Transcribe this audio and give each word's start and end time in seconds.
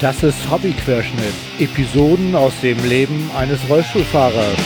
Das 0.00 0.22
ist 0.22 0.48
Hobbyquerschnitt. 0.48 1.34
Episoden 1.58 2.36
aus 2.36 2.52
dem 2.60 2.78
Leben 2.88 3.32
eines 3.36 3.68
Rollstuhlfahrers. 3.68 4.56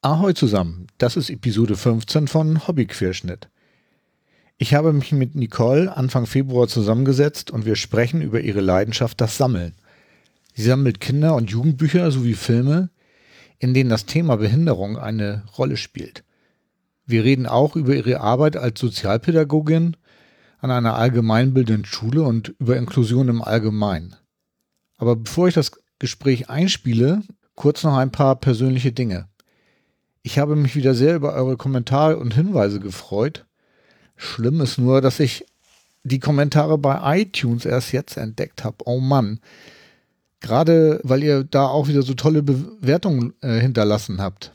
Ahoi 0.00 0.32
zusammen. 0.34 0.88
Das 0.98 1.16
ist 1.16 1.30
Episode 1.30 1.76
15 1.76 2.26
von 2.26 2.66
Hobbyquerschnitt. 2.66 3.48
Ich 4.58 4.74
habe 4.74 4.92
mich 4.92 5.12
mit 5.12 5.36
Nicole 5.36 5.96
Anfang 5.96 6.26
Februar 6.26 6.66
zusammengesetzt 6.66 7.52
und 7.52 7.66
wir 7.66 7.76
sprechen 7.76 8.20
über 8.20 8.40
ihre 8.40 8.60
Leidenschaft, 8.60 9.20
das 9.20 9.36
Sammeln. 9.36 9.74
Sie 10.54 10.64
sammelt 10.64 10.98
Kinder- 10.98 11.36
und 11.36 11.52
Jugendbücher 11.52 12.10
sowie 12.10 12.34
Filme, 12.34 12.90
in 13.60 13.74
denen 13.74 13.90
das 13.90 14.06
Thema 14.06 14.38
Behinderung 14.38 14.98
eine 14.98 15.44
Rolle 15.56 15.76
spielt. 15.76 16.24
Wir 17.06 17.24
reden 17.24 17.46
auch 17.46 17.76
über 17.76 17.94
ihre 17.94 18.20
Arbeit 18.20 18.56
als 18.56 18.80
Sozialpädagogin 18.80 19.96
an 20.60 20.70
einer 20.70 20.94
allgemeinbildenden 20.94 21.84
Schule 21.84 22.22
und 22.22 22.54
über 22.58 22.76
Inklusion 22.76 23.28
im 23.28 23.42
Allgemeinen. 23.42 24.14
Aber 24.96 25.16
bevor 25.16 25.48
ich 25.48 25.54
das 25.54 25.72
Gespräch 25.98 26.48
einspiele, 26.48 27.22
kurz 27.54 27.82
noch 27.82 27.96
ein 27.96 28.12
paar 28.12 28.36
persönliche 28.36 28.92
Dinge. 28.92 29.28
Ich 30.22 30.38
habe 30.38 30.54
mich 30.54 30.76
wieder 30.76 30.94
sehr 30.94 31.16
über 31.16 31.32
eure 31.32 31.56
Kommentare 31.56 32.16
und 32.16 32.34
Hinweise 32.34 32.78
gefreut. 32.78 33.44
Schlimm 34.16 34.60
ist 34.60 34.78
nur, 34.78 35.00
dass 35.00 35.18
ich 35.18 35.44
die 36.04 36.20
Kommentare 36.20 36.78
bei 36.78 37.20
iTunes 37.20 37.64
erst 37.64 37.92
jetzt 37.92 38.16
entdeckt 38.16 38.64
habe. 38.64 38.76
Oh 38.84 39.00
Mann. 39.00 39.40
Gerade 40.40 41.00
weil 41.02 41.22
ihr 41.22 41.44
da 41.44 41.66
auch 41.66 41.88
wieder 41.88 42.02
so 42.02 42.14
tolle 42.14 42.42
Bewertungen 42.42 43.34
äh, 43.40 43.60
hinterlassen 43.60 44.20
habt. 44.20 44.52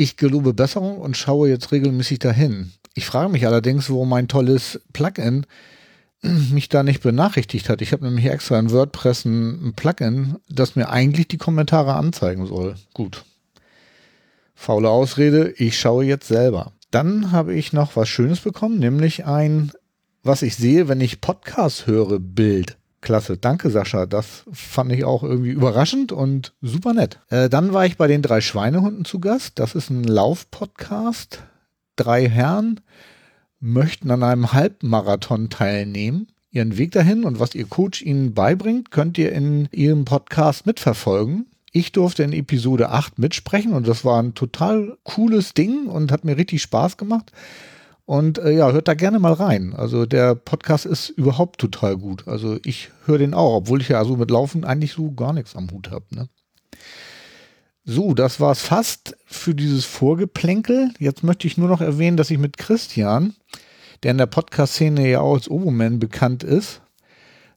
Ich 0.00 0.16
gelobe 0.16 0.54
Besserung 0.54 0.98
und 0.98 1.16
schaue 1.16 1.48
jetzt 1.48 1.72
regelmäßig 1.72 2.20
dahin. 2.20 2.70
Ich 2.94 3.04
frage 3.04 3.30
mich 3.30 3.44
allerdings, 3.44 3.90
warum 3.90 4.08
mein 4.08 4.28
tolles 4.28 4.80
Plugin 4.92 5.44
mich 6.22 6.68
da 6.68 6.84
nicht 6.84 7.02
benachrichtigt 7.02 7.68
hat. 7.68 7.82
Ich 7.82 7.90
habe 7.90 8.04
nämlich 8.04 8.26
extra 8.26 8.60
in 8.60 8.70
WordPress 8.70 9.24
ein 9.24 9.72
Plugin, 9.74 10.36
das 10.48 10.76
mir 10.76 10.88
eigentlich 10.90 11.26
die 11.26 11.36
Kommentare 11.36 11.94
anzeigen 11.94 12.46
soll. 12.46 12.76
Gut. 12.94 13.24
Faule 14.54 14.88
Ausrede, 14.88 15.52
ich 15.56 15.76
schaue 15.76 16.04
jetzt 16.04 16.28
selber. 16.28 16.74
Dann 16.92 17.32
habe 17.32 17.54
ich 17.54 17.72
noch 17.72 17.96
was 17.96 18.08
Schönes 18.08 18.38
bekommen, 18.38 18.78
nämlich 18.78 19.26
ein, 19.26 19.72
was 20.22 20.42
ich 20.42 20.54
sehe, 20.54 20.86
wenn 20.86 21.00
ich 21.00 21.20
Podcast 21.20 21.88
höre, 21.88 22.20
Bild. 22.20 22.77
Klasse, 23.00 23.36
danke 23.36 23.70
Sascha. 23.70 24.06
Das 24.06 24.44
fand 24.52 24.92
ich 24.92 25.04
auch 25.04 25.22
irgendwie 25.22 25.50
überraschend 25.50 26.12
und 26.12 26.54
super 26.60 26.94
nett. 26.94 27.20
Äh, 27.30 27.48
dann 27.48 27.72
war 27.72 27.86
ich 27.86 27.96
bei 27.96 28.08
den 28.08 28.22
drei 28.22 28.40
Schweinehunden 28.40 29.04
zu 29.04 29.20
Gast. 29.20 29.58
Das 29.58 29.74
ist 29.74 29.90
ein 29.90 30.04
Laufpodcast. 30.04 31.42
Drei 31.96 32.28
Herren 32.28 32.80
möchten 33.60 34.10
an 34.10 34.22
einem 34.22 34.52
Halbmarathon 34.52 35.48
teilnehmen. 35.48 36.28
Ihren 36.50 36.78
Weg 36.78 36.92
dahin 36.92 37.24
und 37.24 37.40
was 37.40 37.54
ihr 37.54 37.66
Coach 37.66 38.02
ihnen 38.02 38.34
beibringt, 38.34 38.90
könnt 38.90 39.18
ihr 39.18 39.32
in 39.32 39.68
ihrem 39.70 40.04
Podcast 40.04 40.66
mitverfolgen. 40.66 41.46
Ich 41.72 41.92
durfte 41.92 42.22
in 42.22 42.32
Episode 42.32 42.88
8 42.90 43.18
mitsprechen 43.18 43.74
und 43.74 43.86
das 43.86 44.04
war 44.04 44.22
ein 44.22 44.34
total 44.34 44.96
cooles 45.04 45.54
Ding 45.54 45.86
und 45.86 46.10
hat 46.10 46.24
mir 46.24 46.36
richtig 46.36 46.62
Spaß 46.62 46.96
gemacht. 46.96 47.30
Und 48.08 48.38
äh, 48.38 48.52
ja, 48.52 48.72
hört 48.72 48.88
da 48.88 48.94
gerne 48.94 49.18
mal 49.18 49.34
rein. 49.34 49.74
Also 49.76 50.06
der 50.06 50.34
Podcast 50.34 50.86
ist 50.86 51.10
überhaupt 51.10 51.60
total 51.60 51.98
gut. 51.98 52.26
Also 52.26 52.58
ich 52.64 52.88
höre 53.04 53.18
den 53.18 53.34
auch, 53.34 53.56
obwohl 53.56 53.82
ich 53.82 53.90
ja 53.90 54.02
so 54.02 54.16
mit 54.16 54.30
Laufen 54.30 54.64
eigentlich 54.64 54.94
so 54.94 55.12
gar 55.12 55.34
nichts 55.34 55.54
am 55.54 55.70
Hut 55.70 55.90
habe. 55.90 56.06
Ne? 56.12 56.30
So, 57.84 58.14
das 58.14 58.40
war's 58.40 58.62
fast 58.62 59.14
für 59.26 59.54
dieses 59.54 59.84
Vorgeplänkel. 59.84 60.90
Jetzt 60.98 61.22
möchte 61.22 61.46
ich 61.46 61.58
nur 61.58 61.68
noch 61.68 61.82
erwähnen, 61.82 62.16
dass 62.16 62.30
ich 62.30 62.38
mit 62.38 62.56
Christian, 62.56 63.34
der 64.02 64.12
in 64.12 64.18
der 64.18 64.24
Podcast-Szene 64.24 65.06
ja 65.06 65.20
auch 65.20 65.34
als 65.34 65.50
Oboman 65.50 65.98
bekannt 65.98 66.42
ist, 66.44 66.80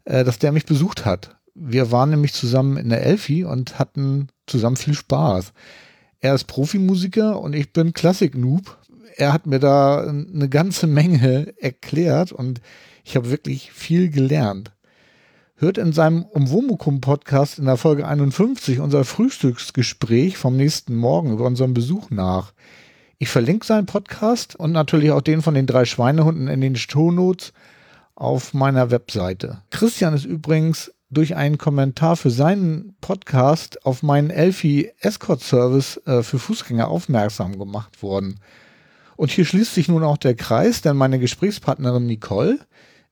äh, 0.03 0.25
dass 0.25 0.37
der 0.37 0.51
mich 0.51 0.65
besucht 0.65 1.05
hat. 1.05 1.37
Wir 1.55 1.93
waren 1.93 2.09
nämlich 2.09 2.33
zusammen 2.33 2.75
in 2.75 2.89
der 2.89 3.05
Elfi 3.05 3.45
und 3.45 3.79
hatten 3.79 4.27
zusammen 4.47 4.75
viel 4.75 4.95
Spaß. 4.95 5.53
Er 6.19 6.35
ist 6.35 6.43
Profimusiker 6.43 7.39
und 7.39 7.55
ich 7.55 7.71
bin 7.71 7.93
Klassik-Noob 7.93 8.80
er 9.21 9.33
hat 9.33 9.45
mir 9.45 9.59
da 9.59 10.01
eine 10.01 10.49
ganze 10.49 10.87
Menge 10.87 11.53
erklärt 11.61 12.31
und 12.31 12.59
ich 13.03 13.15
habe 13.15 13.29
wirklich 13.29 13.71
viel 13.71 14.09
gelernt. 14.09 14.71
Hört 15.57 15.77
in 15.77 15.93
seinem 15.93 16.23
Umwomukum-Podcast 16.23 17.59
in 17.59 17.65
der 17.65 17.77
Folge 17.77 18.07
51 18.07 18.79
unser 18.79 19.05
Frühstücksgespräch 19.05 20.37
vom 20.37 20.57
nächsten 20.57 20.95
Morgen 20.95 21.33
über 21.33 21.45
unseren 21.45 21.75
Besuch 21.75 22.09
nach. 22.09 22.53
Ich 23.19 23.29
verlinke 23.29 23.63
seinen 23.63 23.85
Podcast 23.85 24.55
und 24.55 24.71
natürlich 24.71 25.11
auch 25.11 25.21
den 25.21 25.43
von 25.43 25.53
den 25.53 25.67
drei 25.67 25.85
Schweinehunden 25.85 26.47
in 26.47 26.59
den 26.59 26.75
Shownotes 26.75 27.53
auf 28.15 28.55
meiner 28.55 28.89
Webseite. 28.89 29.61
Christian 29.69 30.15
ist 30.15 30.25
übrigens 30.25 30.91
durch 31.11 31.35
einen 31.35 31.59
Kommentar 31.59 32.17
für 32.17 32.31
seinen 32.31 32.95
Podcast 33.01 33.85
auf 33.85 34.01
meinen 34.01 34.31
Elfi 34.31 34.91
Escort 34.99 35.41
Service 35.41 36.01
äh, 36.07 36.23
für 36.23 36.39
Fußgänger 36.39 36.87
aufmerksam 36.87 37.59
gemacht 37.59 38.01
worden. 38.01 38.39
Und 39.15 39.31
hier 39.31 39.45
schließt 39.45 39.73
sich 39.73 39.87
nun 39.87 40.03
auch 40.03 40.17
der 40.17 40.35
Kreis, 40.35 40.81
denn 40.81 40.97
meine 40.97 41.19
Gesprächspartnerin 41.19 42.05
Nicole 42.05 42.59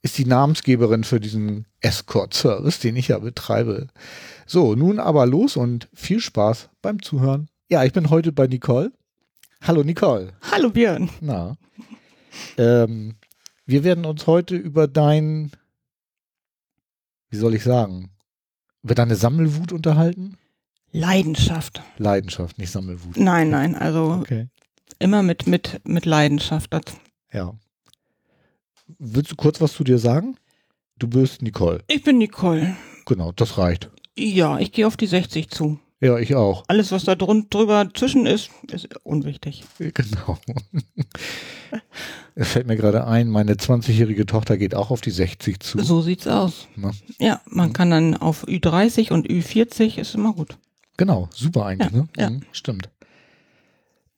ist 0.01 0.17
die 0.17 0.25
Namensgeberin 0.25 1.03
für 1.03 1.19
diesen 1.19 1.65
Escort-Service, 1.81 2.79
den 2.79 2.95
ich 2.95 3.09
ja 3.09 3.19
betreibe. 3.19 3.87
So, 4.45 4.75
nun 4.75 4.99
aber 4.99 5.25
los 5.25 5.57
und 5.57 5.89
viel 5.93 6.19
Spaß 6.19 6.69
beim 6.81 7.01
Zuhören. 7.01 7.49
Ja, 7.69 7.83
ich 7.83 7.93
bin 7.93 8.09
heute 8.09 8.31
bei 8.31 8.47
Nicole. 8.47 8.91
Hallo 9.61 9.83
Nicole. 9.83 10.33
Hallo 10.51 10.69
Björn. 10.69 11.09
Na. 11.19 11.57
Ähm, 12.57 13.15
wir 13.65 13.83
werden 13.83 14.05
uns 14.05 14.25
heute 14.25 14.55
über 14.55 14.87
dein, 14.87 15.51
wie 17.29 17.37
soll 17.37 17.53
ich 17.55 17.63
sagen, 17.63 18.11
über 18.81 18.95
deine 18.95 19.15
Sammelwut 19.15 19.73
unterhalten? 19.73 20.37
Leidenschaft. 20.91 21.81
Leidenschaft, 21.97 22.57
nicht 22.57 22.71
Sammelwut. 22.71 23.17
Nein, 23.17 23.49
nein, 23.49 23.75
also 23.75 24.13
okay 24.21 24.47
immer 24.99 25.23
mit, 25.23 25.47
mit, 25.47 25.81
mit 25.85 26.05
Leidenschaft. 26.05 26.73
Das. 26.73 26.83
Ja. 27.33 27.53
Willst 28.97 29.31
du 29.31 29.35
kurz 29.35 29.61
was 29.61 29.73
zu 29.73 29.83
dir 29.83 29.99
sagen? 29.99 30.37
Du 30.97 31.07
bist 31.07 31.41
Nicole. 31.41 31.79
Ich 31.87 32.03
bin 32.03 32.17
Nicole. 32.17 32.75
Genau, 33.05 33.31
das 33.31 33.57
reicht. 33.57 33.89
Ja, 34.17 34.59
ich 34.59 34.71
gehe 34.71 34.85
auf 34.85 34.97
die 34.97 35.07
60 35.07 35.49
zu. 35.49 35.79
Ja, 36.01 36.17
ich 36.17 36.35
auch. 36.35 36.63
Alles, 36.67 36.91
was 36.91 37.03
da 37.03 37.15
drüber 37.15 37.89
zwischen 37.93 38.25
ist, 38.25 38.49
ist 38.71 38.87
unwichtig. 39.03 39.63
Genau. 39.79 40.37
Es 42.35 42.49
fällt 42.49 42.67
mir 42.67 42.77
gerade 42.77 43.05
ein, 43.05 43.27
meine 43.27 43.53
20-jährige 43.53 44.25
Tochter 44.25 44.57
geht 44.57 44.73
auch 44.73 44.91
auf 44.91 45.01
die 45.01 45.11
60 45.11 45.59
zu. 45.59 45.79
So 45.83 46.01
sieht's 46.01 46.25
aus. 46.25 46.67
Na? 46.75 46.91
Ja, 47.19 47.41
man 47.45 47.73
kann 47.73 47.91
dann 47.91 48.15
auf 48.15 48.47
Ü30 48.47 49.11
und 49.11 49.27
Ü40 49.27 49.99
ist 49.99 50.15
immer 50.15 50.33
gut. 50.33 50.57
Genau, 50.97 51.29
super 51.33 51.65
eigentlich, 51.65 51.91
ja, 51.91 51.97
ne? 51.97 52.07
Ja. 52.17 52.29
Mhm, 52.29 52.41
stimmt. 52.51 52.89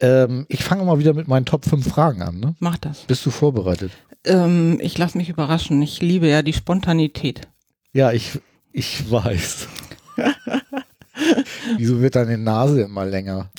Ähm, 0.01 0.45
ich 0.49 0.63
fange 0.63 0.83
mal 0.83 0.99
wieder 0.99 1.13
mit 1.13 1.27
meinen 1.27 1.45
Top 1.45 1.63
5 1.63 1.87
Fragen 1.87 2.23
an. 2.23 2.39
Ne? 2.39 2.55
Mach 2.59 2.77
das. 2.77 3.01
Bist 3.03 3.25
du 3.25 3.29
vorbereitet? 3.29 3.91
Ähm, 4.25 4.79
ich 4.81 4.97
lasse 4.97 5.17
mich 5.17 5.29
überraschen. 5.29 5.81
Ich 5.81 6.01
liebe 6.01 6.27
ja 6.27 6.41
die 6.41 6.53
Spontanität. 6.53 7.41
Ja, 7.93 8.11
ich, 8.11 8.39
ich 8.71 9.09
weiß. 9.09 9.67
Wieso 11.77 12.01
wird 12.01 12.15
deine 12.15 12.37
Nase 12.37 12.81
immer 12.81 13.05
länger? 13.05 13.51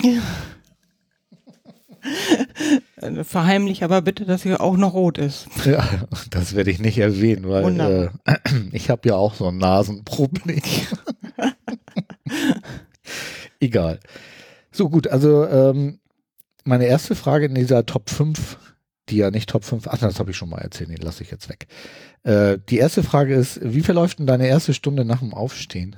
Äh, 2.97 3.23
verheimlich 3.23 3.83
aber 3.83 4.01
bitte, 4.01 4.25
dass 4.25 4.41
sie 4.41 4.59
auch 4.59 4.75
noch 4.75 4.93
rot 4.93 5.17
ist. 5.17 5.47
Ja, 5.65 5.87
das 6.29 6.55
werde 6.55 6.71
ich 6.71 6.79
nicht 6.79 6.97
erwähnen, 6.97 7.47
weil 7.47 7.79
äh, 7.79 8.09
ich 8.73 8.89
habe 8.89 9.07
ja 9.07 9.15
auch 9.15 9.35
so 9.35 9.47
ein 9.47 9.57
Nasenproblem. 9.57 10.61
Egal. 13.61 13.99
So 14.71 14.89
gut, 14.89 15.07
also 15.07 15.45
ähm, 15.45 15.99
meine 16.63 16.85
erste 16.85 17.15
Frage 17.15 17.45
in 17.45 17.55
dieser 17.55 17.85
Top 17.85 18.09
5, 18.09 18.57
die 19.09 19.17
ja 19.17 19.31
nicht 19.31 19.49
Top 19.49 19.63
5, 19.63 19.87
ach, 19.87 19.97
das 19.97 20.19
habe 20.19 20.31
ich 20.31 20.37
schon 20.37 20.49
mal 20.49 20.59
erzählt, 20.61 20.89
den 20.89 20.97
lasse 20.97 21.23
ich 21.23 21.31
jetzt 21.31 21.49
weg. 21.49 21.67
Äh, 22.23 22.57
die 22.69 22.77
erste 22.77 23.03
Frage 23.03 23.35
ist, 23.35 23.59
wie 23.61 23.81
verläuft 23.81 24.19
denn 24.19 24.27
deine 24.27 24.47
erste 24.47 24.73
Stunde 24.73 25.05
nach 25.05 25.19
dem 25.19 25.33
Aufstehen? 25.33 25.95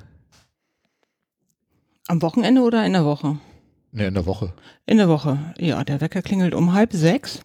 Am 2.08 2.22
Wochenende 2.22 2.62
oder 2.62 2.86
in 2.86 2.94
der 2.94 3.06
Woche? 3.06 3.40
Ne, 3.92 4.08
in 4.08 4.14
der 4.14 4.26
Woche. 4.26 4.54
In 4.86 4.98
der 4.98 5.08
Woche, 5.08 5.54
ja. 5.58 5.84
Der 5.84 6.02
Wecker 6.02 6.22
klingelt 6.22 6.54
um 6.54 6.74
halb 6.74 6.94
sechs. 6.94 7.42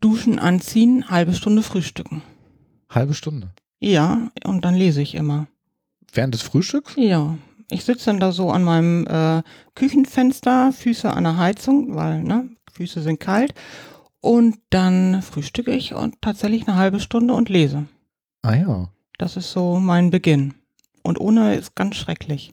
Duschen, 0.00 0.38
anziehen, 0.38 1.10
halbe 1.10 1.34
Stunde 1.34 1.62
frühstücken. 1.62 2.22
Halbe 2.88 3.14
Stunde? 3.14 3.50
Ja, 3.80 4.30
und 4.44 4.64
dann 4.64 4.74
lese 4.74 5.02
ich 5.02 5.14
immer. 5.14 5.48
Während 6.12 6.34
des 6.34 6.42
Frühstücks? 6.42 6.94
Ja. 6.96 7.36
Ich 7.70 7.84
sitze 7.84 8.06
dann 8.06 8.20
da 8.20 8.32
so 8.32 8.50
an 8.50 8.64
meinem 8.64 9.06
äh, 9.06 9.42
Küchenfenster, 9.74 10.72
Füße 10.72 11.10
an 11.12 11.24
der 11.24 11.36
Heizung, 11.36 11.94
weil 11.94 12.22
ne, 12.22 12.48
Füße 12.72 13.02
sind 13.02 13.20
kalt. 13.20 13.54
Und 14.20 14.56
dann 14.70 15.22
frühstücke 15.22 15.70
ich 15.72 15.94
und 15.94 16.20
tatsächlich 16.22 16.66
eine 16.66 16.76
halbe 16.76 16.98
Stunde 17.00 17.34
und 17.34 17.48
lese. 17.48 17.86
Ah 18.42 18.54
ja. 18.54 18.88
Das 19.18 19.36
ist 19.36 19.52
so 19.52 19.78
mein 19.78 20.10
Beginn. 20.10 20.54
Und 21.02 21.20
ohne 21.20 21.54
ist 21.54 21.74
ganz 21.76 21.96
schrecklich. 21.96 22.52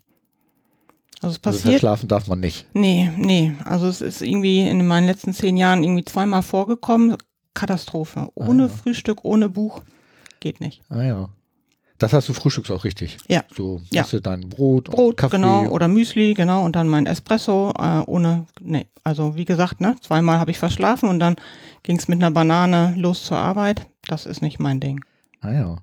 Also 1.21 1.35
es 1.37 1.37
Also 1.37 1.39
passiert. 1.39 1.63
verschlafen 1.73 2.07
darf 2.09 2.27
man 2.27 2.39
nicht. 2.39 2.67
nee, 2.73 3.09
nee. 3.17 3.53
Also 3.63 3.87
es 3.87 4.01
ist 4.01 4.21
irgendwie 4.21 4.67
in 4.67 4.85
meinen 4.85 5.07
letzten 5.07 5.33
zehn 5.33 5.57
Jahren 5.57 5.83
irgendwie 5.83 6.05
zweimal 6.05 6.43
vorgekommen. 6.43 7.15
Katastrophe. 7.53 8.29
Ohne 8.35 8.63
Ah, 8.63 8.67
ja. 8.67 8.73
Frühstück, 8.73 9.23
ohne 9.23 9.47
Buch. 9.49 9.81
Geht 10.41 10.59
nicht. 10.59 10.81
Ah 10.89 11.03
ja. 11.03 11.29
Das 11.97 12.11
hast 12.13 12.27
du 12.27 12.33
frühstücks 12.33 12.69
auch 12.71 12.83
richtig. 12.83 13.17
Ja. 13.29 13.43
So 13.55 13.81
Ja. 13.89 14.01
isst 14.01 14.13
du 14.13 14.19
dein 14.21 14.41
Brot, 14.49 14.85
Brot, 14.91 15.15
Kaffee. 15.17 15.37
genau, 15.37 15.67
oder 15.69 15.87
Müsli, 15.87 16.33
genau, 16.33 16.65
und 16.65 16.75
dann 16.75 16.89
mein 16.89 17.05
Espresso 17.05 17.71
äh, 17.79 17.99
ohne, 18.05 18.47
nee, 18.61 18.87
also 19.03 19.35
wie 19.37 19.45
gesagt, 19.45 19.79
ne, 19.79 19.95
zweimal 20.01 20.39
habe 20.39 20.51
ich 20.51 20.57
verschlafen 20.59 21.07
und 21.09 21.19
dann 21.19 21.35
ging 21.83 21.97
es 21.97 22.07
mit 22.09 22.19
einer 22.21 22.31
Banane 22.31 22.93
los 22.97 23.23
zur 23.23 23.37
Arbeit. 23.37 23.87
Das 24.07 24.25
ist 24.25 24.41
nicht 24.41 24.59
mein 24.59 24.79
Ding. 24.79 25.03
Ah 25.41 25.51
ja. 25.53 25.77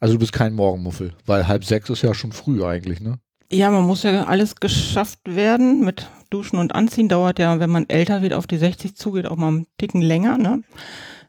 Also 0.00 0.14
du 0.14 0.18
bist 0.20 0.32
kein 0.32 0.54
Morgenmuffel, 0.54 1.14
weil 1.24 1.48
halb 1.48 1.64
sechs 1.64 1.88
ist 1.88 2.02
ja 2.02 2.12
schon 2.12 2.32
früh 2.32 2.62
eigentlich, 2.64 3.00
ne? 3.00 3.18
Ja, 3.50 3.70
man 3.70 3.84
muss 3.86 4.02
ja 4.02 4.24
alles 4.24 4.56
geschafft 4.56 5.20
werden 5.24 5.84
mit 5.84 6.08
Duschen 6.30 6.58
und 6.58 6.74
Anziehen. 6.74 7.08
Dauert 7.08 7.38
ja, 7.38 7.58
wenn 7.60 7.70
man 7.70 7.88
älter 7.88 8.20
wird, 8.20 8.32
auf 8.34 8.46
die 8.46 8.56
60 8.58 8.96
zugeht, 8.96 9.26
auch 9.26 9.36
mal 9.36 9.48
einen 9.48 9.66
Ticken 9.78 10.02
länger, 10.02 10.36
ne? 10.36 10.62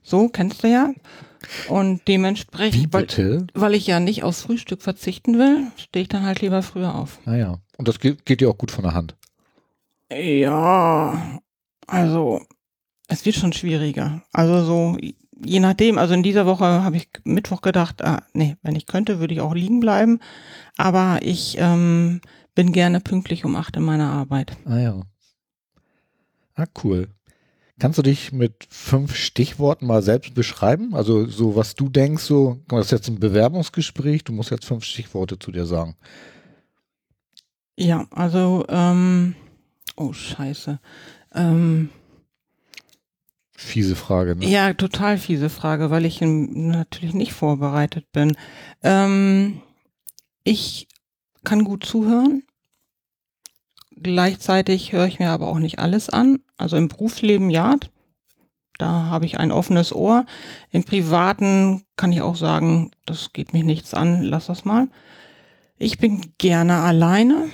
So, 0.05 0.29
kennst 0.29 0.63
du 0.63 0.69
ja. 0.69 0.93
Und 1.67 1.99
Wie 1.99 2.01
dementsprechend, 2.13 2.93
weil, 2.93 3.01
bitte? 3.01 3.47
weil 3.53 3.73
ich 3.73 3.87
ja 3.87 3.99
nicht 3.99 4.23
aufs 4.23 4.43
Frühstück 4.43 4.81
verzichten 4.81 5.37
will, 5.37 5.67
stehe 5.77 6.03
ich 6.03 6.09
dann 6.09 6.23
halt 6.23 6.41
lieber 6.41 6.61
früher 6.61 6.93
auf. 6.95 7.19
Ah 7.25 7.35
ja. 7.35 7.57
Und 7.77 7.87
das 7.87 7.99
geht, 7.99 8.25
geht 8.25 8.41
dir 8.41 8.49
auch 8.49 8.57
gut 8.57 8.71
von 8.71 8.83
der 8.83 8.93
Hand. 8.93 9.15
Ja, 10.11 11.39
also 11.87 12.41
es 13.07 13.25
wird 13.25 13.35
schon 13.35 13.53
schwieriger. 13.53 14.21
Also 14.31 14.63
so, 14.63 14.97
je 15.43 15.59
nachdem, 15.59 15.97
also 15.97 16.13
in 16.13 16.23
dieser 16.23 16.45
Woche 16.45 16.65
habe 16.65 16.97
ich 16.97 17.09
Mittwoch 17.23 17.61
gedacht, 17.61 18.03
ah, 18.03 18.23
nee, 18.33 18.57
wenn 18.61 18.75
ich 18.75 18.85
könnte, 18.85 19.19
würde 19.19 19.33
ich 19.33 19.41
auch 19.41 19.55
liegen 19.55 19.79
bleiben. 19.79 20.19
Aber 20.77 21.19
ich 21.23 21.57
ähm, 21.59 22.21
bin 22.53 22.71
gerne 22.71 22.99
pünktlich 22.99 23.43
um 23.43 23.55
acht 23.55 23.75
in 23.75 23.83
meiner 23.83 24.11
Arbeit. 24.11 24.55
Ah 24.65 24.77
ja. 24.77 25.01
Ah, 26.55 26.65
cool. 26.83 27.09
Kannst 27.77 27.97
du 27.97 28.03
dich 28.03 28.31
mit 28.31 28.67
fünf 28.69 29.15
Stichworten 29.15 29.85
mal 29.85 30.01
selbst 30.01 30.33
beschreiben? 30.33 30.95
Also 30.95 31.25
so, 31.27 31.57
was 31.57 31.75
du 31.75 31.89
denkst, 31.89 32.23
so, 32.23 32.61
das 32.69 32.85
ist 32.85 32.91
jetzt 32.91 33.09
ein 33.09 33.19
Bewerbungsgespräch, 33.19 34.23
du 34.23 34.31
musst 34.31 34.49
jetzt 34.49 34.65
fünf 34.65 34.85
Stichworte 34.85 35.37
zu 35.37 35.51
dir 35.51 35.65
sagen. 35.65 35.97
Ja, 37.77 38.07
also, 38.11 38.65
ähm, 38.69 39.35
oh 39.97 40.13
scheiße. 40.13 40.79
Ähm, 41.33 41.89
Fiese 43.57 43.95
Frage, 43.95 44.35
ne? 44.35 44.45
Ja, 44.47 44.73
total 44.73 45.17
fiese 45.17 45.49
Frage, 45.49 45.89
weil 45.89 46.05
ich 46.05 46.19
natürlich 46.21 47.13
nicht 47.13 47.33
vorbereitet 47.33 48.11
bin. 48.11 48.37
Ähm, 48.83 49.61
ich 50.43 50.87
kann 51.43 51.63
gut 51.63 51.85
zuhören. 51.85 52.43
Gleichzeitig 54.01 54.91
höre 54.91 55.07
ich 55.07 55.19
mir 55.19 55.29
aber 55.29 55.47
auch 55.47 55.59
nicht 55.59 55.79
alles 55.79 56.09
an. 56.09 56.39
Also 56.57 56.77
im 56.77 56.87
Berufsleben 56.87 57.49
ja, 57.49 57.75
da 58.77 59.05
habe 59.05 59.25
ich 59.25 59.39
ein 59.39 59.51
offenes 59.51 59.93
Ohr. 59.93 60.25
Im 60.71 60.83
Privaten 60.83 61.83
kann 61.95 62.11
ich 62.11 62.21
auch 62.21 62.35
sagen, 62.35 62.91
das 63.05 63.31
geht 63.31 63.53
mich 63.53 63.63
nichts 63.63 63.93
an, 63.93 64.21
lass 64.21 64.47
das 64.47 64.65
mal. 64.65 64.89
Ich 65.77 65.97
bin 65.97 66.33
gerne 66.37 66.79
alleine. 66.79 67.49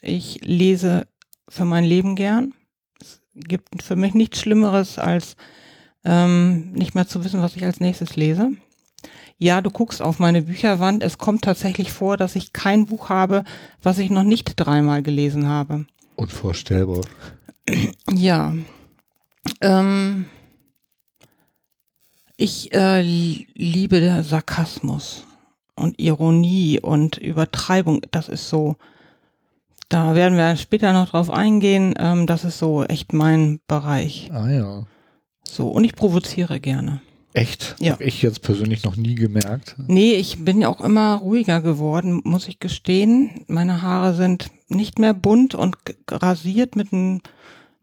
Ich 0.00 0.40
lese 0.44 1.06
für 1.48 1.64
mein 1.64 1.84
Leben 1.84 2.14
gern. 2.14 2.54
Es 3.00 3.20
gibt 3.34 3.82
für 3.82 3.96
mich 3.96 4.14
nichts 4.14 4.40
Schlimmeres, 4.40 4.98
als 4.98 5.36
ähm, 6.04 6.72
nicht 6.72 6.94
mehr 6.94 7.08
zu 7.08 7.24
wissen, 7.24 7.42
was 7.42 7.56
ich 7.56 7.64
als 7.64 7.80
nächstes 7.80 8.14
lese. 8.16 8.52
Ja, 9.38 9.60
du 9.60 9.70
guckst 9.70 10.02
auf 10.02 10.18
meine 10.18 10.42
Bücherwand. 10.42 11.02
Es 11.02 11.16
kommt 11.18 11.42
tatsächlich 11.42 11.92
vor, 11.92 12.16
dass 12.16 12.34
ich 12.36 12.52
kein 12.52 12.86
Buch 12.86 13.08
habe, 13.08 13.44
was 13.82 13.98
ich 13.98 14.10
noch 14.10 14.24
nicht 14.24 14.54
dreimal 14.56 15.02
gelesen 15.02 15.46
habe. 15.46 15.86
Unvorstellbar. 16.16 17.02
Ja. 18.12 18.52
Ähm, 19.60 20.26
ich 22.36 22.72
äh, 22.74 23.02
li- 23.02 23.46
liebe 23.54 24.00
der 24.00 24.22
Sarkasmus 24.24 25.24
und 25.76 25.98
Ironie 26.00 26.80
und 26.80 27.16
Übertreibung. 27.18 28.00
Das 28.10 28.28
ist 28.28 28.48
so. 28.48 28.76
Da 29.88 30.14
werden 30.14 30.36
wir 30.36 30.56
später 30.56 30.92
noch 30.92 31.10
drauf 31.10 31.30
eingehen. 31.30 31.94
Ähm, 31.98 32.26
das 32.26 32.44
ist 32.44 32.58
so 32.58 32.84
echt 32.84 33.12
mein 33.12 33.60
Bereich. 33.68 34.30
Ah 34.32 34.50
ja. 34.50 34.86
So, 35.44 35.68
und 35.68 35.84
ich 35.84 35.94
provoziere 35.94 36.60
gerne. 36.60 37.00
Echt? 37.38 37.76
Ja. 37.78 37.92
Hab 37.92 38.00
ich 38.00 38.20
jetzt 38.22 38.42
persönlich 38.42 38.82
noch 38.84 38.96
nie 38.96 39.14
gemerkt. 39.14 39.76
Nee, 39.86 40.14
ich 40.14 40.44
bin 40.44 40.60
ja 40.60 40.68
auch 40.68 40.80
immer 40.80 41.14
ruhiger 41.16 41.60
geworden, 41.60 42.20
muss 42.24 42.48
ich 42.48 42.58
gestehen. 42.58 43.44
Meine 43.46 43.80
Haare 43.82 44.14
sind 44.14 44.50
nicht 44.68 44.98
mehr 44.98 45.14
bunt 45.14 45.54
und 45.54 45.76
rasiert 46.10 46.74
mit 46.74 46.92
einem 46.92 47.20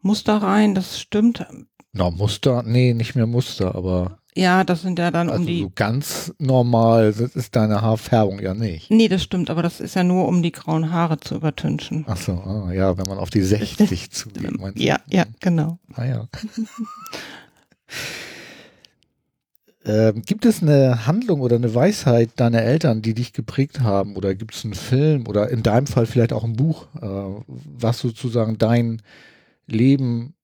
Muster 0.02 0.36
rein, 0.42 0.74
das 0.74 1.00
stimmt. 1.00 1.46
Na, 1.92 2.10
Muster? 2.10 2.62
Nee, 2.64 2.92
nicht 2.92 3.14
mehr 3.14 3.26
Muster, 3.26 3.74
aber 3.74 4.18
Ja, 4.36 4.62
das 4.62 4.82
sind 4.82 4.98
ja 4.98 5.10
dann 5.10 5.30
also 5.30 5.40
um 5.40 5.46
die. 5.46 5.62
so 5.62 5.72
ganz 5.74 6.34
normal, 6.38 7.14
das 7.14 7.34
ist 7.34 7.56
deine 7.56 7.80
Haarfärbung 7.80 8.38
ja 8.40 8.52
nicht. 8.52 8.90
Nee, 8.90 9.08
das 9.08 9.22
stimmt, 9.22 9.48
aber 9.48 9.62
das 9.62 9.80
ist 9.80 9.94
ja 9.96 10.04
nur, 10.04 10.28
um 10.28 10.42
die 10.42 10.52
grauen 10.52 10.92
Haare 10.92 11.18
zu 11.18 11.34
übertünchen. 11.36 12.04
Ach 12.06 12.18
so, 12.18 12.32
ah, 12.32 12.70
ja, 12.74 12.98
wenn 12.98 13.06
man 13.06 13.16
auf 13.18 13.30
die 13.30 13.40
60 13.42 14.10
zugeht, 14.10 14.60
meinst 14.60 14.78
du? 14.78 14.82
Ja, 14.82 14.98
ja, 15.08 15.24
genau. 15.40 15.78
Ah 15.94 16.04
ja. 16.04 16.28
ähm, 19.86 20.22
gibt 20.22 20.44
es 20.44 20.62
eine 20.62 21.06
Handlung 21.06 21.40
oder 21.40 21.56
eine 21.56 21.72
Weisheit 21.72 22.30
deiner 22.36 22.62
Eltern, 22.62 23.02
die 23.02 23.14
dich 23.14 23.32
geprägt 23.32 23.80
haben? 23.80 24.16
Oder 24.16 24.34
gibt 24.34 24.54
es 24.54 24.64
einen 24.64 24.74
Film 24.74 25.28
oder 25.28 25.48
in 25.48 25.62
deinem 25.62 25.86
Fall 25.86 26.06
vielleicht 26.06 26.32
auch 26.32 26.42
ein 26.42 26.56
Buch, 26.56 26.88
äh, 27.00 27.42
was 27.46 28.00
sozusagen 28.00 28.58
dein 28.58 29.00
Leben 29.68 30.34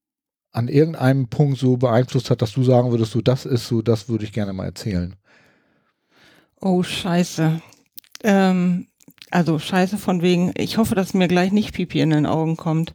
an 0.53 0.69
irgendeinem 0.69 1.27
Punkt 1.27 1.59
so 1.59 1.77
beeinflusst 1.77 2.31
hat, 2.31 2.41
dass 2.41 2.53
du 2.53 2.63
sagen 2.63 2.93
würdest, 2.93 3.13
so 3.13 3.21
das 3.21 3.45
ist 3.45 3.67
so, 3.67 3.83
das 3.83 4.09
würde 4.09 4.25
ich 4.25 4.33
gerne 4.33 4.53
mal 4.53 4.67
erzählen. 4.67 5.17
Oh, 6.61 6.85
scheiße. 6.85 7.61
Ähm, 8.23 8.87
also 9.33 9.59
scheiße 9.59 9.99
von 9.99 10.23
wegen, 10.23 10.53
ich 10.57 10.77
hoffe, 10.77 10.95
dass 10.95 11.15
mir 11.15 11.27
gleich 11.27 11.51
nicht 11.51 11.75
Pipi 11.75 12.01
in 12.01 12.11
den 12.11 12.27
Augen 12.27 12.57
kommt. 12.57 12.95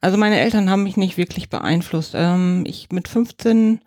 Also 0.00 0.16
meine 0.16 0.38
Eltern 0.38 0.70
haben 0.70 0.84
mich 0.84 0.96
nicht 0.96 1.16
wirklich 1.16 1.48
beeinflusst. 1.48 2.12
Ähm, 2.14 2.62
ich 2.66 2.92
mit 2.92 3.08
15 3.08 3.80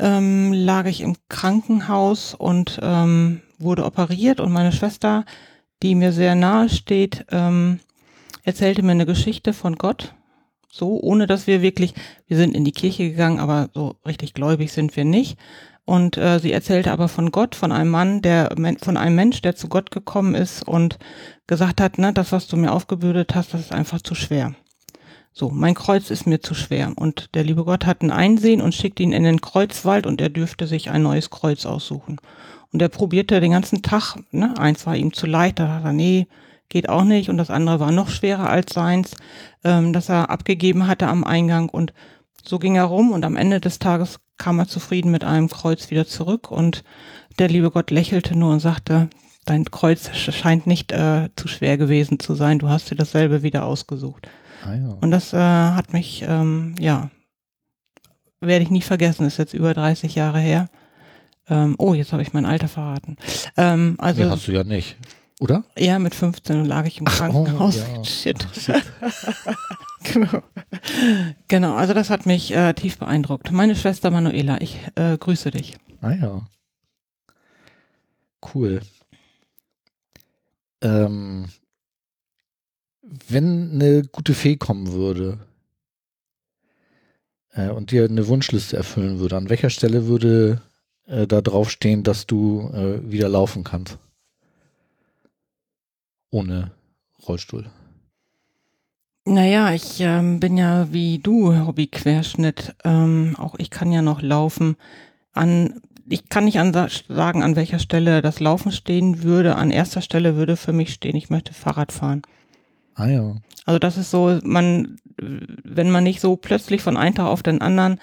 ähm, 0.00 0.52
lag 0.52 0.86
ich 0.86 1.00
im 1.00 1.16
Krankenhaus 1.28 2.34
und 2.34 2.78
ähm, 2.82 3.42
wurde 3.58 3.84
operiert 3.84 4.40
und 4.40 4.52
meine 4.52 4.72
Schwester, 4.72 5.24
die 5.82 5.94
mir 5.94 6.12
sehr 6.12 6.34
nahe 6.34 6.68
steht, 6.68 7.26
ähm, 7.30 7.80
erzählte 8.44 8.82
mir 8.82 8.92
eine 8.92 9.06
Geschichte 9.06 9.52
von 9.52 9.76
Gott. 9.76 10.14
So, 10.70 11.00
ohne 11.00 11.26
dass 11.26 11.46
wir 11.46 11.62
wirklich, 11.62 11.94
wir 12.26 12.36
sind 12.36 12.54
in 12.54 12.64
die 12.64 12.72
Kirche 12.72 13.08
gegangen, 13.10 13.38
aber 13.38 13.70
so 13.72 13.96
richtig 14.06 14.34
gläubig 14.34 14.72
sind 14.72 14.94
wir 14.96 15.04
nicht. 15.04 15.38
Und 15.86 16.18
äh, 16.18 16.40
sie 16.40 16.52
erzählte 16.52 16.90
aber 16.90 17.08
von 17.08 17.30
Gott, 17.30 17.54
von 17.54 17.70
einem 17.72 17.90
Mann, 17.90 18.20
der 18.20 18.54
von 18.82 18.96
einem 18.96 19.14
Mensch, 19.14 19.40
der 19.40 19.54
zu 19.54 19.68
Gott 19.68 19.90
gekommen 19.92 20.34
ist 20.34 20.66
und 20.66 20.98
gesagt 21.46 21.80
hat, 21.80 21.98
ne, 21.98 22.12
das, 22.12 22.32
was 22.32 22.48
du 22.48 22.56
mir 22.56 22.72
aufgebürdet 22.72 23.34
hast, 23.34 23.54
das 23.54 23.60
ist 23.60 23.72
einfach 23.72 24.02
zu 24.02 24.14
schwer. 24.16 24.54
So, 25.38 25.50
mein 25.50 25.74
Kreuz 25.74 26.08
ist 26.10 26.26
mir 26.26 26.40
zu 26.40 26.54
schwer. 26.54 26.94
Und 26.96 27.34
der 27.34 27.44
liebe 27.44 27.64
Gott 27.64 27.84
hat 27.84 28.00
ein 28.00 28.10
Einsehen 28.10 28.62
und 28.62 28.74
schickt 28.74 29.00
ihn 29.00 29.12
in 29.12 29.22
den 29.22 29.42
Kreuzwald 29.42 30.06
und 30.06 30.18
er 30.18 30.30
dürfte 30.30 30.66
sich 30.66 30.88
ein 30.88 31.02
neues 31.02 31.28
Kreuz 31.28 31.66
aussuchen. 31.66 32.16
Und 32.72 32.80
er 32.80 32.88
probierte 32.88 33.38
den 33.38 33.50
ganzen 33.50 33.82
Tag, 33.82 34.16
ne, 34.30 34.54
eins 34.56 34.86
war 34.86 34.96
ihm 34.96 35.12
zu 35.12 35.26
leicht, 35.26 35.58
da 35.58 35.66
dachte 35.66 35.88
er, 35.88 35.92
nee, 35.92 36.26
geht 36.70 36.88
auch 36.88 37.04
nicht. 37.04 37.28
Und 37.28 37.36
das 37.36 37.50
andere 37.50 37.80
war 37.80 37.92
noch 37.92 38.08
schwerer 38.08 38.48
als 38.48 38.72
seins, 38.72 39.14
ähm, 39.62 39.92
das 39.92 40.08
er 40.08 40.30
abgegeben 40.30 40.86
hatte 40.86 41.06
am 41.06 41.22
Eingang. 41.22 41.68
Und 41.68 41.92
so 42.42 42.58
ging 42.58 42.76
er 42.76 42.84
rum 42.84 43.12
und 43.12 43.22
am 43.22 43.36
Ende 43.36 43.60
des 43.60 43.78
Tages 43.78 44.20
kam 44.38 44.58
er 44.58 44.68
zufrieden 44.68 45.10
mit 45.10 45.22
einem 45.22 45.50
Kreuz 45.50 45.90
wieder 45.90 46.06
zurück 46.06 46.50
und 46.50 46.82
der 47.38 47.48
liebe 47.48 47.70
Gott 47.70 47.90
lächelte 47.90 48.38
nur 48.38 48.54
und 48.54 48.60
sagte, 48.60 49.10
dein 49.44 49.66
Kreuz 49.66 50.10
scheint 50.16 50.66
nicht 50.66 50.92
äh, 50.92 51.28
zu 51.36 51.46
schwer 51.46 51.76
gewesen 51.76 52.20
zu 52.20 52.34
sein, 52.34 52.58
du 52.58 52.70
hast 52.70 52.90
dir 52.90 52.96
dasselbe 52.96 53.42
wieder 53.42 53.66
ausgesucht. 53.66 54.28
Ah 54.64 54.74
ja. 54.74 54.88
Und 55.00 55.10
das 55.10 55.32
äh, 55.32 55.36
hat 55.38 55.92
mich, 55.92 56.24
ähm, 56.26 56.74
ja, 56.78 57.10
werde 58.40 58.62
ich 58.64 58.70
nie 58.70 58.82
vergessen, 58.82 59.26
ist 59.26 59.38
jetzt 59.38 59.54
über 59.54 59.74
30 59.74 60.14
Jahre 60.14 60.38
her. 60.40 60.68
Ähm, 61.48 61.76
oh, 61.78 61.94
jetzt 61.94 62.12
habe 62.12 62.22
ich 62.22 62.32
mein 62.32 62.44
Alter 62.44 62.68
verraten. 62.68 63.16
Ähm, 63.56 63.96
also 63.98 64.22
nee, 64.22 64.30
hast 64.30 64.48
du 64.48 64.52
ja 64.52 64.64
nicht, 64.64 64.96
oder? 65.38 65.64
ja, 65.78 65.98
mit 65.98 66.14
15 66.14 66.64
lag 66.64 66.86
ich 66.86 66.98
im 66.98 67.04
Krankenhaus. 67.04 67.76
oh, 67.76 67.96
ja. 67.98 68.04
Shit. 68.04 68.46
Ach, 68.48 68.54
shit. 68.54 68.82
genau. 70.02 70.42
genau, 71.48 71.76
also 71.76 71.94
das 71.94 72.10
hat 72.10 72.26
mich 72.26 72.54
äh, 72.54 72.72
tief 72.74 72.98
beeindruckt. 72.98 73.52
Meine 73.52 73.76
Schwester 73.76 74.10
Manuela, 74.10 74.60
ich 74.60 74.78
äh, 74.96 75.16
grüße 75.16 75.52
dich. 75.52 75.76
Ah 76.00 76.12
ja. 76.12 76.42
Cool. 78.54 78.80
Ähm, 80.82 81.46
wenn 83.28 83.72
eine 83.72 84.02
gute 84.04 84.34
Fee 84.34 84.56
kommen 84.56 84.92
würde 84.92 85.38
äh, 87.52 87.68
und 87.68 87.90
dir 87.90 88.04
eine 88.04 88.26
Wunschliste 88.28 88.76
erfüllen 88.76 89.18
würde, 89.18 89.36
an 89.36 89.48
welcher 89.48 89.70
Stelle 89.70 90.06
würde 90.06 90.62
äh, 91.06 91.26
da 91.26 91.40
draufstehen, 91.40 92.02
dass 92.02 92.26
du 92.26 92.70
äh, 92.72 93.10
wieder 93.10 93.28
laufen 93.28 93.64
kannst? 93.64 93.98
Ohne 96.30 96.72
Rollstuhl. 97.26 97.66
Naja, 99.24 99.72
ich 99.72 100.00
ähm, 100.00 100.38
bin 100.38 100.56
ja 100.56 100.92
wie 100.92 101.18
du 101.18 101.52
Hobbyquerschnitt. 101.66 102.76
Ähm, 102.84 103.34
auch 103.38 103.56
ich 103.58 103.70
kann 103.70 103.90
ja 103.90 104.02
noch 104.02 104.22
laufen. 104.22 104.76
An, 105.32 105.80
ich 106.08 106.28
kann 106.28 106.44
nicht 106.44 106.60
an, 106.60 106.72
sagen, 106.72 107.42
an 107.42 107.56
welcher 107.56 107.80
Stelle 107.80 108.22
das 108.22 108.38
Laufen 108.38 108.70
stehen 108.70 109.24
würde. 109.24 109.56
An 109.56 109.72
erster 109.72 110.00
Stelle 110.00 110.36
würde 110.36 110.56
für 110.56 110.72
mich 110.72 110.92
stehen, 110.92 111.16
ich 111.16 111.28
möchte 111.28 111.54
Fahrrad 111.54 111.90
fahren. 111.90 112.22
Ah 112.96 113.08
ja. 113.08 113.36
Also 113.66 113.78
das 113.78 113.96
ist 113.98 114.10
so, 114.10 114.38
man, 114.42 114.96
wenn 115.16 115.90
man 115.90 116.04
nicht 116.04 116.20
so 116.20 116.36
plötzlich 116.36 116.82
von 116.82 116.96
einem 116.96 117.14
Tag 117.14 117.26
auf 117.26 117.42
den 117.42 117.60
anderen 117.60 118.00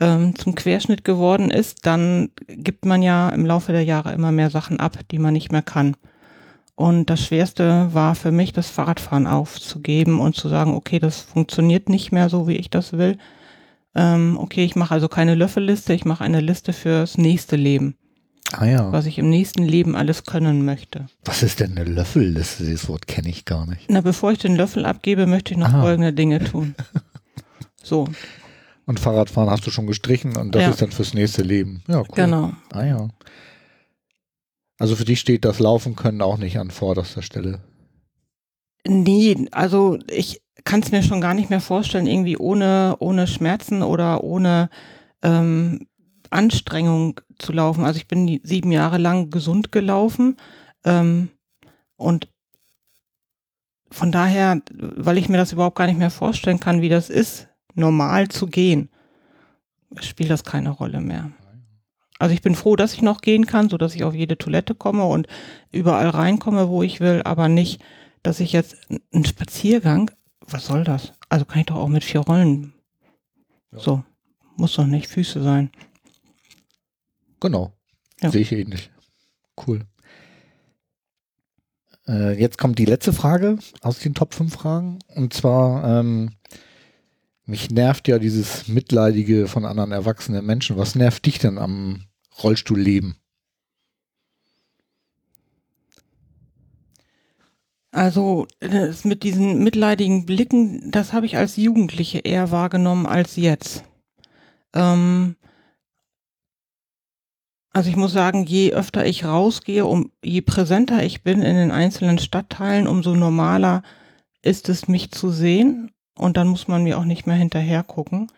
ähm, 0.00 0.34
zum 0.36 0.54
Querschnitt 0.54 1.04
geworden 1.04 1.50
ist, 1.50 1.86
dann 1.86 2.30
gibt 2.48 2.84
man 2.84 3.02
ja 3.02 3.28
im 3.30 3.46
Laufe 3.46 3.72
der 3.72 3.84
Jahre 3.84 4.12
immer 4.12 4.32
mehr 4.32 4.50
Sachen 4.50 4.80
ab, 4.80 4.98
die 5.10 5.18
man 5.18 5.32
nicht 5.32 5.52
mehr 5.52 5.62
kann. 5.62 5.96
Und 6.74 7.08
das 7.10 7.24
Schwerste 7.24 7.90
war 7.92 8.16
für 8.16 8.32
mich, 8.32 8.52
das 8.52 8.68
Fahrradfahren 8.68 9.28
aufzugeben 9.28 10.18
und 10.18 10.34
zu 10.34 10.48
sagen, 10.48 10.74
okay, 10.74 10.98
das 10.98 11.20
funktioniert 11.20 11.88
nicht 11.88 12.10
mehr 12.10 12.28
so, 12.28 12.48
wie 12.48 12.56
ich 12.56 12.70
das 12.70 12.94
will. 12.94 13.18
Ähm, 13.94 14.38
okay, 14.40 14.64
ich 14.64 14.74
mache 14.74 14.94
also 14.94 15.08
keine 15.08 15.36
Löffelliste, 15.36 15.92
ich 15.92 16.04
mache 16.04 16.24
eine 16.24 16.40
Liste 16.40 16.72
fürs 16.72 17.18
nächste 17.18 17.56
Leben. 17.56 17.96
Ah 18.52 18.66
ja. 18.66 18.92
Was 18.92 19.06
ich 19.06 19.18
im 19.18 19.30
nächsten 19.30 19.62
Leben 19.62 19.96
alles 19.96 20.24
können 20.24 20.64
möchte. 20.64 21.06
Was 21.24 21.42
ist 21.42 21.60
denn 21.60 21.76
eine 21.76 21.84
Löffelliste? 21.84 22.64
Dieses 22.64 22.88
Wort 22.88 23.06
kenne 23.06 23.28
ich 23.28 23.44
gar 23.44 23.66
nicht. 23.66 23.86
Na, 23.88 24.00
bevor 24.00 24.32
ich 24.32 24.38
den 24.38 24.56
Löffel 24.56 24.84
abgebe, 24.84 25.26
möchte 25.26 25.52
ich 25.52 25.58
noch 25.58 25.72
ah. 25.72 25.82
folgende 25.82 26.12
Dinge 26.12 26.42
tun. 26.42 26.74
So. 27.84 28.06
Und 28.86 29.00
Fahrradfahren 29.00 29.50
hast 29.50 29.66
du 29.66 29.70
schon 29.72 29.86
gestrichen 29.86 30.36
und 30.36 30.54
das 30.54 30.62
ja. 30.62 30.70
ist 30.70 30.82
dann 30.82 30.92
fürs 30.92 31.14
nächste 31.14 31.42
Leben. 31.42 31.82
Ja, 31.88 31.98
cool. 32.00 32.06
Genau. 32.14 32.52
Ah 32.72 32.84
ja. 32.84 33.08
Also 34.78 34.96
für 34.96 35.04
dich 35.04 35.20
steht 35.20 35.44
das 35.44 35.58
Laufen 35.58 35.96
können 35.96 36.22
auch 36.22 36.38
nicht 36.38 36.58
an 36.58 36.70
vorderster 36.70 37.22
Stelle. 37.22 37.60
Nee, 38.86 39.48
also 39.52 39.98
ich 40.08 40.42
kann 40.64 40.80
es 40.80 40.90
mir 40.90 41.02
schon 41.02 41.20
gar 41.20 41.34
nicht 41.34 41.50
mehr 41.50 41.60
vorstellen, 41.60 42.06
irgendwie 42.06 42.36
ohne, 42.36 42.96
ohne 42.98 43.26
Schmerzen 43.26 43.82
oder 43.82 44.24
ohne 44.24 44.70
ähm, 45.22 45.86
Anstrengung 46.32 47.20
zu 47.38 47.52
laufen. 47.52 47.84
Also 47.84 47.98
ich 47.98 48.08
bin 48.08 48.40
sieben 48.42 48.72
Jahre 48.72 48.98
lang 48.98 49.30
gesund 49.30 49.72
gelaufen 49.72 50.36
ähm, 50.84 51.28
und 51.96 52.28
von 53.90 54.10
daher, 54.10 54.62
weil 54.72 55.18
ich 55.18 55.28
mir 55.28 55.36
das 55.36 55.52
überhaupt 55.52 55.76
gar 55.76 55.86
nicht 55.86 55.98
mehr 55.98 56.10
vorstellen 56.10 56.60
kann, 56.60 56.80
wie 56.80 56.88
das 56.88 57.10
ist, 57.10 57.48
normal 57.74 58.28
zu 58.28 58.46
gehen, 58.46 58.88
spielt 60.00 60.30
das 60.30 60.44
keine 60.44 60.70
Rolle 60.70 61.00
mehr. 61.00 61.30
Also 62.18 62.34
ich 62.34 62.42
bin 62.42 62.54
froh, 62.54 62.76
dass 62.76 62.94
ich 62.94 63.02
noch 63.02 63.20
gehen 63.20 63.46
kann, 63.46 63.68
so 63.68 63.76
dass 63.76 63.94
ich 63.94 64.04
auf 64.04 64.14
jede 64.14 64.38
Toilette 64.38 64.74
komme 64.74 65.04
und 65.04 65.26
überall 65.72 66.08
reinkomme, 66.08 66.68
wo 66.68 66.82
ich 66.82 67.00
will, 67.00 67.22
aber 67.24 67.48
nicht, 67.48 67.82
dass 68.22 68.40
ich 68.40 68.52
jetzt 68.52 68.76
einen 69.12 69.24
Spaziergang, 69.24 70.10
was 70.46 70.66
soll 70.66 70.84
das? 70.84 71.12
Also 71.28 71.44
kann 71.44 71.60
ich 71.60 71.66
doch 71.66 71.76
auch 71.76 71.88
mit 71.88 72.04
vier 72.04 72.20
Rollen. 72.20 72.74
Ja. 73.72 73.78
So, 73.80 74.04
muss 74.56 74.74
doch 74.74 74.86
nicht 74.86 75.08
Füße 75.08 75.42
sein. 75.42 75.70
Genau. 77.42 77.72
Ja. 78.20 78.30
Sehe 78.30 78.42
ich 78.42 78.52
ähnlich. 78.52 78.92
Cool. 79.66 79.84
Äh, 82.06 82.40
jetzt 82.40 82.56
kommt 82.56 82.78
die 82.78 82.84
letzte 82.84 83.12
Frage 83.12 83.58
aus 83.80 83.98
den 83.98 84.14
Top 84.14 84.32
5 84.32 84.54
Fragen. 84.54 85.00
Und 85.16 85.34
zwar, 85.34 85.98
ähm, 85.98 86.30
mich 87.44 87.72
nervt 87.72 88.06
ja 88.06 88.20
dieses 88.20 88.68
Mitleidige 88.68 89.48
von 89.48 89.64
anderen 89.64 89.90
erwachsenen 89.90 90.46
Menschen. 90.46 90.76
Was 90.76 90.94
nervt 90.94 91.26
dich 91.26 91.40
denn 91.40 91.58
am 91.58 92.04
Rollstuhl 92.40 92.80
leben? 92.80 93.16
Also 97.90 98.46
das 98.60 99.04
mit 99.04 99.24
diesen 99.24 99.64
mitleidigen 99.64 100.26
Blicken, 100.26 100.92
das 100.92 101.12
habe 101.12 101.26
ich 101.26 101.36
als 101.36 101.56
Jugendliche 101.56 102.20
eher 102.20 102.52
wahrgenommen 102.52 103.04
als 103.04 103.34
jetzt. 103.34 103.82
Ähm, 104.74 105.34
also 107.72 107.88
ich 107.88 107.96
muss 107.96 108.12
sagen, 108.12 108.44
je 108.44 108.72
öfter 108.72 109.06
ich 109.06 109.24
rausgehe, 109.24 109.86
um 109.86 110.10
je 110.22 110.42
präsenter 110.42 111.02
ich 111.02 111.22
bin 111.22 111.42
in 111.42 111.56
den 111.56 111.70
einzelnen 111.70 112.18
Stadtteilen, 112.18 112.86
umso 112.86 113.14
normaler 113.14 113.82
ist 114.42 114.68
es, 114.68 114.88
mich 114.88 115.10
zu 115.10 115.30
sehen. 115.30 115.90
Und 116.14 116.36
dann 116.36 116.48
muss 116.48 116.68
man 116.68 116.82
mir 116.82 116.98
auch 116.98 117.04
nicht 117.04 117.26
mehr 117.26 117.36
hinterher 117.36 117.82
gucken. 117.82 118.30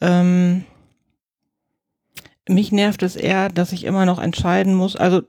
Ähm, 0.00 0.64
mich 2.48 2.70
nervt 2.70 3.02
es 3.02 3.16
eher, 3.16 3.48
dass 3.48 3.72
ich 3.72 3.84
immer 3.84 4.06
noch 4.06 4.20
entscheiden 4.20 4.74
muss, 4.74 4.96
also 4.96 5.22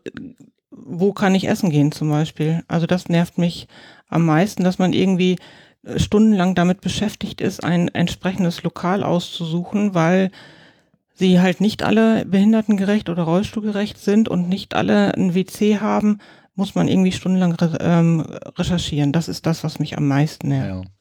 wo 0.69 1.13
kann 1.13 1.35
ich 1.35 1.47
essen 1.47 1.69
gehen 1.69 1.91
zum 1.91 2.09
Beispiel. 2.09 2.63
Also 2.67 2.87
das 2.87 3.09
nervt 3.09 3.37
mich 3.37 3.67
am 4.07 4.25
meisten, 4.25 4.63
dass 4.63 4.79
man 4.79 4.93
irgendwie 4.93 5.37
äh, 5.83 5.99
stundenlang 5.99 6.55
damit 6.55 6.81
beschäftigt 6.81 7.41
ist, 7.41 7.63
ein 7.63 7.87
entsprechendes 7.89 8.63
Lokal 8.63 9.03
auszusuchen, 9.03 9.93
weil 9.93 10.31
sie 11.21 11.39
halt 11.39 11.61
nicht 11.61 11.83
alle 11.83 12.25
behindertengerecht 12.25 13.07
oder 13.07 13.23
rollstuhlgerecht 13.23 13.99
sind 13.99 14.27
und 14.27 14.49
nicht 14.49 14.73
alle 14.73 15.13
ein 15.13 15.35
WC 15.35 15.79
haben, 15.79 16.17
muss 16.55 16.73
man 16.73 16.87
irgendwie 16.87 17.11
stundenlang 17.11 17.55
ähm, 17.79 18.21
recherchieren. 18.57 19.13
Das 19.13 19.29
ist 19.29 19.45
das, 19.45 19.63
was 19.63 19.77
mich 19.79 19.95
am 19.97 20.07
meisten 20.07 20.49
nervt. 20.49 20.85
Ja. 20.85 20.91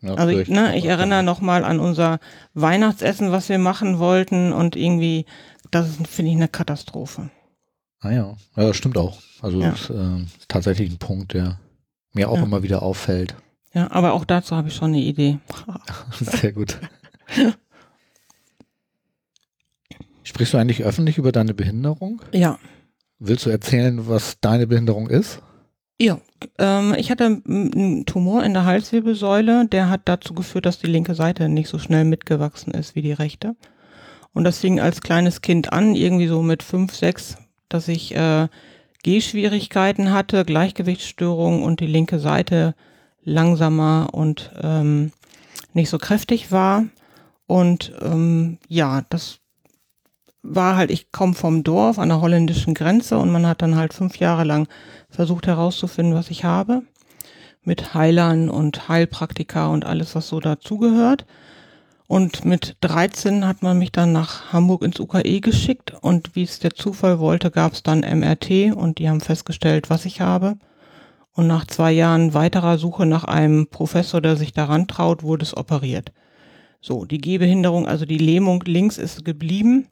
Ja, 0.00 0.14
also 0.14 0.38
ich, 0.38 0.48
ne, 0.48 0.76
ich 0.76 0.84
erinnere 0.84 1.24
nochmal 1.24 1.64
an 1.64 1.80
unser 1.80 2.20
Weihnachtsessen, 2.54 3.32
was 3.32 3.48
wir 3.48 3.58
machen 3.58 3.98
wollten 3.98 4.52
und 4.52 4.76
irgendwie, 4.76 5.24
das 5.72 5.96
finde 6.08 6.30
ich 6.30 6.36
eine 6.36 6.46
Katastrophe. 6.46 7.30
Ah 7.98 8.12
ja, 8.12 8.36
ja 8.54 8.62
das 8.68 8.76
stimmt 8.76 8.96
auch. 8.96 9.18
Also 9.42 9.60
ja. 9.60 9.70
das 9.70 9.90
äh, 9.90 10.22
ist 10.22 10.48
tatsächlich 10.48 10.92
ein 10.92 10.98
Punkt, 10.98 11.32
der 11.32 11.58
mir 12.12 12.28
auch 12.28 12.36
ja. 12.36 12.44
immer 12.44 12.62
wieder 12.62 12.84
auffällt. 12.84 13.34
Ja, 13.74 13.90
aber 13.90 14.12
auch 14.12 14.24
dazu 14.24 14.54
habe 14.54 14.68
ich 14.68 14.74
schon 14.76 14.90
eine 14.90 15.00
Idee. 15.00 15.40
Sehr 16.20 16.52
gut. 16.52 16.78
Sprichst 20.28 20.52
du 20.52 20.58
eigentlich 20.58 20.84
öffentlich 20.84 21.16
über 21.16 21.32
deine 21.32 21.54
Behinderung? 21.54 22.20
Ja. 22.34 22.58
Willst 23.18 23.46
du 23.46 23.50
erzählen, 23.50 24.08
was 24.08 24.38
deine 24.42 24.66
Behinderung 24.66 25.08
ist? 25.08 25.40
Ja, 25.98 26.20
ähm, 26.58 26.94
ich 26.98 27.10
hatte 27.10 27.24
einen 27.24 28.04
Tumor 28.04 28.44
in 28.44 28.52
der 28.52 28.66
Halswirbelsäule, 28.66 29.66
der 29.68 29.88
hat 29.88 30.02
dazu 30.04 30.34
geführt, 30.34 30.66
dass 30.66 30.80
die 30.80 30.86
linke 30.86 31.14
Seite 31.14 31.48
nicht 31.48 31.70
so 31.70 31.78
schnell 31.78 32.04
mitgewachsen 32.04 32.74
ist 32.74 32.94
wie 32.94 33.00
die 33.00 33.14
rechte. 33.14 33.56
Und 34.34 34.44
das 34.44 34.58
fing 34.58 34.80
als 34.80 35.00
kleines 35.00 35.40
Kind 35.40 35.72
an, 35.72 35.94
irgendwie 35.94 36.26
so 36.26 36.42
mit 36.42 36.62
fünf, 36.62 36.94
sechs, 36.94 37.38
dass 37.70 37.88
ich 37.88 38.14
äh, 38.14 38.48
Gehschwierigkeiten 39.04 40.12
hatte, 40.12 40.44
Gleichgewichtsstörungen 40.44 41.62
und 41.62 41.80
die 41.80 41.86
linke 41.86 42.18
Seite 42.18 42.74
langsamer 43.22 44.10
und 44.12 44.52
ähm, 44.62 45.10
nicht 45.72 45.88
so 45.88 45.96
kräftig 45.96 46.52
war. 46.52 46.84
Und 47.46 47.94
ähm, 48.02 48.58
ja, 48.68 49.06
das 49.08 49.40
war 50.54 50.76
halt, 50.76 50.90
ich 50.90 51.12
komme 51.12 51.34
vom 51.34 51.62
Dorf 51.62 51.98
an 51.98 52.08
der 52.08 52.20
holländischen 52.20 52.74
Grenze 52.74 53.18
und 53.18 53.30
man 53.30 53.46
hat 53.46 53.62
dann 53.62 53.76
halt 53.76 53.92
fünf 53.92 54.18
Jahre 54.18 54.44
lang 54.44 54.68
versucht 55.10 55.46
herauszufinden, 55.46 56.14
was 56.14 56.30
ich 56.30 56.44
habe. 56.44 56.82
Mit 57.62 57.94
Heilern 57.94 58.48
und 58.48 58.88
Heilpraktika 58.88 59.68
und 59.68 59.84
alles, 59.84 60.14
was 60.14 60.28
so 60.28 60.40
dazugehört. 60.40 61.26
Und 62.06 62.46
mit 62.46 62.76
13 62.80 63.46
hat 63.46 63.62
man 63.62 63.78
mich 63.78 63.92
dann 63.92 64.12
nach 64.12 64.52
Hamburg 64.52 64.82
ins 64.82 64.98
UKE 64.98 65.40
geschickt 65.40 65.92
und 66.00 66.34
wie 66.34 66.44
es 66.44 66.58
der 66.58 66.70
Zufall 66.70 67.18
wollte, 67.18 67.50
gab 67.50 67.74
es 67.74 67.82
dann 67.82 68.00
MRT 68.00 68.72
und 68.74 68.98
die 68.98 69.10
haben 69.10 69.20
festgestellt, 69.20 69.90
was 69.90 70.06
ich 70.06 70.22
habe. 70.22 70.56
Und 71.32 71.46
nach 71.46 71.66
zwei 71.66 71.92
Jahren 71.92 72.32
weiterer 72.32 72.78
Suche 72.78 73.04
nach 73.04 73.24
einem 73.24 73.66
Professor, 73.66 74.22
der 74.22 74.36
sich 74.36 74.54
daran 74.54 74.88
traut, 74.88 75.22
wurde 75.22 75.42
es 75.42 75.54
operiert. 75.54 76.12
So, 76.80 77.04
die 77.04 77.18
Gehbehinderung, 77.18 77.86
also 77.86 78.06
die 78.06 78.18
Lähmung 78.18 78.62
links 78.66 78.96
ist 78.96 79.24
geblieben 79.24 79.88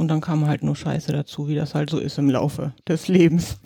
und 0.00 0.08
dann 0.08 0.20
kam 0.20 0.46
halt 0.46 0.62
nur 0.62 0.74
Scheiße 0.74 1.12
dazu, 1.12 1.46
wie 1.46 1.54
das 1.54 1.74
halt 1.74 1.90
so 1.90 1.98
ist 1.98 2.18
im 2.18 2.30
Laufe 2.30 2.72
des 2.88 3.06
Lebens. 3.08 3.58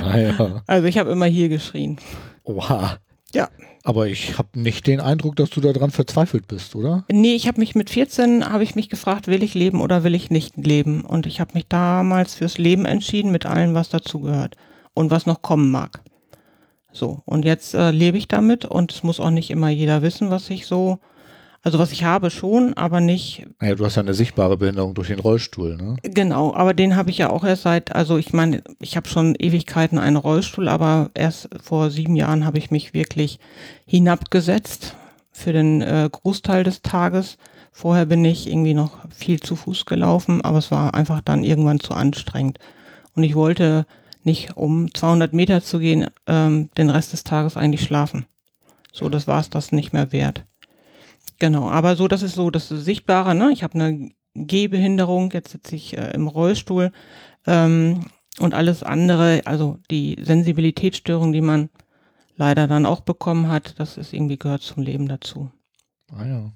Ah, 0.00 0.16
ja. 0.16 0.62
Also 0.66 0.86
ich 0.86 0.96
habe 0.98 1.10
immer 1.10 1.26
hier 1.26 1.48
geschrien. 1.48 1.98
Oha. 2.44 2.98
Ja. 3.34 3.48
Aber 3.82 4.06
ich 4.06 4.38
habe 4.38 4.48
nicht 4.54 4.86
den 4.86 5.00
Eindruck, 5.00 5.36
dass 5.36 5.50
du 5.50 5.60
daran 5.60 5.90
verzweifelt 5.90 6.48
bist, 6.48 6.74
oder? 6.74 7.04
Nee, 7.10 7.34
ich 7.34 7.46
habe 7.46 7.60
mich 7.60 7.74
mit 7.74 7.90
14 7.90 8.48
habe 8.48 8.64
ich 8.64 8.74
mich 8.74 8.88
gefragt, 8.88 9.28
will 9.28 9.42
ich 9.42 9.54
leben 9.54 9.80
oder 9.80 10.04
will 10.04 10.14
ich 10.14 10.30
nicht 10.30 10.56
leben? 10.56 11.02
Und 11.02 11.26
ich 11.26 11.40
habe 11.40 11.52
mich 11.54 11.66
damals 11.68 12.34
fürs 12.34 12.58
Leben 12.58 12.84
entschieden 12.84 13.30
mit 13.30 13.46
allem, 13.46 13.74
was 13.74 13.88
dazugehört 13.88 14.56
und 14.94 15.10
was 15.10 15.26
noch 15.26 15.42
kommen 15.42 15.70
mag. 15.70 16.00
So, 16.92 17.22
und 17.26 17.44
jetzt 17.44 17.74
äh, 17.74 17.90
lebe 17.90 18.16
ich 18.16 18.26
damit 18.26 18.64
und 18.64 18.90
es 18.90 19.02
muss 19.02 19.20
auch 19.20 19.30
nicht 19.30 19.50
immer 19.50 19.68
jeder 19.68 20.02
wissen, 20.02 20.30
was 20.30 20.48
ich 20.48 20.66
so 20.66 20.98
also 21.66 21.80
was 21.80 21.90
ich 21.90 22.04
habe 22.04 22.30
schon, 22.30 22.74
aber 22.74 23.00
nicht. 23.00 23.44
Ja, 23.60 23.74
du 23.74 23.84
hast 23.84 23.96
ja 23.96 24.02
eine 24.02 24.14
sichtbare 24.14 24.56
Behinderung 24.56 24.94
durch 24.94 25.08
den 25.08 25.18
Rollstuhl, 25.18 25.76
ne? 25.76 25.96
Genau, 26.04 26.54
aber 26.54 26.74
den 26.74 26.94
habe 26.94 27.10
ich 27.10 27.18
ja 27.18 27.28
auch 27.28 27.42
erst 27.42 27.62
seit, 27.62 27.92
also 27.92 28.18
ich 28.18 28.32
meine, 28.32 28.62
ich 28.78 28.96
habe 28.96 29.08
schon 29.08 29.34
Ewigkeiten 29.34 29.98
einen 29.98 30.14
Rollstuhl, 30.14 30.68
aber 30.68 31.10
erst 31.14 31.48
vor 31.60 31.90
sieben 31.90 32.14
Jahren 32.14 32.46
habe 32.46 32.58
ich 32.58 32.70
mich 32.70 32.94
wirklich 32.94 33.40
hinabgesetzt 33.84 34.94
für 35.32 35.52
den 35.52 35.82
äh, 35.82 36.08
Großteil 36.08 36.62
des 36.62 36.82
Tages. 36.82 37.36
Vorher 37.72 38.06
bin 38.06 38.24
ich 38.24 38.46
irgendwie 38.46 38.74
noch 38.74 38.98
viel 39.10 39.40
zu 39.40 39.56
Fuß 39.56 39.86
gelaufen, 39.86 40.42
aber 40.42 40.58
es 40.58 40.70
war 40.70 40.94
einfach 40.94 41.20
dann 41.20 41.42
irgendwann 41.42 41.80
zu 41.80 41.94
anstrengend. 41.94 42.60
Und 43.16 43.24
ich 43.24 43.34
wollte 43.34 43.86
nicht, 44.22 44.56
um 44.56 44.94
200 44.94 45.32
Meter 45.32 45.64
zu 45.64 45.80
gehen, 45.80 46.06
ähm, 46.28 46.70
den 46.78 46.90
Rest 46.90 47.12
des 47.12 47.24
Tages 47.24 47.56
eigentlich 47.56 47.82
schlafen 47.82 48.24
So, 48.92 49.08
das 49.08 49.26
war 49.26 49.40
es 49.40 49.50
das 49.50 49.72
nicht 49.72 49.92
mehr 49.92 50.12
wert. 50.12 50.44
Genau, 51.38 51.68
aber 51.68 51.96
so, 51.96 52.08
das 52.08 52.22
ist 52.22 52.34
so 52.34 52.50
das 52.50 52.68
Sichtbare, 52.68 53.34
ne? 53.34 53.50
Ich 53.52 53.62
habe 53.62 53.74
eine 53.74 54.10
Gehbehinderung, 54.34 55.30
jetzt 55.32 55.50
sitze 55.50 55.76
ich 55.76 55.96
äh, 55.96 56.10
im 56.12 56.28
Rollstuhl 56.28 56.92
ähm, 57.46 58.06
und 58.38 58.54
alles 58.54 58.82
andere, 58.82 59.42
also 59.44 59.78
die 59.90 60.16
Sensibilitätsstörung, 60.20 61.32
die 61.32 61.40
man 61.40 61.70
leider 62.36 62.66
dann 62.66 62.86
auch 62.86 63.00
bekommen 63.00 63.48
hat, 63.48 63.78
das 63.78 63.96
ist 63.96 64.12
irgendwie 64.12 64.38
gehört 64.38 64.62
zum 64.62 64.82
Leben 64.82 65.08
dazu. 65.08 65.50
Ah 66.12 66.26
ja. 66.26 66.52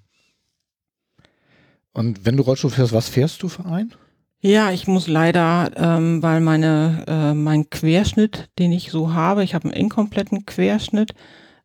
Und 1.93 2.25
wenn 2.25 2.37
du 2.37 2.43
Rollstuhl 2.43 2.71
fährst, 2.71 2.93
was 2.93 3.09
fährst 3.09 3.43
du 3.43 3.49
für 3.49 3.65
ein? 3.65 3.95
Ja, 4.43 4.71
ich 4.71 4.87
muss 4.87 5.07
leider, 5.07 5.71
ähm, 5.77 6.23
weil 6.23 6.41
meine 6.41 7.05
äh, 7.07 7.35
mein 7.35 7.69
Querschnitt, 7.69 8.49
den 8.59 8.73
ich 8.73 8.91
so 8.91 9.13
habe, 9.13 9.45
ich 9.45 9.55
habe 9.55 9.65
einen 9.65 9.75
inkompletten 9.75 10.47
Querschnitt, 10.47 11.13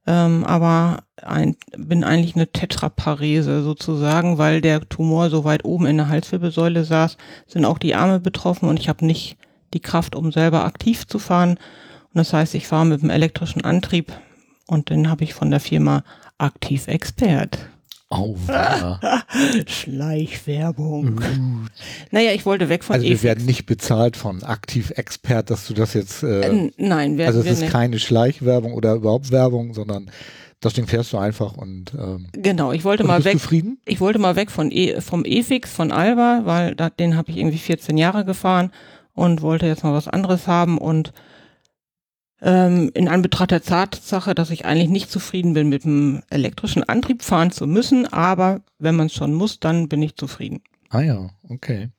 ähm, 0.08 0.44
aber 0.44 1.04
ein, 1.22 1.56
bin 1.78 2.04
eigentlich 2.04 2.36
eine 2.36 2.52
Tetraparese 2.52 3.64
sozusagen, 3.64 4.38
weil 4.38 4.62
der 4.62 4.88
Tumor 4.88 5.30
so 5.30 5.44
weit 5.44 5.66
oben 5.66 5.86
in 5.88 5.98
der 5.98 6.10
Halswirbelsäule 6.10 6.84
saß, 6.84 7.18
sind 7.48 7.66
auch 7.66 7.80
die 7.80 7.96
Arme 7.96 8.20
betroffen 8.20 8.70
und 8.70 8.80
ich 8.80 8.90
habe 8.90 9.06
nicht 9.06 9.38
die 9.74 9.80
Kraft, 9.80 10.16
um 10.16 10.32
selber 10.32 10.66
aktiv 10.66 11.08
zu 11.08 11.20
fahren. 11.20 11.52
Und 12.14 12.20
das 12.20 12.34
heißt, 12.34 12.56
ich 12.56 12.68
fahre 12.68 12.86
mit 12.86 13.02
dem 13.02 13.10
elektrischen 13.10 13.64
Antrieb 13.64 14.14
und 14.68 14.90
den 14.90 15.10
habe 15.10 15.24
ich 15.24 15.34
von 15.34 15.50
der 15.50 15.60
Firma 15.60 16.04
Aktiv 16.38 16.88
Expert. 16.88 17.58
Oh. 18.12 18.36
Schleichwerbung. 19.68 21.22
Naja, 22.12 22.32
ich 22.34 22.46
wollte 22.46 22.70
weg 22.70 22.84
von 22.84 22.94
Also 22.96 23.04
wir 23.06 23.12
Efix. 23.12 23.24
werden 23.24 23.46
nicht 23.46 23.66
bezahlt 23.66 24.16
von 24.18 24.44
Aktiv 24.44 24.92
Expert, 24.96 25.50
dass 25.50 25.68
du 25.68 25.74
das 25.74 25.94
jetzt. 25.94 26.24
Äh, 26.24 26.42
Äh, 26.42 26.72
Nein, 26.78 27.18
werden 27.18 27.28
also 27.28 27.40
es 27.40 27.46
wir 27.46 27.52
ist 27.54 27.62
nicht. 27.62 27.72
keine 27.72 28.00
Schleichwerbung 28.00 28.74
oder 28.74 28.94
überhaupt 28.94 29.32
Werbung, 29.32 29.74
sondern 29.74 30.12
das 30.62 30.74
Ding 30.74 30.88
fährst 30.88 31.14
du 31.14 31.18
einfach 31.18 31.58
und. 31.58 31.94
Ähm, 31.94 32.28
Genau, 32.34 32.72
ich 32.72 32.84
wollte 32.84 33.04
mal 33.04 33.24
weg. 33.26 33.34
zufrieden? 33.34 33.80
Ich 33.86 34.00
wollte 34.00 34.20
mal 34.20 34.36
weg 34.36 34.52
von 34.52 34.72
e, 34.72 35.00
vom 35.02 35.24
E-Fix 35.26 35.72
von 35.72 35.92
Alba, 35.92 36.42
weil 36.46 36.76
da, 36.76 36.90
den 36.90 37.18
habe 37.18 37.32
ich 37.32 37.38
irgendwie 37.38 37.58
14 37.58 37.98
Jahre 37.98 38.24
gefahren 38.26 38.72
und 39.14 39.42
wollte 39.42 39.66
jetzt 39.66 39.84
mal 39.84 39.94
was 39.94 40.08
anderes 40.08 40.48
haben 40.48 40.78
und 40.78 41.12
ähm, 42.46 42.92
in 42.94 43.08
Anbetracht 43.08 43.52
der 43.52 43.64
Tatsache, 43.64 44.36
dass 44.36 44.52
ich 44.52 44.66
eigentlich 44.66 44.90
nicht 44.90 45.12
zufrieden 45.12 45.54
bin, 45.54 45.68
mit 45.68 45.84
dem 45.84 46.22
elektrischen 46.30 46.84
Antrieb 46.84 47.24
fahren 47.24 47.52
zu 47.52 47.66
müssen, 47.66 48.06
aber 48.14 48.62
wenn 48.78 48.96
man 48.96 49.08
es 49.08 49.14
schon 49.14 49.34
muss, 49.34 49.60
dann 49.60 49.90
bin 49.90 50.02
ich 50.04 50.16
zufrieden. 50.16 50.62
Ah 50.90 51.02
ja, 51.02 51.32
okay. 51.50 51.90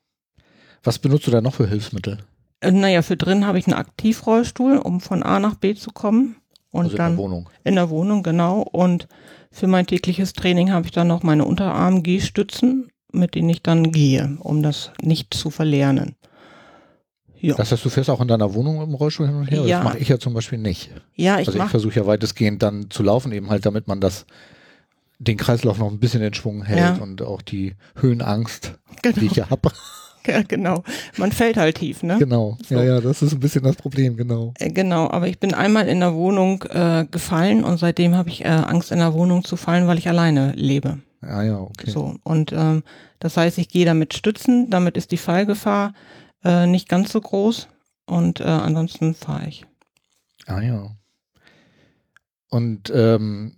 Was 0.85 1.01
benutzt 1.01 1.27
du 1.27 1.33
da 1.33 1.41
noch 1.41 1.55
für 1.55 1.69
Hilfsmittel? 1.69 2.19
Äh, 2.61 2.71
naja, 2.71 3.03
für 3.03 3.17
drin 3.17 3.45
habe 3.45 3.59
ich 3.59 3.67
einen 3.67 3.77
Aktivrollstuhl, 3.77 4.79
um 4.79 5.01
von 5.01 5.25
A 5.25 5.41
nach 5.41 5.57
B 5.57 5.75
zu 5.75 5.91
kommen. 5.91 6.37
Und 6.71 6.85
also 6.85 6.93
in 6.93 6.99
dann 6.99 7.17
der 7.17 7.19
Wohnung. 7.19 7.51
in 7.65 7.75
der 7.75 7.91
Wohnung, 7.91 8.23
genau. 8.23 8.61
Und 8.61 9.09
für 9.51 9.67
mein 9.67 9.87
tägliches 9.87 10.33
Training 10.33 10.71
habe 10.71 10.87
ich 10.87 10.93
dann 10.93 11.09
noch 11.09 11.23
meine 11.23 11.45
Unterarm-Gehstützen, 11.45 12.89
mit 13.13 13.35
denen 13.35 13.49
ich 13.49 13.63
dann 13.63 13.91
gehe, 13.91 14.37
um 14.41 14.63
das 14.63 14.93
nicht 15.03 15.35
zu 15.35 15.51
verlernen. 15.51 16.16
Ja, 17.47 17.55
Das 17.57 17.73
heißt, 17.73 17.85
du 17.85 17.89
fährst 17.91 18.11
auch 18.11 18.21
in 18.21 18.29
deiner 18.29 18.55
Wohnung 18.55 18.83
im 18.83 18.95
Rollstuhl 18.95 19.27
hin 19.27 19.37
und 19.37 19.47
her? 19.51 19.63
Ja. 19.63 19.79
Das 19.79 19.85
mache 19.85 19.99
ich 19.99 20.09
ja 20.09 20.19
zum 20.19 20.35
Beispiel 20.35 20.59
nicht. 20.59 20.91
ja 21.15 21.39
ich 21.41 21.47
also 21.49 21.59
ich 21.63 21.65
versuche 21.71 21.95
ja 21.97 22.07
weitestgehend 22.07 22.63
dann 22.63 22.91
zu 22.91 23.03
laufen, 23.03 23.33
eben 23.33 23.51
halt, 23.51 23.65
damit 23.67 23.87
man 23.89 24.01
das 24.01 24.27
den 25.19 25.37
Kreislauf 25.37 25.79
noch 25.79 25.91
ein 25.91 25.99
bisschen 25.99 26.23
in 26.23 26.35
Schwung 26.35 26.63
hält 26.65 26.79
Ja. 26.99 27.03
und 27.03 27.23
auch 27.23 27.41
die 27.43 27.75
Höhenangst, 27.97 28.75
genau, 29.03 29.19
die 29.19 29.27
ich 29.27 29.37
ja 29.37 29.49
habe. 29.49 29.71
ja, 30.27 30.43
genau. 30.43 30.83
Man 31.17 31.33
fällt 31.33 31.57
halt 31.57 31.77
tief, 31.79 32.03
ne? 32.03 32.19
genau. 32.19 32.59
So. 32.69 32.75
Ja, 32.75 32.83
ja, 32.85 33.01
das 33.01 33.23
ist 33.23 33.33
ein 33.33 33.41
bisschen 33.41 33.63
das 33.63 33.77
Problem, 33.77 34.17
genau. 34.17 34.53
Äh, 34.59 34.71
Genau, 34.71 35.09
aber 35.11 35.29
ich 35.29 35.39
bin 35.39 35.55
einmal 35.55 35.89
in 35.89 36.01
der 36.01 36.15
Wohnung 36.15 36.63
äh, 36.65 37.07
gefallen 37.11 37.65
und 37.65 37.79
seitdem 37.79 38.15
habe 38.15 38.29
ich 38.29 38.45
äh, 38.45 38.49
Angst 38.49 38.93
in 38.93 38.99
der 38.99 39.15
Wohnung 39.15 39.43
zu 39.45 39.57
fallen, 39.57 39.87
weil 39.87 39.97
ich 39.99 40.09
alleine 40.09 40.53
lebe. 40.55 40.99
Ja, 41.23 41.43
ja, 41.43 41.59
okay. 41.61 41.91
So 41.91 42.17
und 42.23 42.53
ähm, 42.53 42.83
das 43.19 43.37
heißt, 43.39 43.57
ich 43.59 43.69
gehe 43.71 43.87
damit 43.87 44.13
stützen, 44.13 44.69
damit 44.69 44.97
ist 44.99 45.13
die 45.13 45.17
Fallgefahr 45.17 45.95
äh, 46.47 46.67
nicht 46.67 46.89
ganz 46.89 47.11
so 47.13 47.21
groß 47.21 47.69
und 48.07 48.41
äh, 48.41 48.45
ansonsten 48.45 49.15
fahre 49.15 49.49
ich. 49.49 49.65
Ah 50.47 50.61
ja. 50.63 50.91
Und 52.49 52.93
ähm, 52.95 53.53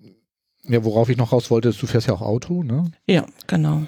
ja, 0.64 0.84
worauf 0.84 1.08
ich 1.08 1.16
noch 1.16 1.32
raus 1.32 1.50
wollte, 1.50 1.68
ist, 1.68 1.80
du 1.82 1.86
fährst 1.86 2.08
ja 2.08 2.14
auch 2.14 2.22
Auto, 2.22 2.62
ne? 2.62 2.90
Ja, 3.06 3.24
genau. 3.46 3.82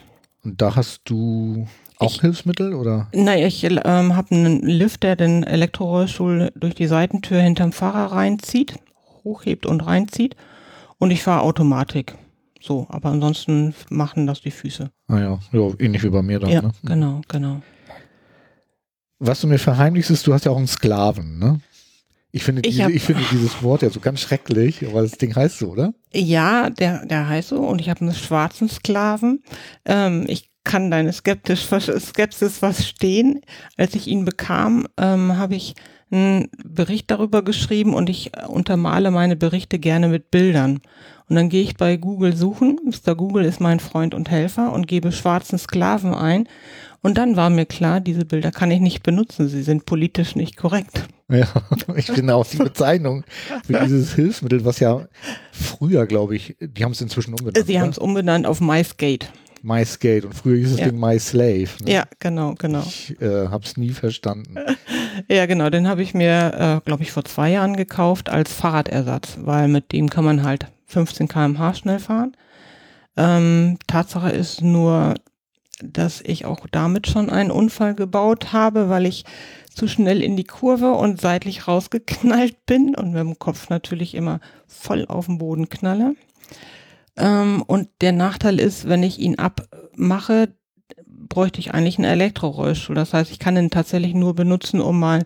Und 0.45 0.61
da 0.61 0.77
hast 0.77 1.03
du 1.05 1.67
auch 1.99 2.15
Ich- 2.15 2.21
Hilfsmittel 2.21 2.75
oder? 2.75 3.09
Naja, 3.13 3.47
ich 3.47 3.65
ähm, 3.65 4.17
habe 4.17 4.35
einen 4.35 4.63
Lift, 4.63 5.03
der 5.03 5.17
den 5.17 5.43
Elektrorollstuhl 5.43 6.53
durch 6.55 6.75
die 6.75 6.87
Seitentür 6.87 7.41
hinterm 7.41 7.73
Fahrer 7.73 8.13
reinzieht, 8.13 8.75
hochhebt 9.25 9.67
und 9.67 9.85
reinzieht. 9.87 10.37
Und 10.99 11.11
ich 11.11 11.23
fahre 11.23 11.43
Automatik. 11.43 12.15
So, 12.63 12.87
aber 12.91 13.09
ansonsten 13.11 13.75
machen 13.89 14.27
das 14.27 14.43
die 14.43 14.51
Füße. 14.51 14.91
Ah 15.09 15.19
ja, 15.19 15.39
ja 15.53 15.71
ähnlich 15.79 16.03
wie 16.05 16.11
bei 16.11 16.21
mir 16.21 16.39
dann, 16.41 16.51
ja, 16.51 16.61
ne? 16.63 16.73
genau, 16.85 17.23
genau. 17.27 17.63
Was 19.21 19.41
du 19.41 19.47
mir 19.47 19.59
verheimlichst, 19.59 20.11
ist, 20.11 20.27
du 20.27 20.33
hast 20.33 20.47
ja 20.47 20.51
auch 20.51 20.57
einen 20.57 20.67
Sklaven, 20.67 21.39
ne? 21.39 21.61
Ich 22.33 22.45
finde, 22.45 22.63
Ich 22.65 22.77
diese, 22.77 22.91
ich 22.91 23.03
finde 23.03 23.23
dieses 23.31 23.63
Wort 23.63 23.83
ja 23.83 23.91
so 23.91 24.01
ganz 24.01 24.21
schrecklich, 24.21 24.87
aber 24.87 25.03
das 25.03 25.13
Ding 25.13 25.35
heißt 25.35 25.59
so, 25.59 25.69
oder? 25.71 25.93
Ja, 26.13 26.71
der, 26.71 27.05
der 27.05 27.29
heißt 27.29 27.49
so 27.49 27.59
und 27.59 27.81
ich 27.81 27.91
habe 27.91 28.03
einen 28.03 28.15
schwarzen 28.15 28.69
Sklaven. 28.69 29.43
Ähm, 29.85 30.25
ich 30.29 30.49
kann 30.63 30.91
deine 30.91 31.13
skeptisch, 31.13 31.67
Skepsis 31.67 32.59
verstehen. 32.59 33.41
Als 33.77 33.95
ich 33.95 34.07
ihn 34.07 34.25
bekam, 34.25 34.87
ähm, 34.97 35.37
habe 35.37 35.57
ich 35.57 35.75
einen 36.11 36.49
Bericht 36.65 37.11
darüber 37.11 37.43
geschrieben 37.43 37.95
und 37.95 38.09
ich 38.09 38.33
untermale 38.47 39.11
meine 39.11 39.37
Berichte 39.37 39.79
gerne 39.79 40.09
mit 40.09 40.31
Bildern. 40.31 40.81
Und 41.29 41.37
dann 41.37 41.49
gehe 41.49 41.63
ich 41.63 41.77
bei 41.77 41.97
Google 41.97 42.37
suchen. 42.37 42.79
Mr. 42.85 43.15
Google 43.15 43.45
ist 43.45 43.61
mein 43.61 43.79
Freund 43.79 44.15
und 44.15 44.31
Helfer 44.31 44.73
und 44.73 44.89
gebe 44.89 45.13
schwarzen 45.13 45.59
Sklaven 45.59 46.13
ein. 46.13 46.49
Und 47.03 47.17
dann 47.17 47.37
war 47.37 47.49
mir 47.51 47.67
klar, 47.67 48.01
diese 48.01 48.25
Bilder 48.25 48.51
kann 48.51 48.71
ich 48.71 48.81
nicht 48.81 49.03
benutzen. 49.03 49.49
Sie 49.49 49.63
sind 49.63 49.87
politisch 49.87 50.37
nicht 50.37 50.57
korrekt. 50.57 51.05
Ja, 51.31 51.47
ich 51.97 52.07
finde 52.07 52.35
auch 52.35 52.47
die 52.47 52.57
Bezeichnung 52.59 53.25
für 53.65 53.81
dieses 53.85 54.15
Hilfsmittel, 54.15 54.65
was 54.65 54.81
ja 54.81 55.07
früher, 55.53 56.07
glaube 56.07 56.37
ich, 56.37 56.57
die 56.61 56.85
haben 56.85 56.93
es 56.93 57.01
inzwischen 57.01 57.33
umbenannt. 57.35 57.67
Sie 57.67 57.81
haben 57.81 57.91
es 57.91 57.99
umbenannt 57.99 58.47
auf 58.47 58.61
MySkate. 58.61 59.27
MySkate 59.63 60.25
und 60.27 60.35
früher 60.35 60.57
hieß 60.57 60.73
es 60.73 60.81
Ja. 60.81 60.89
Ding 60.89 60.99
MySlave. 60.99 61.69
Ne? 61.85 61.93
Ja, 61.93 62.05
genau, 62.19 62.55
genau. 62.59 62.83
Ich 62.87 63.21
äh, 63.21 63.49
habe 63.49 63.65
es 63.65 63.77
nie 63.77 63.91
verstanden. 63.91 64.57
Ja, 65.29 65.45
genau, 65.47 65.69
den 65.71 65.87
habe 65.89 66.03
ich 66.03 66.15
mir, 66.15 66.81
äh, 66.81 66.87
glaube 66.87 67.03
ich, 67.03 67.11
vor 67.13 67.25
zwei 67.25 67.51
Jahren 67.51 67.77
gekauft 67.77 68.31
als 68.31 68.53
Fahrradersatz, 68.53 69.39
weil 69.41 69.69
mit 69.69 69.93
dem 69.93 70.09
kann 70.09 70.25
man 70.25 70.45
halt 70.45 70.67
15 70.87 71.29
km/h 71.29 71.75
schnell 71.75 71.99
fahren. 71.99 72.37
Ähm, 73.17 73.77
Tatsache 73.87 74.31
ist 74.31 74.63
nur, 74.63 75.15
dass 75.83 76.21
ich 76.21 76.45
auch 76.45 76.67
damit 76.71 77.07
schon 77.07 77.31
einen 77.31 77.51
Unfall 77.51 77.95
gebaut 77.95 78.53
habe, 78.53 78.89
weil 78.89 79.07
ich 79.07 79.25
zu 79.75 79.89
schnell 79.89 80.23
in 80.23 80.37
die 80.37 80.45
Kurve 80.45 80.93
und 80.93 81.21
seitlich 81.21 81.69
rausgeknallt 81.69 82.67
bin 82.67 82.95
und 82.95 83.13
mit 83.13 83.21
dem 83.21 83.39
Kopf 83.39 83.69
natürlich 83.71 84.15
immer 84.15 84.41
voll 84.67 85.07
auf 85.07 85.27
den 85.27 85.39
Boden 85.39 85.69
knalle. 85.69 86.15
Ähm, 87.17 87.63
und 87.67 87.89
der 88.01 88.13
Nachteil 88.13 88.61
ist, 88.61 88.89
wenn 88.89 89.03
ich 89.03 89.19
ihn 89.19 89.39
abmache, 89.39 90.49
bräuchte 91.07 91.61
ich 91.61 91.73
eigentlich 91.73 91.99
einen 91.99 92.11
Elektrorollstuhl. 92.11 92.95
Das 92.95 93.15
heißt, 93.15 93.31
ich 93.31 93.39
kann 93.39 93.57
ihn 93.57 93.71
tatsächlich 93.71 94.15
nur 94.15 94.35
benutzen, 94.35 94.81
um 94.81 94.99
mal 94.99 95.25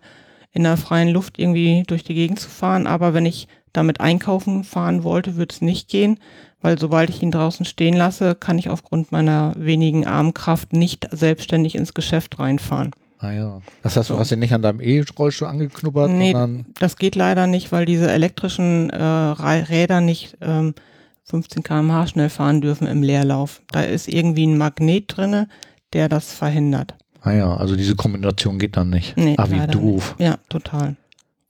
in 0.52 0.62
der 0.62 0.76
freien 0.76 1.08
Luft 1.08 1.38
irgendwie 1.38 1.82
durch 1.86 2.04
die 2.04 2.14
Gegend 2.14 2.38
zu 2.38 2.48
fahren. 2.48 2.86
Aber 2.86 3.14
wenn 3.14 3.26
ich 3.26 3.48
damit 3.72 4.00
einkaufen 4.00 4.64
fahren 4.64 5.02
wollte, 5.02 5.36
würde 5.36 5.52
es 5.52 5.60
nicht 5.60 5.88
gehen, 5.88 6.18
weil 6.64 6.78
sobald 6.78 7.10
ich 7.10 7.22
ihn 7.22 7.30
draußen 7.30 7.66
stehen 7.66 7.94
lasse, 7.94 8.34
kann 8.34 8.58
ich 8.58 8.70
aufgrund 8.70 9.12
meiner 9.12 9.52
wenigen 9.54 10.06
Armkraft 10.06 10.72
nicht 10.72 11.06
selbstständig 11.10 11.74
ins 11.74 11.92
Geschäft 11.92 12.38
reinfahren. 12.38 12.92
Ah 13.18 13.32
ja. 13.32 13.60
Das 13.82 13.98
heißt, 13.98 14.08
du 14.08 14.18
hast 14.18 14.32
ihn 14.32 14.38
nicht 14.38 14.54
an 14.54 14.62
deinem 14.62 14.80
E-Rollstuhl 14.80 15.46
angeknubbert, 15.46 16.10
Nee, 16.10 16.32
sondern 16.32 16.64
Das 16.80 16.96
geht 16.96 17.16
leider 17.16 17.46
nicht, 17.46 17.70
weil 17.70 17.84
diese 17.84 18.10
elektrischen 18.10 18.88
äh, 18.88 18.96
Räder 19.04 20.00
nicht 20.00 20.38
ähm, 20.40 20.74
15 21.24 21.62
km/h 21.62 22.06
schnell 22.06 22.30
fahren 22.30 22.62
dürfen 22.62 22.86
im 22.86 23.02
Leerlauf. 23.02 23.60
Da 23.70 23.82
ist 23.82 24.08
irgendwie 24.08 24.46
ein 24.46 24.56
Magnet 24.56 25.14
drinne, 25.14 25.48
der 25.92 26.08
das 26.08 26.32
verhindert. 26.32 26.94
Ah 27.20 27.32
ja, 27.32 27.54
also 27.54 27.76
diese 27.76 27.94
Kombination 27.94 28.58
geht 28.58 28.78
dann 28.78 28.88
nicht. 28.88 29.18
Nee, 29.18 29.34
ah, 29.36 29.50
wie 29.50 29.66
doof. 29.66 30.14
Ja, 30.18 30.38
total. 30.48 30.96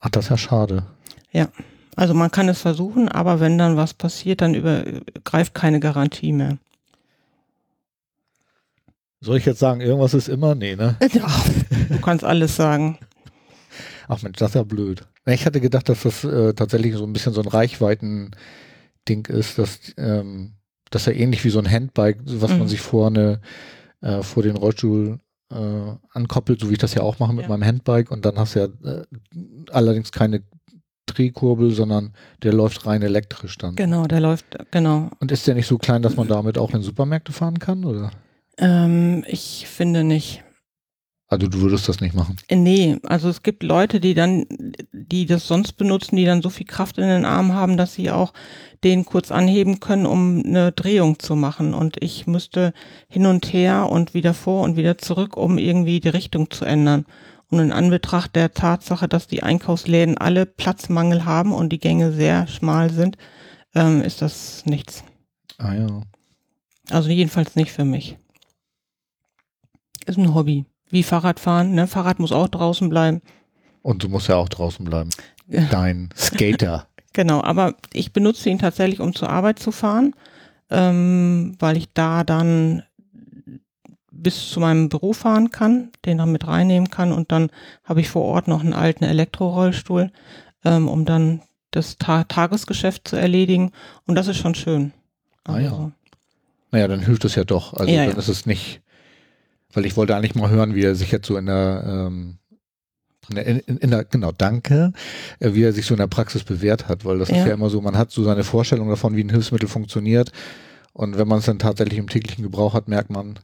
Ach, 0.01 0.09
das 0.09 0.25
ist 0.25 0.29
ja 0.31 0.37
schade. 0.37 0.83
Also 1.95 2.13
man 2.13 2.29
kann 2.31 2.49
es 2.49 2.59
versuchen, 2.61 3.07
aber 3.09 3.39
wenn 3.39 3.57
dann 3.57 3.77
was 3.77 3.93
passiert, 3.93 4.41
dann 4.41 4.53
über, 4.53 4.83
greift 5.23 5.53
keine 5.53 5.79
Garantie 5.79 6.31
mehr. 6.33 6.57
Soll 9.21 9.37
ich 9.37 9.45
jetzt 9.45 9.59
sagen, 9.59 9.81
irgendwas 9.81 10.13
ist 10.13 10.27
immer? 10.27 10.55
Nee, 10.55 10.75
ne? 10.75 10.97
Ach, 11.21 11.47
du 11.89 11.99
kannst 11.99 12.23
alles 12.23 12.55
sagen. 12.55 12.97
Ach 14.07 14.21
Mensch, 14.21 14.37
das 14.37 14.49
ist 14.51 14.55
ja 14.55 14.63
blöd. 14.63 15.07
Ich 15.25 15.45
hatte 15.45 15.59
gedacht, 15.61 15.89
dass 15.89 16.03
das 16.03 16.23
äh, 16.23 16.53
tatsächlich 16.53 16.93
so 16.95 17.05
ein 17.05 17.13
bisschen 17.13 17.33
so 17.33 17.41
ein 17.41 17.47
Reichweiten-Ding 17.47 19.25
ist, 19.27 19.57
dass, 19.57 19.79
ähm, 19.97 20.53
dass 20.91 21.07
er 21.07 21.15
ähnlich 21.15 21.43
wie 21.43 21.49
so 21.49 21.57
ein 21.59 21.69
Handbike, 21.71 22.19
was 22.25 22.51
Mhm. 22.51 22.59
man 22.59 22.67
sich 22.67 22.81
vorne 22.81 23.41
äh, 24.01 24.21
vor 24.21 24.43
den 24.43 24.57
Rollstuhl 24.57 25.19
äh, 25.51 25.55
ankoppelt, 26.11 26.59
so 26.59 26.69
wie 26.69 26.73
ich 26.73 26.79
das 26.79 26.93
ja 26.93 27.01
auch 27.01 27.17
mache 27.17 27.33
mit 27.33 27.43
Ja. 27.43 27.49
meinem 27.49 27.65
Handbike 27.65 28.11
und 28.11 28.25
dann 28.25 28.37
hast 28.37 28.53
du 28.55 28.59
ja 28.59 28.65
äh, 28.91 29.05
allerdings 29.71 30.11
keine 30.11 30.43
Drehkurbel, 31.15 31.71
sondern 31.71 32.13
der 32.43 32.53
läuft 32.53 32.85
rein 32.85 33.01
elektrisch 33.01 33.57
dann. 33.57 33.75
Genau, 33.75 34.05
der 34.05 34.19
läuft, 34.19 34.45
genau. 34.71 35.09
Und 35.19 35.31
ist 35.31 35.47
der 35.47 35.55
nicht 35.55 35.67
so 35.67 35.77
klein, 35.77 36.01
dass 36.01 36.15
man 36.15 36.27
damit 36.27 36.57
auch 36.57 36.73
in 36.73 36.81
Supermärkte 36.81 37.31
fahren 37.31 37.59
kann, 37.59 37.85
oder? 37.85 38.11
Ähm, 38.57 39.23
ich 39.27 39.67
finde 39.67 40.03
nicht. 40.03 40.43
Also 41.27 41.47
du 41.47 41.59
würdest 41.61 41.89
das 41.89 42.01
nicht 42.01 42.13
machen. 42.13 42.37
Äh, 42.47 42.55
Nee, 42.55 42.97
also 43.03 43.29
es 43.29 43.41
gibt 43.41 43.63
Leute, 43.63 43.99
die 43.99 44.13
dann, 44.13 44.45
die 44.91 45.25
das 45.25 45.47
sonst 45.47 45.73
benutzen, 45.73 46.15
die 46.15 46.25
dann 46.25 46.41
so 46.41 46.49
viel 46.49 46.67
Kraft 46.67 46.97
in 46.97 47.07
den 47.07 47.25
Armen 47.25 47.53
haben, 47.53 47.77
dass 47.77 47.95
sie 47.95 48.11
auch 48.11 48.33
den 48.83 49.05
kurz 49.05 49.31
anheben 49.31 49.79
können, 49.79 50.05
um 50.05 50.43
eine 50.45 50.71
Drehung 50.71 51.17
zu 51.17 51.35
machen. 51.35 51.73
Und 51.73 51.97
ich 52.01 52.27
müsste 52.27 52.73
hin 53.09 53.25
und 53.25 53.51
her 53.51 53.89
und 53.89 54.13
wieder 54.13 54.35
vor 54.35 54.63
und 54.63 54.77
wieder 54.77 54.97
zurück, 54.99 55.35
um 55.35 55.57
irgendwie 55.57 55.99
die 55.99 56.09
Richtung 56.09 56.51
zu 56.51 56.63
ändern. 56.65 57.05
Und 57.49 57.59
in 57.59 57.71
Anbetracht 57.71 58.35
der 58.35 58.53
Tatsache, 58.53 59.07
dass 59.07 59.27
die 59.27 59.43
Einkaufsläden 59.43 60.17
alle 60.17 60.45
Platzmangel 60.45 61.25
haben 61.25 61.53
und 61.53 61.69
die 61.69 61.79
Gänge 61.79 62.11
sehr 62.11 62.47
schmal 62.47 62.89
sind, 62.89 63.17
ähm, 63.75 64.01
ist 64.01 64.21
das 64.21 64.65
nichts. 64.65 65.03
Ah 65.57 65.73
ja. 65.73 66.01
Also 66.89 67.09
jedenfalls 67.09 67.55
nicht 67.55 67.71
für 67.71 67.85
mich. 67.85 68.17
Ist 70.05 70.17
ein 70.17 70.33
Hobby. 70.33 70.65
Wie 70.89 71.03
Fahrradfahren, 71.03 71.73
ne? 71.73 71.87
Fahrrad 71.87 72.19
muss 72.19 72.31
auch 72.31 72.47
draußen 72.47 72.89
bleiben. 72.89 73.21
Und 73.81 74.03
du 74.03 74.09
musst 74.09 74.27
ja 74.27 74.35
auch 74.35 74.49
draußen 74.49 74.85
bleiben. 74.85 75.09
Dein 75.47 76.09
Skater. 76.15 76.87
Genau, 77.13 77.41
aber 77.43 77.75
ich 77.93 78.13
benutze 78.13 78.49
ihn 78.49 78.59
tatsächlich, 78.59 78.99
um 78.99 79.15
zur 79.15 79.29
Arbeit 79.29 79.59
zu 79.59 79.71
fahren, 79.71 80.13
ähm, 80.69 81.55
weil 81.59 81.77
ich 81.77 81.93
da 81.93 82.23
dann 82.23 82.83
bis 84.15 84.49
zu 84.49 84.59
meinem 84.59 84.89
Büro 84.89 85.13
fahren 85.13 85.51
kann, 85.51 85.89
den 86.05 86.17
dann 86.17 86.31
mit 86.31 86.47
reinnehmen 86.47 86.89
kann 86.89 87.11
und 87.11 87.31
dann 87.31 87.49
habe 87.83 88.01
ich 88.01 88.09
vor 88.09 88.23
Ort 88.23 88.47
noch 88.47 88.61
einen 88.61 88.73
alten 88.73 89.03
Elektrorollstuhl, 89.03 90.11
ähm, 90.63 90.87
um 90.87 91.05
dann 91.05 91.41
das 91.71 91.97
Ta 91.97 92.23
Tagesgeschäft 92.23 93.07
zu 93.07 93.15
erledigen 93.17 93.71
und 94.05 94.15
das 94.15 94.27
ist 94.27 94.37
schon 94.37 94.55
schön. 94.55 94.93
Ah 95.43 95.59
ja. 95.59 95.91
Naja, 96.71 96.87
dann 96.87 97.01
hilft 97.01 97.25
es 97.25 97.35
ja 97.35 97.43
doch. 97.43 97.73
Also 97.73 97.91
Ja, 97.91 98.05
dann 98.05 98.13
ja. 98.13 98.19
ist 98.19 98.27
es 98.29 98.45
nicht, 98.45 98.81
weil 99.73 99.85
ich 99.85 99.95
wollte 99.97 100.15
eigentlich 100.15 100.35
mal 100.35 100.49
hören, 100.49 100.73
wie 100.75 100.83
er 100.83 100.95
sich 100.95 101.11
jetzt 101.11 101.27
so 101.27 101.37
in 101.37 101.45
der, 101.45 101.83
ähm, 101.85 102.37
in 103.29 103.35
der, 103.35 103.45
in, 103.45 103.59
in 103.59 103.91
der 103.91 104.05
genau, 104.05 104.31
danke, 104.31 104.93
äh, 105.39 105.53
wie 105.53 105.63
er 105.63 105.73
sich 105.73 105.85
so 105.85 105.93
in 105.93 105.99
der 105.99 106.07
Praxis 106.07 106.43
bewährt 106.43 106.87
hat, 106.87 107.05
weil 107.05 107.19
das 107.19 107.29
ist 107.29 107.37
Ja. 107.37 107.47
ja 107.47 107.53
immer 107.53 107.69
so, 107.69 107.81
man 107.81 107.97
hat 107.97 108.11
so 108.11 108.23
seine 108.23 108.43
Vorstellung 108.43 108.89
davon, 108.89 109.15
wie 109.15 109.23
ein 109.23 109.29
Hilfsmittel 109.29 109.67
funktioniert 109.69 110.31
und 110.93 111.17
wenn 111.17 111.27
man 111.27 111.39
es 111.39 111.45
dann 111.45 111.59
tatsächlich 111.59 111.99
im 111.99 112.07
täglichen 112.09 112.43
Gebrauch 112.43 112.73
hat, 112.73 112.87
merkt 112.87 113.09
man, 113.09 113.37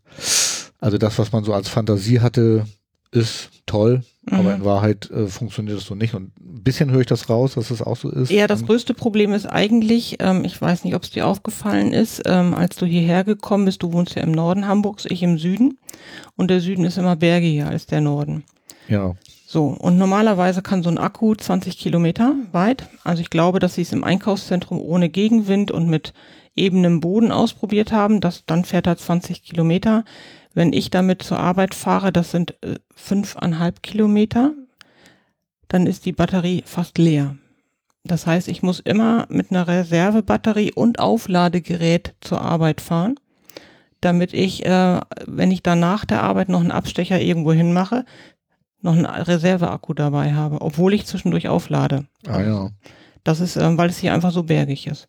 also 0.81 0.97
das, 0.97 1.17
was 1.17 1.31
man 1.31 1.45
so 1.45 1.53
als 1.53 1.69
Fantasie 1.69 2.19
hatte, 2.19 2.65
ist 3.13 3.49
toll, 3.65 4.03
aber 4.29 4.53
in 4.55 4.59
Mhm. 4.61 4.65
Wahrheit 4.65 5.09
äh, 5.11 5.27
funktioniert 5.27 5.77
das 5.77 5.85
so 5.85 5.95
nicht 5.95 6.13
und 6.13 6.31
ein 6.39 6.63
bisschen 6.63 6.91
höre 6.91 7.01
ich 7.01 7.07
das 7.07 7.29
raus, 7.29 7.55
dass 7.55 7.69
es 7.71 7.81
auch 7.81 7.97
so 7.97 8.09
ist. 8.09 8.31
Ja, 8.31 8.47
das 8.47 8.61
Ähm, 8.61 8.67
größte 8.67 8.93
Problem 8.93 9.33
ist 9.33 9.45
eigentlich, 9.45 10.17
ähm, 10.19 10.45
ich 10.45 10.61
weiß 10.61 10.83
nicht, 10.85 10.95
ob 10.95 11.03
es 11.03 11.09
dir 11.11 11.27
aufgefallen 11.27 11.91
ist, 11.91 12.21
ähm, 12.25 12.53
als 12.53 12.77
du 12.77 12.85
hierher 12.85 13.23
gekommen 13.25 13.65
bist, 13.65 13.83
du 13.83 13.91
wohnst 13.91 14.15
ja 14.15 14.21
im 14.23 14.31
Norden 14.31 14.65
Hamburgs, 14.67 15.05
ich 15.09 15.23
im 15.23 15.37
Süden 15.37 15.77
und 16.37 16.49
der 16.49 16.61
Süden 16.61 16.85
ist 16.85 16.97
immer 16.97 17.15
bergiger 17.17 17.67
als 17.67 17.85
der 17.85 17.99
Norden. 18.01 18.43
ja, 18.87 19.13
So, 19.45 19.65
und 19.67 19.97
normalerweise 19.97 20.61
kann 20.61 20.81
so 20.83 20.89
ein 20.89 20.97
Akku 20.97 21.35
20 21.35 21.77
Kilometer 21.77 22.33
weit, 22.53 22.87
also 23.03 23.21
ich 23.21 23.29
glaube, 23.29 23.59
dass 23.59 23.75
sie 23.75 23.81
es 23.81 23.91
im 23.91 24.05
Einkaufszentrum 24.05 24.79
ohne 24.79 25.09
Gegenwind 25.09 25.69
und 25.71 25.89
mit 25.89 26.13
ebenem 26.55 27.01
Boden 27.01 27.31
ausprobiert 27.33 27.91
haben, 27.91 28.21
das, 28.21 28.45
dann 28.45 28.63
fährt 28.63 28.87
er 28.87 28.95
20 28.97 29.43
Kilometer. 29.43 30.05
Wenn 30.53 30.73
ich 30.73 30.89
damit 30.89 31.23
zur 31.23 31.39
Arbeit 31.39 31.73
fahre, 31.75 32.11
das 32.11 32.31
sind 32.31 32.55
äh, 32.63 32.75
fünfeinhalb 32.95 33.83
Kilometer, 33.83 34.53
dann 35.67 35.87
ist 35.87 36.05
die 36.05 36.11
Batterie 36.11 36.63
fast 36.65 36.97
leer. 36.97 37.37
Das 38.03 38.25
heißt, 38.25 38.47
ich 38.47 38.63
muss 38.63 38.79
immer 38.79 39.25
mit 39.29 39.51
einer 39.51 39.67
Reservebatterie 39.67 40.73
und 40.73 40.99
Aufladegerät 40.99 42.15
zur 42.19 42.41
Arbeit 42.41 42.81
fahren, 42.81 43.15
damit 44.01 44.33
ich, 44.33 44.65
äh, 44.65 44.99
wenn 45.27 45.51
ich 45.51 45.63
dann 45.63 45.79
nach 45.79 46.03
der 46.05 46.23
Arbeit 46.23 46.49
noch 46.49 46.59
einen 46.59 46.71
Abstecher 46.71 47.21
irgendwo 47.21 47.53
hin 47.53 47.73
mache, 47.73 48.05
noch 48.81 48.93
einen 48.93 49.05
Reserveakku 49.05 49.93
dabei 49.93 50.33
habe, 50.33 50.61
obwohl 50.61 50.93
ich 50.93 51.05
zwischendurch 51.05 51.47
auflade. 51.47 52.07
ah 52.27 52.41
ja. 52.41 52.69
Das 53.23 53.39
ist, 53.39 53.55
ähm, 53.55 53.77
weil 53.77 53.89
es 53.89 53.99
hier 53.99 54.13
einfach 54.13 54.31
so 54.31 54.43
bergig 54.43 54.87
ist. 54.87 55.07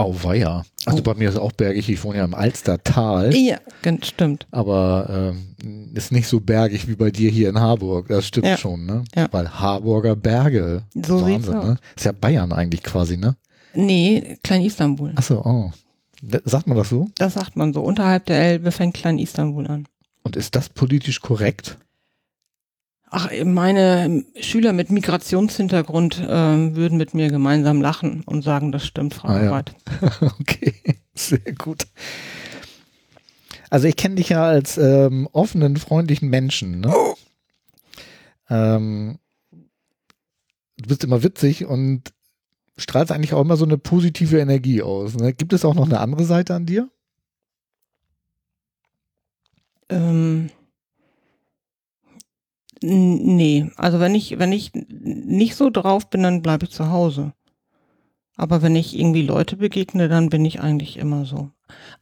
Auweia. 0.00 0.64
Also 0.86 0.98
Oh. 0.98 1.02
bei 1.02 1.14
mir 1.14 1.28
ist 1.28 1.36
auch 1.38 1.52
bergig, 1.52 1.88
ich 1.88 2.02
wohne 2.04 2.18
ja 2.18 2.24
im 2.24 2.34
Alstertal, 2.34 3.34
Ja, 3.34 3.58
gen- 3.82 4.02
stimmt. 4.02 4.46
aber 4.50 5.32
ähm, 5.62 5.90
ist 5.94 6.10
nicht 6.12 6.26
so 6.28 6.40
bergig 6.40 6.88
wie 6.88 6.96
bei 6.96 7.10
dir 7.10 7.30
hier 7.30 7.48
in 7.50 7.60
Harburg. 7.60 8.08
Das 8.08 8.26
stimmt 8.26 8.46
Ja. 8.46 8.56
schon, 8.56 8.86
ne? 8.86 9.04
Ja. 9.14 9.28
Weil 9.30 9.48
Harburger 9.60 10.16
Berge. 10.16 10.82
So 10.94 11.22
Wahnsinn, 11.22 11.58
ne? 11.58 11.76
Ist 11.96 12.04
ja 12.06 12.12
Bayern 12.12 12.52
eigentlich 12.52 12.82
quasi, 12.82 13.16
ne? 13.16 13.36
Nee, 13.74 14.38
Klein 14.42 14.62
Istanbul. 14.62 15.12
Achso, 15.16 15.42
oh. 15.44 15.70
Sagt 16.44 16.66
man 16.66 16.76
das 16.76 16.88
so? 16.90 17.08
Das 17.16 17.34
sagt 17.34 17.56
man 17.56 17.72
so. 17.72 17.80
Unterhalb 17.82 18.26
der 18.26 18.38
Elbe 18.42 18.72
fängt 18.72 18.94
Klein 18.94 19.18
Istanbul 19.18 19.66
an. 19.68 19.86
Und 20.22 20.36
ist 20.36 20.54
das 20.54 20.68
politisch 20.68 21.20
korrekt? 21.20 21.78
Ach, 23.12 23.28
meine 23.44 24.24
Schüler 24.40 24.72
mit 24.72 24.90
Migrationshintergrund 24.90 26.24
ähm, 26.28 26.76
würden 26.76 26.96
mit 26.96 27.12
mir 27.12 27.28
gemeinsam 27.28 27.82
lachen 27.82 28.22
und 28.24 28.42
sagen, 28.42 28.70
das 28.70 28.86
stimmt, 28.86 29.14
Frau 29.14 29.28
Ah, 29.28 29.42
ja. 29.42 29.64
Okay, 30.40 30.74
sehr 31.14 31.52
gut. 31.58 31.88
Also 33.68 33.88
ich 33.88 33.96
kenne 33.96 34.14
dich 34.14 34.28
ja 34.28 34.44
als 34.44 34.78
ähm, 34.78 35.28
offenen, 35.32 35.76
freundlichen 35.76 36.28
Menschen. 36.28 36.80
Ne? 36.80 36.94
Ähm, 38.48 39.18
du 39.50 40.88
bist 40.88 41.02
immer 41.02 41.24
witzig 41.24 41.64
und 41.64 42.12
strahlst 42.76 43.10
eigentlich 43.10 43.34
auch 43.34 43.40
immer 43.40 43.56
so 43.56 43.64
eine 43.64 43.76
positive 43.78 44.38
Energie 44.38 44.82
aus. 44.82 45.14
Ne? 45.14 45.34
Gibt 45.34 45.52
es 45.52 45.64
auch 45.64 45.74
noch 45.74 45.86
eine 45.86 45.98
andere 45.98 46.24
Seite 46.24 46.54
an 46.54 46.66
dir? 46.66 46.88
Ähm, 49.88 50.50
nee, 52.82 53.70
also 53.76 54.00
wenn 54.00 54.14
ich, 54.14 54.38
wenn 54.38 54.52
ich 54.52 54.72
nicht 54.88 55.54
so 55.56 55.70
drauf 55.70 56.08
bin, 56.10 56.22
dann 56.22 56.42
bleibe 56.42 56.64
ich 56.66 56.70
zu 56.72 56.90
Hause. 56.90 57.32
Aber 58.36 58.62
wenn 58.62 58.74
ich 58.76 58.98
irgendwie 58.98 59.22
Leute 59.22 59.56
begegne, 59.56 60.08
dann 60.08 60.30
bin 60.30 60.44
ich 60.44 60.60
eigentlich 60.60 60.96
immer 60.96 61.24
so. 61.26 61.50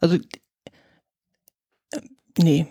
Also, 0.01 0.17
äh, 0.17 2.01
nee. 2.39 2.67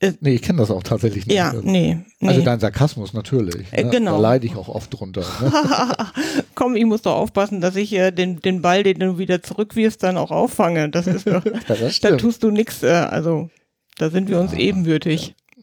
Äh, 0.00 0.12
Nee, 0.20 0.34
ich 0.34 0.42
kenne 0.42 0.58
das 0.58 0.70
auch 0.70 0.82
tatsächlich 0.82 1.26
nicht. 1.26 1.36
ja, 1.36 1.50
Also- 1.50 1.62
nee, 1.62 1.98
nee. 2.20 2.28
Also 2.28 2.42
dein 2.42 2.58
Sarkasmus 2.60 3.12
natürlich. 3.12 3.72
Äh, 3.72 3.84
Ne? 3.84 3.90
genau. 3.90 4.12
Da 4.12 4.18
leide 4.18 4.46
ich 4.46 4.56
auch 4.56 4.68
oft 4.68 4.92
drunter. 4.98 5.24
Ne? 5.40 5.52
Komm, 6.54 6.76
ich 6.76 6.84
muss 6.84 7.02
doch 7.02 7.14
aufpassen, 7.16 7.60
dass 7.60 7.76
ich 7.76 7.92
äh, 7.92 8.10
den, 8.10 8.40
den 8.40 8.62
Ball, 8.62 8.82
den 8.82 8.98
du 9.00 9.18
wieder 9.18 9.42
zurückwirfst, 9.42 10.02
dann 10.02 10.16
auch 10.16 10.30
auffange. 10.30 10.88
Das 10.90 11.06
ist 11.06 11.26
doch, 11.26 11.44
Ja, 11.44 11.52
das 11.68 12.00
da 12.00 12.16
tust 12.16 12.42
du 12.42 12.50
nix, 12.50 12.82
äh, 12.82 12.88
also 12.88 13.50
da 13.98 14.10
sind 14.10 14.28
wir 14.28 14.40
uns 14.40 14.52
Ja. 14.52 14.58
ebenbürtig. 14.58 15.28
Ja, 15.28 15.34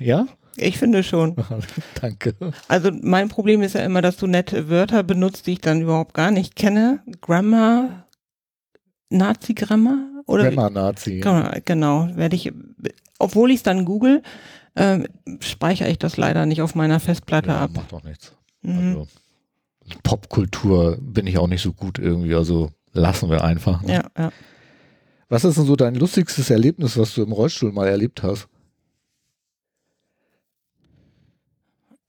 ja, 0.00 0.26
Ich 0.56 0.78
finde 0.78 1.02
schon. 1.02 1.36
danke. 2.00 2.34
Also 2.68 2.90
mein 3.02 3.28
Problem 3.28 3.62
ist 3.62 3.74
ja 3.74 3.82
immer, 3.82 4.02
dass 4.02 4.16
du 4.16 4.26
nette 4.26 4.68
Wörter 4.68 5.02
benutzt, 5.02 5.46
die 5.46 5.52
ich 5.52 5.60
dann 5.60 5.80
überhaupt 5.82 6.14
gar 6.14 6.30
nicht 6.30 6.56
kenne. 6.56 7.00
Grammar, 7.20 8.06
Nazi-Grammar? 9.10 10.22
Oder 10.26 10.44
Grammar-Nazi. 10.50 11.20
Genau, 11.20 11.50
genau, 11.64 12.08
werde 12.14 12.36
ich, 12.36 12.52
obwohl 13.18 13.50
ich 13.50 13.56
es 13.58 13.62
dann 13.62 13.84
google, 13.84 14.22
ähm, 14.76 15.06
speichere 15.40 15.88
ich 15.90 15.98
das 15.98 16.16
leider 16.16 16.46
nicht 16.46 16.62
auf 16.62 16.74
meiner 16.74 17.00
Festplatte 17.00 17.48
Ja, 17.48 17.62
ab. 17.62 17.70
macht 17.74 17.92
doch 17.92 18.04
nichts. 18.04 18.32
Mhm. 18.62 18.78
Also, 18.78 19.06
Popkultur 20.04 20.96
bin 21.00 21.26
ich 21.26 21.38
auch 21.38 21.48
nicht 21.48 21.62
so 21.62 21.72
gut 21.72 21.98
irgendwie, 21.98 22.34
also 22.34 22.70
lassen 22.92 23.30
wir 23.30 23.42
einfach. 23.42 23.82
ne? 23.82 23.94
Ja, 23.94 24.04
ja. 24.16 24.32
Was 25.32 25.44
ist 25.44 25.56
denn 25.56 25.64
so 25.64 25.76
dein 25.76 25.94
lustigstes 25.94 26.50
Erlebnis, 26.50 26.98
was 26.98 27.14
du 27.14 27.22
im 27.22 27.32
Rollstuhl 27.32 27.72
mal 27.72 27.88
erlebt 27.88 28.22
hast? 28.22 28.48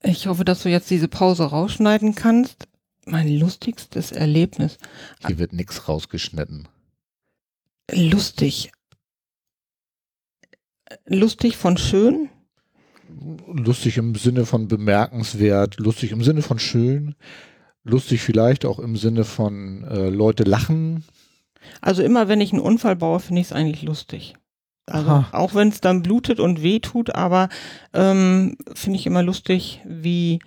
Ich 0.02 0.26
hoffe, 0.26 0.44
dass 0.44 0.62
du 0.62 0.68
jetzt 0.68 0.90
diese 0.90 1.08
Pause 1.08 1.44
rausschneiden 1.44 2.14
kannst. 2.14 2.68
Mein 3.06 3.26
lustigstes 3.38 4.12
Erlebnis. 4.12 4.76
Hier 5.26 5.38
wird 5.38 5.54
nichts 5.54 5.88
rausgeschnitten. 5.88 6.68
Lustig. 7.90 8.72
Lustig 11.06 11.56
von 11.56 11.78
schön? 11.78 12.28
Lustig 13.46 13.96
im 13.96 14.14
Sinne 14.16 14.44
von 14.44 14.68
bemerkenswert, 14.68 15.78
lustig 15.78 16.12
im 16.12 16.22
Sinne 16.22 16.42
von 16.42 16.58
schön, 16.58 17.14
lustig 17.84 18.20
vielleicht 18.20 18.66
auch 18.66 18.78
im 18.78 18.96
Sinne 18.96 19.24
von 19.24 19.84
äh, 19.84 20.10
Leute 20.10 20.42
lachen. 20.42 21.04
Also 21.80 22.02
immer 22.02 22.28
wenn 22.28 22.40
ich 22.40 22.52
einen 22.52 22.62
Unfall 22.62 22.96
baue, 22.96 23.20
finde 23.20 23.40
ich 23.40 23.48
es 23.48 23.52
eigentlich 23.52 23.82
lustig. 23.82 24.34
Also 24.86 25.08
Aha. 25.08 25.28
auch 25.32 25.54
wenn 25.54 25.68
es 25.68 25.80
dann 25.80 26.02
blutet 26.02 26.40
und 26.40 26.62
weh 26.62 26.78
tut, 26.80 27.14
aber 27.14 27.48
ähm, 27.94 28.56
finde 28.74 28.98
ich 28.98 29.06
immer 29.06 29.22
lustig, 29.22 29.80
wie, 29.86 30.40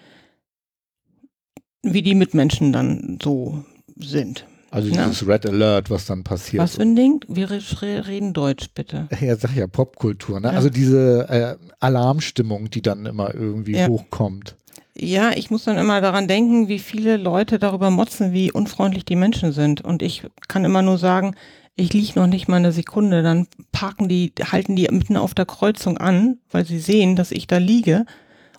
wie 1.84 2.02
die 2.02 2.16
Mitmenschen 2.16 2.74
dann 2.74 3.18
so 3.22 3.64
sind. 3.98 4.46
Also 4.70 4.90
Ja. 4.90 5.06
dieses 5.08 5.26
Red 5.28 5.46
Alert, 5.46 5.90
was 5.90 6.06
dann 6.06 6.24
passiert. 6.24 6.62
Was 6.62 6.76
für 6.76 6.82
ein 6.82 6.96
Ding? 6.96 7.24
Wir 7.30 7.50
re- 7.50 8.08
reden 8.08 8.34
Deutsch, 8.34 8.68
bitte. 8.76 9.08
Ja, 9.22 9.36
sag 9.38 9.56
ja 9.56 9.66
Popkultur, 9.66 10.40
ne? 10.40 10.50
Ja. 10.50 10.54
Also 10.54 10.70
diese 10.70 11.28
äh, 11.30 11.56
Alarmstimmung, 11.80 12.70
die 12.70 12.82
dann 12.82 13.06
immer 13.06 13.34
irgendwie 13.34 13.76
Ja. 13.78 13.88
hochkommt. 13.88 14.56
Ja, 15.00 15.32
ich 15.32 15.52
muss 15.52 15.64
dann 15.64 15.78
immer 15.78 16.02
daran 16.02 16.28
denken, 16.28 16.68
wie 16.68 16.80
viele 16.80 17.18
Leute 17.18 17.60
darüber 17.60 17.92
motzen, 17.92 18.34
wie 18.34 18.52
unfreundlich 18.52 19.06
die 19.06 19.16
Menschen 19.16 19.52
sind. 19.52 19.82
Und 19.82 20.02
ich 20.02 20.24
kann 20.48 20.66
immer 20.66 20.82
nur 20.82 20.98
sagen, 20.98 21.36
ich 21.76 21.94
lieg 21.94 22.16
noch 22.16 22.26
nicht 22.26 22.48
mal 22.48 22.58
eine 22.58 22.72
Sekunde, 22.72 23.22
dann 23.22 23.48
parken 23.72 24.10
die, 24.10 24.34
halten 24.44 24.76
die 24.76 24.88
mitten 24.90 25.16
auf 25.16 25.36
der 25.36 25.46
Kreuzung 25.46 26.00
an, 26.00 26.40
weil 26.50 26.66
sie 26.66 26.80
sehen, 26.80 27.16
dass 27.16 27.32
ich 27.32 27.46
da 27.46 27.58
liege 27.58 28.06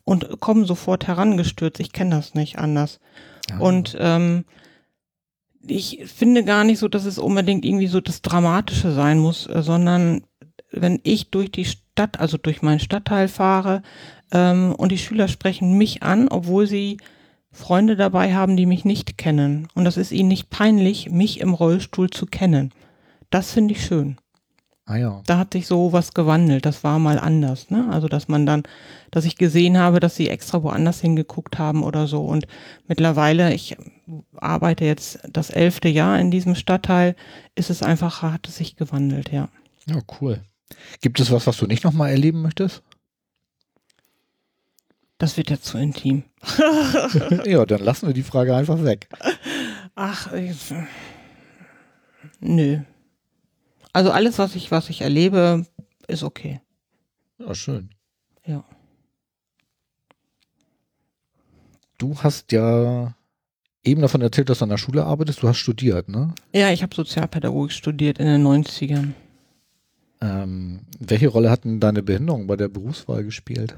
und 0.04 0.38
kommen 0.38 0.64
sofort 0.64 1.08
herangestürzt. 1.08 1.80
Ich 1.80 1.92
kenne 1.92 2.14
das 2.14 2.34
nicht 2.34 2.58
anders. 2.58 3.00
Ja. 3.50 3.58
Und 3.58 3.96
ähm, 3.98 4.44
ich 5.66 6.04
finde 6.06 6.44
gar 6.44 6.62
nicht 6.62 6.78
so, 6.78 6.86
dass 6.86 7.04
es 7.04 7.18
unbedingt 7.18 7.64
irgendwie 7.64 7.88
so 7.88 8.00
das 8.00 8.22
Dramatische 8.22 8.92
sein 8.92 9.18
muss, 9.18 9.48
sondern 9.52 10.22
wenn 10.70 11.00
ich 11.02 11.30
durch 11.30 11.50
die 11.50 11.64
Stadt, 11.64 12.20
also 12.20 12.36
durch 12.36 12.62
meinen 12.62 12.80
Stadtteil 12.80 13.26
fahre 13.26 13.82
ähm, 14.32 14.74
und 14.76 14.92
die 14.92 14.98
Schüler 14.98 15.28
sprechen 15.28 15.78
mich 15.78 16.02
an, 16.02 16.28
obwohl 16.28 16.66
sie 16.66 16.98
Freunde 17.50 17.96
dabei 17.96 18.34
haben, 18.34 18.56
die 18.56 18.66
mich 18.66 18.84
nicht 18.84 19.18
kennen. 19.18 19.68
Und 19.74 19.84
das 19.84 19.96
ist 19.96 20.12
ihnen 20.12 20.28
nicht 20.28 20.50
peinlich, 20.50 21.10
mich 21.10 21.40
im 21.40 21.54
Rollstuhl 21.54 22.10
zu 22.10 22.26
kennen. 22.26 22.72
Das 23.30 23.52
finde 23.52 23.74
ich 23.74 23.84
schön. 23.84 24.16
Ah 24.88 24.96
ja. 24.96 25.22
Da 25.26 25.36
hat 25.36 25.52
sich 25.52 25.66
so 25.66 25.92
was 25.92 26.14
gewandelt. 26.14 26.64
Das 26.64 26.82
war 26.82 26.98
mal 26.98 27.18
anders, 27.18 27.70
ne? 27.70 27.88
Also, 27.90 28.08
dass 28.08 28.26
man 28.28 28.46
dann, 28.46 28.62
dass 29.10 29.26
ich 29.26 29.36
gesehen 29.36 29.76
habe, 29.76 30.00
dass 30.00 30.16
sie 30.16 30.30
extra 30.30 30.62
woanders 30.62 31.02
hingeguckt 31.02 31.58
haben 31.58 31.82
oder 31.82 32.06
so. 32.06 32.22
Und 32.22 32.46
mittlerweile, 32.86 33.52
ich 33.52 33.76
arbeite 34.36 34.86
jetzt 34.86 35.20
das 35.30 35.50
elfte 35.50 35.88
Jahr 35.88 36.18
in 36.18 36.30
diesem 36.30 36.54
Stadtteil, 36.54 37.16
ist 37.54 37.68
es 37.68 37.82
einfach, 37.82 38.22
hat 38.22 38.48
es 38.48 38.56
sich 38.56 38.76
gewandelt, 38.76 39.30
ja. 39.30 39.50
Ja, 39.86 40.00
cool. 40.20 40.40
Gibt 41.02 41.20
es 41.20 41.30
was, 41.30 41.46
was 41.46 41.58
du 41.58 41.66
nicht 41.66 41.84
nochmal 41.84 42.10
erleben 42.10 42.40
möchtest? 42.40 42.82
Das 45.18 45.36
wird 45.36 45.50
jetzt 45.50 45.64
zu 45.64 45.78
intim. 45.78 46.22
ja, 47.44 47.66
dann 47.66 47.80
lassen 47.80 48.06
wir 48.06 48.14
die 48.14 48.22
Frage 48.22 48.54
einfach 48.54 48.82
weg. 48.84 49.08
Ach, 49.96 50.32
ich, 50.32 50.72
nö. 52.40 52.78
Also 53.92 54.12
alles, 54.12 54.38
was 54.38 54.54
ich, 54.54 54.70
was 54.70 54.90
ich 54.90 55.00
erlebe, 55.00 55.66
ist 56.06 56.22
okay. 56.22 56.60
Ja, 57.38 57.52
schön. 57.54 57.90
Ja. 58.46 58.64
Du 61.98 62.16
hast 62.22 62.52
ja 62.52 63.14
eben 63.82 64.02
davon 64.02 64.20
erzählt, 64.20 64.48
dass 64.50 64.58
du 64.58 64.64
an 64.64 64.70
der 64.70 64.78
Schule 64.78 65.04
arbeitest. 65.04 65.42
Du 65.42 65.48
hast 65.48 65.58
studiert, 65.58 66.08
ne? 66.08 66.32
Ja, 66.52 66.70
ich 66.70 66.84
habe 66.84 66.94
Sozialpädagogik 66.94 67.72
studiert 67.72 68.18
in 68.18 68.26
den 68.26 68.46
90ern. 68.46 69.14
Ähm, 70.20 70.80
welche 71.00 71.28
Rolle 71.28 71.50
hat 71.50 71.64
denn 71.64 71.80
deine 71.80 72.04
Behinderung 72.04 72.46
bei 72.46 72.56
der 72.56 72.68
Berufswahl 72.68 73.24
gespielt? 73.24 73.76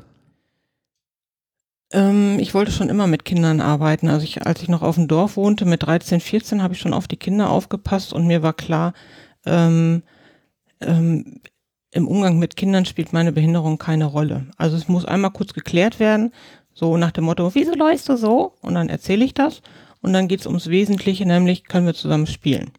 Ähm, 1.92 2.38
ich 2.38 2.54
wollte 2.54 2.72
schon 2.72 2.88
immer 2.88 3.06
mit 3.06 3.24
Kindern 3.24 3.60
arbeiten. 3.60 4.08
Also 4.08 4.24
ich, 4.24 4.46
als 4.46 4.62
ich 4.62 4.68
noch 4.68 4.82
auf 4.82 4.94
dem 4.94 5.08
Dorf 5.08 5.36
wohnte, 5.36 5.64
mit 5.64 5.82
13, 5.82 6.20
14, 6.20 6.62
habe 6.62 6.74
ich 6.74 6.80
schon 6.80 6.94
auf 6.94 7.08
die 7.08 7.16
Kinder 7.16 7.50
aufgepasst 7.50 8.12
und 8.12 8.26
mir 8.26 8.42
war 8.42 8.52
klar, 8.52 8.94
ähm, 9.44 10.02
ähm, 10.80 11.40
im 11.92 12.06
Umgang 12.06 12.38
mit 12.38 12.56
Kindern 12.56 12.84
spielt 12.84 13.12
meine 13.12 13.32
Behinderung 13.32 13.78
keine 13.78 14.04
Rolle. 14.04 14.46
Also 14.56 14.76
es 14.76 14.88
muss 14.88 15.04
einmal 15.04 15.32
kurz 15.32 15.52
geklärt 15.52 15.98
werden, 15.98 16.32
so 16.72 16.96
nach 16.96 17.10
dem 17.10 17.24
Motto, 17.24 17.54
wieso 17.54 17.74
läufst 17.74 18.08
du 18.08 18.16
so? 18.16 18.54
Und 18.60 18.74
dann 18.74 18.88
erzähle 18.88 19.24
ich 19.24 19.34
das 19.34 19.60
und 20.00 20.12
dann 20.12 20.28
geht's 20.28 20.46
ums 20.46 20.68
Wesentliche, 20.68 21.26
nämlich 21.26 21.64
können 21.64 21.86
wir 21.86 21.94
zusammen 21.94 22.28
spielen. 22.28 22.70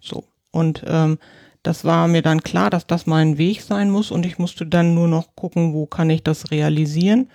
So. 0.00 0.24
Und 0.52 0.84
ähm, 0.86 1.18
das 1.64 1.84
war 1.84 2.06
mir 2.06 2.22
dann 2.22 2.42
klar, 2.42 2.70
dass 2.70 2.86
das 2.86 3.06
mein 3.06 3.36
Weg 3.36 3.62
sein 3.62 3.90
muss 3.90 4.12
und 4.12 4.24
ich 4.24 4.38
musste 4.38 4.64
dann 4.64 4.94
nur 4.94 5.08
noch 5.08 5.34
gucken, 5.34 5.74
wo 5.74 5.86
kann 5.86 6.08
ich 6.08 6.22
das 6.22 6.52
realisieren 6.52 7.28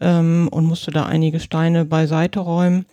ähm, 0.00 0.48
und 0.50 0.64
musste 0.64 0.90
da 0.90 1.06
einige 1.06 1.40
Steine 1.40 1.84
beiseite 1.84 2.40
räumen. 2.40 2.86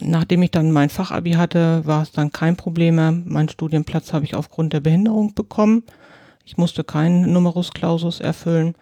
Nachdem 0.00 0.42
ich 0.42 0.50
dann 0.50 0.70
mein 0.70 0.90
Fachabi 0.90 1.32
hatte, 1.32 1.82
war 1.86 2.02
es 2.02 2.12
dann 2.12 2.30
kein 2.30 2.56
Problem 2.56 2.96
mehr. 2.96 3.12
Meinen 3.12 3.48
Studienplatz 3.48 4.12
habe 4.12 4.24
ich 4.24 4.34
aufgrund 4.34 4.72
der 4.72 4.80
Behinderung 4.80 5.34
bekommen. 5.34 5.82
Ich 6.44 6.56
musste 6.56 6.84
keinen 6.84 7.32
Numerus 7.32 7.72
Clausus 7.72 8.20
erfüllen. 8.20 8.74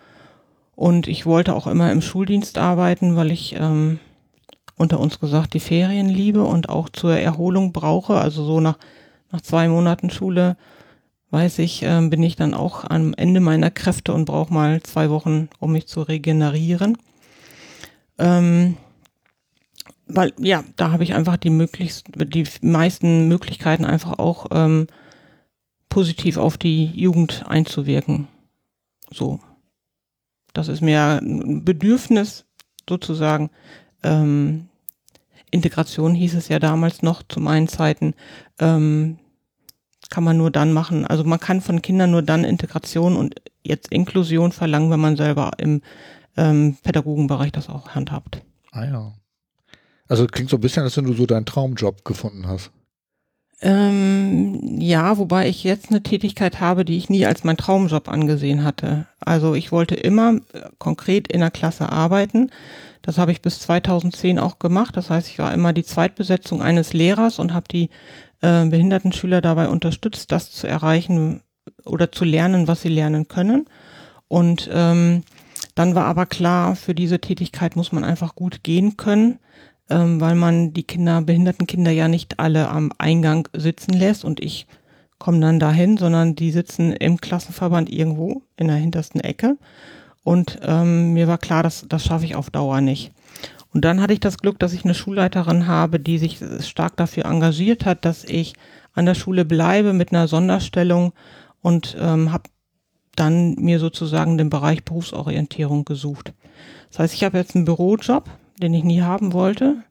Und 0.74 1.08
ich 1.08 1.24
wollte 1.24 1.54
auch 1.54 1.66
immer 1.66 1.90
im 1.90 2.02
Schuldienst 2.02 2.58
arbeiten, 2.58 3.16
weil 3.16 3.30
ich 3.30 3.54
ähm, 3.58 3.98
unter 4.76 5.00
uns 5.00 5.20
gesagt 5.20 5.54
die 5.54 5.60
Ferien 5.60 6.08
liebe 6.08 6.42
und 6.42 6.68
auch 6.68 6.88
zur 6.88 7.16
Erholung 7.16 7.72
brauche. 7.72 8.14
Also 8.14 8.44
so 8.44 8.60
nach, 8.60 8.78
nach 9.30 9.40
zwei 9.40 9.68
Monaten 9.68 10.10
Schule 10.10 10.56
weiß 11.30 11.58
ich, 11.60 11.82
ähm, 11.82 12.10
bin 12.10 12.22
ich 12.22 12.36
dann 12.36 12.54
auch 12.54 12.84
am 12.84 13.14
Ende 13.14 13.40
meiner 13.40 13.70
Kräfte 13.70 14.12
und 14.12 14.26
brauche 14.26 14.52
mal 14.52 14.82
zwei 14.82 15.10
Wochen, 15.10 15.48
um 15.58 15.72
mich 15.72 15.86
zu 15.86 16.02
regenerieren. 16.02 16.98
Ähm, 18.18 18.76
weil 20.06 20.32
ja, 20.38 20.64
da 20.76 20.92
habe 20.92 21.02
ich 21.02 21.14
einfach 21.14 21.36
die 21.36 21.50
möglichst, 21.50 22.06
die 22.14 22.46
meisten 22.62 23.28
Möglichkeiten 23.28 23.84
einfach 23.84 24.18
auch 24.18 24.46
ähm, 24.52 24.86
positiv 25.88 26.36
auf 26.36 26.58
die 26.58 26.86
Jugend 26.86 27.44
einzuwirken. 27.46 28.28
So. 29.10 29.40
Das 30.52 30.68
ist 30.68 30.80
mir 30.80 31.20
ein 31.20 31.64
Bedürfnis 31.64 32.46
sozusagen. 32.88 33.50
Ähm, 34.02 34.68
Integration 35.50 36.14
hieß 36.14 36.34
es 36.34 36.48
ja 36.48 36.58
damals 36.58 37.02
noch 37.02 37.22
zu 37.22 37.40
meinen 37.40 37.68
Zeiten. 37.68 38.14
Ähm, 38.58 39.18
kann 40.08 40.24
man 40.24 40.36
nur 40.36 40.50
dann 40.50 40.72
machen. 40.72 41.06
Also 41.06 41.24
man 41.24 41.40
kann 41.40 41.60
von 41.60 41.82
Kindern 41.82 42.10
nur 42.10 42.22
dann 42.22 42.44
Integration 42.44 43.16
und 43.16 43.40
jetzt 43.62 43.92
Inklusion 43.92 44.52
verlangen, 44.52 44.90
wenn 44.90 45.00
man 45.00 45.16
selber 45.16 45.52
im 45.58 45.82
ähm, 46.36 46.76
Pädagogenbereich 46.82 47.52
das 47.52 47.68
auch 47.68 47.90
handhabt. 47.90 48.42
Ah 48.72 48.84
ja. 48.84 49.12
Also 50.08 50.26
klingt 50.26 50.50
so 50.50 50.56
ein 50.56 50.60
bisschen, 50.60 50.82
als 50.82 50.96
wenn 50.96 51.04
du 51.04 51.12
so 51.12 51.26
deinen 51.26 51.46
Traumjob 51.46 52.04
gefunden 52.04 52.46
hast. 52.46 52.70
Ähm, 53.62 54.78
ja, 54.78 55.16
wobei 55.16 55.48
ich 55.48 55.64
jetzt 55.64 55.90
eine 55.90 56.02
Tätigkeit 56.02 56.60
habe, 56.60 56.84
die 56.84 56.98
ich 56.98 57.08
nie 57.08 57.24
als 57.24 57.42
mein 57.42 57.56
Traumjob 57.56 58.08
angesehen 58.08 58.64
hatte. 58.64 59.06
Also 59.18 59.54
ich 59.54 59.72
wollte 59.72 59.94
immer 59.94 60.40
äh, 60.52 60.68
konkret 60.78 61.28
in 61.28 61.40
der 61.40 61.50
Klasse 61.50 61.90
arbeiten. 61.90 62.50
Das 63.00 63.16
habe 63.16 63.32
ich 63.32 63.40
bis 63.40 63.60
2010 63.60 64.38
auch 64.38 64.58
gemacht. 64.58 64.96
Das 64.96 65.08
heißt, 65.08 65.28
ich 65.28 65.38
war 65.38 65.54
immer 65.54 65.72
die 65.72 65.84
Zweitbesetzung 65.84 66.60
eines 66.60 66.92
Lehrers 66.92 67.38
und 67.38 67.54
habe 67.54 67.66
die 67.68 67.88
äh, 68.42 68.66
behinderten 68.66 69.12
Schüler 69.12 69.40
dabei 69.40 69.68
unterstützt, 69.68 70.32
das 70.32 70.50
zu 70.50 70.66
erreichen 70.66 71.40
oder 71.84 72.12
zu 72.12 72.24
lernen, 72.24 72.68
was 72.68 72.82
sie 72.82 72.90
lernen 72.90 73.26
können. 73.26 73.66
Und 74.28 74.68
ähm, 74.70 75.22
dann 75.76 75.94
war 75.94 76.06
aber 76.06 76.26
klar, 76.26 76.74
für 76.74 76.94
diese 76.94 77.20
Tätigkeit 77.20 77.76
muss 77.76 77.92
man 77.92 78.02
einfach 78.02 78.34
gut 78.34 78.64
gehen 78.64 78.96
können 78.96 79.38
ähm, 79.88 80.20
weil 80.20 80.34
man 80.34 80.72
die 80.72 80.82
Kinder, 80.82 81.22
behinderten 81.22 81.66
Kinder 81.66 81.90
ja 81.90 82.08
nicht 82.08 82.38
alle 82.38 82.68
am 82.68 82.92
Eingang 82.98 83.48
sitzen 83.52 83.92
lässt 83.92 84.24
und 84.24 84.40
ich 84.40 84.66
komme 85.18 85.40
dann 85.40 85.60
dahin, 85.60 85.96
sondern 85.96 86.34
die 86.34 86.50
sitzen 86.50 86.92
im 86.92 87.20
Klassenverband 87.20 87.90
irgendwo 87.90 88.42
in 88.56 88.68
der 88.68 88.76
hintersten 88.76 89.20
Ecke. 89.20 89.56
Und 90.24 90.58
ähm, 90.62 91.12
mir 91.12 91.28
war 91.28 91.38
klar, 91.38 91.62
dass 91.62 91.86
das 91.88 92.04
schaffe 92.04 92.24
ich 92.24 92.34
auf 92.34 92.50
Dauer 92.50 92.80
nicht. 92.80 93.12
Und 93.72 93.84
dann 93.84 94.00
hatte 94.00 94.12
ich 94.12 94.20
das 94.20 94.38
Glück, 94.38 94.58
dass 94.58 94.72
ich 94.72 94.84
eine 94.84 94.94
Schulleiterin 94.94 95.66
habe, 95.66 96.00
die 96.00 96.18
sich 96.18 96.40
stark 96.60 96.96
dafür 96.96 97.26
engagiert 97.26 97.84
hat, 97.84 98.04
dass 98.04 98.24
ich 98.24 98.54
an 98.92 99.06
der 99.06 99.14
Schule 99.14 99.44
bleibe 99.44 99.92
mit 99.92 100.12
einer 100.12 100.26
Sonderstellung 100.26 101.12
und 101.62 101.96
ähm, 102.00 102.32
habe 102.32 102.44
dann 103.16 103.54
mir 103.56 103.78
sozusagen 103.78 104.38
den 104.38 104.50
Bereich 104.50 104.84
Berufsorientierung 104.84 105.84
gesucht. 105.84 106.32
Das 106.90 107.00
heißt, 107.00 107.14
ich 107.14 107.24
habe 107.24 107.38
jetzt 107.38 107.56
einen 107.56 107.64
Bürojob, 107.64 108.28
den 108.62 108.74
ich 108.74 108.84
nie 108.84 109.02
haben 109.02 109.32
wollte 109.32 109.82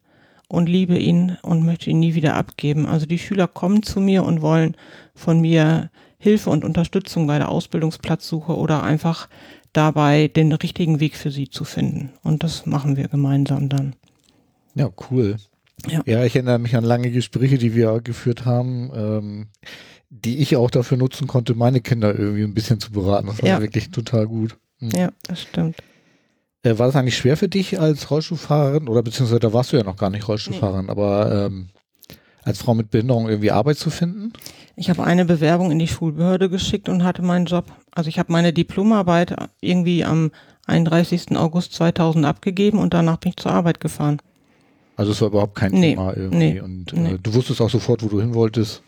und 0.48 0.70
liebe 0.70 0.98
ihn 0.98 1.38
und 1.42 1.66
möchte 1.66 1.90
ihn 1.90 2.00
nie 2.00 2.16
wieder 2.16 2.36
abgeben. 2.36 2.86
Also 2.86 3.06
die 3.06 3.20
Schüler 3.20 3.48
kommen 3.48 3.84
zu 3.84 4.00
mir 4.00 4.24
und 4.24 4.42
wollen 4.42 4.76
von 5.14 5.42
mir 5.42 5.90
Hilfe 6.18 6.50
und 6.50 6.64
Unterstützung 6.64 7.28
bei 7.28 7.38
der 7.38 7.50
Ausbildungsplatzsuche 7.50 8.56
oder 8.56 8.84
einfach 8.84 9.28
dabei 9.74 10.28
den 10.28 10.52
richtigen 10.54 11.00
Weg 11.00 11.16
für 11.16 11.32
sie 11.32 11.50
zu 11.50 11.66
finden. 11.66 12.12
Und 12.24 12.44
das 12.44 12.66
machen 12.66 12.96
wir 12.96 13.08
gemeinsam 13.08 13.70
dann. 13.70 13.96
Ja, 14.74 14.90
cool. 15.10 15.38
Ja. 15.88 16.02
ja, 16.06 16.24
ich 16.24 16.36
erinnere 16.36 16.60
mich 16.60 16.76
an 16.76 16.84
lange 16.84 17.12
Gespräche, 17.12 17.58
die 17.58 17.76
wir 17.76 18.00
geführt 18.02 18.46
haben, 18.46 18.92
ähm, 18.96 19.48
die 20.24 20.38
ich 20.38 20.56
auch 20.56 20.72
dafür 20.72 20.98
nutzen 20.98 21.28
konnte, 21.28 21.56
meine 21.56 21.82
Kinder 21.82 22.18
irgendwie 22.18 22.44
ein 22.44 22.54
bisschen 22.54 22.80
zu 22.80 22.92
beraten. 22.92 23.28
Das 23.28 23.42
war 23.42 23.50
ja. 23.50 23.62
wirklich 23.62 23.92
total 23.92 24.28
gut. 24.28 24.58
Mhm. 24.80 24.92
Ja, 24.96 25.10
das 25.24 25.42
stimmt. 25.42 25.78
Äh, 26.64 26.80
war 26.80 26.88
das 26.88 26.96
eigentlich 26.96 27.18
schwer 27.18 27.38
für 27.38 27.50
dich 27.50 27.80
als 27.80 28.10
Rollstuhlfahrerin 28.10 28.88
oder 28.88 29.04
beziehungsweise 29.04 29.40
da 29.40 29.54
warst 29.54 29.72
du 29.72 29.78
ja 29.78 29.84
noch 29.84 29.98
gar 29.98 30.10
nicht 30.10 30.28
Rollstuhlfahrerin, 30.28 30.86
nee. 30.86 30.92
aber 30.92 31.48
ähm, 31.48 31.68
als 32.44 32.60
Frau 32.60 32.74
mit 32.74 32.92
Behinderung 32.92 33.28
irgendwie 33.28 33.52
Arbeit 33.52 33.78
zu 33.78 33.90
finden? 33.90 34.32
Ich 34.76 34.90
habe 34.90 35.04
eine 35.04 35.26
Bewerbung 35.26 35.72
in 35.72 35.80
die 35.80 35.88
Schulbehörde 35.88 36.50
geschickt 36.50 36.90
und 36.90 37.04
hatte 37.04 37.22
meinen 37.22 37.46
Job. 37.46 37.66
Also 37.92 38.08
ich 38.08 38.20
habe 38.20 38.32
meine 38.32 38.54
Diplomarbeit 38.54 39.36
irgendwie 39.62 40.06
am 40.06 40.32
31. 40.68 41.36
August 41.36 41.74
2000 41.74 42.26
abgegeben 42.26 42.80
und 42.80 42.94
danach 42.94 43.18
bin 43.18 43.32
ich 43.32 43.38
zur 43.38 43.52
Arbeit 43.52 43.80
gefahren. 43.80 44.22
Also 44.96 45.12
es 45.12 45.22
war 45.22 45.28
überhaupt 45.28 45.56
kein 45.56 45.72
nee, 45.72 45.92
Thema 45.92 46.16
irgendwie 46.16 46.54
nee, 46.54 46.60
und 46.62 46.94
äh, 46.94 47.00
nee. 47.00 47.18
du 47.22 47.34
wusstest 47.34 47.62
auch 47.62 47.70
sofort, 47.70 48.02
wo 48.04 48.08
du 48.08 48.22
hin 48.22 48.34
wolltest. 48.34 48.82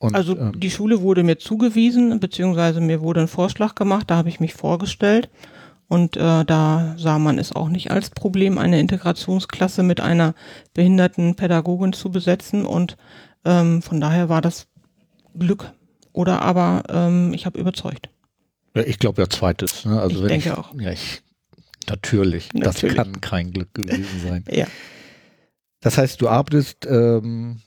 Und, 0.00 0.16
also 0.16 0.36
ähm, 0.36 0.58
die 0.58 0.70
Schule 0.70 1.02
wurde 1.02 1.22
mir 1.22 1.38
zugewiesen, 1.38 2.18
beziehungsweise 2.20 2.80
mir 2.80 3.02
wurde 3.02 3.20
ein 3.20 3.28
Vorschlag 3.28 3.74
gemacht, 3.76 4.10
da 4.10 4.16
habe 4.16 4.30
ich 4.30 4.40
mich 4.40 4.54
vorgestellt 4.54 5.28
Und 5.88 6.16
äh, 6.16 6.44
da 6.44 6.94
sah 6.98 7.18
man 7.18 7.38
es 7.38 7.52
auch 7.52 7.68
nicht 7.68 7.90
als 7.90 8.10
Problem, 8.10 8.58
eine 8.58 8.80
Integrationsklasse 8.80 9.82
mit 9.82 10.00
einer 10.00 10.34
behinderten 10.72 11.34
Pädagogin 11.36 11.92
zu 11.92 12.10
besetzen. 12.10 12.64
Und 12.64 12.96
ähm, 13.44 13.82
von 13.82 14.00
daher 14.00 14.28
war 14.28 14.40
das 14.40 14.68
Glück. 15.38 15.72
Oder 16.12 16.42
aber 16.42 16.84
ähm, 16.88 17.32
ich 17.34 17.44
habe 17.44 17.58
überzeugt. 17.60 18.08
Ja, 18.74 18.82
ich 18.84 18.98
glaube 19.00 19.20
ja 19.22 19.28
zweites. 19.28 19.84
Ne? 19.84 20.00
Also 20.00 20.16
Ich 20.18 20.22
wenn 20.22 20.28
denke 20.28 20.48
ich, 20.50 20.54
auch. 20.54 20.74
Ja, 20.80 20.92
ich, 20.92 21.22
natürlich. 21.88 22.52
Natürlich. 22.54 22.96
Das 22.96 23.04
kann 23.04 23.20
kein 23.20 23.50
Glück 23.52 23.74
gewesen 23.74 24.20
sein. 24.20 24.44
Ja, 24.50 24.66
Das 25.80 25.98
heißt, 25.98 26.20
du 26.22 26.28
arbeitest 26.28 26.86
ähm, 26.86 27.60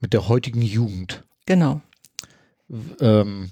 mit 0.00 0.12
der 0.12 0.28
heutigen 0.28 0.62
Jugend. 0.62 1.24
Genau. 1.48 1.80
Ähm, 3.00 3.50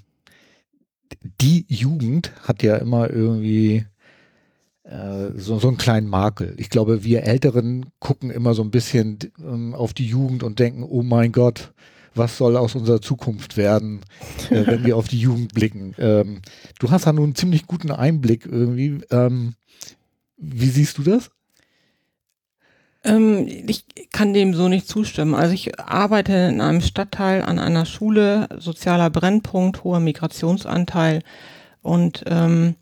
die 1.41 1.65
Jugend 1.67 2.31
hat 2.43 2.63
ja 2.63 2.77
immer 2.77 3.09
irgendwie 3.09 3.85
äh, 4.83 5.31
so, 5.35 5.59
so 5.59 5.67
einen 5.67 5.77
kleinen 5.77 6.07
Makel. 6.07 6.53
Ich 6.57 6.69
glaube, 6.69 7.03
wir 7.03 7.23
Älteren 7.23 7.87
gucken 7.99 8.29
immer 8.29 8.53
so 8.53 8.61
ein 8.61 8.71
bisschen 8.71 9.19
ähm, 9.39 9.73
auf 9.73 9.93
die 9.93 10.07
Jugend 10.07 10.43
und 10.43 10.59
denken, 10.59 10.83
oh 10.83 11.01
mein 11.01 11.31
Gott, 11.31 11.73
was 12.13 12.37
soll 12.37 12.55
aus 12.55 12.75
unserer 12.75 13.01
Zukunft 13.01 13.57
werden, 13.57 14.01
äh, 14.49 14.65
wenn 14.67 14.85
wir 14.85 14.95
auf 14.95 15.07
die 15.07 15.19
Jugend 15.19 15.53
blicken. 15.53 15.95
Ähm, 15.97 16.41
du 16.79 16.91
hast 16.91 17.07
da 17.07 17.13
nun 17.13 17.25
einen 17.25 17.35
ziemlich 17.35 17.65
guten 17.65 17.91
Einblick 17.91 18.45
irgendwie. 18.45 19.01
Ähm, 19.09 19.55
wie 20.37 20.69
siehst 20.69 20.99
du 20.99 21.03
das? 21.03 21.31
Ähm, 23.07 23.47
ich 23.67 23.85
kann 24.11 24.33
dem 24.33 24.53
so 24.53 24.67
nicht 24.67 24.87
zustimmen. 24.87 25.33
Also 25.33 25.53
ich 25.53 25.79
arbeite 25.79 26.33
in 26.33 26.61
einem 26.61 26.81
Stadtteil 26.81 27.41
an 27.41 27.57
einer 27.57 27.85
Schule, 27.85 28.47
sozialer 28.57 29.09
Brennpunkt, 29.09 29.83
hoher 29.83 29.99
Migrationsanteil. 29.99 31.23
Und 31.81 32.23
ähm, 32.27 32.75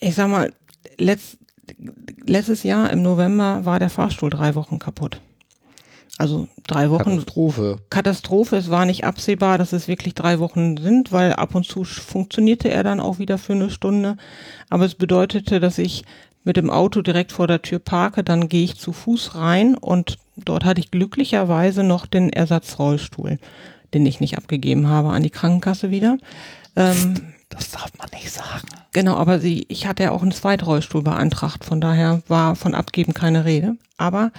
ich 0.00 0.14
sag 0.14 0.28
mal, 0.28 0.52
letzt, 0.98 1.38
letztes 2.24 2.62
Jahr 2.62 2.90
im 2.90 3.02
November 3.02 3.64
war 3.64 3.78
der 3.78 3.90
Fahrstuhl 3.90 4.30
drei 4.30 4.54
Wochen 4.54 4.78
kaputt. 4.78 5.20
Also 6.16 6.46
drei 6.68 6.90
Wochen 6.90 7.16
Katastrophe. 7.16 7.78
Katastrophe. 7.90 8.56
Es 8.56 8.70
war 8.70 8.86
nicht 8.86 9.04
absehbar, 9.04 9.58
dass 9.58 9.72
es 9.72 9.88
wirklich 9.88 10.14
drei 10.14 10.38
Wochen 10.38 10.76
sind, 10.76 11.10
weil 11.10 11.32
ab 11.32 11.56
und 11.56 11.66
zu 11.66 11.82
funktionierte 11.82 12.70
er 12.70 12.84
dann 12.84 13.00
auch 13.00 13.18
wieder 13.18 13.36
für 13.36 13.54
eine 13.54 13.68
Stunde. 13.68 14.16
Aber 14.70 14.84
es 14.84 14.94
bedeutete, 14.94 15.58
dass 15.58 15.78
ich 15.78 16.04
mit 16.44 16.56
dem 16.56 16.70
Auto 16.70 17.02
direkt 17.02 17.32
vor 17.32 17.46
der 17.46 17.62
Tür 17.62 17.78
parke, 17.78 18.22
dann 18.22 18.48
gehe 18.48 18.64
ich 18.64 18.76
zu 18.78 18.92
Fuß 18.92 19.34
rein 19.34 19.74
und 19.76 20.18
dort 20.36 20.64
hatte 20.64 20.80
ich 20.80 20.90
glücklicherweise 20.90 21.82
noch 21.82 22.06
den 22.06 22.30
Ersatzrollstuhl, 22.30 23.38
den 23.92 24.06
ich 24.06 24.20
nicht 24.20 24.36
abgegeben 24.36 24.88
habe 24.88 25.08
an 25.10 25.22
die 25.22 25.30
Krankenkasse 25.30 25.90
wieder. 25.90 26.18
Ähm, 26.76 27.34
Das 27.48 27.70
darf 27.70 27.92
man 27.98 28.08
nicht 28.12 28.30
sagen. 28.30 28.66
Genau, 28.92 29.14
aber 29.16 29.38
sie, 29.38 29.64
ich 29.68 29.86
hatte 29.86 30.02
ja 30.02 30.10
auch 30.10 30.22
einen 30.22 30.32
Zweitrollstuhl 30.32 31.02
beantragt, 31.02 31.64
von 31.64 31.80
daher 31.80 32.22
war 32.28 32.56
von 32.56 32.74
Abgeben 32.74 33.14
keine 33.14 33.44
Rede. 33.44 33.76
Aber 33.96 34.32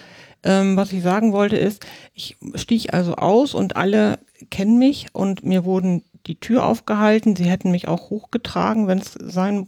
ähm, 0.44 0.76
was 0.76 0.92
ich 0.92 1.02
sagen 1.02 1.32
wollte 1.32 1.56
ist, 1.56 1.86
ich 2.14 2.38
stieg 2.56 2.94
also 2.94 3.16
aus 3.16 3.54
und 3.54 3.78
alle 3.78 4.20
kennen 4.50 4.78
mich 4.78 5.08
und 5.14 5.44
mir 5.44 5.64
wurden 5.66 6.04
die 6.28 6.40
Tür 6.40 6.66
aufgehalten. 6.66 7.36
Sie 7.36 7.46
hätten 7.46 7.72
mich 7.72 7.88
auch 7.88 8.10
hochgetragen, 8.10 8.88
wenn 8.88 9.00
es 9.00 9.14
sein 9.14 9.68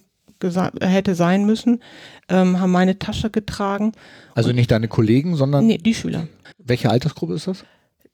hätte 0.82 1.16
sein 1.16 1.46
müssen, 1.46 1.82
ähm, 2.30 2.60
haben 2.60 2.72
meine 2.72 3.00
Tasche 3.00 3.30
getragen. 3.30 3.92
Also 4.36 4.52
nicht 4.52 4.72
deine 4.72 4.88
Kollegen, 4.88 5.36
sondern 5.36 5.66
Nee, 5.68 5.78
die 5.78 5.94
Schüler. 5.94 6.28
welche 6.60 6.90
Altersgruppe 6.90 7.34
ist 7.34 7.48
das? 7.48 7.66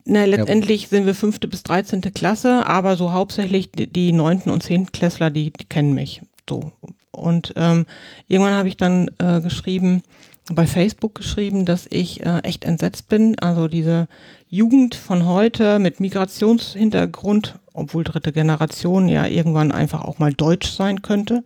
Na, 0.06 0.26
letztendlich 0.26 0.90
sind 0.90 1.06
wir 1.06 1.16
fünfte 1.16 1.48
bis 1.48 1.64
dreizehnte 1.64 2.12
Klasse, 2.12 2.66
aber 2.68 2.98
so 2.98 3.14
hauptsächlich 3.14 3.72
die- 3.72 3.88
die 3.88 4.12
neunten 4.12 4.50
und 4.50 4.62
zehnten 4.62 4.92
Klässler, 4.92 5.30
die, 5.30 5.52
die 5.52 5.66
kennen 5.66 5.94
mich. 5.94 6.22
So. 6.50 6.74
Und 7.12 7.54
ähm, 7.56 7.86
irgendwann 8.28 8.56
habe 8.56 8.68
ich 8.68 8.76
dann 8.76 9.10
äh, 9.20 9.40
geschrieben, 9.40 10.02
bei 10.52 10.68
Facebook 10.68 11.16
geschrieben, 11.16 11.64
dass 11.66 11.88
ich 11.90 12.26
äh, 12.26 12.40
echt 12.40 12.66
entsetzt 12.66 13.08
bin. 13.08 13.40
Also 13.40 13.70
diese 13.70 14.10
Jugend 14.50 14.94
von 14.96 15.26
heute 15.26 15.80
mit 15.80 16.02
Migrationshintergrund, 16.02 17.56
obwohl 17.74 18.04
dritte 18.04 18.32
Generation 18.32 19.08
ja 19.08 19.26
irgendwann 19.26 19.72
einfach 19.72 20.04
auch 20.04 20.20
mal 20.20 20.34
deutsch 20.34 20.70
sein 20.72 21.02
könnte. 21.02 21.44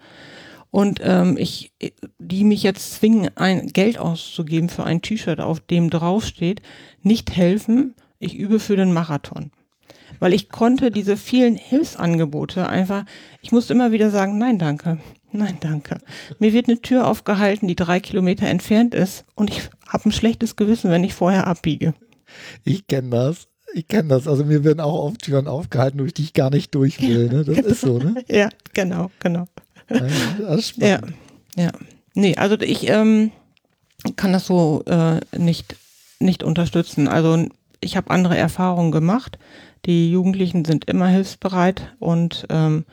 Und 0.77 0.99
ähm, 1.01 1.37
ich, 1.39 1.73
die 2.19 2.43
mich 2.43 2.61
jetzt 2.61 2.93
zwingen, 2.93 3.31
ein 3.35 3.65
Geld 3.65 3.97
auszugeben 3.97 4.69
für 4.69 4.83
ein 4.83 5.01
T-Shirt, 5.01 5.39
auf 5.39 5.59
dem 5.59 5.89
draufsteht, 5.89 6.61
nicht 7.01 7.35
helfen, 7.35 7.95
ich 8.19 8.35
übe 8.35 8.59
für 8.59 8.75
den 8.75 8.93
Marathon. 8.93 9.49
Weil 10.19 10.35
ich 10.35 10.49
konnte 10.49 10.91
diese 10.91 11.17
vielen 11.17 11.55
Hilfsangebote 11.55 12.69
einfach, 12.69 13.05
ich 13.41 13.51
musste 13.51 13.73
immer 13.73 13.91
wieder 13.91 14.11
sagen, 14.11 14.37
nein, 14.37 14.59
danke, 14.59 14.99
nein, 15.31 15.57
danke. 15.61 15.97
Mir 16.37 16.53
wird 16.53 16.67
eine 16.69 16.79
Tür 16.79 17.07
aufgehalten, 17.07 17.67
die 17.67 17.75
drei 17.75 17.99
Kilometer 17.99 18.45
entfernt 18.45 18.93
ist 18.93 19.25
und 19.33 19.49
ich 19.49 19.71
habe 19.87 20.09
ein 20.09 20.11
schlechtes 20.11 20.57
Gewissen, 20.57 20.91
wenn 20.91 21.03
ich 21.03 21.15
vorher 21.15 21.47
abbiege. 21.47 21.95
Ich 22.65 22.85
kenne 22.85 23.09
das. 23.09 23.47
Ich 23.73 23.87
kenne 23.87 24.09
das. 24.09 24.27
Also 24.27 24.45
mir 24.45 24.63
werden 24.63 24.79
auch 24.79 25.05
oft 25.05 25.23
Türen 25.23 25.47
aufgehalten, 25.47 25.97
durch 25.97 26.13
die 26.13 26.21
ich 26.21 26.33
gar 26.33 26.51
nicht 26.51 26.75
durch 26.75 27.01
will. 27.01 27.29
Ne? 27.29 27.43
Das 27.45 27.57
ist 27.65 27.81
so, 27.81 27.97
ne? 27.97 28.23
Ja, 28.29 28.49
genau, 28.73 29.09
genau. 29.19 29.47
Ist 29.87 30.77
Ja, 30.77 30.99
ja. 31.55 31.71
Nee, 32.13 32.35
also 32.35 32.59
ich 32.59 32.89
ähm, 32.89 33.31
kann 34.15 34.33
das 34.33 34.45
so 34.45 34.83
äh, 34.85 35.19
nicht, 35.37 35.75
nicht 36.19 36.43
unterstützen. 36.43 37.07
Also 37.07 37.47
ich 37.79 37.95
habe 37.95 38.09
andere 38.09 38.37
Erfahrungen 38.37 38.91
gemacht. 38.91 39.37
Die 39.85 40.11
Jugendlichen 40.11 40.65
sind 40.65 40.85
immer 40.85 41.07
hilfsbereit 41.07 41.93
und 41.99 42.45
ähm, 42.49 42.85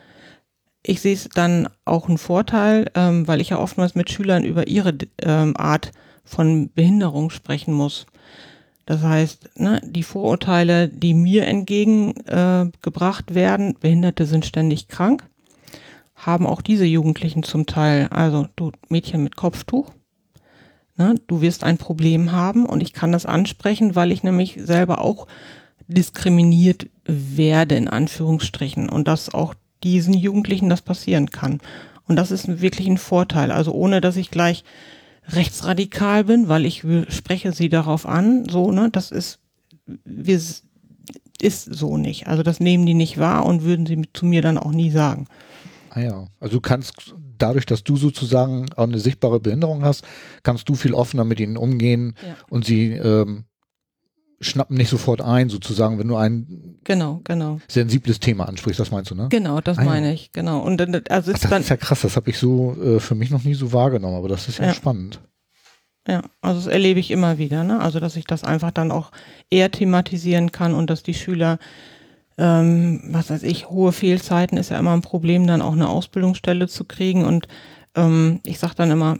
ich 0.87 1.01
sehe 1.01 1.15
es 1.15 1.29
dann 1.31 1.69
auch 1.87 2.09
einen 2.09 2.19
Vorteil, 2.19 2.91
ähm, 2.95 3.27
weil 3.27 3.41
ich 3.41 3.51
ja 3.51 3.59
oftmals 3.59 3.95
mit 3.95 4.11
Schülern 4.11 4.45
über 4.45 4.69
ihre 4.69 4.93
ähm, 5.23 5.57
Art 5.57 5.93
von 6.25 6.71
Behinderung 6.75 7.31
sprechen 7.31 7.73
muss. 7.73 8.07
Das 8.87 9.03
heißt, 9.03 9.59
ne, 9.59 9.81
die 9.83 10.03
Vorurteile, 10.03 10.89
die 10.89 11.15
mir 11.15 11.47
entgegengebracht 11.47 13.31
äh, 13.31 13.35
werden, 13.35 13.77
Behinderte 13.81 14.27
sind 14.27 14.45
ständig 14.45 14.89
krank, 14.89 15.25
haben 16.27 16.47
auch 16.47 16.63
diese 16.63 16.85
Jugendlichen 16.85 17.43
zum 17.43 17.67
Teil. 17.67 18.09
Also 18.09 18.47
du 18.57 18.73
Mädchen 18.89 19.23
mit 19.23 19.37
Kopftuch, 19.37 19.91
ne, 20.97 21.15
du 21.27 21.41
wirst 21.41 21.65
ein 21.65 21.79
Problem 21.79 22.33
haben 22.33 22.67
und 22.67 22.81
ich 22.81 22.93
kann 22.93 23.13
das 23.13 23.27
ansprechen, 23.27 23.95
weil 23.95 24.13
ich 24.13 24.23
nämlich 24.23 24.59
selber 24.63 25.01
auch 25.01 25.27
diskriminiert 25.87 26.87
werde, 27.05 27.75
in 27.77 27.89
Anführungsstrichen, 27.89 28.89
und 28.89 29.07
dass 29.09 29.35
auch 29.35 29.55
diesen 29.83 30.15
Jugendlichen 30.15 30.71
das 30.71 30.81
passieren 30.81 31.31
kann. 31.31 31.61
Und 32.07 32.17
das 32.17 32.31
ist 32.31 32.61
wirklich 32.61 32.89
ein 32.89 32.99
Vorteil. 32.99 33.51
Also 33.51 33.73
ohne, 33.73 34.01
dass 34.01 34.17
ich 34.17 34.31
gleich 34.31 34.65
rechtsradikal 35.29 36.25
bin, 36.25 36.49
weil 36.49 36.67
ich 36.67 36.85
spreche 37.09 37.53
sie 37.53 37.69
darauf 37.69 38.07
an, 38.07 38.47
so, 38.49 38.71
ne, 38.71 38.89
das 38.91 39.11
ist, 39.11 39.41
wir, 40.05 40.41
ist 41.41 41.65
so 41.65 41.97
nicht. 41.97 42.27
Also 42.27 42.43
das 42.43 42.61
nehmen 42.61 42.87
die 42.87 42.95
nicht 42.95 43.19
wahr 43.19 43.45
und 43.47 43.63
würden 43.63 43.87
sie 43.87 44.03
zu 44.13 44.27
mir 44.27 44.43
dann 44.43 44.59
auch 44.59 44.73
nie 44.73 44.91
sagen. 44.91 45.27
Ah 45.97 46.01
ja. 46.01 46.27
Also 46.41 46.57
du 46.57 46.61
kannst 46.61 47.15
dadurch, 47.39 47.67
dass 47.67 47.85
du 47.85 47.97
sozusagen 47.97 48.67
auch 48.75 48.85
eine 48.85 48.99
sichtbare 48.99 49.39
Behinderung 49.41 49.85
hast, 49.85 50.05
kannst 50.43 50.69
du 50.69 50.75
viel 50.75 50.93
offener 50.95 51.25
mit 51.25 51.39
ihnen 51.41 51.57
umgehen 51.57 52.15
Ja. 52.27 52.35
und 52.51 52.65
sie 52.65 52.93
ähm, 52.93 53.45
schnappen 54.41 54.77
nicht 54.77 54.89
sofort 54.91 55.21
ein, 55.21 55.49
sozusagen, 55.49 55.99
wenn 55.99 56.09
du 56.09 56.17
ein 56.17 56.79
Genau, 56.85 57.21
genau. 57.25 57.61
sensibles 57.69 58.19
Thema 58.21 58.49
ansprichst, 58.49 58.81
das 58.81 58.91
meinst 58.91 59.11
du, 59.11 59.15
ne? 59.15 59.29
Genau, 59.31 59.61
das 59.61 59.79
Ah, 59.79 59.83
ja. 59.85 59.89
meine 59.89 60.13
ich, 60.13 60.33
genau. 60.33 60.61
Und 60.61 60.79
dann, 60.79 60.95
also 61.09 61.31
Ach, 61.31 61.35
ist 61.37 61.45
das 61.45 61.51
dann, 61.51 61.63
ist 61.63 61.69
ja 61.71 61.77
krass, 61.77 62.01
das 62.03 62.17
habe 62.17 62.29
ich 62.31 62.39
so 62.39 62.77
äh, 62.83 63.01
für 63.01 63.15
mich 63.15 63.31
noch 63.31 63.45
nie 63.45 63.55
so 63.55 63.73
wahrgenommen, 63.73 64.17
aber 64.17 64.29
das 64.29 64.49
ist 64.49 64.59
ja, 64.59 64.67
Ja. 64.67 64.75
spannend. 64.75 65.21
ja, 66.09 66.23
also 66.43 66.61
das 66.61 66.67
erlebe 66.67 66.99
ich 67.01 67.11
immer 67.13 67.39
wieder, 67.39 67.63
ne? 67.65 67.81
Also 67.81 68.01
dass 68.01 68.17
ich 68.17 68.25
das 68.27 68.43
einfach 68.45 68.73
dann 68.73 68.91
auch 68.91 69.13
eher 69.49 69.71
thematisieren 69.71 70.51
kann 70.53 70.75
und 70.75 70.91
dass 70.91 71.03
die 71.05 71.15
Schüler, 71.15 71.59
ähm, 72.37 73.01
was 73.07 73.31
weiß 73.31 73.43
ich, 73.45 73.71
hohe 73.71 73.93
Fehlzeiten 73.93 74.59
ist 74.59 74.71
ja 74.71 74.79
immer 74.79 74.93
ein 74.93 75.03
Problem, 75.03 75.47
dann 75.47 75.63
auch 75.63 75.73
eine 75.73 75.89
Ausbildungsstelle 75.89 76.69
zu 76.69 76.85
kriegen. 76.85 77.25
Und 77.25 77.47
ähm, 77.95 78.41
ich 78.45 78.59
sage 78.59 78.75
dann 78.77 78.91
immer, 78.91 79.19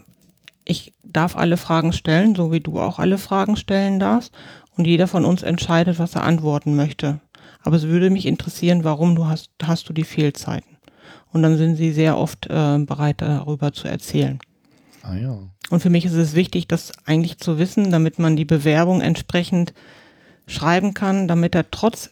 ich 0.65 0.93
darf 1.03 1.37
alle 1.37 1.57
Fragen 1.57 1.93
stellen, 1.93 2.35
so 2.35 2.51
wie 2.51 2.59
du 2.59 2.79
auch 2.79 2.99
alle 2.99 3.17
Fragen 3.17 3.55
stellen 3.55 3.99
darfst. 3.99 4.33
Und 4.77 4.85
jeder 4.85 5.07
von 5.07 5.23
uns 5.23 5.43
entscheidet, 5.43 5.99
was 5.99 6.15
er 6.15 6.23
antworten 6.23 6.75
möchte. 6.75 7.21
Aber 7.61 7.77
es 7.77 7.87
würde 7.87 8.09
mich 8.09 8.25
interessieren, 8.25 8.83
warum 8.83 9.15
du 9.15 9.25
hast, 9.25 9.49
hast 9.63 9.87
du 9.87 9.93
die 9.93 10.03
Fehlzeiten. 10.03 10.77
Und 11.31 11.43
dann 11.43 11.57
sind 11.57 11.75
sie 11.75 11.91
sehr 11.93 12.17
oft 12.17 12.47
äh, 12.47 12.77
bereit, 12.79 13.21
darüber 13.21 13.71
zu 13.71 13.87
erzählen. 13.87 14.39
Ah 15.01 15.15
ja. 15.15 15.37
Und 15.69 15.81
für 15.81 15.89
mich 15.89 16.05
ist 16.05 16.13
es 16.13 16.35
wichtig, 16.35 16.67
das 16.67 16.91
eigentlich 17.05 17.37
zu 17.37 17.57
wissen, 17.57 17.91
damit 17.91 18.19
man 18.19 18.35
die 18.35 18.45
Bewerbung 18.45 19.01
entsprechend 19.01 19.73
schreiben 20.47 20.93
kann, 20.93 21.27
damit 21.27 21.55
er 21.55 21.71
trotz 21.71 22.11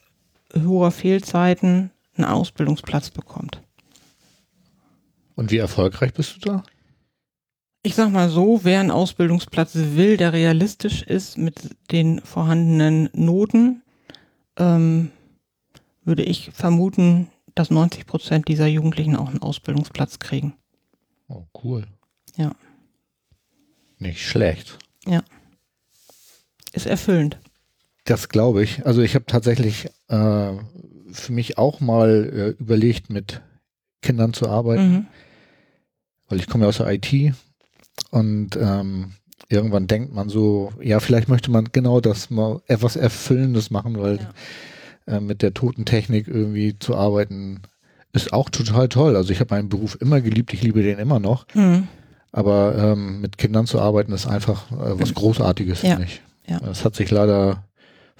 hoher 0.55 0.91
Fehlzeiten 0.91 1.91
einen 2.15 2.25
Ausbildungsplatz 2.25 3.09
bekommt. 3.09 3.61
Und 5.35 5.51
wie 5.51 5.57
erfolgreich 5.57 6.13
bist 6.13 6.35
du 6.35 6.39
da? 6.39 6.63
Ich 7.81 7.95
sag 7.95 8.11
mal 8.11 8.29
so, 8.29 8.63
wer 8.63 8.79
einen 8.79 8.91
Ausbildungsplatz 8.91 9.71
will, 9.73 10.15
der 10.15 10.31
realistisch 10.31 11.01
ist 11.01 11.37
mit 11.37 11.75
den 11.91 12.21
vorhandenen 12.21 13.09
Noten, 13.13 13.81
ähm, 14.57 15.11
würde 16.05 16.23
ich 16.23 16.51
vermuten, 16.51 17.29
dass 17.55 17.71
90 17.71 18.05
Prozent 18.05 18.47
dieser 18.47 18.67
Jugendlichen 18.67 19.15
auch 19.15 19.29
einen 19.29 19.41
Ausbildungsplatz 19.41 20.19
kriegen. 20.19 20.53
Oh, 21.27 21.43
cool. 21.63 21.85
Ja. 22.37 22.55
Nicht 23.99 24.21
schlecht. 24.21 24.77
Ja. 25.05 25.23
Ist 26.71 26.85
erfüllend. 26.85 27.37
Das 28.05 28.29
glaube 28.29 28.63
ich. 28.63 28.85
Also 28.85 29.01
ich 29.01 29.15
habe 29.15 29.25
tatsächlich 29.25 29.85
äh, 30.09 30.51
für 31.11 31.31
mich 31.31 31.57
auch 31.57 31.79
mal 31.79 32.55
äh, 32.57 32.61
überlegt, 32.61 33.09
mit 33.09 33.41
Kindern 34.01 34.33
zu 34.33 34.49
arbeiten, 34.49 34.91
Mhm. 34.91 35.05
weil 36.27 36.39
ich 36.39 36.47
komme 36.47 36.63
ja 36.65 36.69
aus 36.69 36.77
der 36.77 36.91
IT 36.91 37.33
und 38.11 38.57
ähm, 38.59 39.13
irgendwann 39.49 39.87
denkt 39.87 40.13
man 40.13 40.27
so, 40.29 40.73
ja, 40.81 40.99
vielleicht 40.99 41.29
möchte 41.29 41.51
man 41.51 41.69
genau 41.71 42.01
das 42.01 42.29
mal 42.29 42.61
etwas 42.67 42.95
Erfüllendes 42.95 43.71
machen, 43.71 43.97
weil 43.99 44.19
Ja. 45.07 45.17
äh, 45.17 45.19
mit 45.21 45.41
der 45.41 45.53
Totentechnik 45.53 46.27
irgendwie 46.27 46.77
zu 46.79 46.95
arbeiten 46.95 47.61
ist 48.11 48.33
auch 48.33 48.49
total 48.49 48.89
toll. 48.89 49.15
Also 49.15 49.31
ich 49.31 49.39
habe 49.39 49.55
meinen 49.55 49.69
Beruf 49.69 49.97
immer 50.01 50.19
geliebt, 50.21 50.53
ich 50.53 50.61
liebe 50.61 50.83
den 50.83 50.99
immer 50.99 51.19
noch, 51.19 51.45
Mhm. 51.53 51.87
aber 52.33 52.75
ähm, 52.77 53.21
mit 53.21 53.37
Kindern 53.37 53.65
zu 53.65 53.79
arbeiten 53.79 54.11
ist 54.11 54.27
einfach 54.27 54.71
äh, 54.71 54.99
was 54.99 55.13
Großartiges, 55.13 55.81
Ja. 55.83 55.91
finde 55.91 56.05
ich. 56.05 56.21
Ja. 56.47 56.59
Das 56.59 56.83
hat 56.83 56.95
sich 56.95 57.09
leider 57.09 57.63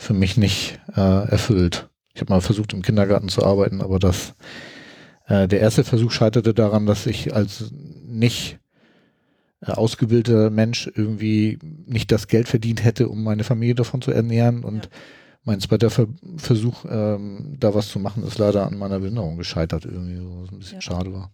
für 0.04 0.14
mich 0.14 0.38
nicht 0.38 0.80
äh, 0.96 1.00
erfüllt. 1.30 1.90
Ich 2.14 2.22
habe 2.22 2.32
mal 2.32 2.42
versucht, 2.42 2.74
im 2.74 2.82
Kindergarten 2.84 3.30
zu 3.30 3.44
arbeiten, 3.44 3.82
aber 3.82 3.98
das 4.00 4.36
äh, 5.28 5.48
der 5.48 5.62
erste 5.62 5.84
Versuch 5.84 6.12
scheiterte 6.12 6.54
daran, 6.54 6.86
dass 6.86 7.06
ich 7.08 7.34
als 7.34 7.72
nicht 8.06 8.60
äh, 9.62 9.72
ausgebildeter 9.72 10.50
Mensch 10.50 10.92
irgendwie 10.94 11.58
nicht 11.86 12.12
das 12.12 12.28
Geld 12.28 12.48
verdient 12.48 12.84
hätte, 12.84 13.08
um 13.08 13.24
meine 13.24 13.44
Familie 13.44 13.76
davon 13.76 14.02
zu 14.02 14.12
ernähren. 14.12 14.64
Und 14.64 14.86
Ja. 14.86 14.92
mein 15.46 15.60
zweiter 15.62 15.90
Ver 15.90 16.08
Versuch, 16.38 16.86
ähm, 16.90 17.56
da 17.60 17.74
was 17.74 17.88
zu 17.88 18.00
machen, 18.00 18.24
ist 18.24 18.38
leider 18.38 18.68
an 18.68 18.78
meiner 18.78 19.00
Behinderung 19.00 19.38
gescheitert, 19.38 19.86
irgendwie, 19.86 20.18
so, 20.18 20.42
was 20.42 20.52
ein 20.52 20.60
bisschen 20.60 20.76
Ja. 20.76 20.82
schade 20.82 21.14
war. 21.14 21.32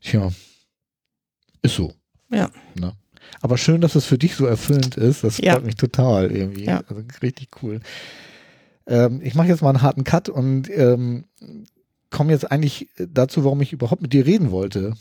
Tja, 0.00 0.30
ist 1.62 1.76
so. 1.76 1.92
Ja. 2.32 2.50
Ne? 2.74 2.92
Aber 3.40 3.56
schön, 3.58 3.80
dass 3.80 3.94
es 3.94 4.04
für 4.04 4.18
dich 4.18 4.34
so 4.36 4.46
erfüllend 4.46 4.96
ist. 4.96 5.24
Das 5.24 5.38
Ja. 5.38 5.54
freut 5.54 5.64
mich 5.66 5.76
total 5.76 6.30
irgendwie. 6.30 6.64
Ja. 6.64 6.82
Also 6.88 7.02
richtig 7.22 7.48
cool. 7.62 7.80
Ähm, 8.86 9.20
ich 9.22 9.34
mache 9.34 9.48
jetzt 9.48 9.62
mal 9.62 9.70
einen 9.70 9.82
harten 9.82 10.04
Cut 10.04 10.28
und 10.28 10.68
ähm, 10.70 11.24
komme 12.10 12.32
jetzt 12.32 12.50
eigentlich 12.50 12.88
dazu, 12.98 13.44
warum 13.44 13.60
ich 13.60 13.72
überhaupt 13.72 14.02
mit 14.02 14.12
dir 14.12 14.26
reden 14.26 14.50
wollte. 14.50 14.94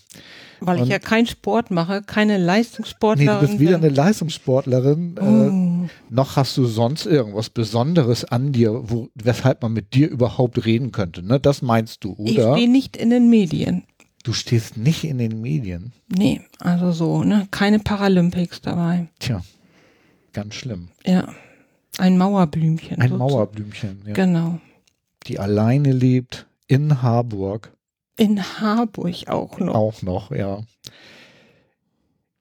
Weil 0.61 0.75
ich 0.77 0.84
Und- 0.84 0.89
ja 0.89 0.99
keinen 0.99 1.25
Sport 1.25 1.71
mache, 1.71 2.01
keine 2.05 2.38
Nee, 2.38 2.43
Leistungssportlerin 2.45 3.39
du 3.41 3.47
bist 3.47 3.59
weder 3.59 3.77
bin. 3.80 3.88
eine 3.88 3.95
Leistungssportlerin, 3.95 5.15
äh, 5.17 5.21
Oh. 5.21 5.89
noch 6.09 6.36
hast 6.36 6.55
du 6.57 6.65
sonst 6.65 7.05
irgendwas 7.07 7.49
Besonderes 7.49 8.25
an 8.25 8.51
dir, 8.51 8.73
wo, 8.91 9.07
weshalb 9.15 9.61
man 9.63 9.73
mit 9.73 9.93
dir 9.95 10.09
überhaupt 10.09 10.65
reden 10.65 10.91
könnte. 10.91 11.25
Ne? 11.25 11.39
Das 11.39 11.61
meinst 11.61 12.03
du, 12.03 12.15
Ich 12.25 12.38
oder? 12.38 12.53
stehe 12.55 12.69
nicht 12.69 12.95
in 12.97 13.09
den 13.09 13.30
Medien. 13.30 13.84
Du 14.24 14.34
stehst 14.34 14.78
nicht 14.78 15.03
in 15.05 15.17
den 15.17 15.41
Medien. 15.41 15.93
Nee, 16.09 16.41
also 16.59 16.91
so, 16.91 17.24
ne? 17.24 17.47
Keine 17.51 17.80
Paralympics 17.80 18.61
dabei. 18.61 19.07
Tja, 19.20 19.41
ganz 20.34 20.55
schlimm. 20.55 20.89
Ja. 21.05 21.34
Ein 21.97 22.17
Mauerblümchen. 22.17 22.99
Ein 23.01 23.09
so- 23.09 23.17
Mauerblümchen, 23.17 24.03
ja, 24.07 24.13
Genau. 24.13 24.59
die 25.28 25.39
alleine 25.39 25.91
lebt 25.91 26.47
in 26.67 27.01
Harburg. 27.01 27.72
In 28.17 28.41
Harburg 28.59 29.28
auch 29.28 29.57
noch. 29.59 29.74
Auch 29.76 30.01
noch, 30.01 30.32
ja. 30.32 30.61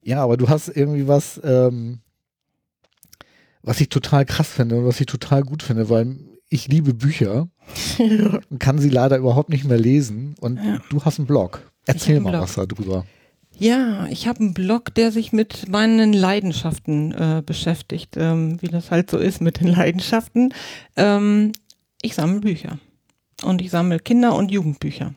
Ja, 0.02 0.22
aber 0.22 0.36
du 0.36 0.48
hast 0.48 0.68
irgendwie 0.68 1.06
was, 1.06 1.40
ähm, 1.44 2.00
was 3.62 3.80
ich 3.80 3.88
total 3.88 4.24
krass 4.24 4.48
finde 4.48 4.76
und 4.78 4.86
was 4.86 5.00
ich 5.00 5.06
total 5.06 5.42
gut 5.42 5.62
finde, 5.62 5.88
weil 5.90 6.16
ich 6.48 6.68
liebe 6.68 6.94
Bücher 6.94 7.48
und 8.50 8.58
kann 8.58 8.78
sie 8.78 8.88
leider 8.88 9.16
überhaupt 9.18 9.50
nicht 9.50 9.64
mehr 9.64 9.78
lesen. 9.78 10.34
Und 10.40 10.56
Ja. 10.62 10.78
du 10.90 11.04
hast 11.04 11.18
einen 11.18 11.26
Blog. 11.26 11.67
Erzähl 11.88 12.20
mal 12.20 12.30
Blog. 12.30 12.42
was 12.42 12.54
darüber. 12.54 13.04
Ja, 13.58 14.06
ich 14.06 14.28
habe 14.28 14.40
einen 14.40 14.54
Blog, 14.54 14.94
der 14.94 15.10
sich 15.10 15.32
mit 15.32 15.68
meinen 15.68 16.12
Leidenschaften 16.12 17.12
äh, 17.12 17.42
beschäftigt, 17.44 18.16
ähm, 18.16 18.62
wie 18.62 18.68
das 18.68 18.92
halt 18.92 19.10
so 19.10 19.18
ist 19.18 19.40
mit 19.40 19.60
den 19.60 19.68
Leidenschaften. 19.68 20.54
Ähm, 20.96 21.52
ich 22.00 22.14
sammle 22.14 22.40
Bücher 22.40 22.78
und 23.42 23.60
ich 23.60 23.70
sammle 23.70 23.98
Kinder- 23.98 24.36
und 24.36 24.52
Jugendbücher. 24.52 25.14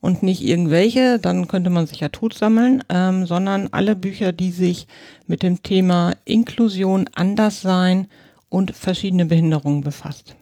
Und 0.00 0.22
nicht 0.22 0.42
irgendwelche, 0.42 1.18
dann 1.18 1.48
könnte 1.48 1.70
man 1.70 1.86
sich 1.86 2.00
ja 2.00 2.08
tot 2.10 2.34
sammeln, 2.34 2.82
ähm, 2.90 3.24
sondern 3.24 3.68
alle 3.72 3.96
Bücher, 3.96 4.32
die 4.32 4.50
sich 4.50 4.86
mit 5.26 5.42
dem 5.42 5.62
Thema 5.62 6.12
Inklusion, 6.26 7.08
Anderssein 7.14 8.08
und 8.50 8.72
verschiedene 8.76 9.24
Behinderungen 9.26 9.82
befasst. 9.82 10.36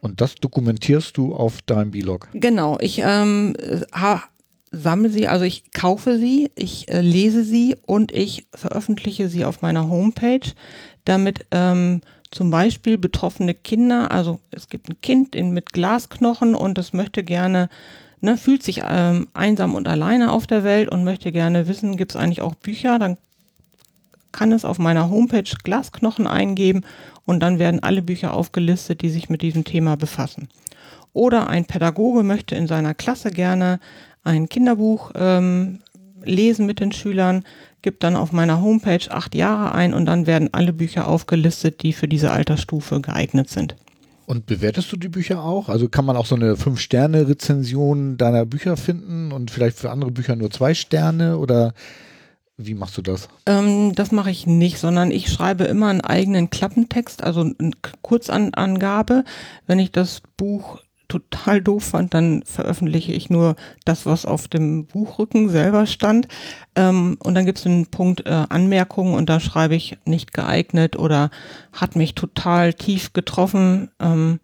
Und 0.00 0.20
das 0.20 0.36
dokumentierst 0.36 1.16
du 1.16 1.34
auf 1.34 1.62
deinem 1.62 1.90
Blog. 1.90 2.28
Genau, 2.32 2.78
ich 2.80 3.02
ähm, 3.04 3.54
ha, 3.92 4.22
sammle 4.72 5.10
sie, 5.10 5.28
also 5.28 5.44
ich 5.44 5.70
kaufe 5.72 6.18
sie, 6.18 6.50
ich 6.56 6.88
äh, 6.88 7.00
lese 7.00 7.44
sie 7.44 7.76
und 7.86 8.10
ich 8.10 8.46
veröffentliche 8.54 9.28
sie 9.28 9.44
auf 9.44 9.62
meiner 9.62 9.88
Homepage, 9.88 10.50
damit 11.04 11.46
ähm, 11.50 12.00
zum 12.30 12.50
Beispiel 12.50 12.96
betroffene 12.96 13.54
Kinder, 13.54 14.10
also 14.10 14.40
es 14.50 14.68
gibt 14.68 14.88
ein 14.88 15.00
Kind 15.02 15.36
in, 15.36 15.52
mit 15.52 15.72
Glasknochen 15.72 16.54
und 16.54 16.78
es 16.78 16.94
möchte 16.94 17.22
gerne, 17.22 17.68
ne, 18.22 18.38
fühlt 18.38 18.62
sich 18.62 18.82
ähm, 18.88 19.28
einsam 19.34 19.74
und 19.74 19.86
alleine 19.86 20.32
auf 20.32 20.46
der 20.46 20.64
Welt 20.64 20.90
und 20.90 21.04
möchte 21.04 21.30
gerne 21.30 21.68
wissen, 21.68 21.98
gibt 21.98 22.12
es 22.12 22.16
eigentlich 22.16 22.40
auch 22.40 22.54
Bücher, 22.54 22.98
dann 22.98 23.18
kann 24.32 24.50
es 24.52 24.64
auf 24.64 24.78
meiner 24.78 25.10
Homepage 25.10 25.50
Glasknochen 25.62 26.26
eingeben 26.26 26.86
und 27.26 27.40
dann 27.40 27.58
werden 27.58 27.82
alle 27.82 28.00
Bücher 28.00 28.32
aufgelistet, 28.32 29.02
die 29.02 29.10
sich 29.10 29.28
mit 29.28 29.42
diesem 29.42 29.64
Thema 29.64 29.96
befassen. 29.98 30.48
Oder 31.12 31.48
ein 31.48 31.66
Pädagoge 31.66 32.22
möchte 32.22 32.54
in 32.54 32.66
seiner 32.66 32.94
Klasse 32.94 33.30
gerne 33.30 33.78
ein 34.24 34.48
Kinderbuch 34.48 35.12
ähm, 35.14 35.80
lesen 36.24 36.66
mit 36.66 36.80
den 36.80 36.92
Schülern, 36.92 37.44
gibt 37.82 38.04
dann 38.04 38.16
auf 38.16 38.32
meiner 38.32 38.60
Homepage 38.60 39.10
acht 39.10 39.34
Jahre 39.34 39.72
ein 39.74 39.92
und 39.92 40.06
dann 40.06 40.26
werden 40.26 40.50
alle 40.52 40.72
Bücher 40.72 41.08
aufgelistet, 41.08 41.82
die 41.82 41.92
für 41.92 42.08
diese 42.08 42.30
Altersstufe 42.30 43.00
geeignet 43.00 43.50
sind. 43.50 43.76
Und 44.26 44.46
bewertest 44.46 44.90
du 44.92 44.96
die 44.96 45.08
Bücher 45.08 45.42
auch? 45.42 45.68
Also 45.68 45.88
kann 45.88 46.04
man 46.04 46.16
auch 46.16 46.26
so 46.26 46.36
eine 46.36 46.56
Fünf-Sterne-Rezension 46.56 48.16
deiner 48.16 48.46
Bücher 48.46 48.76
finden 48.76 49.32
und 49.32 49.50
vielleicht 49.50 49.78
für 49.78 49.90
andere 49.90 50.12
Bücher 50.12 50.36
nur 50.36 50.50
zwei 50.50 50.74
Sterne 50.74 51.38
oder 51.38 51.74
wie 52.56 52.74
machst 52.74 52.96
du 52.96 53.02
das? 53.02 53.28
Ähm, 53.46 53.94
das 53.94 54.12
mache 54.12 54.30
ich 54.30 54.46
nicht, 54.46 54.78
sondern 54.78 55.10
ich 55.10 55.28
schreibe 55.28 55.64
immer 55.64 55.88
einen 55.88 56.02
eigenen 56.02 56.50
Klappentext, 56.50 57.24
also 57.24 57.40
eine 57.40 57.72
Kurzangabe. 58.02 59.24
Wenn 59.66 59.78
ich 59.78 59.90
das 59.90 60.22
Buch 60.36 60.80
total 61.12 61.60
doof 61.60 61.84
fand, 61.84 62.14
dann 62.14 62.42
veröffentliche 62.44 63.12
ich 63.12 63.28
nur 63.28 63.56
das, 63.84 64.06
was 64.06 64.24
auf 64.24 64.48
dem 64.48 64.86
Buchrücken 64.86 65.50
selber 65.50 65.86
stand. 65.86 66.26
Ähm, 66.74 67.18
und 67.22 67.34
dann 67.34 67.44
gibt 67.44 67.58
es 67.58 67.66
einen 67.66 67.86
Punkt 67.86 68.24
äh, 68.26 68.46
Anmerkungen 68.48 69.14
und 69.14 69.28
da 69.28 69.40
schreibe 69.40 69.74
ich 69.74 69.98
nicht 70.06 70.32
geeignet 70.32 70.96
oder 70.96 71.30
hat 71.72 71.96
mich 71.96 72.14
total 72.14 72.72
tief 72.72 73.12
getroffen. 73.12 73.90
Ähm, 74.00 74.40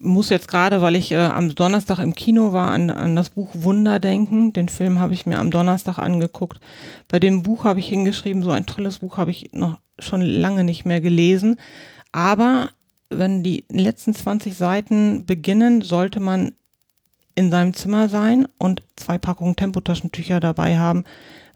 muss 0.00 0.28
jetzt 0.28 0.48
gerade, 0.48 0.82
weil 0.82 0.96
ich 0.96 1.12
äh, 1.12 1.16
am 1.16 1.54
Donnerstag 1.54 1.98
im 1.98 2.14
Kino 2.14 2.52
war, 2.52 2.70
an, 2.70 2.90
an 2.90 3.16
das 3.16 3.30
Buch 3.30 3.48
Wunder 3.54 3.98
denken. 3.98 4.52
Den 4.52 4.68
Film 4.68 5.00
habe 5.00 5.14
ich 5.14 5.24
mir 5.24 5.38
am 5.38 5.50
Donnerstag 5.50 5.98
angeguckt. 5.98 6.60
Bei 7.08 7.18
dem 7.18 7.42
Buch 7.42 7.64
habe 7.64 7.80
ich 7.80 7.88
hingeschrieben, 7.88 8.42
so 8.42 8.50
ein 8.50 8.66
tolles 8.66 8.98
Buch 8.98 9.16
habe 9.16 9.30
ich 9.30 9.50
noch 9.52 9.78
schon 9.98 10.20
lange 10.20 10.62
nicht 10.62 10.84
mehr 10.84 11.00
gelesen. 11.00 11.56
Aber 12.12 12.70
wenn 13.10 13.42
die 13.42 13.64
letzten 13.70 14.14
20 14.14 14.56
Seiten 14.56 15.26
beginnen, 15.26 15.82
sollte 15.82 16.20
man 16.20 16.52
in 17.34 17.50
seinem 17.50 17.72
Zimmer 17.72 18.08
sein 18.08 18.48
und 18.58 18.82
zwei 18.96 19.16
Packungen 19.16 19.56
Tempotaschentücher 19.56 20.40
dabei 20.40 20.78
haben, 20.78 21.04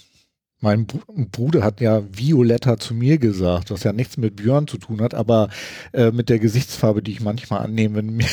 Mein 0.61 0.87
Br 0.87 1.01
Bruder 1.33 1.65
hat 1.65 1.81
ja 1.81 2.03
Violetta 2.13 2.79
zu 2.79 2.95
mir 2.95 3.19
gesagt, 3.19 3.71
was 3.71 3.83
ja 3.83 3.93
nichts 3.93 4.19
mit 4.19 4.37
Björn 4.37 4.67
zu 4.67 4.77
tun 4.77 5.01
hat, 5.01 5.15
aber 5.15 5.49
äh, 5.93 6.11
mit 6.11 6.29
der 6.29 6.39
Gesichtsfarbe, 6.39 7.03
die 7.03 7.13
ich 7.13 7.21
manchmal 7.21 7.63
annehme, 7.65 7.97
wenn 7.97 8.17
mir 8.17 8.27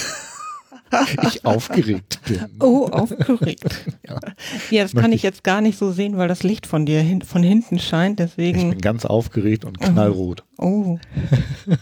ich 1.24 1.46
aufgeregt 1.46 2.20
bin. 2.28 2.40
Oh, 2.60 2.88
aufgeregt. 2.88 3.86
ja. 4.08 4.20
ja, 4.70 4.84
das 4.84 4.94
kann 4.94 5.14
ich 5.14 5.24
jetzt 5.24 5.44
gar 5.44 5.62
nicht 5.62 5.78
so 5.78 5.92
sehen, 5.92 6.18
weil 6.18 6.28
das 6.28 6.44
Licht 6.44 6.68
von 6.68 6.86
dir 6.86 7.02
hin, 7.02 7.22
von 7.22 7.44
hinten 7.44 7.80
scheint. 7.80 8.20
Deswegen. 8.20 8.60
Ich 8.60 8.70
bin 8.70 8.82
ganz 8.82 9.06
aufgeregt 9.06 9.64
und 9.64 9.80
knallrot. 9.80 10.44
Oh. 10.58 10.98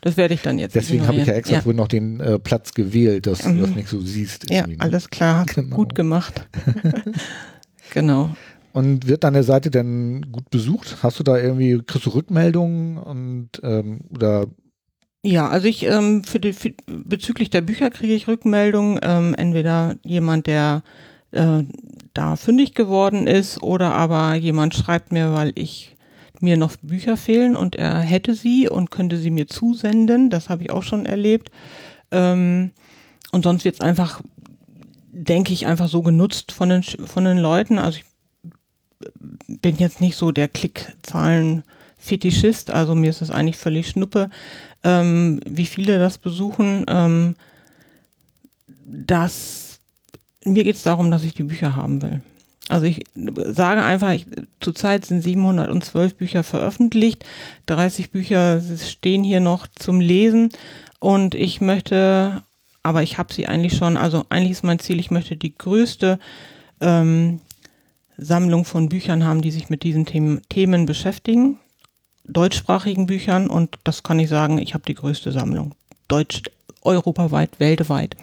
das 0.00 0.16
werde 0.16 0.34
ich 0.34 0.42
dann 0.42 0.58
jetzt. 0.58 0.74
Deswegen 0.74 1.06
habe 1.06 1.18
ich 1.18 1.26
ja 1.26 1.34
extra 1.34 1.56
ja. 1.58 1.64
wohl 1.64 1.74
noch 1.74 1.88
den 1.88 2.18
äh, 2.20 2.38
Platz 2.40 2.74
gewählt, 2.74 3.26
dass 3.26 3.44
mhm. 3.44 3.58
du 3.58 3.66
das 3.66 3.76
nicht 3.76 3.88
so 3.88 4.00
siehst. 4.00 4.50
Ja, 4.50 4.66
alles 4.78 5.10
klar. 5.10 5.46
Genau. 5.46 5.76
Gut 5.76 5.94
gemacht. 5.94 6.48
Genau. 7.94 8.30
Und 8.72 9.06
wird 9.06 9.24
deine 9.24 9.44
Seite 9.44 9.70
denn 9.70 10.32
gut 10.32 10.50
besucht? 10.50 10.98
Hast 11.02 11.18
du 11.20 11.22
da 11.22 11.38
irgendwie, 11.38 11.80
kriegst 11.86 12.06
du 12.06 12.10
Rückmeldungen 12.10 12.98
und 12.98 13.50
ähm, 13.62 14.00
oder 14.10 14.46
ja, 15.22 15.48
also 15.48 15.66
ich 15.66 15.84
ähm, 15.86 16.22
für 16.22 16.38
die 16.38 16.52
für, 16.52 16.74
bezüglich 16.86 17.48
der 17.48 17.62
Bücher 17.62 17.88
kriege 17.90 18.12
ich 18.12 18.28
Rückmeldungen. 18.28 19.00
Ähm, 19.02 19.34
entweder 19.38 19.96
jemand, 20.04 20.46
der 20.46 20.82
äh, 21.30 21.62
da 22.12 22.36
fündig 22.36 22.74
geworden 22.74 23.26
ist, 23.26 23.62
oder 23.62 23.94
aber 23.94 24.34
jemand 24.34 24.74
schreibt 24.74 25.12
mir, 25.12 25.32
weil 25.32 25.52
ich 25.54 25.96
mir 26.40 26.56
noch 26.56 26.76
Bücher 26.82 27.16
fehlen 27.16 27.56
und 27.56 27.74
er 27.74 28.00
hätte 28.00 28.34
sie 28.34 28.68
und 28.68 28.90
könnte 28.90 29.16
sie 29.16 29.30
mir 29.30 29.46
zusenden. 29.46 30.30
Das 30.30 30.48
habe 30.50 30.62
ich 30.64 30.70
auch 30.70 30.82
schon 30.82 31.06
erlebt. 31.06 31.50
Ähm, 32.10 32.72
und 33.32 33.44
sonst 33.44 33.64
wird 33.64 33.76
es 33.76 33.80
einfach, 33.80 34.20
denke 35.14 35.52
ich, 35.52 35.66
einfach 35.66 35.88
so 35.88 36.02
genutzt 36.02 36.52
von 36.52 36.68
den 36.68 36.82
von 36.82 37.24
den 37.24 37.38
Leuten. 37.38 37.78
Also 37.78 37.98
ich 37.98 38.04
bin 39.46 39.76
jetzt 39.76 40.00
nicht 40.00 40.16
so 40.16 40.32
der 40.32 40.48
Klickzahlen 40.48 41.62
Fetischist, 41.98 42.70
also 42.70 42.94
mir 42.94 43.10
ist 43.10 43.22
es 43.22 43.30
eigentlich 43.30 43.56
völlig 43.56 43.88
schnuppe, 43.88 44.28
ähm, 44.82 45.40
wie 45.48 45.66
viele 45.66 45.98
das 45.98 46.18
besuchen. 46.18 46.84
Ähm, 46.88 47.36
das, 48.84 49.80
mir 50.44 50.64
geht 50.64 50.76
es 50.76 50.82
darum, 50.82 51.10
dass 51.10 51.24
ich 51.24 51.32
die 51.32 51.44
Bücher 51.44 51.76
haben 51.76 52.02
will. 52.02 52.20
Also 52.68 52.86
ich 52.86 53.04
sage 53.14 53.82
einfach, 53.82 54.12
ich, 54.12 54.26
zurzeit 54.60 55.04
sind 55.04 55.22
712 55.22 56.14
Bücher 56.14 56.42
veröffentlicht, 56.42 57.24
30 57.66 58.10
Bücher 58.10 58.60
stehen 58.60 59.24
hier 59.24 59.40
noch 59.40 59.66
zum 59.66 60.00
Lesen 60.00 60.50
und 60.98 61.34
ich 61.34 61.60
möchte, 61.60 62.42
aber 62.84 63.02
ich 63.02 63.18
habe 63.18 63.34
sie 63.34 63.48
eigentlich 63.48 63.76
schon, 63.76 63.96
also 63.96 64.24
eigentlich 64.28 64.52
ist 64.52 64.62
mein 64.62 64.78
Ziel, 64.78 65.00
ich 65.00 65.10
möchte 65.10 65.36
die 65.36 65.56
größte 65.56 66.20
ähm, 66.80 67.40
Sammlung 68.16 68.64
von 68.64 68.88
Büchern 68.88 69.24
haben, 69.24 69.42
die 69.42 69.50
sich 69.50 69.70
mit 69.70 69.82
diesen 69.82 70.06
Themen, 70.06 70.40
Themen 70.48 70.86
beschäftigen 70.86 71.58
deutschsprachigen 72.24 73.06
Büchern 73.06 73.48
und 73.48 73.78
das 73.84 74.02
kann 74.02 74.18
ich 74.18 74.28
sagen, 74.28 74.58
ich 74.58 74.74
habe 74.74 74.84
die 74.86 74.94
größte 74.94 75.32
Sammlung. 75.32 75.74
Deutsch, 76.08 76.42
europaweit, 76.82 77.60
weltweit, 77.60 78.16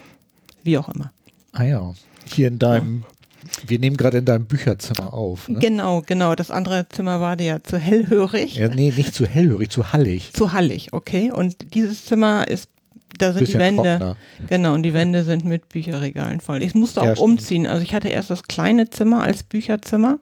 wie 0.63 0.77
auch 0.77 0.89
immer. 0.89 1.11
Ah 1.51 1.63
ja, 1.63 1.93
hier 2.25 2.47
in 2.47 2.59
deinem, 2.59 3.03
ja. 3.43 3.69
wir 3.69 3.79
nehmen 3.79 3.97
gerade 3.97 4.19
in 4.19 4.25
deinem 4.25 4.45
Bücherzimmer 4.45 5.13
auf. 5.13 5.47
Ne? 5.49 5.59
Genau, 5.59 6.01
genau. 6.01 6.35
Das 6.35 6.51
andere 6.51 6.87
Zimmer 6.89 7.21
war 7.21 7.35
dir 7.35 7.45
ja 7.45 7.63
zu 7.63 7.77
hellhörig. 7.77 8.55
Ja, 8.55 8.69
nee, 8.69 8.93
nicht 8.95 9.13
zu 9.13 9.25
hellhörig, 9.25 9.69
zu 9.69 9.93
hallig. 9.93 10.31
Zu 10.33 10.53
hallig, 10.53 10.93
okay. 10.93 11.31
Und 11.31 11.73
dieses 11.73 12.05
Zimmer 12.05 12.47
ist 12.47 12.69
da 13.17 13.33
sind 13.33 13.47
die 13.47 13.53
Wände, 13.55 13.83
trockener. 13.83 14.17
genau, 14.47 14.73
und 14.73 14.83
die 14.83 14.93
Wände 14.93 15.23
sind 15.23 15.45
mit 15.45 15.69
Bücherregalen 15.69 16.39
voll. 16.39 16.63
Ich 16.63 16.75
musste 16.75 17.01
auch 17.01 17.05
ja, 17.05 17.17
umziehen. 17.17 17.67
Also 17.67 17.83
ich 17.83 17.93
hatte 17.93 18.09
erst 18.09 18.29
das 18.29 18.43
kleine 18.43 18.89
Zimmer 18.89 19.23
als 19.23 19.43
Bücherzimmer 19.43 20.19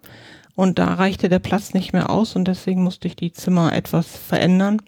und 0.56 0.80
da 0.80 0.94
reichte 0.96 1.30
der 1.30 1.40
Platz 1.40 1.74
nicht 1.74 1.94
mehr 1.94 2.10
aus 2.10 2.36
und 2.36 2.48
deswegen 2.48 2.84
musste 2.84 3.08
ich 3.08 3.16
die 3.16 3.32
Zimmer 3.32 3.74
etwas 3.74 4.08
verändern, 4.08 4.82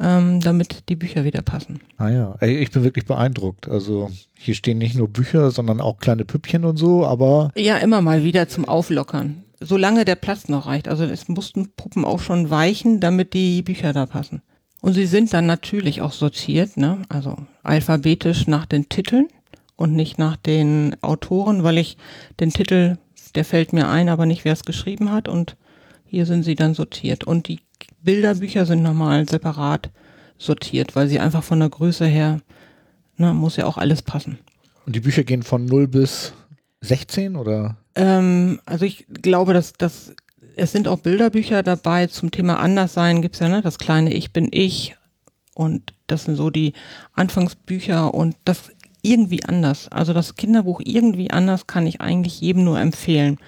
ähm, 0.00 0.40
damit 0.40 0.88
die 0.88 0.96
Bücher 0.96 1.24
wieder 1.24 1.42
passen. 1.42 1.80
Ah 1.98 2.08
ja, 2.08 2.36
Ey, 2.40 2.58
ich 2.58 2.70
bin 2.70 2.84
wirklich 2.84 3.04
beeindruckt. 3.04 3.68
Also 3.68 4.10
hier 4.34 4.54
stehen 4.54 4.78
nicht 4.78 4.94
nur 4.94 5.08
Bücher, 5.08 5.50
sondern 5.50 5.80
auch 5.80 5.98
kleine 5.98 6.24
Püppchen 6.24 6.64
und 6.64 6.76
so, 6.76 7.04
aber. 7.04 7.50
Ja, 7.56 7.78
immer 7.78 8.00
mal 8.00 8.24
wieder 8.24 8.48
zum 8.48 8.64
Auflockern. 8.64 9.42
Solange 9.60 10.04
der 10.04 10.14
Platz 10.14 10.48
noch 10.48 10.66
reicht. 10.66 10.88
Also 10.88 11.04
es 11.04 11.28
mussten 11.28 11.72
Puppen 11.72 12.04
auch 12.04 12.20
schon 12.20 12.48
weichen, 12.48 13.00
damit 13.00 13.34
die 13.34 13.62
Bücher 13.62 13.92
da 13.92 14.06
passen. 14.06 14.42
Und 14.80 14.94
sie 14.94 15.06
sind 15.06 15.32
dann 15.32 15.46
natürlich 15.46 16.00
auch 16.00 16.12
sortiert, 16.12 16.76
ne? 16.76 17.02
Also 17.08 17.36
alphabetisch 17.62 18.46
nach 18.46 18.66
den 18.66 18.88
Titeln 18.88 19.28
und 19.76 19.94
nicht 19.94 20.18
nach 20.18 20.36
den 20.36 20.96
Autoren, 21.02 21.62
weil 21.64 21.78
ich 21.78 21.96
den 22.38 22.50
Titel 22.50 22.96
der 23.34 23.44
fällt 23.44 23.72
mir 23.72 23.88
ein, 23.88 24.08
aber 24.08 24.26
nicht, 24.26 24.44
wer 24.44 24.52
es 24.52 24.64
geschrieben 24.64 25.10
hat. 25.12 25.28
Und 25.28 25.56
hier 26.06 26.26
sind 26.26 26.42
sie 26.42 26.54
dann 26.54 26.74
sortiert. 26.74 27.24
Und 27.24 27.48
die 27.48 27.60
Bilderbücher 28.02 28.66
sind 28.66 28.82
nochmal 28.82 29.28
separat 29.28 29.90
sortiert, 30.38 30.96
weil 30.96 31.08
sie 31.08 31.20
einfach 31.20 31.42
von 31.42 31.60
der 31.60 31.68
Größe 31.68 32.06
her, 32.06 32.40
na, 33.16 33.32
muss 33.32 33.56
ja 33.56 33.66
auch 33.66 33.78
alles 33.78 34.02
passen. 34.02 34.38
Und 34.86 34.96
die 34.96 35.00
Bücher 35.00 35.24
gehen 35.24 35.42
von 35.42 35.66
0 35.66 35.86
bis 35.88 36.32
16 36.80 37.36
oder? 37.36 37.76
Ähm, 37.94 38.60
also 38.64 38.84
ich 38.84 39.06
glaube, 39.08 39.52
dass 39.52 39.74
das 39.74 40.14
es 40.56 40.72
sind 40.72 40.88
auch 40.88 40.98
Bilderbücher 40.98 41.62
dabei 41.62 42.06
zum 42.06 42.30
Thema 42.30 42.58
Anderssein 42.58 43.22
gibt's 43.22 43.40
ja, 43.40 43.48
ne? 43.48 43.62
Das 43.62 43.78
kleine 43.78 44.12
Ich 44.12 44.32
bin 44.32 44.48
ich. 44.50 44.96
Und 45.54 45.92
das 46.06 46.24
sind 46.24 46.36
so 46.36 46.50
die 46.50 46.72
Anfangsbücher 47.12 48.14
und 48.14 48.36
das 48.44 48.70
irgendwie 49.02 49.44
anders. 49.44 49.88
Also 49.88 50.12
das 50.12 50.36
Kinderbuch 50.36 50.80
irgendwie 50.84 51.30
anders 51.30 51.66
kann 51.66 51.86
ich 51.86 52.00
eigentlich 52.00 52.40
jedem 52.40 52.64
nur 52.64 52.78
empfehlen, 52.78 53.38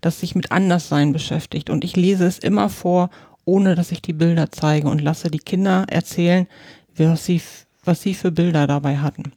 das 0.00 0.20
sich 0.20 0.34
mit 0.34 0.52
Anderssein 0.52 1.12
beschäftigt. 1.12 1.70
Und 1.70 1.84
ich 1.84 1.96
lese 1.96 2.26
es 2.26 2.38
immer 2.38 2.68
vor, 2.68 3.10
ohne 3.44 3.74
dass 3.74 3.92
ich 3.92 4.02
die 4.02 4.12
Bilder 4.12 4.50
zeige 4.50 4.88
und 4.88 5.00
lasse 5.00 5.30
die 5.30 5.38
Kinder 5.38 5.86
erzählen, 5.88 6.46
was 6.96 7.24
sie, 7.24 7.40
was 7.84 8.02
sie 8.02 8.14
für 8.14 8.30
Bilder 8.30 8.66
dabei 8.66 8.98
hatten. 8.98 9.32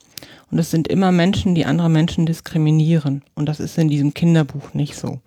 Und 0.52 0.60
es 0.60 0.70
sind 0.70 0.90
immer 0.90 1.12
Menschen, 1.12 1.56
die 1.56 1.66
andere 1.66 1.90
Menschen 1.90 2.26
diskriminieren. 2.26 3.24
Und 3.36 3.48
das 3.48 3.60
ist 3.60 3.78
in 3.78 3.88
diesem 3.88 4.14
Kinderbuch 4.14 4.74
nicht 4.74 4.96
so. 4.96 5.22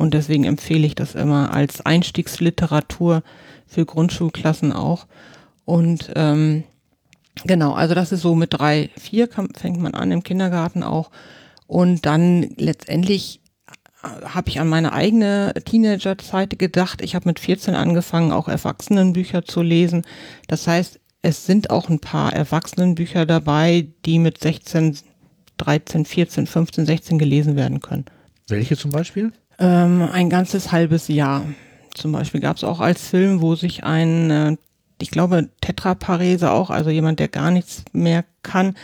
Und 0.00 0.14
deswegen 0.14 0.44
empfehle 0.44 0.86
ich 0.86 0.94
das 0.94 1.14
immer 1.14 1.52
als 1.52 1.84
Einstiegsliteratur 1.84 3.22
für 3.66 3.84
Grundschulklassen 3.84 4.72
auch. 4.72 5.06
Und 5.66 6.10
ähm, 6.16 6.64
Genau, 7.44 7.74
also 7.74 7.94
das 7.94 8.10
ist 8.10 8.22
so 8.22 8.34
mit 8.34 8.54
drei, 8.54 8.88
vier 8.98 9.28
fängt 9.28 9.78
man 9.78 9.92
an 9.92 10.10
im 10.10 10.22
Kindergarten 10.22 10.82
auch. 10.82 11.10
Und 11.66 12.06
dann 12.06 12.48
letztendlich 12.56 13.42
äh, 14.02 14.24
habe 14.24 14.48
ich 14.48 14.58
an 14.58 14.68
meine 14.68 14.94
eigene 14.94 15.52
Teenagerzeit 15.66 16.58
gedacht. 16.58 17.02
Ich 17.02 17.14
habe 17.14 17.28
mit 17.28 17.38
14 17.38 17.74
angefangen, 17.74 18.32
auch 18.32 18.48
Erwachsenenbücher 18.48 19.44
zu 19.44 19.60
lesen. 19.60 20.06
Das 20.48 20.66
heißt, 20.66 20.98
es 21.20 21.44
sind 21.44 21.68
auch 21.68 21.90
ein 21.90 22.00
paar 22.00 22.32
Erwachsenenbücher 22.32 23.26
dabei, 23.26 23.88
die 24.06 24.18
mit 24.18 24.38
16, 24.38 24.96
13, 25.58 26.06
14, 26.06 26.46
15, 26.46 26.86
16 26.86 27.18
gelesen 27.18 27.56
werden 27.56 27.80
können. 27.80 28.06
Welche 28.48 28.78
zum 28.78 28.90
Beispiel? 28.92 29.32
Ähm, 29.60 30.08
ein 30.10 30.30
ganzes 30.30 30.72
halbes 30.72 31.06
Jahr. 31.08 31.44
Zum 31.94 32.12
Beispiel 32.12 32.40
gab 32.40 32.56
es 32.56 32.64
auch 32.64 32.80
als 32.80 33.06
Film, 33.08 33.40
wo 33.40 33.54
sich 33.54 33.84
ein 33.84 34.30
äh, 34.30 34.56
ich 35.02 35.10
glaube, 35.10 35.48
Tetraparese 35.60 36.50
auch, 36.50 36.70
also 36.70 36.90
jemand, 36.90 37.18
der 37.18 37.28
gar 37.28 37.50
nichts 37.50 37.84
mehr 37.92 38.24
kann, 38.42 38.74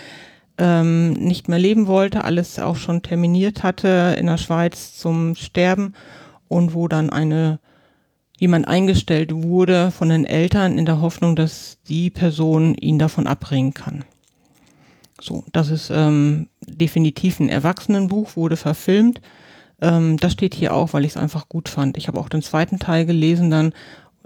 ähm, 0.59 1.13
nicht 1.13 1.49
mehr 1.49 1.59
leben 1.59 1.87
wollte, 1.87 2.25
alles 2.25 2.59
auch 2.59 2.77
schon 2.77 3.03
terminiert 3.03 3.63
hatte 3.63 4.17
in 4.19 4.27
der 4.27 4.39
Schweiz 4.39 4.97
zum 4.97 5.35
Sterben 5.35 5.95
und 6.49 6.75
wo 6.75 6.89
dann 6.89 7.11
eine 7.11 7.59
jemand 8.39 8.69
eingestellt 8.69 9.33
wurde 9.33 9.91
von 9.91 10.09
den 10.09 10.27
Eltern 10.27 10.79
in 10.79 10.87
der 10.87 11.01
Hoffnung, 11.01 11.37
dass 11.37 11.79
die 11.89 12.11
Person 12.11 12.75
ihn 12.75 12.99
davon 12.99 13.27
abbringen 13.27 13.73
kann. 13.73 14.05
So, 15.21 15.45
das 15.53 15.71
ist 15.71 15.91
ähm, 15.91 16.49
definitiv 16.61 17.41
ein 17.41 17.49
Erwachsenenbuch, 17.49 18.37
wurde 18.37 18.57
verfilmt. 18.59 19.23
Ähm, 19.81 20.17
das 20.17 20.33
steht 20.33 20.55
hier 20.55 20.75
auch, 20.75 20.93
weil 20.93 21.05
ich 21.05 21.13
es 21.13 21.17
einfach 21.17 21.49
gut 21.49 21.69
fand. 21.69 21.97
Ich 21.97 22.09
habe 22.09 22.19
auch 22.19 22.29
den 22.29 22.43
zweiten 22.43 22.79
Teil 22.79 23.07
gelesen 23.07 23.51
dann, 23.51 23.73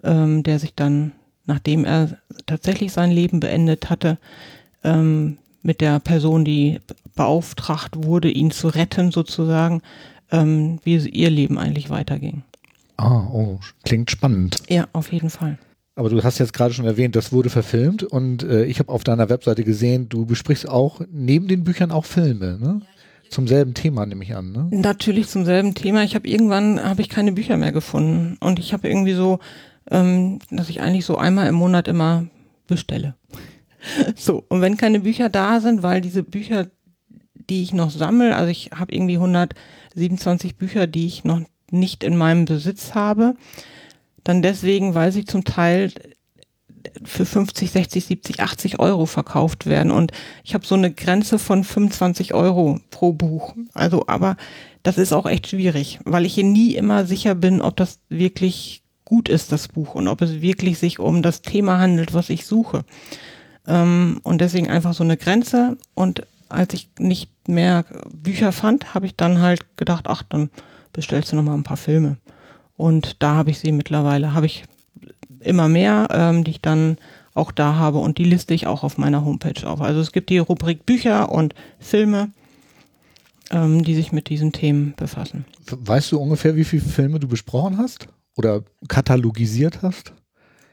ähm, 0.03 0.43
der 0.43 0.59
sich 0.59 0.75
dann 0.75 1.13
nachdem 1.51 1.85
er 1.85 2.17
tatsächlich 2.47 2.93
sein 2.93 3.11
Leben 3.11 3.41
beendet 3.41 3.91
hatte, 3.91 4.19
ähm, 4.85 5.37
mit 5.63 5.81
der 5.81 5.99
Person, 5.99 6.45
die 6.45 6.81
beauftragt 7.15 8.05
wurde, 8.05 8.31
ihn 8.31 8.51
zu 8.51 8.69
retten 8.69 9.11
sozusagen, 9.11 9.83
ähm, 10.31 10.79
wie 10.85 10.97
ihr 10.97 11.29
Leben 11.29 11.59
eigentlich 11.59 11.91
weiterging. 11.91 12.45
Ah, 12.97 13.27
oh, 13.33 13.59
klingt 13.85 14.11
spannend. 14.11 14.57
Ja, 14.69 14.89
auf 14.93 15.13
jeden 15.13 15.29
Fall. 15.29 15.59
Aber 15.97 16.09
du 16.09 16.23
hast 16.23 16.39
jetzt 16.39 16.53
gerade 16.53 16.73
schon 16.73 16.87
erwähnt, 16.87 17.17
das 17.17 17.33
wurde 17.33 17.51
verfilmt 17.51 18.05
und 18.05 18.43
äh, 18.43 18.65
ich 18.65 18.79
habe 18.79 18.91
auf 18.91 19.05
deiner 19.05 19.29
Webseite 19.29 19.65
gesehen, 19.65 20.09
du 20.09 20.25
besprichst 20.25 20.69
auch 20.69 21.01
neben 21.11 21.49
den 21.49 21.65
Büchern 21.65 21.91
auch 21.91 22.05
Filme, 22.05 22.59
ne? 22.59 22.81
Zum 23.31 23.47
selben 23.47 23.75
Thema 23.75 24.07
nehme 24.07 24.25
ich 24.25 24.35
an, 24.35 24.53
ne? 24.53 24.69
Natürlich 24.71 25.29
zum 25.29 25.45
selben 25.45 25.75
Thema. 25.75 26.03
Ich 26.03 26.15
habe 26.15 26.29
irgendwann 26.29 26.83
habe 26.83 27.01
ich 27.01 27.09
keine 27.09 27.33
Bücher 27.33 27.57
mehr 27.57 27.73
gefunden 27.73 28.37
und 28.41 28.59
ich 28.59 28.73
habe 28.73 28.89
irgendwie 28.89 29.15
so 29.15 29.39
ähm, 29.91 30.39
dass 30.51 30.69
ich 30.69 30.81
eigentlich 30.81 31.05
so 31.05 31.17
einmal 31.17 31.49
im 31.49 31.55
Monat 31.55 31.89
immer 31.89 32.27
bestelle. 32.67 33.17
so, 34.17 34.45
und 34.49 34.61
wenn 34.61 34.77
keine 34.77 35.01
Bücher 35.01 35.29
da 35.29 35.61
sind, 35.61 35.83
weil 35.83 36.01
diese 36.01 36.23
Bücher, 36.23 36.69
die 37.35 37.63
ich 37.63 37.73
noch 37.73 37.91
sammle, 37.91 38.37
also 38.37 38.51
ich 38.51 38.71
habe 38.75 38.95
irgendwie 38.95 39.17
127 39.17 40.57
Bücher, 40.57 40.87
die 40.87 41.07
ich 41.07 41.25
noch 41.25 41.41
nicht 41.71 42.05
in 42.05 42.17
meinem 42.17 42.45
Besitz 42.45 42.95
habe, 42.95 43.35
dann 44.25 44.43
deswegen, 44.43 44.95
weil 44.95 45.13
sie 45.13 45.25
zum 45.25 45.45
Teil 45.45 45.93
für 47.05 47.25
50, 47.25 47.71
60, 47.71 48.05
70, 48.05 48.41
80 48.41 48.79
Euro 48.79 49.07
verkauft 49.07 49.67
werden. 49.67 49.93
Und 49.93 50.13
ich 50.45 50.55
habe 50.55 50.67
so 50.67 50.75
eine 50.75 50.93
Grenze 50.93 51.39
von 51.39 51.65
25 51.65 52.35
Euro 52.35 52.81
pro 52.91 53.13
Buch. 53.13 53.55
Also, 53.75 54.07
aber 54.07 54.37
das 54.83 54.99
ist 54.99 55.13
auch 55.13 55.27
echt 55.27 55.49
schwierig, 55.49 56.01
weil 56.05 56.25
ich 56.25 56.35
hier 56.35 56.45
nie 56.45 56.75
immer 56.75 57.05
sicher 57.05 57.35
bin, 57.35 57.61
ob 57.61 57.77
das 57.77 58.01
wirklich 58.09 58.83
gut 59.05 59.29
ist, 59.29 59.53
das 59.53 59.69
Buch, 59.69 59.95
und 59.95 60.09
ob 60.09 60.23
es 60.23 60.41
wirklich 60.41 60.79
sich 60.79 61.01
um 61.01 61.23
das 61.23 61.43
Thema 61.43 61.79
handelt, 61.79 62.15
was 62.15 62.31
ich 62.31 62.47
suche. 62.47 62.85
Ähm, 63.67 64.21
und 64.23 64.41
deswegen 64.41 64.69
einfach 64.69 64.95
so 64.95 65.05
eine 65.05 65.17
Grenze. 65.17 65.77
Und 65.95 66.27
als 66.49 66.75
ich 66.75 66.91
nicht 66.99 67.31
mehr 67.49 67.85
Bücher 68.13 68.53
fand, 68.53 68.95
habe 68.95 69.07
ich 69.07 69.17
dann 69.17 69.41
halt 69.41 69.77
gedacht, 69.77 70.07
ach, 70.09 70.23
dann 70.29 70.51
bestellst 70.93 71.33
du 71.33 71.37
noch 71.37 71.43
mal 71.43 71.55
ein 71.55 71.65
paar 71.65 71.77
Filme. 71.77 72.17
Und 72.77 73.23
da 73.23 73.35
habe 73.35 73.51
ich 73.51 73.59
sie 73.59 73.73
mittlerweile, 73.73 74.33
habe 74.33 74.47
ich 74.47 74.65
immer 75.41 75.69
mehr, 75.69 76.09
ähm, 76.11 76.45
die 76.45 76.53
ich 76.53 76.61
dann 76.61 76.99
auch 77.35 77.53
da 77.53 77.75
habe 77.77 77.99
und 77.99 78.19
die 78.19 78.25
liste 78.25 78.55
ich 78.55 78.67
auch 78.67 78.83
auf 78.83 78.99
meiner 78.99 79.25
Homepage 79.25 79.67
auf. 79.67 79.81
Also 79.81 80.01
es 80.01 80.13
gibt 80.13 80.31
die 80.31 80.39
Rubrik 80.39 80.85
Bücher 80.85 81.31
und 81.31 81.55
Filme, 81.79 82.31
ähm, 83.51 83.85
die 83.85 83.95
sich 83.95 84.13
mit 84.13 84.29
diesen 84.29 84.53
Themen 84.53 84.95
befassen. 84.97 85.45
Weißt 85.71 86.13
du 86.13 86.19
ungefähr, 86.19 86.57
wie 86.57 86.65
viele 86.65 86.83
Filme 86.83 87.21
du 87.21 87.29
besprochen 87.29 87.79
hast 87.79 88.09
oder 88.37 88.63
katalogisiert 88.89 89.83
hast? 89.83 90.13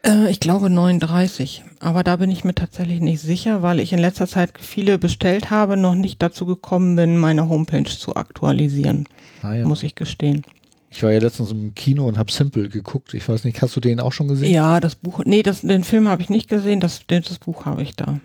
Äh, 0.04 0.30
ich 0.30 0.40
glaube 0.40 0.70
39, 0.70 1.64
aber 1.80 2.02
da 2.02 2.16
bin 2.16 2.30
ich 2.30 2.44
mir 2.44 2.54
tatsächlich 2.54 3.00
nicht 3.00 3.20
sicher, 3.20 3.62
weil 3.62 3.80
ich 3.80 3.92
in 3.92 3.98
letzter 3.98 4.26
Zeit 4.26 4.52
viele 4.58 4.98
bestellt 4.98 5.50
habe, 5.50 5.76
noch 5.76 5.94
nicht 5.94 6.22
dazu 6.22 6.46
gekommen 6.46 6.96
bin, 6.96 7.18
meine 7.18 7.48
Homepage 7.48 7.84
zu 7.84 8.16
aktualisieren, 8.16 9.06
ah, 9.42 9.54
ja. 9.54 9.66
muss 9.66 9.82
ich 9.82 9.94
gestehen. 9.94 10.42
Ich 10.90 11.02
war 11.02 11.12
ja 11.12 11.18
letztens 11.18 11.50
im 11.50 11.74
Kino 11.74 12.06
und 12.06 12.18
habe 12.18 12.32
Simple 12.32 12.68
geguckt. 12.68 13.12
Ich 13.14 13.28
weiß 13.28 13.44
nicht, 13.44 13.60
hast 13.60 13.76
du 13.76 13.80
den 13.80 14.00
auch 14.00 14.12
schon 14.12 14.28
gesehen? 14.28 14.52
Ja, 14.52 14.80
das 14.80 14.94
Buch. 14.94 15.20
Nee, 15.24 15.42
das, 15.42 15.60
den 15.60 15.84
Film 15.84 16.08
habe 16.08 16.22
ich 16.22 16.30
nicht 16.30 16.48
gesehen. 16.48 16.80
Das, 16.80 17.02
das 17.06 17.38
Buch 17.38 17.66
habe 17.66 17.82
ich 17.82 17.94
da. 17.94 18.20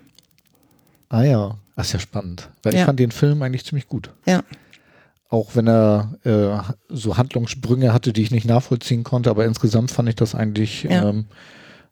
Ah 1.09 1.23
ja, 1.23 1.57
das 1.75 1.87
ist 1.87 1.93
ja 1.93 1.99
spannend. 1.99 2.49
Weil 2.63 2.73
ja. 2.73 2.79
ich 2.79 2.85
fand 2.85 2.99
den 2.99 3.11
Film 3.11 3.41
eigentlich 3.41 3.65
ziemlich 3.65 3.87
gut. 3.87 4.11
Ja. 4.25 4.43
Auch 5.29 5.55
wenn 5.55 5.67
er 5.67 6.17
äh, 6.23 6.73
so 6.89 7.17
Handlungssprünge 7.17 7.91
hatte, 7.91 8.13
die 8.13 8.21
ich 8.21 8.31
nicht 8.31 8.45
nachvollziehen 8.45 9.03
konnte, 9.03 9.29
aber 9.29 9.45
insgesamt 9.45 9.91
fand 9.91 10.07
ich 10.09 10.15
das 10.15 10.35
eigentlich 10.35 10.83
ja. 10.83 11.09
ähm, 11.09 11.25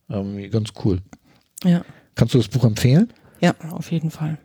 ähm, 0.09 0.49
ganz 0.51 0.69
cool. 0.85 0.99
Ja. 1.63 1.83
Kannst 2.15 2.33
du 2.33 2.37
das 2.37 2.47
Buch 2.47 2.63
empfehlen? 2.63 3.11
Ja, 3.41 3.55
auf 3.71 3.91
jeden 3.91 4.11
Fall. 4.11 4.37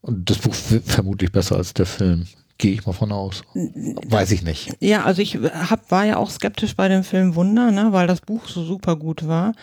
Und 0.00 0.28
das 0.30 0.38
Buch 0.38 0.54
vermutlich 0.54 1.32
besser 1.32 1.56
als 1.56 1.74
der 1.74 1.86
Film. 1.86 2.26
Gehe 2.60 2.72
ich 2.72 2.84
mal 2.84 2.92
von 2.92 3.10
aus. 3.10 3.42
Weiß 3.54 4.30
ich 4.32 4.42
nicht. 4.42 4.76
Ja, 4.80 5.04
also 5.04 5.22
ich 5.22 5.36
hab, 5.36 5.90
war 5.90 6.04
ja 6.04 6.18
auch 6.18 6.28
skeptisch 6.28 6.76
bei 6.76 6.88
dem 6.88 7.04
Film 7.04 7.34
Wunder, 7.34 7.70
ne, 7.70 7.88
weil 7.92 8.06
das 8.06 8.20
Buch 8.20 8.46
so 8.48 8.62
super 8.62 8.96
gut 8.96 9.26
war. 9.26 9.54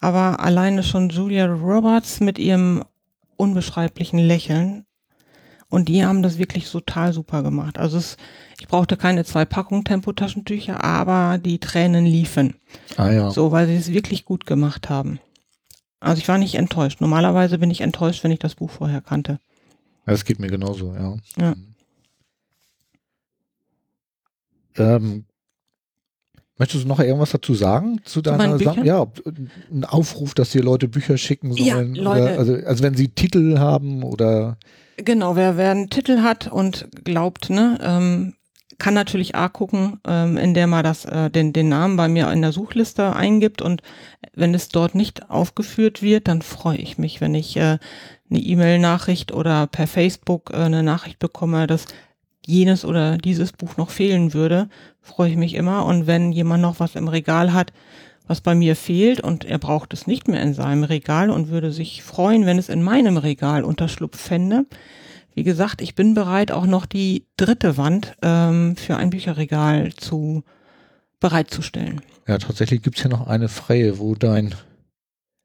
Aber 0.00 0.40
alleine 0.40 0.82
schon 0.82 1.10
Julia 1.10 1.44
Roberts 1.44 2.20
mit 2.20 2.38
ihrem 2.38 2.82
unbeschreiblichen 3.36 4.18
Lächeln. 4.18 4.86
Und 5.68 5.90
die 5.90 6.06
haben 6.06 6.22
das 6.22 6.38
wirklich 6.38 6.70
total 6.70 7.12
super 7.12 7.42
gemacht. 7.42 7.76
Also 7.76 7.98
es, 7.98 8.16
ich 8.58 8.68
brauchte 8.68 8.96
keine 8.96 9.26
zwei 9.26 9.44
Packungen 9.44 9.84
Tempotaschentücher, 9.84 10.82
aber 10.82 11.36
die 11.36 11.58
Tränen 11.58 12.06
liefen. 12.06 12.54
Ah 12.96 13.10
ja. 13.10 13.30
So, 13.30 13.52
weil 13.52 13.66
sie 13.66 13.76
es 13.76 13.92
wirklich 13.92 14.24
gut 14.24 14.46
gemacht 14.46 14.88
haben. 14.88 15.20
Also 16.00 16.20
ich 16.22 16.28
war 16.28 16.38
nicht 16.38 16.54
enttäuscht. 16.54 17.02
Normalerweise 17.02 17.58
bin 17.58 17.70
ich 17.70 17.82
enttäuscht, 17.82 18.24
wenn 18.24 18.30
ich 18.30 18.38
das 18.38 18.54
Buch 18.54 18.70
vorher 18.70 19.02
kannte. 19.02 19.40
Das 20.06 20.24
geht 20.24 20.38
mir 20.38 20.48
genauso, 20.48 20.94
ja. 20.94 21.16
Ja. 21.36 21.54
Ähm, 24.78 25.24
möchtest 26.58 26.84
du 26.84 26.88
noch 26.88 27.00
irgendwas 27.00 27.30
dazu 27.30 27.54
sagen 27.54 28.00
zu 28.04 28.22
deiner 28.22 28.58
Sache? 28.58 28.84
Ja, 28.84 29.06
ein 29.70 29.84
Aufruf, 29.84 30.34
dass 30.34 30.50
dir 30.50 30.62
Leute 30.62 30.88
Bücher 30.88 31.18
schicken 31.18 31.52
sollen. 31.52 31.94
Ja, 31.94 32.02
Leute. 32.02 32.22
Oder, 32.22 32.38
also, 32.38 32.54
also 32.54 32.82
wenn 32.82 32.94
sie 32.94 33.08
Titel 33.08 33.58
haben 33.58 34.02
oder 34.02 34.58
Genau, 34.96 35.36
wer, 35.36 35.56
wer 35.56 35.72
einen 35.72 35.90
Titel 35.90 36.22
hat 36.22 36.50
und 36.50 36.88
glaubt, 37.04 37.50
ne, 37.50 37.78
ähm, 37.82 38.34
kann 38.78 38.94
natürlich 38.94 39.34
A 39.34 39.48
gucken, 39.48 40.00
ähm, 40.06 40.36
in 40.36 40.54
der 40.54 40.66
man 40.66 40.84
das, 40.84 41.04
äh, 41.04 41.30
den, 41.30 41.52
den 41.52 41.68
Namen 41.68 41.96
bei 41.96 42.08
mir 42.08 42.30
in 42.30 42.42
der 42.42 42.52
Suchliste 42.52 43.14
eingibt 43.14 43.62
und 43.62 43.82
wenn 44.34 44.54
es 44.54 44.68
dort 44.68 44.94
nicht 44.94 45.30
aufgeführt 45.30 46.02
wird, 46.02 46.28
dann 46.28 46.42
freue 46.42 46.78
ich 46.78 46.98
mich, 46.98 47.20
wenn 47.20 47.34
ich 47.34 47.56
äh, 47.56 47.78
eine 48.30 48.38
E-Mail-Nachricht 48.40 49.32
oder 49.32 49.66
per 49.66 49.86
Facebook 49.86 50.50
äh, 50.52 50.56
eine 50.56 50.82
Nachricht 50.82 51.18
bekomme, 51.18 51.66
dass 51.66 51.86
jenes 52.46 52.84
oder 52.84 53.18
dieses 53.18 53.52
Buch 53.52 53.76
noch 53.76 53.90
fehlen 53.90 54.32
würde, 54.32 54.68
freue 55.00 55.30
ich 55.30 55.36
mich 55.36 55.54
immer. 55.54 55.84
Und 55.84 56.06
wenn 56.06 56.32
jemand 56.32 56.62
noch 56.62 56.80
was 56.80 56.94
im 56.94 57.08
Regal 57.08 57.52
hat, 57.52 57.72
was 58.28 58.40
bei 58.40 58.54
mir 58.54 58.76
fehlt 58.76 59.20
und 59.20 59.44
er 59.44 59.58
braucht 59.58 59.92
es 59.92 60.06
nicht 60.06 60.28
mehr 60.28 60.42
in 60.42 60.54
seinem 60.54 60.84
Regal 60.84 61.30
und 61.30 61.48
würde 61.48 61.72
sich 61.72 62.02
freuen, 62.02 62.46
wenn 62.46 62.58
es 62.58 62.68
in 62.68 62.82
meinem 62.82 63.16
Regal 63.16 63.64
Unterschlupf 63.64 64.18
fände. 64.18 64.66
Wie 65.34 65.42
gesagt, 65.42 65.82
ich 65.82 65.94
bin 65.94 66.14
bereit, 66.14 66.50
auch 66.50 66.66
noch 66.66 66.86
die 66.86 67.26
dritte 67.36 67.76
Wand 67.76 68.16
ähm, 68.22 68.76
für 68.76 68.96
ein 68.96 69.10
Bücherregal 69.10 69.92
zu 69.92 70.44
bereitzustellen. 71.20 72.00
Ja, 72.26 72.38
tatsächlich 72.38 72.82
gibt's 72.82 73.02
hier 73.02 73.10
noch 73.10 73.26
eine 73.26 73.48
freie, 73.48 73.98
wo 73.98 74.14
dein 74.14 74.54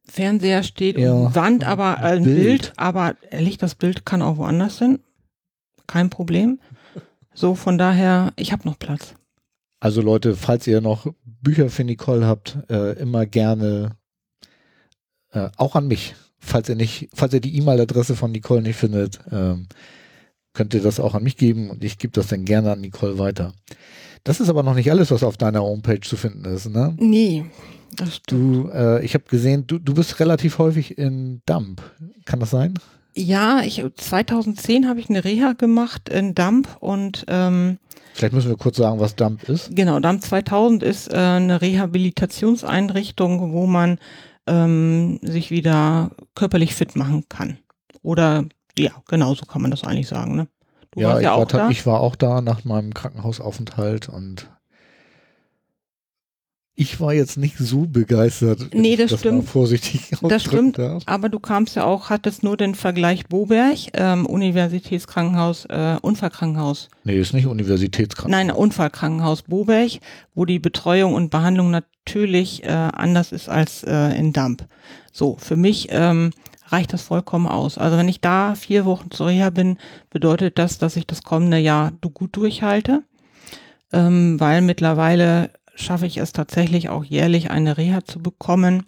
Fernseher 0.05 0.63
steht 0.63 0.97
ja, 0.97 1.13
und 1.13 1.35
Wand, 1.35 1.63
aber 1.63 1.97
äh, 1.99 2.15
ein 2.15 2.23
Bild. 2.23 2.37
Bild, 2.37 2.73
aber 2.77 3.15
ehrlich, 3.29 3.57
das 3.57 3.75
Bild 3.75 4.05
kann 4.05 4.21
auch 4.21 4.37
woanders 4.37 4.77
sein. 4.77 4.99
Kein 5.87 6.09
Problem. 6.09 6.59
So, 7.33 7.55
von 7.55 7.77
daher, 7.77 8.33
ich 8.35 8.51
habe 8.51 8.67
noch 8.67 8.77
Platz. 8.77 9.15
Also 9.79 10.01
Leute, 10.01 10.35
falls 10.35 10.67
ihr 10.67 10.81
noch 10.81 11.07
Bücher 11.23 11.69
für 11.69 11.83
Nicole 11.83 12.25
habt, 12.25 12.57
äh, 12.69 12.99
immer 12.99 13.25
gerne 13.25 13.95
äh, 15.31 15.49
auch 15.57 15.75
an 15.75 15.87
mich. 15.87 16.15
Falls 16.39 16.69
ihr 16.69 16.75
nicht, 16.75 17.09
falls 17.13 17.33
ihr 17.33 17.41
die 17.41 17.55
E-Mail-Adresse 17.57 18.15
von 18.15 18.31
Nicole 18.31 18.61
nicht 18.61 18.75
findet, 18.75 19.19
ähm, 19.31 19.67
könnt 20.53 20.73
ihr 20.73 20.81
das 20.81 20.99
auch 20.99 21.15
an 21.15 21.23
mich 21.23 21.37
geben 21.37 21.69
und 21.69 21.83
ich 21.83 21.97
gebe 21.97 22.13
das 22.13 22.27
dann 22.27 22.45
gerne 22.45 22.71
an 22.71 22.81
Nicole 22.81 23.17
weiter. 23.17 23.53
Das 24.23 24.39
ist 24.39 24.49
aber 24.49 24.63
noch 24.63 24.75
nicht 24.75 24.91
alles, 24.91 25.11
was 25.11 25.23
auf 25.23 25.37
deiner 25.37 25.61
Homepage 25.61 26.01
zu 26.01 26.17
finden 26.17 26.45
ist, 26.45 26.69
ne? 26.69 26.95
Nee. 26.97 27.45
Das 27.95 28.17
stimmt. 28.17 28.65
Du, 28.65 28.69
äh, 28.69 29.03
ich 29.03 29.13
habe 29.13 29.25
gesehen, 29.25 29.65
du, 29.67 29.79
du 29.79 29.93
bist 29.93 30.19
relativ 30.19 30.59
häufig 30.59 30.97
in 30.97 31.41
Dump. 31.45 31.81
Kann 32.25 32.39
das 32.39 32.51
sein? 32.51 32.75
Ja, 33.13 33.61
ich 33.61 33.83
2010 33.95 34.87
habe 34.87 34.99
ich 34.99 35.09
eine 35.09 35.23
Reha 35.23 35.53
gemacht 35.53 36.09
in 36.09 36.33
Dump 36.33 36.77
und 36.79 37.25
ähm, 37.27 37.77
Vielleicht 38.13 38.33
müssen 38.33 38.49
wir 38.49 38.57
kurz 38.57 38.77
sagen, 38.77 38.99
was 38.99 39.15
Dump 39.15 39.47
ist. 39.47 39.75
Genau, 39.75 39.99
Dump 39.99 40.21
2000 40.21 40.83
ist 40.83 41.13
äh, 41.13 41.17
eine 41.17 41.61
Rehabilitationseinrichtung, 41.61 43.53
wo 43.53 43.65
man 43.67 43.99
ähm, 44.47 45.19
sich 45.21 45.51
wieder 45.51 46.11
körperlich 46.35 46.75
fit 46.75 46.95
machen 46.95 47.25
kann. 47.29 47.57
Oder 48.01 48.45
ja, 48.77 48.91
genau 49.07 49.35
so 49.35 49.45
kann 49.45 49.61
man 49.61 49.71
das 49.71 49.83
eigentlich 49.83 50.07
sagen. 50.07 50.35
Ne? 50.35 50.47
Du 50.91 51.01
ja, 51.01 51.17
ich, 51.17 51.23
ja 51.23 51.37
war, 51.37 51.69
ich 51.71 51.85
war 51.85 52.01
auch 52.01 52.15
da 52.15 52.41
nach 52.41 52.65
meinem 52.65 52.93
Krankenhausaufenthalt 52.93 54.09
und 54.09 54.49
ich 56.81 56.99
war 56.99 57.13
jetzt 57.13 57.37
nicht 57.37 57.59
so 57.59 57.85
begeistert. 57.85 58.73
Nee, 58.73 58.95
das, 58.95 59.11
das 59.11 59.19
stimmt. 59.19 59.47
vorsichtig 59.47 60.09
das 60.23 60.43
stimmt. 60.43 60.79
Darf. 60.79 61.03
Aber 61.05 61.29
du 61.29 61.39
kamst 61.39 61.75
ja 61.75 61.83
auch, 61.83 62.09
hattest 62.09 62.41
nur 62.41 62.57
den 62.57 62.73
Vergleich 62.73 63.27
Boberg, 63.27 63.77
ähm, 63.93 64.25
Universitätskrankenhaus, 64.25 65.65
äh, 65.65 65.97
Unfallkrankenhaus. 66.01 66.89
Nee, 67.03 67.19
ist 67.19 67.35
nicht 67.35 67.45
Universitätskrankenhaus. 67.45 68.47
Nein, 68.47 68.55
Unfallkrankenhaus 68.55 69.43
Boberg, 69.43 69.91
wo 70.33 70.45
die 70.45 70.57
Betreuung 70.57 71.13
und 71.13 71.29
Behandlung 71.29 71.69
natürlich 71.69 72.63
äh, 72.63 72.69
anders 72.69 73.31
ist 73.31 73.47
als 73.47 73.83
äh, 73.83 74.17
in 74.17 74.33
Damp. 74.33 74.65
So, 75.11 75.37
für 75.39 75.55
mich 75.55 75.89
ähm, 75.91 76.31
reicht 76.69 76.93
das 76.93 77.03
vollkommen 77.03 77.45
aus. 77.45 77.77
Also 77.77 77.95
wenn 77.97 78.09
ich 78.09 78.21
da 78.21 78.55
vier 78.55 78.85
Wochen 78.85 79.11
zur 79.11 79.27
Reha 79.27 79.51
bin, 79.51 79.77
bedeutet 80.09 80.57
das, 80.57 80.79
dass 80.79 80.95
ich 80.95 81.05
das 81.05 81.21
kommende 81.21 81.59
Jahr 81.59 81.91
gut 82.15 82.35
durchhalte, 82.35 83.03
ähm, 83.93 84.39
weil 84.39 84.63
mittlerweile 84.63 85.51
schaffe 85.75 86.05
ich 86.05 86.17
es 86.17 86.33
tatsächlich 86.33 86.89
auch 86.89 87.03
jährlich 87.03 87.51
eine 87.51 87.77
Reha 87.77 88.03
zu 88.03 88.19
bekommen, 88.19 88.83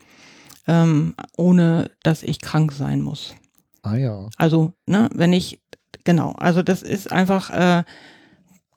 ähm, 0.67 1.15
ohne 1.38 1.91
dass 2.03 2.23
ich 2.23 2.41
krank 2.41 2.71
sein 2.71 3.01
muss. 3.01 3.36
Ah 3.81 3.95
ja. 3.95 4.29
Also, 4.38 4.73
ne, 4.86 5.09
wenn 5.13 5.34
ich, 5.34 5.59
genau, 6.03 6.31
also 6.34 6.63
das 6.63 6.81
ist 6.81 7.11
einfach 7.11 7.49
äh, 7.49 7.84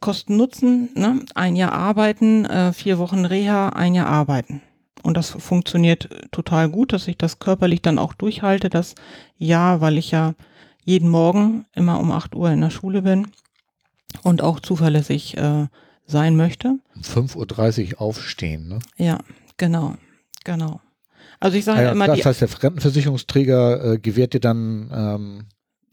Kosten-Nutzen, 0.00 0.90
ne? 0.94 1.20
ein 1.34 1.56
Jahr 1.56 1.72
arbeiten, 1.72 2.44
äh, 2.44 2.72
vier 2.72 2.98
Wochen 2.98 3.24
Reha, 3.24 3.70
ein 3.70 3.94
Jahr 3.94 4.08
arbeiten. 4.08 4.62
Und 5.02 5.16
das 5.16 5.30
funktioniert 5.30 6.08
total 6.32 6.68
gut, 6.68 6.92
dass 6.92 7.06
ich 7.06 7.16
das 7.16 7.38
körperlich 7.38 7.82
dann 7.82 7.98
auch 7.98 8.12
durchhalte, 8.14 8.68
das 8.68 8.94
Jahr, 9.38 9.80
weil 9.80 9.98
ich 9.98 10.10
ja 10.10 10.34
jeden 10.84 11.08
Morgen 11.08 11.66
immer 11.74 12.00
um 12.00 12.10
8 12.10 12.34
Uhr 12.34 12.50
in 12.50 12.60
der 12.60 12.70
Schule 12.70 13.02
bin 13.02 13.28
und 14.22 14.42
auch 14.42 14.60
zuverlässig 14.60 15.36
äh, 15.36 15.66
sein 16.06 16.36
möchte. 16.36 16.78
Um 16.94 17.02
5.30 17.02 17.94
Uhr 17.94 18.00
aufstehen, 18.00 18.68
ne? 18.68 18.78
Ja, 18.96 19.18
genau, 19.56 19.96
genau. 20.44 20.80
Also 21.40 21.58
ich 21.58 21.64
sage 21.64 21.82
ja, 21.82 21.92
immer, 21.92 22.06
das 22.06 22.24
heißt, 22.24 22.40
der 22.40 22.62
Rentenversicherungsträger 22.62 23.92
äh, 23.92 23.98
gewährt 23.98 24.32
dir 24.32 24.40
dann 24.40 24.90
ähm, 24.92 25.46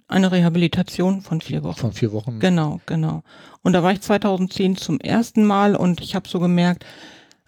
eine 0.08 0.32
Rehabilitation 0.32 1.22
von 1.22 1.42
vier 1.42 1.64
Wochen. 1.64 1.80
Von 1.80 1.94
vier 1.94 2.12
Wochen. 2.12 2.40
Genau, 2.40 2.80
genau. 2.86 3.24
Und 3.62 3.74
da 3.74 3.84
war 3.84 3.92
ich 3.92 4.02
2010 4.02 4.78
zum 4.78 5.00
ersten 5.00 5.44
Mal 5.46 5.76
und 5.76 6.02
ich 6.02 6.16
habe 6.16 6.30
so 6.30 6.40
gemerkt, 6.40 6.86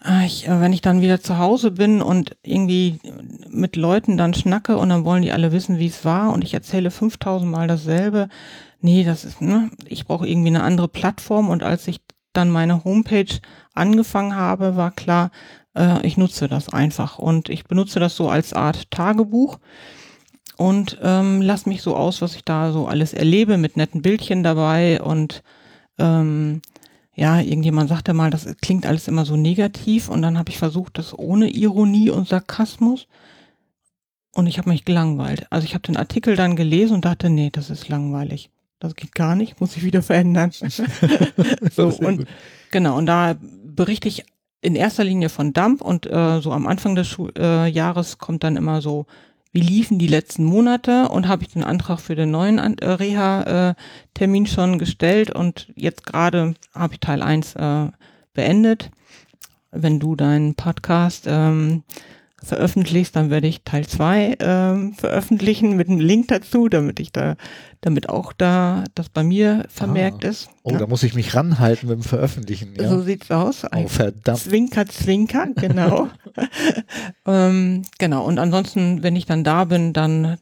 Ah, 0.07 0.23
ich, 0.23 0.47
äh, 0.47 0.61
wenn 0.61 0.71
ich 0.71 0.81
dann 0.81 1.01
wieder 1.01 1.19
zu 1.19 1.39
Hause 1.39 1.71
bin 1.71 2.03
und 2.03 2.37
irgendwie 2.43 2.99
mit 3.49 3.75
Leuten 3.75 4.17
dann 4.17 4.35
schnacke 4.35 4.77
und 4.77 4.89
dann 4.89 5.03
wollen 5.03 5.23
die 5.23 5.31
alle 5.31 5.51
wissen, 5.51 5.79
wie 5.79 5.87
es 5.87 6.05
war 6.05 6.31
und 6.31 6.43
ich 6.43 6.53
erzähle 6.53 6.91
5000 6.91 7.49
Mal 7.49 7.67
dasselbe. 7.67 8.29
Nee, 8.81 9.03
das 9.03 9.25
ist, 9.25 9.41
ne, 9.41 9.71
ich 9.87 10.05
brauche 10.05 10.27
irgendwie 10.27 10.49
eine 10.49 10.61
andere 10.61 10.87
Plattform 10.87 11.49
und 11.49 11.63
als 11.63 11.87
ich 11.87 12.04
dann 12.37 12.49
meine 12.49 12.83
Homepage 12.83 13.39
angefangen 13.73 14.35
habe, 14.35 14.75
war 14.75 14.91
klar, 14.91 15.31
äh, 15.75 16.05
ich 16.05 16.17
nutze 16.17 16.47
das 16.47 16.69
einfach. 16.69 17.19
Und 17.19 17.49
ich 17.49 17.65
benutze 17.65 17.99
das 17.99 18.15
so 18.15 18.29
als 18.29 18.53
Art 18.53 18.89
Tagebuch. 18.91 19.59
Und 20.57 20.97
ähm, 21.01 21.41
lass 21.41 21.65
mich 21.65 21.81
so 21.81 21.95
aus, 21.95 22.21
was 22.21 22.35
ich 22.35 22.45
da 22.45 22.71
so 22.71 22.87
alles 22.87 23.13
erlebe 23.13 23.57
mit 23.57 23.75
netten 23.77 24.01
Bildchen 24.01 24.41
dabei. 24.41 25.01
Und 25.01 25.43
ähm, 25.97 26.61
ja, 27.13 27.39
irgendjemand 27.39 27.89
sagte 27.89 28.13
mal, 28.13 28.29
das 28.29 28.47
klingt 28.61 28.85
alles 28.85 29.07
immer 29.07 29.25
so 29.25 29.35
negativ. 29.35 30.09
Und 30.09 30.21
dann 30.21 30.37
habe 30.37 30.49
ich 30.49 30.57
versucht, 30.57 30.97
das 30.97 31.17
ohne 31.17 31.49
Ironie 31.49 32.09
und 32.09 32.27
Sarkasmus. 32.27 33.07
Und 34.33 34.47
ich 34.47 34.57
habe 34.57 34.69
mich 34.69 34.85
gelangweilt. 34.85 35.47
Also 35.49 35.65
ich 35.65 35.73
habe 35.73 35.83
den 35.83 35.97
Artikel 35.97 36.35
dann 36.35 36.55
gelesen 36.55 36.95
und 36.95 37.05
dachte, 37.05 37.29
nee, 37.29 37.49
das 37.51 37.69
ist 37.69 37.87
langweilig. 37.89 38.49
Das 38.79 38.95
geht 38.95 39.15
gar 39.15 39.35
nicht, 39.35 39.59
muss 39.61 39.77
ich 39.77 39.83
wieder 39.83 40.01
verändern. 40.01 40.51
so 41.71 41.87
und 41.87 42.27
genau 42.71 42.97
und 42.97 43.05
da 43.05 43.35
berichte 43.39 44.07
ich 44.07 44.25
in 44.61 44.75
erster 44.75 45.03
Linie 45.03 45.29
von 45.29 45.53
Dump 45.53 45.81
und 45.81 46.05
äh, 46.05 46.41
so 46.41 46.51
am 46.51 46.67
Anfang 46.67 46.95
des 46.95 47.07
Schu 47.07 47.29
äh, 47.37 47.67
Jahres 47.67 48.17
kommt 48.17 48.43
dann 48.43 48.57
immer 48.57 48.81
so 48.81 49.05
wie 49.55 49.61
liefen 49.61 49.99
die 49.99 50.07
letzten 50.07 50.43
Monate 50.43 51.07
und 51.07 51.29
habe 51.29 51.43
ich 51.43 51.53
den 51.53 51.63
Antrag 51.63 52.01
für 52.01 52.15
den 52.15 52.29
neuen 52.29 52.57
äh, 52.59 52.89
Reha-Termin 52.89 54.43
äh, 54.43 54.47
schon 54.49 54.79
gestellt 54.79 55.31
und 55.31 55.71
jetzt 55.75 56.05
gerade 56.05 56.55
habe 56.73 56.95
ich 56.95 56.99
Teil 56.99 57.21
1 57.21 57.55
äh, 57.55 57.87
beendet. 58.33 58.91
Wenn 59.71 60.01
du 60.01 60.17
deinen 60.17 60.55
Podcast 60.55 61.23
ähm, 61.27 61.83
veröffentlichst, 62.45 63.15
dann 63.15 63.29
werde 63.29 63.47
ich 63.47 63.63
Teil 63.63 63.85
2 63.85 64.37
ähm, 64.39 64.93
veröffentlichen 64.93 65.75
mit 65.75 65.89
einem 65.89 65.99
Link 65.99 66.27
dazu, 66.29 66.69
damit 66.69 66.99
ich 66.99 67.11
da, 67.11 67.35
damit 67.81 68.09
auch 68.09 68.33
da 68.33 68.83
das 68.95 69.09
bei 69.09 69.23
mir 69.23 69.65
vermerkt 69.69 70.23
ah. 70.23 70.29
ist. 70.29 70.49
Oh, 70.63 70.71
ja. 70.71 70.77
da 70.77 70.87
muss 70.87 71.03
ich 71.03 71.15
mich 71.15 71.35
ranhalten 71.35 71.89
mit 71.89 71.97
dem 71.97 72.03
Veröffentlichen. 72.03 72.73
Ja? 72.75 72.89
So 72.89 73.01
sieht's 73.01 73.31
aus. 73.31 73.65
oh, 73.65 73.87
verdammt. 73.87 74.39
Zwinker, 74.39 74.85
Zwinker, 74.85 75.47
genau. 75.55 76.07
ähm, 77.25 77.81
genau. 77.97 78.25
Und 78.25 78.39
ansonsten, 78.39 79.03
wenn 79.03 79.15
ich 79.15 79.25
dann 79.25 79.43
da 79.43 79.65
bin, 79.65 79.93
dann 79.93 80.37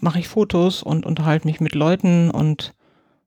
mache 0.00 0.18
ich 0.18 0.28
Fotos 0.28 0.82
und 0.82 1.06
unterhalte 1.06 1.46
mich 1.46 1.60
mit 1.60 1.74
Leuten 1.74 2.30
und 2.30 2.74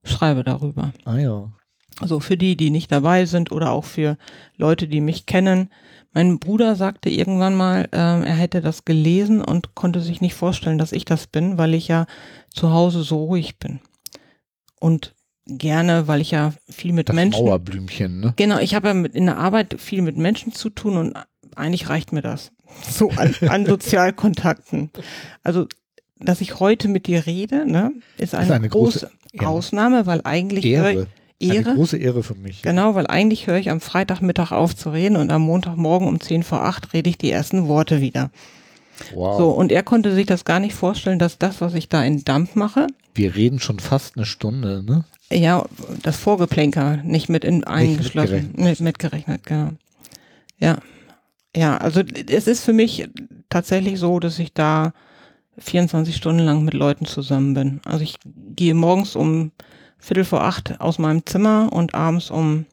schreibe 0.03 0.43
darüber. 0.43 0.93
Ah 1.05 1.17
ja. 1.17 1.51
Also 1.99 2.19
für 2.19 2.37
die, 2.37 2.55
die 2.55 2.69
nicht 2.69 2.91
dabei 2.91 3.25
sind 3.25 3.51
oder 3.51 3.71
auch 3.71 3.85
für 3.85 4.17
Leute, 4.55 4.87
die 4.87 5.01
mich 5.01 5.25
kennen, 5.25 5.69
mein 6.11 6.39
Bruder 6.39 6.75
sagte 6.75 7.09
irgendwann 7.09 7.55
mal, 7.55 7.87
äh, 7.91 7.97
er 7.97 8.35
hätte 8.35 8.61
das 8.61 8.85
gelesen 8.85 9.41
und 9.41 9.75
konnte 9.75 10.01
sich 10.01 10.21
nicht 10.21 10.33
vorstellen, 10.33 10.77
dass 10.77 10.91
ich 10.91 11.05
das 11.05 11.27
bin, 11.27 11.57
weil 11.57 11.73
ich 11.73 11.87
ja 11.87 12.07
zu 12.49 12.71
Hause 12.71 13.03
so 13.03 13.25
ruhig 13.25 13.59
bin. 13.59 13.79
Und 14.79 15.13
gerne, 15.45 16.07
weil 16.07 16.21
ich 16.21 16.31
ja 16.31 16.53
viel 16.69 16.93
mit 16.93 17.09
das 17.09 17.15
Menschen. 17.15 17.45
Mauerblümchen, 17.45 18.19
ne? 18.19 18.33
Genau, 18.37 18.59
ich 18.59 18.75
habe 18.75 18.89
ja 18.89 18.93
mit, 18.93 19.15
in 19.15 19.25
der 19.25 19.37
Arbeit 19.37 19.75
viel 19.79 20.01
mit 20.01 20.17
Menschen 20.17 20.53
zu 20.53 20.69
tun 20.69 20.97
und 20.97 21.17
eigentlich 21.55 21.89
reicht 21.89 22.11
mir 22.11 22.21
das. 22.21 22.51
So 22.87 23.09
an, 23.11 23.33
an 23.47 23.65
Sozialkontakten. 23.65 24.91
Also, 25.43 25.67
dass 26.19 26.41
ich 26.41 26.59
heute 26.59 26.87
mit 26.87 27.07
dir 27.07 27.25
rede, 27.25 27.65
ne, 27.65 27.91
ist 28.17 28.35
eine, 28.35 28.45
ist 28.45 28.51
eine 28.51 28.69
große, 28.69 29.09
große 29.35 29.47
Ausnahme, 29.47 30.05
weil 30.05 30.21
eigentlich 30.23 30.65
Ehre. 30.65 31.07
Ehre. 31.39 31.69
Eine 31.69 31.75
große 31.75 31.97
Ehre 31.97 32.23
für 32.23 32.35
mich. 32.35 32.61
Genau, 32.61 32.95
weil 32.95 33.07
eigentlich 33.07 33.47
höre 33.47 33.57
ich 33.57 33.69
am 33.69 33.81
Freitagmittag 33.81 34.51
auf 34.51 34.75
zu 34.75 34.89
reden 34.91 35.15
und 35.15 35.31
am 35.31 35.41
Montagmorgen 35.43 36.07
um 36.07 36.19
10 36.19 36.43
vor 36.43 36.63
8 36.63 36.93
rede 36.93 37.09
ich 37.09 37.17
die 37.17 37.31
ersten 37.31 37.67
Worte 37.67 38.01
wieder. 38.01 38.31
Wow. 39.13 39.37
So, 39.37 39.49
und 39.49 39.71
er 39.71 39.83
konnte 39.83 40.13
sich 40.13 40.25
das 40.25 40.43
gar 40.43 40.59
nicht 40.59 40.75
vorstellen, 40.75 41.19
dass 41.19 41.37
das, 41.37 41.61
was 41.61 41.73
ich 41.73 41.87
da 41.87 42.03
in 42.03 42.25
Dump 42.25 42.55
mache. 42.55 42.87
Wir 43.15 43.35
reden 43.35 43.59
schon 43.59 43.79
fast 43.79 44.17
eine 44.17 44.25
Stunde, 44.25 44.83
ne? 44.83 45.05
Ja, 45.31 45.65
das 46.01 46.17
Vorgeplänker, 46.17 46.97
nicht 46.97 47.29
mit 47.29 47.45
in 47.45 47.63
eingeschlossen, 47.63 48.53
nicht 48.55 48.55
mitgerechnet. 48.55 48.57
Nicht 48.59 48.81
mitgerechnet, 48.81 49.45
genau. 49.45 49.71
Ja. 50.57 50.79
Ja, 51.55 51.77
also 51.77 52.01
es 52.29 52.47
ist 52.47 52.63
für 52.63 52.73
mich 52.73 53.09
tatsächlich 53.49 53.99
so, 53.99 54.19
dass 54.19 54.37
ich 54.37 54.53
da 54.53 54.93
24 55.57 56.15
Stunden 56.15 56.43
lang 56.43 56.63
mit 56.63 56.73
Leuten 56.73 57.05
zusammen 57.05 57.53
bin. 57.53 57.81
Also 57.85 58.03
ich 58.03 58.15
gehe 58.55 58.73
morgens 58.73 59.15
um 59.15 59.51
Viertel 59.99 60.23
vor 60.23 60.43
acht 60.43 60.79
aus 60.79 60.97
meinem 60.97 61.25
Zimmer 61.25 61.71
und 61.71 61.93
abends 61.93 62.31
um, 62.31 62.65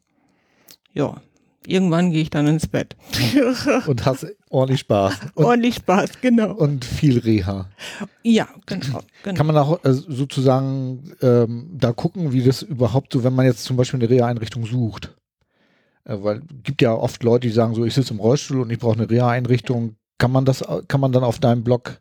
ja, 0.93 1.21
irgendwann 1.67 2.13
gehe 2.13 2.23
ich 2.23 2.31
dann 2.31 2.47
ins 2.47 2.67
Bett. 2.67 2.97
und 3.87 4.07
hast 4.07 4.27
ordentlich 4.51 4.81
Spaß. 4.81 5.15
Und, 5.35 5.45
ordentlich 5.45 5.75
Spaß, 5.77 6.21
genau. 6.21 6.53
Und 6.53 6.85
viel 6.85 7.19
Reha. 7.19 7.67
Ja, 8.23 8.49
genau. 8.67 9.01
genau. 9.23 9.37
Kann 9.37 9.47
man 9.47 9.57
auch 9.57 9.85
äh, 9.85 9.93
sozusagen 9.93 11.13
ähm, 11.21 11.69
da 11.73 11.93
gucken, 11.93 12.33
wie 12.33 12.43
das 12.43 12.63
überhaupt 12.63 13.13
so, 13.13 13.25
wenn 13.25 13.35
man 13.35 13.47
jetzt 13.47 13.65
zum 13.65 13.77
Beispiel 13.77 14.01
eine 14.01 14.09
Reha-Einrichtung 14.09 14.65
sucht. 14.67 15.15
Äh, 16.05 16.17
weil 16.23 16.43
gibt 16.63 16.83
ja 16.83 16.95
oft 16.95 17.23
Leute, 17.23 17.49
die 17.49 17.53
sagen 17.53 17.75
so, 17.75 17.85
ich 17.85 17.95
sitze 17.95 18.15
im 18.15 18.21
Rollstuhl 18.21 18.61
und 18.61 18.71
ich 18.71 18.79
brauche 18.79 18.99
eine 18.99 19.11
Reha-Einrichtung. 19.11 19.97
Kann 20.19 20.33
man 20.33 20.45
das, 20.45 20.65
kann 20.89 21.01
man 21.01 21.13
dann 21.13 21.25
auf 21.25 21.41
deinem 21.41 21.63
Blog 21.63 22.01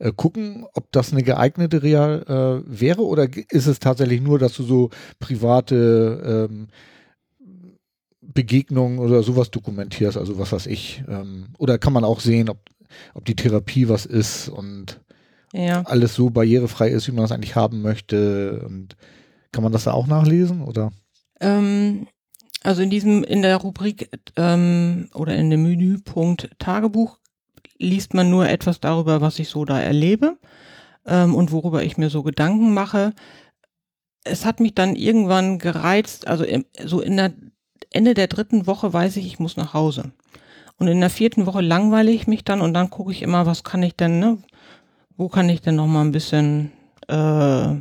äh, 0.00 0.12
gucken, 0.16 0.66
ob 0.72 0.90
das 0.92 1.12
eine 1.12 1.22
geeignete 1.22 1.82
Reha 1.82 2.16
äh, 2.16 2.62
wäre 2.66 3.04
oder 3.04 3.28
ist 3.50 3.66
es 3.66 3.78
tatsächlich 3.78 4.22
nur, 4.22 4.38
dass 4.38 4.54
du 4.54 4.62
so 4.62 4.90
private 5.18 6.48
ähm, 6.50 6.68
Begegnungen 8.22 8.98
oder 8.98 9.22
sowas 9.22 9.50
dokumentierst, 9.50 10.16
also 10.16 10.38
was 10.38 10.52
weiß 10.52 10.66
ich. 10.66 11.04
Ähm, 11.06 11.48
oder 11.58 11.78
kann 11.78 11.92
man 11.92 12.04
auch 12.04 12.20
sehen, 12.20 12.48
ob, 12.48 12.58
ob 13.12 13.26
die 13.26 13.36
Therapie 13.36 13.88
was 13.88 14.06
ist 14.06 14.48
und 14.48 15.00
ja. 15.52 15.82
alles 15.82 16.14
so 16.14 16.30
barrierefrei 16.30 16.88
ist, 16.88 17.06
wie 17.06 17.12
man 17.12 17.24
das 17.24 17.32
eigentlich 17.32 17.56
haben 17.56 17.82
möchte. 17.82 18.62
Und 18.66 18.96
kann 19.52 19.62
man 19.62 19.72
das 19.72 19.84
da 19.84 19.92
auch 19.92 20.06
nachlesen 20.06 20.62
oder? 20.62 20.92
Ähm, 21.40 22.06
also 22.62 22.80
in 22.80 22.88
diesem, 22.88 23.22
in 23.22 23.42
der 23.42 23.56
Rubrik 23.58 24.10
ähm, 24.36 25.10
oder 25.12 25.36
in 25.36 25.50
dem 25.50 25.62
Menüpunkt 25.62 26.50
Tagebuch 26.58 27.19
liest 27.80 28.14
man 28.14 28.30
nur 28.30 28.48
etwas 28.48 28.80
darüber, 28.80 29.20
was 29.20 29.38
ich 29.38 29.48
so 29.48 29.64
da 29.64 29.80
erlebe 29.80 30.38
ähm, 31.06 31.34
und 31.34 31.50
worüber 31.50 31.82
ich 31.82 31.96
mir 31.96 32.10
so 32.10 32.22
Gedanken 32.22 32.74
mache. 32.74 33.12
Es 34.24 34.44
hat 34.44 34.60
mich 34.60 34.74
dann 34.74 34.96
irgendwann 34.96 35.58
gereizt, 35.58 36.28
also 36.28 36.44
im, 36.44 36.64
so 36.84 37.00
in 37.00 37.16
der 37.16 37.32
Ende 37.90 38.14
der 38.14 38.28
dritten 38.28 38.66
Woche 38.66 38.92
weiß 38.92 39.16
ich, 39.16 39.26
ich 39.26 39.38
muss 39.38 39.56
nach 39.56 39.74
Hause. 39.74 40.12
Und 40.76 40.88
in 40.88 41.00
der 41.00 41.10
vierten 41.10 41.46
Woche 41.46 41.60
langweile 41.60 42.10
ich 42.10 42.26
mich 42.26 42.44
dann 42.44 42.60
und 42.60 42.74
dann 42.74 42.90
gucke 42.90 43.12
ich 43.12 43.22
immer, 43.22 43.46
was 43.46 43.64
kann 43.64 43.82
ich 43.82 43.96
denn, 43.96 44.18
ne? 44.18 44.38
Wo 45.16 45.28
kann 45.28 45.48
ich 45.48 45.60
denn 45.60 45.76
noch 45.76 45.86
mal 45.86 46.02
ein 46.02 46.12
bisschen 46.12 46.72
äh, 47.08 47.74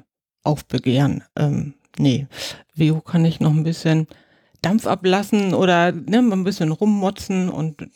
aufbegehren? 0.44 1.24
Ähm, 1.38 1.76
nee, 1.98 2.28
wo 2.76 3.00
kann 3.00 3.24
ich 3.24 3.40
noch 3.40 3.52
ein 3.52 3.64
bisschen 3.64 4.08
Dampf 4.62 4.88
ablassen 4.88 5.54
oder 5.54 5.92
ne, 5.92 6.20
ein 6.20 6.44
bisschen 6.44 6.72
rummotzen 6.72 7.50
und 7.50 7.88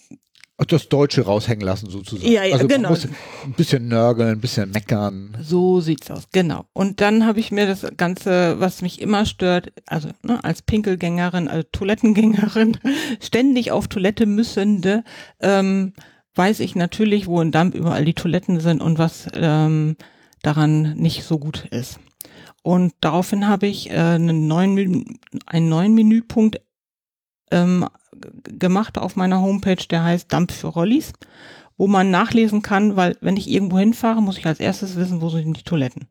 das 0.57 0.87
Deutsche 0.87 1.23
raushängen 1.23 1.65
lassen 1.65 1.89
sozusagen. 1.89 2.31
Ja, 2.31 2.43
ja, 2.43 2.53
also 2.53 2.67
genau. 2.67 2.89
Muss 2.89 3.05
ein 3.05 3.53
bisschen 3.57 3.87
nörgeln, 3.87 4.29
ein 4.29 4.41
bisschen 4.41 4.71
meckern. 4.71 5.35
So 5.41 5.81
sieht's 5.81 6.11
aus, 6.11 6.27
genau. 6.31 6.65
Und 6.73 7.01
dann 7.01 7.25
habe 7.25 7.39
ich 7.39 7.51
mir 7.51 7.65
das 7.65 7.85
Ganze, 7.97 8.59
was 8.59 8.81
mich 8.81 9.01
immer 9.01 9.25
stört, 9.25 9.73
also 9.87 10.09
ne, 10.21 10.43
als 10.43 10.61
Pinkelgängerin, 10.61 11.47
als 11.47 11.67
Toilettengängerin, 11.71 12.77
ständig 13.21 13.71
auf 13.71 13.87
Toilette 13.87 14.25
müssende, 14.25 15.03
ähm, 15.39 15.93
weiß 16.35 16.59
ich 16.59 16.75
natürlich, 16.75 17.27
wo 17.27 17.41
in 17.41 17.51
Damp 17.51 17.73
überall 17.75 18.05
die 18.05 18.13
Toiletten 18.13 18.59
sind 18.59 18.81
und 18.81 18.99
was 18.99 19.27
ähm, 19.33 19.97
daran 20.43 20.93
nicht 20.93 21.23
so 21.23 21.39
gut 21.39 21.65
ist. 21.71 21.99
Und 22.61 22.93
daraufhin 23.01 23.47
habe 23.47 23.67
ich 23.67 23.89
äh, 23.89 23.95
einen 23.95 24.47
neuen, 24.47 25.19
einen 25.45 25.69
neuen 25.69 25.93
Menüpunkt 25.95 26.61
ähm, 27.51 27.87
gemacht 28.43 28.97
auf 28.97 29.15
meiner 29.15 29.41
Homepage, 29.41 29.85
der 29.89 30.03
heißt 30.03 30.31
Dump 30.31 30.51
für 30.51 30.67
Rollis, 30.67 31.13
wo 31.77 31.87
man 31.87 32.11
nachlesen 32.11 32.61
kann, 32.61 32.95
weil 32.95 33.17
wenn 33.21 33.37
ich 33.37 33.49
irgendwo 33.49 33.79
hinfahre, 33.79 34.21
muss 34.21 34.37
ich 34.37 34.45
als 34.45 34.59
erstes 34.59 34.95
wissen, 34.95 35.21
wo 35.21 35.29
sind 35.29 35.57
die 35.57 35.63
Toiletten. 35.63 36.07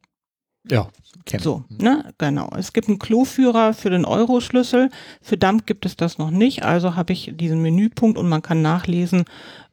Ja, 0.68 0.88
kenn. 1.24 1.40
So, 1.40 1.64
ne, 1.68 2.12
genau. 2.18 2.50
Es 2.56 2.72
gibt 2.72 2.88
einen 2.88 3.00
Kloführer 3.00 3.74
für 3.74 3.90
den 3.90 4.04
Euro-Schlüssel. 4.04 4.90
Für 5.20 5.36
Dump 5.36 5.66
gibt 5.66 5.84
es 5.86 5.96
das 5.96 6.18
noch 6.18 6.30
nicht. 6.30 6.62
Also 6.62 6.94
habe 6.94 7.12
ich 7.12 7.32
diesen 7.34 7.62
Menüpunkt 7.62 8.16
und 8.16 8.28
man 8.28 8.42
kann 8.42 8.62
nachlesen, 8.62 9.24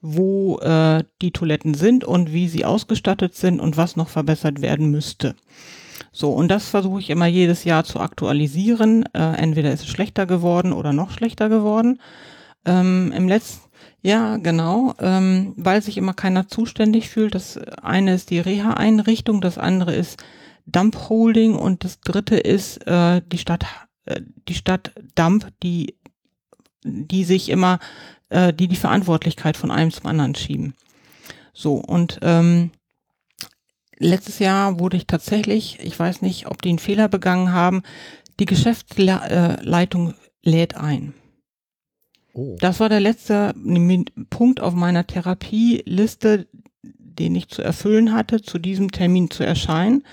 wo 0.02 0.58
äh, 0.60 1.04
die 1.22 1.32
Toiletten 1.32 1.76
sind 1.76 2.04
und 2.04 2.34
wie 2.34 2.48
sie 2.48 2.66
ausgestattet 2.66 3.36
sind 3.36 3.60
und 3.60 3.78
was 3.78 3.98
noch 3.98 4.10
verbessert 4.10 4.62
werden 4.62 4.90
müsste. 4.90 5.36
So, 6.12 6.32
und 6.32 6.50
das 6.50 6.70
versuche 6.70 7.02
ich 7.02 7.12
immer 7.12 7.28
jedes 7.28 7.66
Jahr 7.66 7.84
zu 7.84 8.00
aktualisieren. 8.00 9.06
Äh, 9.14 9.36
entweder 9.38 9.72
ist 9.72 9.82
es 9.82 9.88
schlechter 9.88 10.26
geworden 10.26 10.74
oder 10.74 10.92
noch 10.92 11.12
schlechter 11.12 11.50
geworden. 11.50 12.00
Ähm, 12.66 13.12
Im 13.16 13.28
letzten, 13.28 13.70
ja, 14.02 14.38
genau, 14.38 14.94
ähm, 15.00 15.54
weil 15.58 15.82
sich 15.82 15.98
immer 15.98 16.14
keiner 16.14 16.48
zuständig 16.48 17.10
fühlt. 17.10 17.36
Das 17.36 17.58
eine 17.58 18.14
ist 18.14 18.30
die 18.30 18.40
Reha-Einrichtung, 18.40 19.42
das 19.42 19.58
andere 19.58 19.94
ist 19.96 20.24
Dump 20.66 21.10
Holding 21.10 21.56
und 21.56 21.84
das 21.84 22.00
dritte 22.00 22.38
ist 22.38 22.86
äh, 22.88 23.22
die 23.26 23.38
Stadt, 23.38 23.66
äh, 24.06 24.22
die 24.48 24.54
Stadt 24.54 24.94
Dump, 25.16 25.48
die 25.64 25.96
die 26.84 27.24
sich 27.24 27.50
immer, 27.50 27.80
äh, 28.30 28.54
die 28.54 28.68
die 28.68 28.76
Verantwortlichkeit 28.76 29.58
von 29.58 29.72
einem 29.72 29.92
zum 29.92 30.06
anderen 30.06 30.36
schieben. 30.36 30.76
So, 31.54 31.76
und 31.76 32.20
ähm, 32.22 32.72
letztes 33.98 34.40
Jahr 34.40 34.80
wurde 34.80 34.98
ich 34.98 35.08
tatsächlich, 35.08 35.80
ich 35.82 36.00
weiß 36.00 36.22
nicht, 36.22 36.48
ob 36.48 36.62
die 36.62 36.70
einen 36.70 36.80
Fehler 36.80 37.10
begangen 37.10 37.52
haben, 37.52 37.84
die 38.40 38.46
Geschäftsleitung 38.46 40.14
lädt 40.42 40.76
ein. 40.76 41.14
Oh. 42.40 42.56
Das 42.60 42.80
war 42.80 42.88
der 42.88 43.02
letzte 43.02 43.54
Punkt 44.30 44.62
auf 44.62 44.74
meiner 44.74 45.06
Therapieliste, 45.06 46.48
den 46.82 47.36
ich 47.36 47.50
zu 47.50 47.62
erfüllen 47.62 48.14
hatte, 48.14 48.42
zu 48.42 48.60
diesem 48.60 48.92
Termin 48.92 49.30
zu 49.30 49.44
erscheinen. 49.44 50.04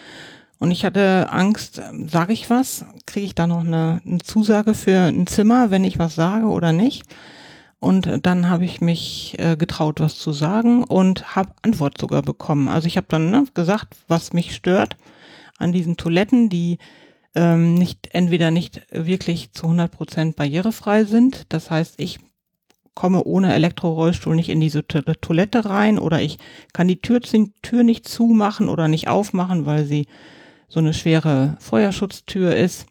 Und 0.59 0.73
ich 0.73 0.85
hatte 0.85 1.29
Angst, 1.31 1.81
sage 2.09 2.33
ich 2.33 2.51
was? 2.51 2.85
Kriege 3.07 3.27
ich 3.27 3.35
da 3.37 3.47
noch 3.47 3.61
eine, 3.61 4.01
eine, 4.05 4.19
Zusage 4.19 4.75
für 4.75 4.99
ein 4.99 5.29
Zimmer, 5.29 5.71
wenn 5.71 5.85
ich 5.85 6.01
was 6.01 6.17
sage 6.17 6.47
oder 6.47 6.73
nicht? 6.73 7.05
Und 7.79 8.27
dann 8.27 8.49
habe 8.49 8.65
ich 8.65 8.81
mich 8.81 9.37
äh, 9.39 9.57
getraut, 9.57 10.01
was 10.01 10.19
zu 10.19 10.33
sagen 10.33 10.83
und 10.83 11.37
habe 11.37 11.51
Antwort 11.63 11.99
sogar 11.99 12.23
bekommen. 12.23 12.67
Also 12.67 12.89
ich 12.89 12.97
habe 12.97 13.07
dann 13.09 13.31
ne, 13.31 13.45
gesagt, 13.55 13.95
was 14.09 14.33
mich 14.33 14.55
stört 14.55 14.97
an 15.59 15.71
diesen 15.73 15.97
Toiletten, 15.97 16.49
die 16.49 16.79
ähm, 17.37 17.75
nicht 17.75 18.09
entweder 18.13 18.51
nicht 18.51 18.83
wirklich 18.91 19.53
zu 19.53 19.65
100 19.65 19.93
Prozent 19.93 20.37
barrierefrei 20.37 21.05
sind. 21.05 21.45
Das 21.51 21.71
heißt, 21.71 21.95
ich 21.99 22.19
komme 22.95 23.23
ohne 23.25 23.53
Elektrorollstuhl 23.53 24.35
nicht 24.35 24.49
in 24.49 24.59
diese 24.59 24.87
Toilette 24.87 25.67
rein 25.67 25.99
oder 25.99 26.21
ich 26.23 26.39
kann 26.73 26.89
die 26.89 27.01
Tür, 27.01 27.21
Tür 27.21 27.83
nicht 27.83 28.09
zumachen 28.09 28.69
oder 28.69 28.89
nicht 28.89 29.07
aufmachen, 29.09 29.67
weil 29.67 29.85
sie 29.85 30.07
so 30.67 30.81
eine 30.81 30.95
schwere 30.95 31.57
Feuerschutztür 31.61 32.57
ist. 32.57 32.87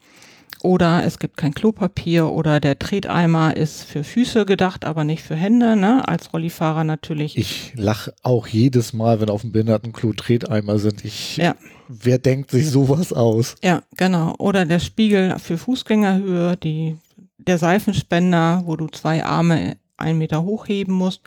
Oder 0.61 1.03
es 1.03 1.19
gibt 1.19 1.37
kein 1.37 1.53
Klopapier 1.53 2.27
oder 2.27 2.59
der 2.59 2.79
Treteimer 2.79 3.55
ist 3.55 3.83
für 3.83 4.03
Füße 4.03 4.45
gedacht, 4.45 4.85
aber 4.85 5.03
nicht 5.03 5.23
für 5.23 5.35
Hände, 5.35 5.75
ne? 5.75 6.07
Als 6.07 6.33
Rollifahrer 6.33 6.83
natürlich. 6.83 7.37
Ich 7.37 7.73
lache 7.75 8.13
auch 8.23 8.47
jedes 8.47 8.93
Mal, 8.93 9.21
wenn 9.21 9.29
auf 9.29 9.41
dem 9.41 9.51
Behindertenklo 9.51 10.13
Treteimer 10.13 10.79
sind. 10.79 11.05
Ich, 11.05 11.37
ja. 11.37 11.55
Wer 11.87 12.17
denkt 12.17 12.51
sich 12.51 12.69
sowas 12.69 13.13
aus? 13.13 13.55
Ja, 13.63 13.83
genau. 13.95 14.33
Oder 14.39 14.65
der 14.65 14.79
Spiegel 14.79 15.37
für 15.39 15.57
Fußgängerhöhe, 15.57 16.57
die, 16.57 16.97
der 17.37 17.57
Seifenspender, 17.57 18.63
wo 18.65 18.75
du 18.75 18.87
zwei 18.87 19.23
Arme 19.23 19.77
einen 19.97 20.17
Meter 20.17 20.43
hochheben 20.43 20.93
musst. 20.93 21.21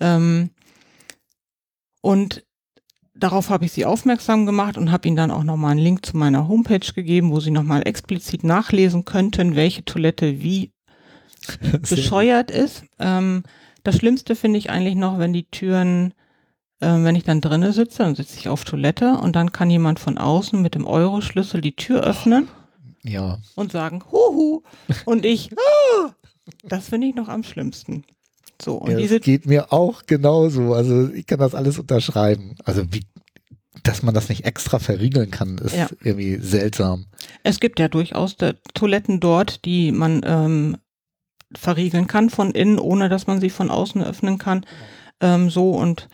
Ähm, 0.00 0.50
und 2.00 2.44
darauf 3.24 3.48
habe 3.48 3.64
ich 3.64 3.72
sie 3.72 3.86
aufmerksam 3.86 4.44
gemacht 4.44 4.76
und 4.76 4.92
habe 4.92 5.08
ihnen 5.08 5.16
dann 5.16 5.30
auch 5.30 5.44
nochmal 5.44 5.72
einen 5.72 5.80
Link 5.80 6.04
zu 6.04 6.16
meiner 6.16 6.46
Homepage 6.46 6.92
gegeben, 6.94 7.30
wo 7.30 7.40
sie 7.40 7.50
nochmal 7.50 7.88
explizit 7.88 8.44
nachlesen 8.44 9.06
könnten, 9.06 9.56
welche 9.56 9.84
Toilette 9.84 10.42
wie 10.42 10.72
bescheuert 11.88 12.50
ist. 12.50 12.84
Ähm, 12.98 13.42
das 13.82 13.96
Schlimmste 13.96 14.36
finde 14.36 14.58
ich 14.58 14.68
eigentlich 14.68 14.94
noch, 14.94 15.18
wenn 15.18 15.32
die 15.32 15.50
Türen, 15.50 16.12
äh, 16.80 16.86
wenn 16.86 17.16
ich 17.16 17.24
dann 17.24 17.40
drinnen 17.40 17.72
sitze, 17.72 18.02
dann 18.02 18.14
sitze 18.14 18.38
ich 18.38 18.48
auf 18.48 18.64
Toilette 18.64 19.16
und 19.16 19.34
dann 19.34 19.52
kann 19.52 19.70
jemand 19.70 20.00
von 20.00 20.18
außen 20.18 20.60
mit 20.60 20.74
dem 20.74 20.86
Euro-Schlüssel 20.86 21.62
die 21.62 21.76
Tür 21.76 22.02
öffnen. 22.02 22.48
Ja. 23.02 23.38
Und 23.54 23.72
sagen, 23.72 24.02
huhu. 24.12 24.62
Und 25.06 25.24
ich, 25.24 25.50
ah, 25.52 26.10
das 26.62 26.90
finde 26.90 27.06
ich 27.06 27.14
noch 27.14 27.28
am 27.28 27.42
schlimmsten. 27.42 28.04
So, 28.60 28.76
und 28.76 28.98
ja, 28.98 29.06
das 29.06 29.22
geht 29.22 29.46
mir 29.46 29.72
auch 29.72 30.02
genauso. 30.06 30.74
Also 30.74 31.10
ich 31.10 31.26
kann 31.26 31.38
das 31.38 31.54
alles 31.54 31.78
unterschreiben. 31.78 32.54
Also 32.64 32.82
wie, 32.92 33.02
dass 33.84 34.02
man 34.02 34.14
das 34.14 34.28
nicht 34.28 34.44
extra 34.44 34.78
verriegeln 34.78 35.30
kann, 35.30 35.58
ist 35.58 35.76
ja. 35.76 35.88
irgendwie 36.02 36.38
seltsam. 36.40 37.06
Es 37.42 37.60
gibt 37.60 37.78
ja 37.78 37.88
durchaus 37.88 38.36
Toiletten 38.74 39.20
dort, 39.20 39.64
die 39.64 39.92
man 39.92 40.22
ähm, 40.24 40.78
verriegeln 41.54 42.06
kann 42.06 42.30
von 42.30 42.50
innen, 42.50 42.78
ohne 42.78 43.08
dass 43.08 43.26
man 43.26 43.40
sie 43.40 43.50
von 43.50 43.70
außen 43.70 44.02
öffnen 44.02 44.38
kann. 44.38 44.66
Ähm, 45.20 45.50
so 45.50 45.70
und 45.70 46.08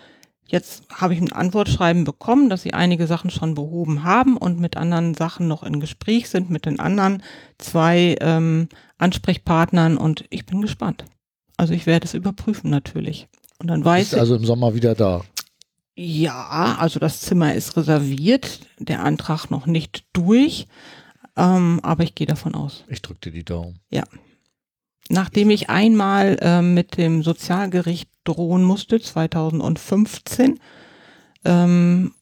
Jetzt 0.50 0.82
habe 0.92 1.14
ich 1.14 1.20
ein 1.20 1.30
Antwortschreiben 1.30 2.02
bekommen, 2.02 2.50
dass 2.50 2.62
sie 2.62 2.74
einige 2.74 3.06
Sachen 3.06 3.30
schon 3.30 3.54
behoben 3.54 4.02
haben 4.02 4.36
und 4.36 4.58
mit 4.58 4.76
anderen 4.76 5.14
Sachen 5.14 5.46
noch 5.46 5.62
in 5.62 5.78
Gespräch 5.78 6.28
sind 6.28 6.50
mit 6.50 6.66
den 6.66 6.80
anderen 6.80 7.22
zwei 7.58 8.16
ähm, 8.20 8.68
Ansprechpartnern 8.98 9.96
und 9.96 10.24
ich 10.28 10.46
bin 10.46 10.60
gespannt. 10.60 11.04
Also 11.56 11.72
ich 11.72 11.86
werde 11.86 12.04
es 12.06 12.14
überprüfen 12.14 12.68
natürlich. 12.68 13.28
Und 13.58 13.68
dann 13.68 13.84
weiß 13.84 14.14
Ist 14.14 14.18
also 14.18 14.34
im 14.34 14.44
Sommer 14.44 14.74
wieder 14.74 14.96
da. 14.96 15.22
Ja, 16.02 16.76
also 16.78 16.98
das 16.98 17.20
Zimmer 17.20 17.54
ist 17.54 17.76
reserviert, 17.76 18.60
der 18.78 19.04
Antrag 19.04 19.50
noch 19.50 19.66
nicht 19.66 20.06
durch, 20.14 20.66
ähm, 21.36 21.78
aber 21.82 22.04
ich 22.04 22.14
gehe 22.14 22.26
davon 22.26 22.54
aus. 22.54 22.84
Ich 22.88 23.02
drücke 23.02 23.20
dir 23.28 23.32
die 23.32 23.44
Daumen. 23.44 23.80
Ja. 23.90 24.04
Nachdem 25.10 25.50
ich 25.50 25.68
einmal 25.68 26.38
äh, 26.40 26.62
mit 26.62 26.96
dem 26.96 27.22
Sozialgericht 27.22 28.08
drohen 28.24 28.64
musste, 28.64 28.98
2015, 28.98 30.58
ähm, 31.44 32.14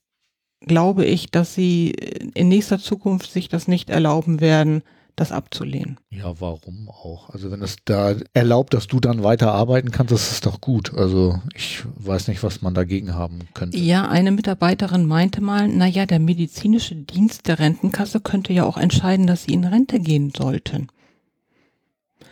glaube 0.61 1.05
ich, 1.05 1.31
dass 1.31 1.55
sie 1.55 1.91
in 2.35 2.49
nächster 2.49 2.81
Zukunft 2.81 3.31
sich 3.31 3.49
das 3.49 3.69
nicht 3.69 3.91
erlauben 3.91 4.41
werden, 4.41 4.83
das 5.21 5.33
abzulehnen. 5.33 5.99
Ja, 6.11 6.41
warum 6.41 6.89
auch? 6.89 7.31
Also 7.31 7.51
wenn 7.51 7.63
es 7.63 7.77
da 7.85 8.15
erlaubt, 8.33 8.75
dass 8.75 8.87
du 8.87 9.01
dann 9.01 9.23
weiter 9.23 9.53
arbeiten 9.53 9.91
kannst, 9.91 10.13
das 10.13 10.33
ist 10.33 10.47
doch 10.47 10.61
gut. 10.61 10.95
Also 10.95 11.41
ich 11.55 11.83
weiß 11.97 12.29
nicht, 12.29 12.43
was 12.43 12.63
man 12.63 12.75
dagegen 12.75 13.15
haben 13.15 13.41
könnte. 13.55 13.79
Ja, 13.79 14.09
eine 14.09 14.31
Mitarbeiterin 14.31 15.07
meinte 15.07 15.41
mal, 15.41 15.69
naja, 15.69 16.07
der 16.07 16.19
medizinische 16.19 16.95
Dienst 16.95 17.49
der 17.49 17.59
Rentenkasse 17.59 18.21
könnte 18.21 18.53
ja 18.53 18.65
auch 18.65 18.77
entscheiden, 18.77 19.27
dass 19.27 19.45
sie 19.45 19.55
in 19.55 19.65
Rente 19.65 20.01
gehen 20.01 20.33
sollten. 20.37 20.89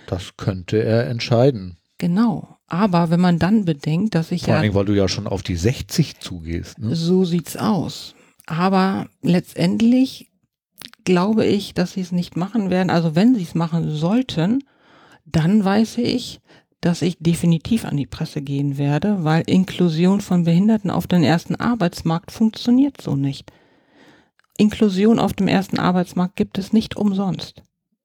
Das 0.07 0.37
könnte 0.37 0.83
er 0.83 1.09
entscheiden. 1.09 1.77
Genau. 1.99 2.57
Aber 2.69 3.11
wenn 3.11 3.21
man 3.21 3.39
dann 3.39 3.65
bedenkt, 3.65 4.15
dass 4.15 4.33
ich 4.33 4.43
Vor 4.43 4.49
ja. 4.49 4.55
Vor 4.55 4.63
allem, 4.63 4.75
weil 4.75 4.85
du 4.85 4.95
ja 4.95 5.09
schon 5.09 5.27
auf 5.27 5.43
die 5.43 5.57
60 5.57 6.19
zugehst. 6.21 6.79
Ne? 6.79 6.95
So 6.95 7.25
sieht's 7.25 7.57
aus. 7.57 8.15
Aber 8.47 9.07
letztendlich 9.23 10.29
glaube 11.07 11.47
ich, 11.47 11.73
dass 11.73 11.93
sie 11.93 12.03
es 12.03 12.13
nicht 12.13 12.37
machen 12.37 12.69
werden. 12.69 12.91
Also 12.91 13.15
wenn 13.15 13.35
sie 13.35 13.45
es 13.45 13.55
machen 13.55 13.91
sollten, 13.91 14.63
dann 15.25 15.65
weiß 15.65 15.97
ich, 15.99 16.41
dass 16.83 17.01
ich 17.01 17.17
definitiv 17.19 17.87
an 17.87 17.97
die 17.97 18.07
Presse 18.07 18.43
gehen 18.43 18.77
werde, 18.77 19.25
weil 19.25 19.43
Inklusion 19.47 20.21
von 20.21 20.45
Behinderten 20.45 20.91
auf 20.91 21.07
den 21.07 21.25
ersten 21.25 21.57
Arbeitsmarkt 21.57 22.31
funktioniert 22.31 23.01
so 23.01 23.17
nicht. 23.17 23.51
Inklusion 24.59 25.19
auf 25.19 25.33
dem 25.33 25.49
ersten 25.49 25.79
Arbeitsmarkt 25.79 26.37
gibt 26.37 26.59
es 26.59 26.73
nicht 26.73 26.97
umsonst. 26.97 27.63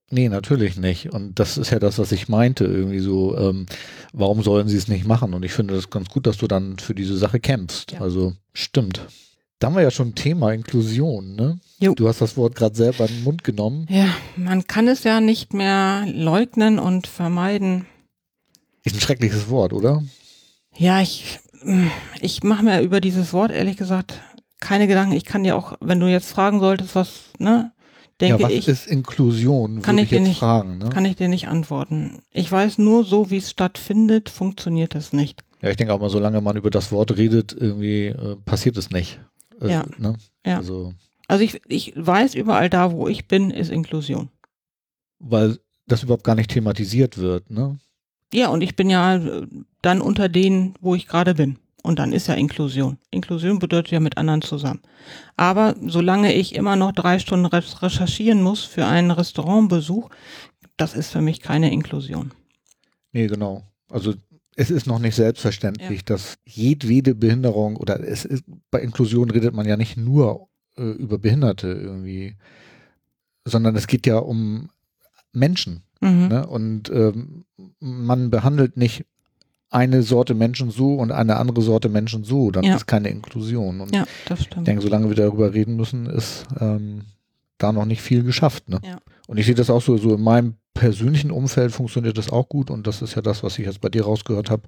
Nee, 0.10 0.28
natürlich 0.28 0.78
nicht. 0.78 1.14
Und 1.14 1.39
das 1.39 1.58
ist 1.58 1.72
ja 1.72 1.80
das, 1.80 1.97
was 1.97 2.12
ich 2.12 2.28
meinte. 2.28 2.66
Irgendwie 2.66 2.99
so, 2.99 3.38
ähm, 3.38 3.66
warum 4.12 4.43
sollen 4.43 4.68
sie 4.68 4.76
es 4.78 4.89
nicht 4.89 5.08
machen? 5.08 5.34
Und 5.34 5.43
ich 5.43 5.54
finde 5.54 5.74
das 5.74 5.89
ganz 5.89 6.10
gut, 6.10 6.28
dass 6.28 6.38
du 6.38 6.47
dann 6.47 6.78
für 6.80 6.93
diese 6.93 7.18
Sache 7.18 7.39
kämpfst. 7.39 7.93
Ja. 7.93 8.02
Also 8.02 8.34
stimmt. 8.54 9.08
Da 9.62 9.68
haben 9.68 9.76
wir 9.76 9.84
ja 9.84 9.91
schon 9.91 10.16
Thema 10.16 10.53
Inklusion, 10.53 11.36
ne? 11.36 11.59
Jo. 11.80 11.93
Du 11.93 12.07
hast 12.07 12.20
das 12.20 12.36
Wort 12.36 12.55
gerade 12.55 12.76
selber 12.76 13.07
in 13.07 13.18
den 13.18 13.24
Mund 13.24 13.43
genommen. 13.43 13.86
Ja, 13.91 14.07
man 14.36 14.66
kann 14.66 14.88
es 14.88 15.03
ja 15.03 15.22
nicht 15.22 15.53
mehr 15.53 16.07
leugnen 16.12 16.80
und 16.80 17.05
vermeiden. 17.05 17.86
Ist 18.84 18.95
ein 18.95 19.01
schreckliches 19.01 19.49
Wort, 19.49 19.72
oder? 19.72 20.01
Ja, 20.76 20.99
ich, 20.99 21.38
ich 22.22 22.41
mache 22.41 22.64
mir 22.64 22.82
über 22.82 23.01
dieses 23.01 23.34
Wort 23.34 23.51
ehrlich 23.51 23.78
gesagt 23.78 24.20
keine 24.59 24.88
Gedanken. 24.88 25.16
Ich 25.16 25.26
kann 25.26 25.43
dir 25.43 25.55
auch, 25.55 25.78
wenn 25.80 25.99
du 25.99 26.07
jetzt 26.07 26.32
fragen 26.32 26.59
solltest, 26.59 26.95
was, 26.95 27.26
ne? 27.38 27.72
denke 28.20 28.41
ja, 28.41 28.47
was 28.47 28.53
ich. 28.53 28.68
ist 28.68 28.88
Inklusion? 28.88 29.84
Kann 29.84 29.99
ich, 29.99 30.09
dir 30.09 30.22
nicht 30.22 30.39
fragen. 30.39 30.80
Ne? 30.80 30.89
Kann 30.89 31.05
ich 31.05 31.18
dir 31.18 31.28
nicht 31.28 31.47
antworten. 31.47 32.24
Ich 32.32 32.51
weiß 32.51 32.80
nur, 32.80 33.03
so 33.03 33.30
wie 33.30 33.38
es 33.38 33.51
stattfindet, 33.51 34.30
funktioniert 34.30 34.95
es 34.95 35.14
nicht. 35.14 35.43
Ja, 35.62 35.70
ich 35.70 35.78
denke 35.78 35.93
auch 35.93 35.99
mal, 35.99 36.09
solange 36.09 36.41
man 36.41 36.57
über 36.57 36.72
das 36.72 36.91
Wort 36.91 37.16
redet, 37.18 37.53
irgendwie 37.53 38.07
äh, 38.07 38.36
passiert 38.43 38.78
es 38.78 38.89
nicht. 38.89 39.20
Äh, 39.62 39.70
ja. 39.72 39.86
Ne? 39.97 40.16
ja. 40.45 40.57
Also, 40.57 40.93
also 41.28 41.43
ich, 41.43 41.62
ich 41.68 41.93
weiß, 41.95 42.36
überall 42.36 42.70
da, 42.70 42.91
wo 42.91 43.07
ich 43.07 43.28
bin, 43.28 43.51
ist 43.51 43.70
Inklusion. 43.70 44.30
Weil 45.20 45.59
das 45.88 46.03
überhaupt 46.03 46.24
gar 46.24 46.36
nicht 46.36 46.51
thematisiert 46.51 47.18
wird, 47.18 47.49
ne? 47.49 47.80
Ja, 48.34 48.47
und 48.49 48.62
ich 48.62 48.76
bin 48.76 48.89
ja 48.89 49.16
äh, 49.16 49.47
dann 49.82 50.01
unter 50.01 50.30
denen, 50.30 50.76
wo 50.80 50.95
ich 50.95 51.07
gerade 51.07 51.36
bin. 51.36 51.57
Und 51.84 51.99
dann 51.99 52.14
ist 52.14 52.28
ja 52.28 52.36
Inklusion. 52.36 52.97
Inklusion 53.09 53.59
bedeutet 53.59 53.91
ja 53.91 53.99
mit 53.99 54.18
anderen 54.18 54.41
zusammen. 54.41 54.82
Aber 55.36 55.76
solange 55.88 56.34
ich 56.34 56.55
immer 56.55 56.76
noch 56.76 56.91
drei 56.91 57.18
Stunden 57.18 57.47
recherchieren 57.47 58.43
muss 58.43 58.64
für 58.64 58.86
einen 58.86 59.12
Restaurantbesuch, 59.12 60.09
das 60.78 60.93
ist 60.93 61.12
für 61.12 61.22
mich 61.22 61.41
keine 61.41 61.72
Inklusion. 61.72 62.32
Nee, 63.14 63.28
genau. 63.28 63.64
Also 63.89 64.14
es 64.56 64.70
ist 64.70 64.86
noch 64.88 64.99
nicht 64.99 65.16
selbstverständlich, 65.16 65.99
ja. 65.99 66.06
dass 66.06 66.38
jedwede 66.45 67.16
Behinderung 67.16 67.78
oder 67.78 67.99
es 67.99 68.26
ist, 68.26 68.43
bei 68.70 68.82
Inklusion 68.82 69.30
redet 69.30 69.54
man 69.54 69.68
ja 69.68 69.78
nicht 69.78 69.97
nur 69.97 70.49
äh, 70.78 70.84
über 70.84 71.18
Behinderte 71.18 71.68
irgendwie, 71.68 72.36
sondern 73.45 73.76
es 73.76 73.88
geht 73.88 74.06
ja 74.06 74.18
um 74.18 74.70
Menschen. 75.32 75.84
Mhm. 76.02 76.28
Ne? 76.28 76.47
Und 76.47 76.89
ähm, 76.89 77.45
man 77.80 78.30
behandelt 78.30 78.76
nicht 78.78 79.06
eine 79.70 80.04
Sorte 80.04 80.34
Menschen 80.34 80.70
so 80.70 80.95
und 80.95 81.12
eine 81.12 81.38
andere 81.38 81.62
Sorte 81.62 81.88
Menschen 81.88 82.26
so, 82.26 82.52
dann 82.52 82.66
ja. 82.66 82.76
ist 82.76 82.88
keine 82.88 83.10
Inklusion. 83.10 83.80
Und 83.80 83.95
ja, 83.95 84.06
das 84.28 84.43
stimmt. 84.43 84.64
Ich 84.64 84.66
denke, 84.66 84.82
solange 84.82 85.08
wir 85.08 85.16
darüber 85.16 85.54
reden 85.54 85.78
müssen, 85.78 86.08
ist 86.08 86.45
ähm, 86.60 87.04
da 87.62 87.72
noch 87.72 87.86
nicht 87.86 88.01
viel 88.01 88.24
geschafft. 88.24 88.70
Ne? 88.70 88.80
Ja. 88.84 88.97
Und 89.28 89.38
ich 89.38 89.45
sehe 89.45 89.55
das 89.55 89.70
auch 89.70 89.82
so, 89.82 89.97
so 89.97 90.16
in 90.16 90.22
meinem 90.22 90.55
persönlichen 90.74 91.32
Umfeld 91.32 91.72
funktioniert 91.72 92.18
das 92.18 92.30
auch 92.30 92.47
gut 92.49 92.70
und 92.72 92.88
das 92.88 93.01
ist 93.01 93.16
ja 93.16 93.22
das, 93.22 93.43
was 93.43 93.59
ich 93.59 93.66
jetzt 93.66 93.82
bei 93.82 93.89
dir 93.89 94.03
rausgehört 94.03 94.49
habe, 94.49 94.64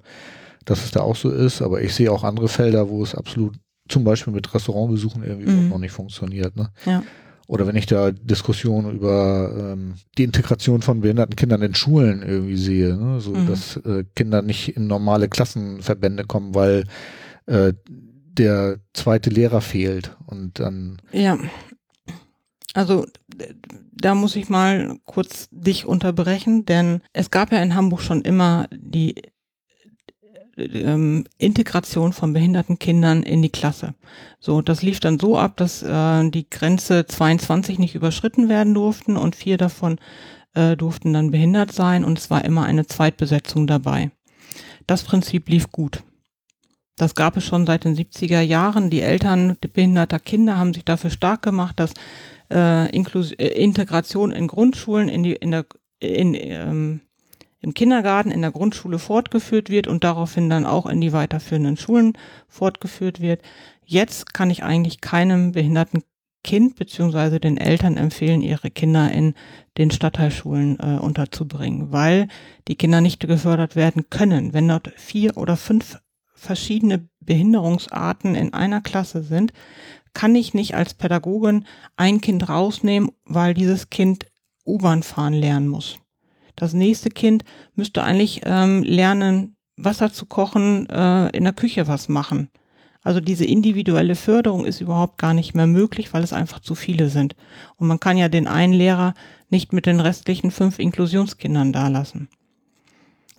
dass 0.66 0.84
es 0.84 0.92
da 0.92 1.02
auch 1.02 1.16
so 1.16 1.30
ist. 1.30 1.62
Aber 1.62 1.82
ich 1.82 1.94
sehe 1.94 2.12
auch 2.12 2.24
andere 2.24 2.48
Felder, 2.50 2.90
wo 2.90 3.04
es 3.04 3.16
absolut 3.16 3.56
zum 3.90 4.04
Beispiel 4.04 4.34
mit 4.34 4.54
Restaurantbesuchen 4.54 5.24
irgendwie 5.24 5.52
Mhm. 5.52 5.70
noch 5.70 5.78
nicht 5.80 5.92
funktioniert. 5.92 6.56
Ne? 6.56 6.70
Ja. 6.86 7.04
Oder 7.48 7.68
wenn 7.68 7.76
ich 7.76 7.86
da 7.86 8.12
Diskussionen 8.12 8.96
über 8.96 9.74
ähm, 9.74 9.96
die 10.18 10.24
Integration 10.24 10.82
von 10.82 11.02
behinderten 11.02 11.36
Kindern 11.36 11.62
in 11.62 11.76
Schulen 11.76 12.22
irgendwie 12.24 12.56
sehe, 12.56 12.96
ne? 12.96 13.20
so 13.20 13.32
Mhm. 13.32 13.48
dass 13.48 13.76
äh, 13.78 14.06
Kinder 14.16 14.42
nicht 14.42 14.76
in 14.78 14.88
normale 14.88 15.28
Klassenverbände 15.28 16.24
kommen, 16.24 16.56
weil 16.56 16.86
äh, 17.46 17.74
der 17.90 18.78
zweite 18.94 19.30
Lehrer 19.30 19.60
fehlt 19.62 20.16
und 20.26 20.60
dann 20.60 21.02
Ja. 21.12 21.38
Also 22.74 23.06
da 23.94 24.16
muss 24.16 24.36
ich 24.36 24.50
mal 24.50 24.98
kurz 25.06 25.48
dich 25.52 25.86
unterbrechen, 25.86 26.66
denn 26.66 27.02
es 27.14 27.32
gab 27.32 27.52
ja 27.52 27.62
in 27.62 27.76
Hamburg 27.76 28.02
schon 28.02 28.22
immer 28.22 28.68
die 28.72 29.16
äh, 30.58 30.64
ähm, 30.64 31.26
Integration 31.38 32.14
von 32.14 32.34
behinderten 32.34 32.80
Kindern 32.80 33.24
in 33.24 33.42
die 33.42 33.52
Klasse. 33.52 33.94
So, 34.40 34.62
das 34.62 34.82
lief 34.82 35.00
dann 35.00 35.20
so 35.20 35.38
ab, 35.38 35.58
dass 35.58 35.84
äh, 35.84 36.30
die 36.30 36.50
Grenze 36.50 37.06
22 37.06 37.78
nicht 37.78 37.96
überschritten 37.96 38.50
werden 38.50 38.74
durften 38.74 39.18
und 39.18 39.36
vier 39.36 39.58
davon 39.58 40.00
äh, 40.56 40.76
durften 40.76 41.14
dann 41.14 41.32
behindert 41.32 41.72
sein 41.72 42.04
und 42.04 42.18
es 42.18 42.30
war 42.30 42.44
immer 42.44 42.64
eine 42.64 42.88
Zweitbesetzung 42.88 43.68
dabei. 43.68 44.12
Das 44.88 45.04
Prinzip 45.04 45.48
lief 45.48 45.72
gut. 45.72 46.04
Das 46.96 47.16
gab 47.16 47.38
es 47.38 47.44
schon 47.44 47.66
seit 47.66 47.86
den 47.86 47.96
70er 47.96 48.42
Jahren. 48.42 48.90
Die 48.92 49.02
Eltern 49.02 49.58
behinderter 49.60 50.20
Kinder 50.20 50.58
haben 50.58 50.74
sich 50.74 50.86
dafür 50.86 51.10
stark 51.10 51.42
gemacht, 51.42 51.80
dass 51.80 51.94
äh, 52.54 52.90
Inklus 52.96 53.32
äh, 53.34 53.48
Integration 53.48 54.32
in 54.32 54.48
Grundschulen, 54.48 55.10
in 55.10 55.24
die, 55.24 55.34
in 55.34 55.52
der, 55.52 55.66
in, 56.00 56.36
ähm, 56.36 57.02
im 57.60 57.74
Kindergarten, 57.74 58.32
in 58.32 58.42
der 58.42 58.52
Grundschule 58.52 59.00
fortgeführt 59.00 59.70
wird 59.70 59.88
und 59.88 60.04
daraufhin 60.04 60.50
dann 60.50 60.66
auch 60.66 60.86
in 60.86 61.02
die 61.02 61.14
weiterführenden 61.14 61.78
Schulen 61.78 62.18
fortgeführt 62.48 63.22
wird. 63.22 63.42
Jetzt 63.86 64.34
kann 64.34 64.50
ich 64.50 64.64
eigentlich 64.64 65.02
keinem 65.02 65.54
behinderten 65.54 66.04
Kind 66.44 66.76
beziehungsweise 66.76 67.40
den 67.40 67.58
Eltern 67.58 67.96
empfehlen, 67.96 68.42
ihre 68.42 68.70
Kinder 68.70 69.12
in 69.12 69.34
den 69.78 69.92
Stadtteilschulen 69.92 70.78
äh, 70.78 71.00
unterzubringen, 71.00 71.92
weil 71.94 72.28
die 72.68 72.76
Kinder 72.76 73.00
nicht 73.00 73.22
gefördert 73.22 73.78
werden 73.78 74.10
können. 74.10 74.54
Wenn 74.54 74.68
dort 74.68 74.92
vier 74.98 75.38
oder 75.38 75.56
fünf 75.56 76.00
verschiedene 76.36 77.08
Behinderungsarten 77.22 78.36
in 78.36 78.54
einer 78.54 78.82
Klasse 78.82 79.24
sind, 79.24 79.54
kann 80.14 80.36
ich 80.36 80.54
nicht 80.54 80.76
als 80.76 80.94
Pädagogin 80.94 81.66
ein 81.96 82.22
Kind 82.22 82.50
rausnehmen, 82.50 83.12
weil 83.26 83.54
dieses 83.54 83.90
Kind 83.90 84.26
U-Bahn 84.66 85.04
fahren 85.04 85.34
lernen 85.34 85.68
muss. 85.68 85.98
Das 86.56 86.74
nächste 86.74 87.10
Kind 87.10 87.44
müsste 87.76 88.04
eigentlich 88.04 88.42
ähm, 88.46 88.84
lernen, 88.84 89.56
Wasser 89.76 90.14
zu 90.14 90.26
kochen, 90.26 90.88
äh, 90.90 91.30
in 91.30 91.44
der 91.44 91.54
Küche 91.54 91.88
was 91.88 92.10
machen. 92.10 92.50
Also 93.02 93.20
diese 93.20 93.46
individuelle 93.46 94.16
Förderung 94.16 94.66
ist 94.66 94.80
überhaupt 94.80 95.18
gar 95.18 95.34
nicht 95.34 95.56
mehr 95.56 95.68
möglich, 95.68 96.14
weil 96.14 96.24
es 96.24 96.32
einfach 96.32 96.60
zu 96.60 96.74
viele 96.74 97.10
sind. 97.10 97.36
Und 97.76 97.88
man 97.88 98.00
kann 98.00 98.18
ja 98.18 98.30
den 98.30 98.48
einen 98.48 98.74
Lehrer 98.74 99.14
nicht 99.50 99.74
mit 99.74 99.86
den 99.86 100.00
restlichen 100.00 100.52
fünf 100.52 100.80
Inklusionskindern 100.80 101.74
dalassen. 101.74 102.30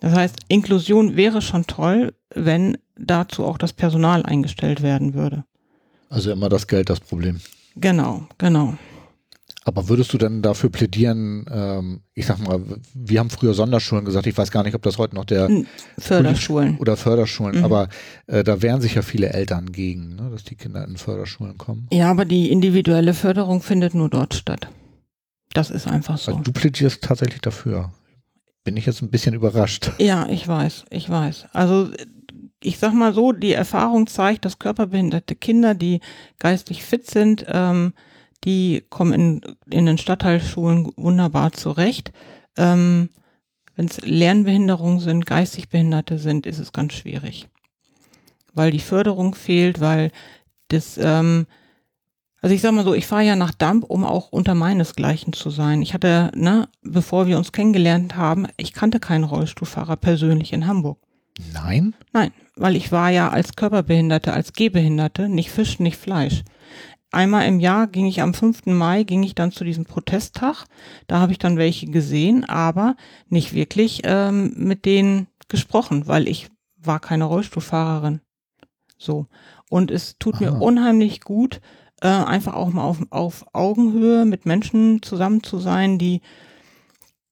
Das 0.01 0.12
heißt, 0.14 0.37
Inklusion 0.49 1.16
wäre 1.16 1.41
schon 1.41 1.66
toll, 1.66 2.14
wenn 2.35 2.77
dazu 2.97 3.45
auch 3.45 3.57
das 3.57 3.72
Personal 3.72 4.25
eingestellt 4.25 4.83
werden 4.83 5.14
würde. 5.14 5.45
Also 6.15 6.31
immer 6.33 6.49
das 6.49 6.67
Geld 6.67 6.89
das 6.91 7.01
Problem. 7.01 7.41
Genau, 7.77 8.27
genau. 8.39 8.75
Aber 9.67 9.89
würdest 9.89 10.12
du 10.12 10.19
denn 10.19 10.43
dafür 10.43 10.69
plädieren, 10.71 11.47
ähm, 11.51 12.01
ich 12.12 12.27
sag 12.27 12.39
mal, 12.39 12.61
wir 12.93 13.19
haben 13.19 13.31
früher 13.31 13.55
Sonderschulen 13.55 14.05
gesagt, 14.05 14.27
ich 14.27 14.37
weiß 14.37 14.51
gar 14.51 14.62
nicht, 14.62 14.75
ob 14.75 14.83
das 14.83 14.99
heute 14.99 15.15
noch 15.15 15.25
der 15.25 15.49
Förderschulen. 15.99 16.77
oder 16.79 16.97
Förderschulen, 16.99 17.59
Mhm. 17.59 17.65
aber 17.65 17.89
äh, 18.27 18.45
da 18.45 18.61
wehren 18.61 18.83
sich 18.83 18.95
ja 18.95 19.01
viele 19.03 19.31
Eltern 19.31 19.73
gegen, 19.73 20.17
ne, 20.17 20.29
dass 20.31 20.45
die 20.45 20.55
Kinder 20.57 20.87
in 20.87 20.99
Förderschulen 20.99 21.57
kommen. 21.57 21.89
Ja, 21.91 22.11
aber 22.11 22.27
die 22.27 22.51
individuelle 22.51 23.15
Förderung 23.15 23.62
findet 23.62 23.95
nur 23.95 24.11
dort 24.11 24.35
statt. 24.35 24.69
Das 25.55 25.71
ist 25.71 25.87
einfach 25.87 26.19
so. 26.19 26.33
Also 26.33 26.43
du 26.45 26.53
plädierst 26.53 27.03
tatsächlich 27.03 27.41
dafür. 27.41 27.91
Bin 28.65 28.77
ich 28.77 28.85
jetzt 28.87 29.03
ein 29.03 29.11
bisschen 29.11 29.35
überrascht. 29.35 29.93
Ja, 29.99 30.27
ich 30.29 30.47
weiß, 30.47 30.85
ich 30.91 31.09
weiß. 31.09 31.47
Also 31.53 31.89
ich 32.65 32.79
sag 32.79 32.95
mal 32.95 33.12
so, 33.12 33.33
die 33.33 33.53
Erfahrung 33.53 34.07
zeigt, 34.07 34.45
dass 34.45 34.59
körperbehinderte 34.59 35.35
Kinder, 35.35 35.75
die 35.75 36.01
geistig 36.39 36.83
fit 36.83 37.09
sind, 37.11 37.45
ähm, 37.49 37.93
die 38.45 38.83
kommen 38.91 39.12
in, 39.12 39.41
in 39.71 39.87
den 39.87 39.99
Stadtteilschulen 39.99 40.91
wunderbar 40.97 41.53
zurecht. 41.53 42.12
Ähm, 42.57 43.11
Wenn 43.77 43.87
es 43.87 44.01
Lernbehinderungen 44.01 45.01
sind, 45.01 45.27
geistig 45.27 45.69
Behinderte 45.69 46.19
sind, 46.19 46.47
ist 46.47 46.59
es 46.59 46.73
ganz 46.73 46.95
schwierig. 46.95 47.49
Weil 48.53 48.71
die 48.71 48.81
Förderung 48.81 49.35
fehlt, 49.35 49.81
weil 49.81 50.11
das, 50.69 50.97
ähm, 50.97 51.47
also 52.41 52.55
ich 52.55 52.61
sag 52.61 52.73
mal 52.73 52.85
so, 52.85 52.95
ich 52.95 53.07
fahre 53.07 53.25
ja 53.25 53.37
nach 53.37 53.53
Damp, 53.53 53.85
um 53.85 54.05
auch 54.05 54.31
unter 54.31 54.55
meinesgleichen 54.55 55.33
zu 55.33 55.51
sein. 55.51 55.83
Ich 55.83 55.93
hatte, 55.93 56.31
ne, 56.35 56.69
bevor 56.83 57.27
wir 57.27 57.37
uns 57.37 57.53
kennengelernt 57.53 58.17
haben, 58.17 58.47
ich 58.57 58.73
kannte 58.73 59.01
keinen 59.01 59.25
Rollstuhlfahrer 59.25 59.97
persönlich 59.97 60.53
in 60.53 60.67
Hamburg. 60.67 60.99
Nein? 61.53 61.95
Nein, 62.12 62.32
weil 62.57 62.76
ich 62.76 62.93
war 62.93 63.11
ja 63.11 63.30
als 63.30 63.57
Körperbehinderte, 63.57 64.32
als 64.32 64.53
Gehbehinderte, 64.53 65.28
nicht 65.28 65.51
Fisch, 65.51 65.80
nicht 65.80 65.97
Fleisch. 65.97 66.43
Einmal 67.11 67.47
im 67.47 67.61
Jahr 67.61 67.87
ging 67.87 68.07
ich 68.07 68.22
am 68.22 68.35
5. 68.35 68.66
Mai, 68.66 69.05
ging 69.05 69.22
ich 69.22 69.35
dann 69.37 69.53
zu 69.53 69.62
diesem 69.62 69.85
Protesttag. 69.85 70.64
Da 71.07 71.20
habe 71.20 71.30
ich 71.30 71.39
dann 71.39 71.57
welche 71.57 71.87
gesehen, 71.87 72.45
aber 72.45 72.97
nicht 73.28 73.53
wirklich 73.53 74.03
ähm, 74.05 74.53
mit 74.57 74.85
denen 74.85 75.28
gesprochen, 75.49 76.09
weil 76.09 76.26
ich 76.26 76.51
war 76.76 76.99
keine 76.99 77.24
Rollstuhlfahrerin. 77.24 78.20
So. 78.99 79.26
Und 79.70 79.91
es 79.91 80.18
tut 80.18 80.41
mir 80.41 80.53
Aha. 80.53 80.59
unheimlich 80.59 81.20
gut, 81.20 81.61
äh, 82.01 82.09
einfach 82.09 82.55
auch 82.55 82.70
mal 82.70 82.82
auf, 82.82 82.99
auf 83.11 83.47
Augenhöhe 83.53 84.24
mit 84.24 84.45
Menschen 84.45 85.01
zusammen 85.03 85.43
zu 85.43 85.59
sein, 85.59 85.99
die 85.99 86.20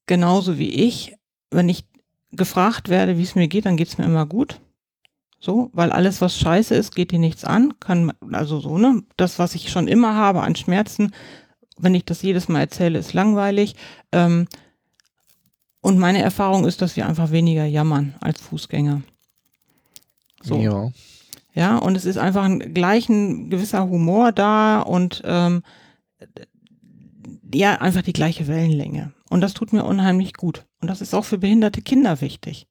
genauso 0.07 0.59
wie 0.59 0.71
ich, 0.71 1.17
wenn 1.51 1.69
ich 1.69 1.85
gefragt 2.33 2.89
werde, 2.89 3.19
wie 3.19 3.23
es 3.23 3.35
mir 3.35 3.49
geht, 3.49 3.67
dann 3.67 3.77
geht 3.77 3.89
es 3.89 3.99
mir 3.99 4.05
immer 4.05 4.27
gut. 4.27 4.61
So, 5.39 5.71
weil 5.73 5.91
alles, 5.91 6.21
was 6.21 6.39
scheiße 6.39 6.75
ist, 6.75 6.95
geht 6.95 7.11
dir 7.11 7.19
nichts 7.19 7.45
an. 7.45 7.75
Kann, 7.81 8.13
also 8.31 8.61
so, 8.61 8.79
ne? 8.79 9.03
Das, 9.17 9.39
was 9.39 9.55
ich 9.55 9.71
schon 9.71 9.89
immer 9.89 10.15
habe 10.15 10.43
an 10.43 10.55
Schmerzen, 10.55 11.13
wenn 11.79 11.95
ich 11.95 12.05
das 12.05 12.23
jedes 12.23 12.49
Mal 12.49 12.61
erzähle, 12.61 12.99
ist 12.99 13.13
langweilig. 13.13 13.75
Ähm, 14.13 14.47
und 15.81 15.99
meine 15.99 16.23
Erfahrung 16.23 16.65
ist, 16.65 16.81
dass 16.81 16.95
wir 16.97 17.09
einfach 17.09 17.33
weniger 17.33 17.65
jammern 17.65 18.15
als 18.21 18.41
Fußgänger. 18.41 19.03
So. 20.43 20.57
Ja. 20.59 20.91
Ja, 21.55 21.77
und 21.77 21.97
es 21.97 22.05
ist 22.05 22.17
einfach 22.17 22.45
ein, 22.45 22.73
gleich 22.73 23.09
ein 23.09 23.51
gewisser 23.51 23.87
Humor 23.89 24.33
da 24.33 24.81
und 24.81 25.23
ähm, 25.25 25.63
ja, 27.53 27.81
einfach 27.81 28.03
die 28.03 28.15
gleiche 28.15 28.47
Wellenlänge. 28.47 29.13
Und 29.29 29.43
das 29.43 29.53
tut 29.53 29.73
mir 29.73 29.85
unheimlich 29.85 30.35
gut. 30.35 30.65
Und 30.83 30.89
das 30.89 31.01
ist 31.01 31.15
auch 31.15 31.25
für 31.25 31.39
behinderte 31.39 31.81
Kinder 31.81 32.21
wichtig. 32.21 32.67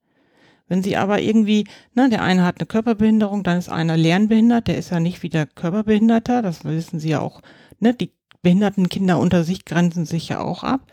Wenn 0.68 0.84
sie 0.84 0.96
aber 0.98 1.22
irgendwie, 1.22 1.66
ne, 1.96 2.10
der 2.10 2.22
eine 2.22 2.46
hat 2.46 2.60
eine 2.60 2.68
Körperbehinderung, 2.68 3.44
dann 3.44 3.58
ist 3.58 3.70
einer 3.70 3.98
lernbehindert, 3.98 4.68
der 4.68 4.78
ist 4.78 4.92
ja 4.92 5.00
nicht 5.00 5.24
wie 5.24 5.30
der 5.30 5.46
Körperbehinderter, 5.46 6.42
das 6.42 6.64
wissen 6.64 7.00
sie 7.00 7.10
ja 7.10 7.20
auch, 7.20 7.42
ne, 7.80 7.94
die 7.94 8.12
behinderten 8.42 8.90
Kinder 8.90 9.20
unter 9.20 9.44
sich 9.44 9.66
grenzen 9.66 10.06
sich 10.06 10.30
ja 10.30 10.40
auch 10.40 10.64
ab. 10.64 10.92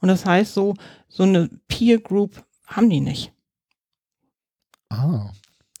Und 0.00 0.08
das 0.08 0.26
heißt 0.26 0.54
so, 0.54 0.74
so 1.08 1.22
eine 1.22 1.48
Peer 1.68 1.98
Group 1.98 2.44
haben 2.66 2.90
die 2.90 3.00
nicht. 3.00 3.32
Ah. 4.90 5.30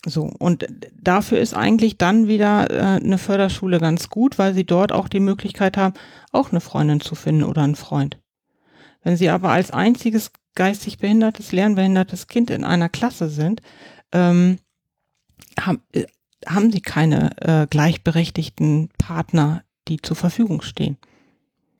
So, 0.04 0.30
und 0.38 0.66
dafür 1.00 1.38
ist 1.38 1.54
eigentlich 1.54 1.98
dann 1.98 2.28
wieder 2.28 2.70
äh, 2.70 3.00
eine 3.00 3.18
Förderschule 3.18 3.80
ganz 3.80 4.08
gut, 4.08 4.38
weil 4.38 4.54
sie 4.54 4.64
dort 4.64 4.92
auch 4.92 5.08
die 5.08 5.20
Möglichkeit 5.20 5.76
haben, 5.76 5.94
auch 6.30 6.52
eine 6.52 6.60
Freundin 6.60 7.00
zu 7.00 7.16
finden 7.16 7.42
oder 7.42 7.62
einen 7.62 7.74
Freund. 7.74 8.18
Wenn 9.02 9.16
sie 9.16 9.30
aber 9.30 9.50
als 9.50 9.72
einziges 9.72 10.30
geistig 10.56 10.98
behindertes, 10.98 11.52
lernbehindertes 11.52 12.26
Kind 12.26 12.50
in 12.50 12.64
einer 12.64 12.88
Klasse 12.88 13.28
sind, 13.28 13.60
ähm, 14.12 14.58
haben, 15.60 15.80
äh, 15.92 16.06
haben 16.46 16.72
sie 16.72 16.80
keine 16.80 17.30
äh, 17.40 17.66
gleichberechtigten 17.68 18.88
Partner, 18.98 19.62
die 19.88 19.98
zur 20.02 20.16
Verfügung 20.16 20.62
stehen. 20.62 20.96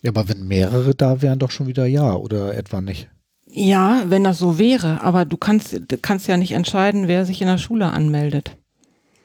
Ja, 0.02 0.10
aber 0.10 0.28
wenn 0.28 0.46
mehrere 0.46 0.94
da 0.94 1.22
wären, 1.22 1.38
doch 1.38 1.50
schon 1.50 1.66
wieder 1.66 1.86
ja 1.86 2.14
oder 2.14 2.54
etwa 2.54 2.80
nicht. 2.80 3.08
Ja, 3.48 4.04
wenn 4.06 4.24
das 4.24 4.38
so 4.38 4.58
wäre, 4.58 5.02
aber 5.02 5.24
du 5.24 5.36
kannst, 5.36 5.80
kannst 6.02 6.28
ja 6.28 6.36
nicht 6.36 6.52
entscheiden, 6.52 7.08
wer 7.08 7.24
sich 7.24 7.40
in 7.40 7.48
der 7.48 7.58
Schule 7.58 7.86
anmeldet. 7.86 8.56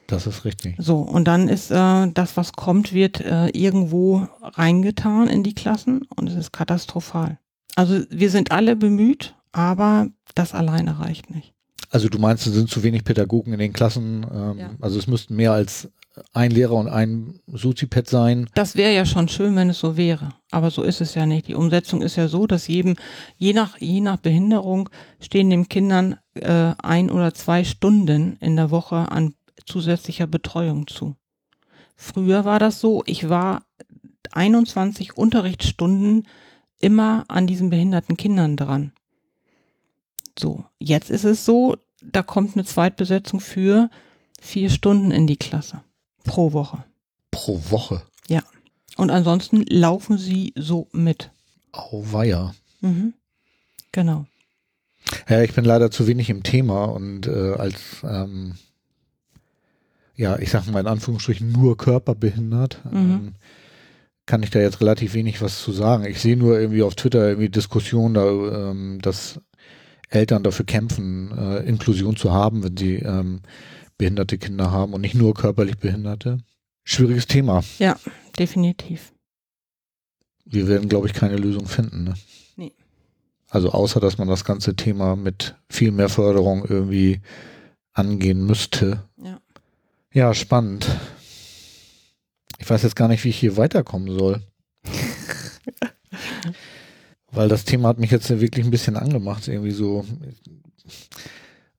Das 0.08 0.28
ist 0.28 0.46
richtig. 0.46 0.76
So, 0.78 0.98
und 0.98 1.26
dann 1.26 1.48
ist 1.48 1.72
äh, 1.72 2.12
das, 2.12 2.36
was 2.36 2.54
kommt, 2.54 2.94
wird 2.94 3.22
äh, 3.22 3.48
irgendwo 3.50 4.28
reingetan 4.42 5.28
in 5.28 5.44
die 5.44 5.54
Klassen 5.54 6.02
und 6.16 6.28
es 6.28 6.36
ist 6.36 6.52
katastrophal. 6.52 7.40
Also 7.76 8.02
wir 8.10 8.30
sind 8.30 8.52
alle 8.52 8.76
bemüht, 8.76 9.36
aber 9.52 10.08
das 10.36 10.54
alleine 10.54 11.00
reicht 11.00 11.30
nicht. 11.30 11.54
Also 11.90 12.08
du 12.08 12.20
meinst, 12.20 12.48
es 12.48 12.54
sind 12.54 12.70
zu 12.70 12.84
wenig 12.84 13.04
Pädagogen 13.04 13.54
in 13.54 13.60
den 13.60 13.74
Klassen. 13.74 14.26
Ähm, 14.34 14.58
Ja. 14.58 14.70
Also 14.80 14.98
es 14.98 15.08
müssten 15.08 15.36
mehr 15.36 15.52
als 15.52 15.90
ein 16.34 16.52
Lehrer 16.52 16.76
und 16.76 16.88
ein 16.90 17.40
Soziped 17.48 18.08
sein. 18.08 18.50
Das 18.54 18.76
wäre 18.76 18.94
ja 18.94 19.06
schon 19.06 19.28
schön, 19.28 19.56
wenn 19.56 19.70
es 19.70 19.80
so 19.80 19.96
wäre. 19.98 20.30
Aber 20.52 20.70
so 20.70 20.84
ist 20.84 21.02
es 21.02 21.16
ja 21.16 21.26
nicht. 21.26 21.48
Die 21.48 21.56
Umsetzung 21.56 22.02
ist 22.02 22.18
ja 22.18 22.28
so, 22.28 22.48
dass 22.48 22.68
jedem, 22.68 22.96
je 23.38 23.54
nach, 23.54 23.78
je 23.80 24.02
nach 24.02 24.18
Behinderung 24.18 24.90
stehen 25.20 25.50
den 25.50 25.70
Kindern 25.70 26.18
äh, 26.34 26.74
ein 26.82 27.10
oder 27.10 27.34
zwei 27.34 27.64
Stunden 27.64 28.38
in 28.40 28.56
der 28.56 28.72
Woche 28.72 29.12
an 29.12 29.36
zusätzlicher 29.66 30.28
Betreuung 30.28 30.88
zu. 30.88 31.16
Früher 31.96 32.46
war 32.46 32.60
das 32.60 32.80
so, 32.80 33.04
ich 33.06 33.30
war 33.30 33.64
21 34.32 35.18
Unterrichtsstunden 35.18 36.28
immer 36.80 37.26
an 37.28 37.48
diesen 37.48 37.70
behinderten 37.70 38.18
Kindern 38.18 38.58
dran. 38.58 38.92
So, 40.38 40.66
jetzt 40.80 41.10
ist 41.10 41.24
es 41.24 41.46
so, 41.46 41.78
da 42.02 42.24
kommt 42.24 42.56
eine 42.56 42.66
Zweitbesetzung 42.66 43.40
für 43.40 43.90
vier 44.40 44.70
Stunden 44.70 45.12
in 45.12 45.28
die 45.28 45.38
Klasse 45.38 45.82
pro 46.24 46.54
Woche. 46.54 46.84
Pro 47.32 47.62
Woche? 47.70 48.04
Ja. 48.28 48.44
Und 48.98 49.10
ansonsten 49.10 49.64
laufen 49.68 50.18
sie 50.18 50.54
so 50.56 50.88
mit. 50.92 51.32
Auweia. 51.72 52.54
Mhm. 52.82 53.14
Genau. 53.92 54.26
Ja, 55.30 55.42
ich 55.42 55.54
bin 55.54 55.66
leider 55.66 55.92
zu 55.92 56.08
wenig 56.08 56.30
im 56.30 56.44
Thema 56.44 56.86
und 56.86 57.28
äh, 57.28 57.54
als 57.54 58.04
ähm, 58.04 58.56
ja, 60.16 60.38
ich 60.38 60.52
sage 60.52 60.72
mal 60.72 60.82
in 60.82 60.88
Anführungsstrichen 60.88 61.52
nur 61.52 61.78
körperbehindert, 61.78 62.80
mhm. 62.86 62.98
ähm, 62.98 63.36
kann 64.26 64.44
ich 64.44 64.52
da 64.52 64.60
jetzt 64.60 64.82
relativ 64.82 65.14
wenig 65.14 65.42
was 65.42 65.62
zu 65.62 65.72
sagen. 65.72 66.06
Ich 66.06 66.22
sehe 66.22 66.38
nur 66.38 66.60
irgendwie 66.60 66.84
auf 66.84 66.96
Twitter 66.96 67.28
irgendwie 67.28 67.50
Diskussionen, 67.50 68.14
da, 68.14 68.70
ähm, 68.70 69.00
dass 69.02 69.42
Eltern 70.12 70.44
dafür 70.44 70.66
kämpfen, 70.66 71.36
äh, 71.38 71.60
Inklusion 71.64 72.16
zu 72.16 72.32
haben, 72.32 72.64
wenn 72.64 72.78
sie 72.78 72.96
ähm, 72.98 73.42
behinderte 73.98 74.38
Kinder 74.38 74.72
haben 74.72 74.94
und 74.94 75.02
nicht 75.02 75.16
nur 75.16 75.34
körperlich 75.34 75.78
Behinderte. 75.78 76.40
Schwieriges 76.84 77.28
Thema. 77.28 77.64
Ja, 77.80 77.98
definitiv. 78.38 79.14
Wir 80.46 80.68
werden, 80.68 80.90
glaube 80.90 81.08
ich, 81.08 81.14
keine 81.14 81.38
Lösung 81.38 81.66
finden. 81.66 82.04
Ne? 82.04 82.14
Nee. 82.58 82.74
Also 83.50 83.72
außer, 83.72 84.00
dass 84.00 84.18
man 84.18 84.28
das 84.28 84.44
ganze 84.44 84.76
Thema 84.76 85.16
mit 85.16 85.56
viel 85.70 85.92
mehr 85.92 86.10
Förderung 86.10 86.66
irgendwie 86.66 87.22
angehen 87.94 88.46
müsste. 88.46 89.04
Ja. 89.18 89.40
Ja, 90.14 90.34
spannend. 90.34 90.88
Ich 92.58 92.70
weiß 92.70 92.84
jetzt 92.84 92.98
gar 92.98 93.08
nicht, 93.08 93.24
wie 93.24 93.30
ich 93.30 93.40
hier 93.40 93.56
weiterkommen 93.56 94.18
soll. 94.18 94.42
Weil 97.32 97.48
das 97.48 97.66
Thema 97.66 97.90
hat 97.90 98.00
mich 98.00 98.12
jetzt 98.12 98.30
wirklich 98.30 98.66
ein 98.66 98.72
bisschen 98.72 98.98
angemacht, 98.98 99.48
irgendwie 99.48 99.72
so. 99.72 100.06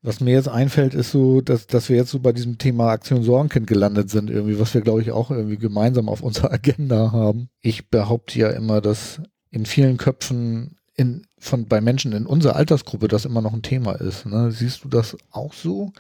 Was 0.05 0.21
mir 0.21 0.33
jetzt 0.33 0.49
einfällt, 0.49 0.95
ist 0.95 1.13
so, 1.13 1.41
dass, 1.41 1.69
dass 1.69 1.89
wir 1.89 1.97
jetzt 1.97 2.11
so 2.11 2.19
bei 2.19 2.33
diesem 2.33 2.59
Thema 2.59 2.89
Aktion 2.91 3.23
Sorgenkind 3.23 3.69
gelandet 3.69 4.11
sind, 4.11 4.31
irgendwie, 4.31 4.59
was 4.59 4.75
wir, 4.75 4.81
glaube 4.81 5.01
ich, 5.01 5.13
auch 5.13 5.31
irgendwie 5.31 5.59
gemeinsam 5.59 6.09
auf 6.09 6.23
unserer 6.23 6.53
Agenda 6.53 7.13
haben. 7.13 7.49
Ich 7.61 7.89
behaupte 7.89 8.39
ja 8.39 8.51
immer, 8.51 8.81
dass 8.81 9.21
in 9.51 9.65
vielen 9.67 9.99
Köpfen 9.99 10.77
in, 10.95 11.23
von, 11.39 11.67
bei 11.67 11.81
Menschen 11.81 12.13
in 12.13 12.27
unserer 12.27 12.57
Altersgruppe 12.57 13.07
das 13.07 13.25
immer 13.25 13.43
noch 13.43 13.53
ein 13.53 13.63
Thema 13.63 13.93
ist. 13.93 14.27
Ne? 14.27 14.51
Siehst 14.51 14.85
du 14.85 14.89
das 14.89 15.17
auch 15.31 15.53
so? 15.53 15.93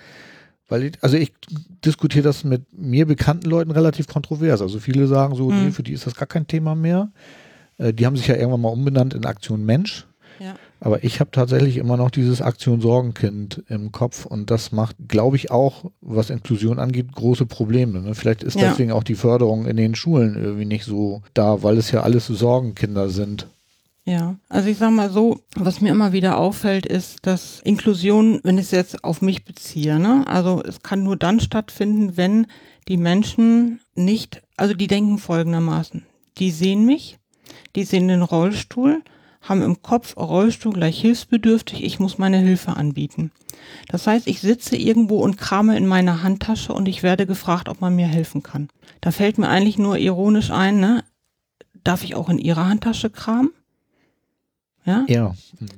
Weil 0.68 0.84
ich, 0.84 0.92
also 1.02 1.16
ich 1.16 1.32
diskutiere 1.84 2.24
das 2.24 2.44
mit 2.44 2.72
mir 2.72 3.06
bekannten 3.06 3.48
Leuten 3.48 3.70
relativ 3.70 4.06
kontrovers. 4.06 4.62
Also 4.62 4.80
viele 4.80 5.06
sagen 5.06 5.34
so, 5.34 5.50
hm. 5.50 5.66
nee, 5.66 5.70
für 5.70 5.82
die 5.82 5.92
ist 5.92 6.06
das 6.06 6.14
gar 6.14 6.26
kein 6.26 6.46
Thema 6.46 6.74
mehr. 6.74 7.12
Äh, 7.82 7.92
die 7.92 8.06
haben 8.06 8.16
sich 8.16 8.26
ja 8.26 8.36
irgendwann 8.36 8.60
mal 8.60 8.68
umbenannt 8.68 9.14
in 9.14 9.26
Aktion 9.26 9.64
Mensch. 9.64 10.06
Ja. 10.38 10.54
Aber 10.80 11.04
ich 11.04 11.20
habe 11.20 11.30
tatsächlich 11.30 11.76
immer 11.76 11.96
noch 11.96 12.10
dieses 12.10 12.42
Aktion 12.42 12.80
Sorgenkind 12.80 13.62
im 13.68 13.92
Kopf 13.92 14.26
und 14.26 14.50
das 14.50 14.72
macht, 14.72 14.96
glaube 15.06 15.36
ich, 15.36 15.50
auch, 15.50 15.92
was 16.00 16.30
Inklusion 16.30 16.80
angeht, 16.80 17.12
große 17.12 17.46
Probleme. 17.46 18.00
Ne? 18.00 18.14
Vielleicht 18.14 18.42
ist 18.42 18.58
ja. 18.58 18.70
deswegen 18.70 18.90
auch 18.90 19.04
die 19.04 19.14
Förderung 19.14 19.66
in 19.66 19.76
den 19.76 19.94
Schulen 19.94 20.34
irgendwie 20.34 20.64
nicht 20.64 20.84
so 20.84 21.22
da, 21.34 21.62
weil 21.62 21.78
es 21.78 21.92
ja 21.92 22.02
alles 22.02 22.26
Sorgenkinder 22.26 23.08
sind. 23.08 23.46
Ja, 24.04 24.34
also 24.48 24.68
ich 24.68 24.78
sag 24.78 24.90
mal 24.90 25.10
so, 25.10 25.38
was 25.54 25.80
mir 25.80 25.90
immer 25.90 26.12
wieder 26.12 26.36
auffällt, 26.36 26.86
ist, 26.86 27.24
dass 27.24 27.60
Inklusion, 27.60 28.40
wenn 28.42 28.58
ich 28.58 28.64
es 28.64 28.70
jetzt 28.72 29.04
auf 29.04 29.22
mich 29.22 29.44
beziehe, 29.44 30.00
ne, 30.00 30.24
also 30.26 30.60
es 30.66 30.82
kann 30.82 31.04
nur 31.04 31.16
dann 31.16 31.38
stattfinden, 31.38 32.16
wenn 32.16 32.48
die 32.88 32.96
Menschen 32.96 33.78
nicht, 33.94 34.42
also 34.56 34.74
die 34.74 34.88
denken 34.88 35.18
folgendermaßen. 35.18 36.04
Die 36.38 36.50
sehen 36.50 36.84
mich, 36.84 37.18
die 37.76 37.84
sehen 37.84 38.08
den 38.08 38.22
Rollstuhl, 38.22 39.02
haben 39.40 39.62
im 39.62 39.82
Kopf 39.82 40.16
Rollstuhl 40.16 40.72
gleich 40.72 41.00
hilfsbedürftig, 41.00 41.82
ich 41.84 41.98
muss 41.98 42.18
meine 42.18 42.38
Hilfe 42.38 42.76
anbieten. 42.76 43.32
Das 43.88 44.06
heißt, 44.06 44.26
ich 44.26 44.40
sitze 44.40 44.76
irgendwo 44.76 45.18
und 45.18 45.36
krame 45.38 45.76
in 45.76 45.86
meiner 45.86 46.22
Handtasche 46.22 46.72
und 46.72 46.86
ich 46.86 47.02
werde 47.02 47.26
gefragt, 47.26 47.68
ob 47.68 47.80
man 47.80 47.96
mir 47.96 48.06
helfen 48.06 48.42
kann. 48.42 48.68
Da 49.00 49.10
fällt 49.10 49.38
mir 49.38 49.48
eigentlich 49.48 49.78
nur 49.78 49.98
ironisch 49.98 50.50
ein, 50.50 50.80
ne? 50.80 51.04
Darf 51.84 52.04
ich 52.04 52.14
auch 52.14 52.28
in 52.28 52.38
Ihrer 52.38 52.68
Handtasche 52.68 53.10
kramen? 53.10 53.50
Ja. 54.84 55.04
Ja. 55.08 55.34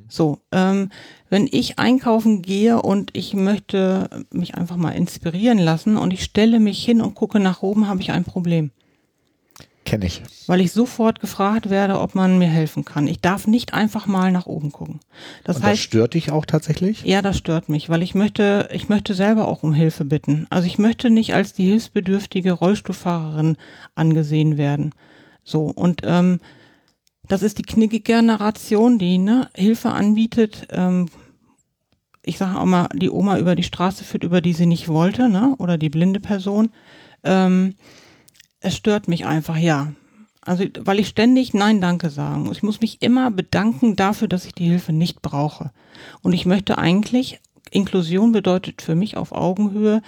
So, 0.08 0.38
ähm, 0.52 0.90
wenn 1.28 1.48
ich 1.50 1.78
einkaufen 1.78 2.42
gehe 2.42 2.80
und 2.80 3.10
ich 3.14 3.34
möchte 3.34 4.08
mich 4.30 4.54
einfach 4.54 4.76
mal 4.76 4.92
inspirieren 4.92 5.58
lassen 5.58 5.96
und 5.96 6.12
ich 6.12 6.24
stelle 6.24 6.60
mich 6.60 6.84
hin 6.84 7.00
und 7.00 7.14
gucke 7.14 7.40
nach 7.40 7.62
oben, 7.62 7.86
habe 7.86 8.00
ich 8.00 8.12
ein 8.12 8.24
Problem. 8.24 8.70
Kenne 9.84 10.06
ich. 10.06 10.22
Weil 10.46 10.62
ich 10.62 10.72
sofort 10.72 11.20
gefragt 11.20 11.68
werde, 11.68 12.00
ob 12.00 12.14
man 12.14 12.38
mir 12.38 12.48
helfen 12.48 12.84
kann. 12.84 13.06
Ich 13.06 13.20
darf 13.20 13.46
nicht 13.46 13.74
einfach 13.74 14.06
mal 14.06 14.32
nach 14.32 14.46
oben 14.46 14.72
gucken. 14.72 15.00
Das 15.44 15.56
und 15.56 15.62
heißt, 15.62 15.72
das 15.72 15.80
stört 15.80 16.14
dich 16.14 16.30
auch 16.30 16.46
tatsächlich? 16.46 17.02
Ja, 17.04 17.20
das 17.20 17.36
stört 17.36 17.68
mich, 17.68 17.90
weil 17.90 18.02
ich 18.02 18.14
möchte, 18.14 18.68
ich 18.72 18.88
möchte 18.88 19.12
selber 19.12 19.46
auch 19.46 19.62
um 19.62 19.74
Hilfe 19.74 20.04
bitten. 20.04 20.46
Also 20.48 20.66
ich 20.66 20.78
möchte 20.78 21.10
nicht 21.10 21.34
als 21.34 21.52
die 21.52 21.66
hilfsbedürftige 21.66 22.52
Rollstuhlfahrerin 22.52 23.56
angesehen 23.94 24.56
werden. 24.56 24.94
So 25.42 25.64
und 25.64 26.00
ähm, 26.04 26.40
das 27.28 27.42
ist 27.42 27.58
die 27.58 27.62
Knicke-Generation, 27.62 28.98
die 28.98 29.18
ne, 29.18 29.48
Hilfe 29.54 29.90
anbietet. 29.90 30.66
Ähm, 30.70 31.08
ich 32.22 32.38
sage 32.38 32.58
auch 32.58 32.64
mal, 32.64 32.88
die 32.94 33.10
Oma 33.10 33.38
über 33.38 33.54
die 33.54 33.62
Straße 33.62 34.04
führt, 34.04 34.24
über 34.24 34.40
die 34.40 34.54
sie 34.54 34.66
nicht 34.66 34.88
wollte, 34.88 35.28
ne? 35.28 35.54
oder 35.58 35.76
die 35.76 35.90
blinde 35.90 36.20
Person. 36.20 36.70
Ähm, 37.22 37.74
es 38.64 38.76
stört 38.76 39.08
mich 39.08 39.26
einfach, 39.26 39.56
ja. 39.56 39.92
Also, 40.40 40.64
weil 40.80 40.98
ich 40.98 41.08
ständig 41.08 41.54
Nein, 41.54 41.80
danke 41.80 42.10
sagen. 42.10 42.50
Ich 42.52 42.62
muss 42.62 42.80
mich 42.80 43.00
immer 43.00 43.30
bedanken 43.30 43.96
dafür, 43.96 44.28
dass 44.28 44.44
ich 44.44 44.54
die 44.54 44.68
Hilfe 44.68 44.92
nicht 44.92 45.22
brauche. 45.22 45.70
Und 46.22 46.32
ich 46.32 46.44
möchte 46.44 46.76
eigentlich, 46.76 47.40
Inklusion 47.70 48.32
bedeutet 48.32 48.82
für 48.82 48.94
mich 48.94 49.16
auf 49.16 49.32
Augenhöhe, 49.32 50.02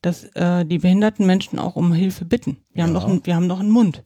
dass 0.00 0.24
äh, 0.34 0.64
die 0.64 0.78
behinderten 0.78 1.26
Menschen 1.26 1.58
auch 1.58 1.76
um 1.76 1.92
Hilfe 1.92 2.24
bitten. 2.24 2.58
Wir 2.72 2.84
haben, 2.84 2.94
ja. 2.94 3.00
doch, 3.00 3.24
wir 3.24 3.36
haben 3.36 3.48
doch 3.48 3.60
einen 3.60 3.70
Mund. 3.70 4.02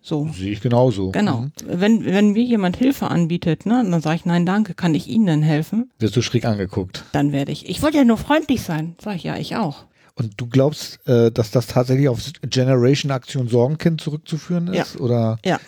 So. 0.00 0.28
Sehe 0.32 0.52
ich 0.52 0.60
genauso. 0.60 1.10
Genau. 1.10 1.40
Mhm. 1.40 1.52
Wenn, 1.64 2.04
wenn 2.04 2.32
mir 2.32 2.44
jemand 2.44 2.76
Hilfe 2.76 3.08
anbietet, 3.08 3.66
ne, 3.66 3.84
dann 3.88 4.00
sage 4.00 4.16
ich, 4.16 4.24
nein, 4.24 4.46
danke, 4.46 4.74
kann 4.74 4.94
ich 4.94 5.08
Ihnen 5.08 5.26
denn 5.26 5.42
helfen? 5.42 5.90
Wirst 5.98 6.16
du 6.16 6.22
schräg 6.22 6.44
angeguckt? 6.44 7.04
Dann 7.12 7.32
werde 7.32 7.52
ich. 7.52 7.68
Ich 7.68 7.82
wollte 7.82 7.98
ja 7.98 8.04
nur 8.04 8.16
freundlich 8.16 8.62
sein. 8.62 8.94
Sag 9.00 9.16
ich, 9.16 9.24
ja, 9.24 9.36
ich 9.36 9.56
auch. 9.56 9.84
Und 10.18 10.32
du 10.36 10.48
glaubst, 10.48 11.06
äh, 11.06 11.30
dass 11.30 11.52
das 11.52 11.68
tatsächlich 11.68 12.08
auf 12.08 12.20
Generation 12.42 13.12
Aktion 13.12 13.48
Sorgenkind 13.48 14.00
zurückzuführen 14.00 14.66
ist? 14.68 14.94
Ja. 14.94 15.00
Oder? 15.00 15.38
Ja. 15.44 15.60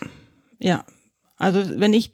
Ja. 0.59 0.85
Also 1.37 1.63
wenn 1.77 1.95
ich 1.95 2.11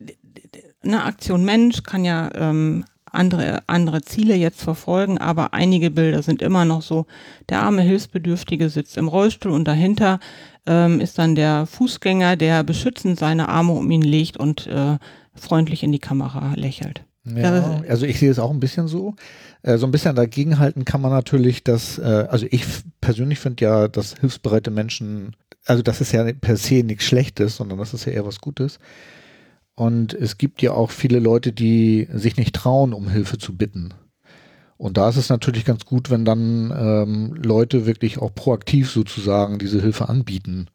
eine 0.83 1.05
Aktion 1.05 1.45
Mensch 1.45 1.83
kann 1.83 2.05
ja 2.05 2.31
ähm, 2.35 2.85
andere, 3.11 3.63
andere 3.67 4.03
Ziele 4.03 4.35
jetzt 4.35 4.63
verfolgen, 4.63 5.19
aber 5.19 5.55
einige 5.55 5.91
Bilder 5.91 6.23
sind 6.23 6.43
immer 6.43 6.65
noch 6.65 6.83
so, 6.83 7.07
der 7.49 7.63
arme 7.63 7.83
Hilfsbedürftige 7.83 8.69
sitzt 8.69 8.97
im 8.97 9.09
Rollstuhl 9.09 9.53
und 9.53 9.67
dahinter 9.67 10.21
ähm, 10.67 11.01
ist 11.01 11.19
dann 11.19 11.35
der 11.35 11.67
Fußgänger, 11.67 12.37
der 12.37 12.63
beschützend 12.63 13.19
seine 13.19 13.49
Arme 13.49 13.73
um 13.73 13.91
ihn 13.91 14.03
legt 14.03 14.37
und 14.37 14.67
äh, 14.67 14.99
freundlich 15.35 15.83
in 15.83 15.93
die 15.93 15.99
Kamera 15.99 16.53
lächelt. 16.55 17.05
Ja, 17.35 17.83
also 17.89 18.07
ich 18.07 18.19
sehe 18.19 18.31
es 18.31 18.39
auch 18.39 18.51
ein 18.51 18.61
bisschen 18.61 18.89
so. 18.89 19.15
Äh, 19.63 19.79
so 19.79 19.87
ein 19.87 19.91
bisschen 19.91 20.15
dagegenhalten 20.15 20.85
kann 20.85 21.01
man 21.01 21.11
natürlich, 21.11 21.65
dass, 21.65 21.99
äh, 21.99 22.27
also 22.29 22.47
ich 22.51 22.65
persönlich 23.01 23.41
finde 23.41 23.65
ja, 23.65 23.89
dass 23.89 24.17
hilfsbereite 24.19 24.71
Menschen, 24.71 25.35
also 25.65 25.83
das 25.83 26.01
ist 26.01 26.13
ja 26.13 26.25
per 26.33 26.57
se 26.57 26.85
nichts 26.85 27.05
Schlechtes, 27.05 27.57
sondern 27.57 27.79
das 27.79 27.95
ist 27.95 28.05
ja 28.05 28.13
eher 28.13 28.27
was 28.27 28.41
Gutes. 28.41 28.79
Und 29.75 30.15
es 30.15 30.39
gibt 30.39 30.63
ja 30.63 30.73
auch 30.73 30.91
viele 30.91 31.19
Leute, 31.19 31.53
die 31.53 32.09
sich 32.13 32.37
nicht 32.37 32.55
trauen, 32.55 32.93
um 32.95 33.09
Hilfe 33.09 33.39
zu 33.39 33.57
bitten. 33.57 33.93
Und 34.79 34.97
da 34.97 35.09
ist 35.09 35.17
es 35.17 35.29
natürlich 35.29 35.65
ganz 35.65 35.85
gut, 35.85 36.11
wenn 36.11 36.25
dann 36.25 36.73
ähm, 36.77 37.35
Leute 37.35 37.87
wirklich 37.87 38.19
auch 38.19 38.35
proaktiv 38.35 38.91
sozusagen 38.91 39.59
diese 39.59 39.81
Hilfe 39.81 40.09
anbieten. 40.09 40.69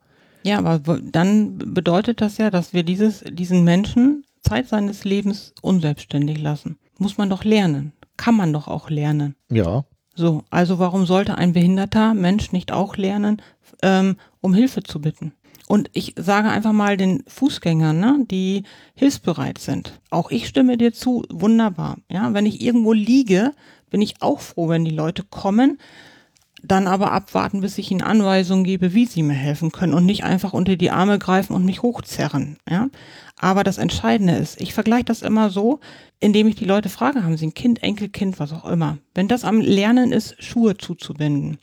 Ja, 0.43 0.57
aber 0.57 0.99
dann 0.99 1.57
bedeutet 1.57 2.19
das 2.19 2.37
ja, 2.37 2.49
dass 2.49 2.73
wir 2.73 2.83
dieses, 2.83 3.23
diesen 3.31 3.63
Menschen 3.63 4.25
Zeit 4.41 4.67
seines 4.67 5.03
Lebens 5.03 5.53
unselbstständig 5.61 6.39
lassen. 6.41 6.77
Muss 6.97 7.17
man 7.17 7.29
doch 7.29 7.43
lernen. 7.43 7.93
Kann 8.17 8.35
man 8.35 8.53
doch 8.53 8.67
auch 8.67 8.89
lernen. 8.89 9.35
Ja. 9.49 9.85
So, 10.13 10.43
also 10.49 10.77
warum 10.77 11.05
sollte 11.05 11.37
ein 11.37 11.53
behinderter 11.53 12.13
Mensch 12.13 12.51
nicht 12.51 12.71
auch 12.71 12.97
lernen, 12.97 13.41
ähm, 13.81 14.17
um 14.41 14.53
Hilfe 14.53 14.83
zu 14.83 14.99
bitten? 14.99 15.33
Und 15.67 15.89
ich 15.93 16.15
sage 16.17 16.49
einfach 16.49 16.73
mal 16.73 16.97
den 16.97 17.23
Fußgängern, 17.27 17.97
ne, 17.97 18.25
die 18.29 18.63
hilfsbereit 18.93 19.57
sind. 19.57 20.01
Auch 20.09 20.29
ich 20.29 20.47
stimme 20.47 20.77
dir 20.77 20.91
zu, 20.91 21.23
wunderbar. 21.29 21.97
Ja, 22.09 22.33
wenn 22.33 22.45
ich 22.45 22.61
irgendwo 22.61 22.91
liege, 22.91 23.53
bin 23.89 24.01
ich 24.01 24.21
auch 24.21 24.41
froh, 24.41 24.67
wenn 24.67 24.83
die 24.83 24.91
Leute 24.91 25.23
kommen, 25.23 25.77
dann 26.63 26.87
aber 26.87 27.11
abwarten, 27.11 27.61
bis 27.61 27.77
ich 27.77 27.91
ihnen 27.91 28.01
Anweisungen 28.01 28.63
gebe, 28.63 28.93
wie 28.93 29.05
sie 29.05 29.23
mir 29.23 29.33
helfen 29.33 29.71
können 29.71 29.93
und 29.93 30.05
nicht 30.05 30.23
einfach 30.23 30.53
unter 30.53 30.75
die 30.75 30.91
Arme 30.91 31.19
greifen 31.19 31.53
und 31.53 31.65
mich 31.65 31.81
hochzerren. 31.81 32.57
Ja? 32.69 32.89
Aber 33.37 33.63
das 33.63 33.77
Entscheidende 33.77 34.35
ist, 34.35 34.61
ich 34.61 34.73
vergleiche 34.73 35.05
das 35.05 35.21
immer 35.21 35.49
so, 35.49 35.79
indem 36.19 36.47
ich 36.47 36.55
die 36.55 36.65
Leute 36.65 36.89
frage, 36.89 37.23
haben 37.23 37.37
sie 37.37 37.47
ein 37.47 37.53
Kind, 37.53 37.81
Enkelkind, 37.81 38.39
was 38.39 38.53
auch 38.53 38.65
immer. 38.65 38.99
Wenn 39.15 39.27
das 39.27 39.43
am 39.43 39.59
Lernen 39.59 40.11
ist, 40.11 40.41
Schuhe 40.41 40.77
zuzubinden 40.77 41.57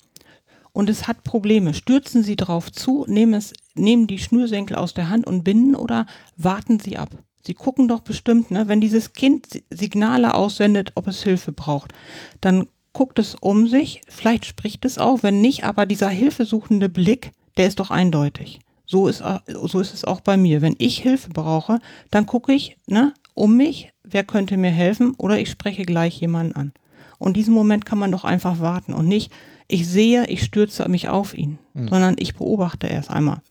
und 0.72 0.90
es 0.90 1.06
hat 1.06 1.24
Probleme, 1.24 1.74
stürzen 1.74 2.22
sie 2.22 2.36
drauf 2.36 2.70
zu, 2.72 3.04
nehmen, 3.08 3.34
es, 3.34 3.52
nehmen 3.74 4.06
die 4.06 4.18
Schnürsenkel 4.18 4.76
aus 4.76 4.94
der 4.94 5.08
Hand 5.08 5.26
und 5.26 5.44
binden 5.44 5.74
oder 5.74 6.06
warten 6.36 6.80
sie 6.80 6.96
ab. 6.98 7.10
Sie 7.44 7.54
gucken 7.54 7.88
doch 7.88 8.00
bestimmt, 8.00 8.50
ne, 8.50 8.68
wenn 8.68 8.80
dieses 8.80 9.12
Kind 9.12 9.62
Signale 9.70 10.34
aussendet, 10.34 10.92
ob 10.96 11.06
es 11.06 11.22
Hilfe 11.22 11.52
braucht, 11.52 11.92
dann 12.40 12.66
guckt 12.92 13.18
es 13.18 13.34
um 13.34 13.68
sich, 13.68 14.00
vielleicht 14.08 14.44
spricht 14.44 14.84
es 14.84 14.98
auch, 14.98 15.22
wenn 15.22 15.40
nicht, 15.40 15.64
aber 15.64 15.86
dieser 15.86 16.08
hilfesuchende 16.08 16.88
Blick, 16.88 17.32
der 17.56 17.66
ist 17.66 17.80
doch 17.80 17.90
eindeutig. 17.90 18.60
So 18.86 19.06
ist, 19.06 19.22
so 19.46 19.80
ist 19.80 19.92
es 19.92 20.04
auch 20.04 20.20
bei 20.20 20.38
mir. 20.38 20.62
Wenn 20.62 20.74
ich 20.78 20.98
Hilfe 20.98 21.28
brauche, 21.28 21.78
dann 22.10 22.24
gucke 22.24 22.54
ich 22.54 22.78
ne, 22.86 23.12
um 23.34 23.56
mich, 23.56 23.92
wer 24.02 24.24
könnte 24.24 24.56
mir 24.56 24.70
helfen 24.70 25.14
oder 25.18 25.38
ich 25.38 25.50
spreche 25.50 25.84
gleich 25.84 26.18
jemanden 26.20 26.54
an. 26.54 26.72
Und 27.18 27.36
diesen 27.36 27.52
Moment 27.52 27.84
kann 27.84 27.98
man 27.98 28.12
doch 28.12 28.24
einfach 28.24 28.60
warten 28.60 28.94
und 28.94 29.06
nicht, 29.06 29.30
ich 29.66 29.86
sehe, 29.86 30.26
ich 30.26 30.42
stürze 30.42 30.88
mich 30.88 31.08
auf 31.08 31.36
ihn, 31.36 31.58
mhm. 31.74 31.88
sondern 31.88 32.16
ich 32.18 32.34
beobachte 32.34 32.86
erst 32.86 33.10
einmal. 33.10 33.42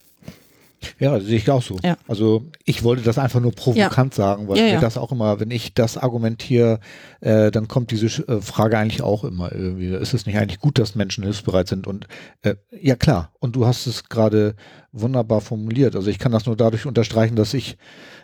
Ja, 0.99 1.19
sehe 1.19 1.37
ich 1.37 1.49
auch 1.49 1.61
so. 1.61 1.77
Ja. 1.83 1.97
Also 2.07 2.45
ich 2.65 2.83
wollte 2.83 3.03
das 3.03 3.17
einfach 3.17 3.39
nur 3.39 3.51
provokant 3.51 4.17
ja. 4.17 4.23
sagen, 4.23 4.47
weil 4.47 4.57
ja, 4.57 4.75
mir 4.75 4.79
das 4.79 4.97
auch 4.97 5.11
immer, 5.11 5.39
wenn 5.39 5.51
ich 5.51 5.73
das 5.73 5.97
argumentiere, 5.97 6.79
äh, 7.21 7.51
dann 7.51 7.67
kommt 7.67 7.91
diese 7.91 8.05
äh, 8.27 8.41
Frage 8.41 8.77
eigentlich 8.77 9.01
auch 9.01 9.23
immer 9.23 9.51
irgendwie. 9.51 9.87
Ist 9.87 10.13
es 10.13 10.25
nicht 10.25 10.37
eigentlich 10.37 10.59
gut, 10.59 10.77
dass 10.79 10.95
Menschen 10.95 11.23
hilfsbereit 11.23 11.67
sind? 11.67 11.87
Und 11.87 12.07
äh, 12.41 12.55
ja 12.79 12.95
klar, 12.95 13.31
und 13.39 13.55
du 13.55 13.65
hast 13.65 13.87
es 13.87 14.09
gerade 14.09 14.55
wunderbar 14.91 15.41
formuliert. 15.41 15.95
Also 15.95 16.09
ich 16.09 16.19
kann 16.19 16.31
das 16.31 16.45
nur 16.45 16.55
dadurch 16.55 16.85
unterstreichen, 16.85 17.35
dass 17.35 17.53
ich 17.53 17.77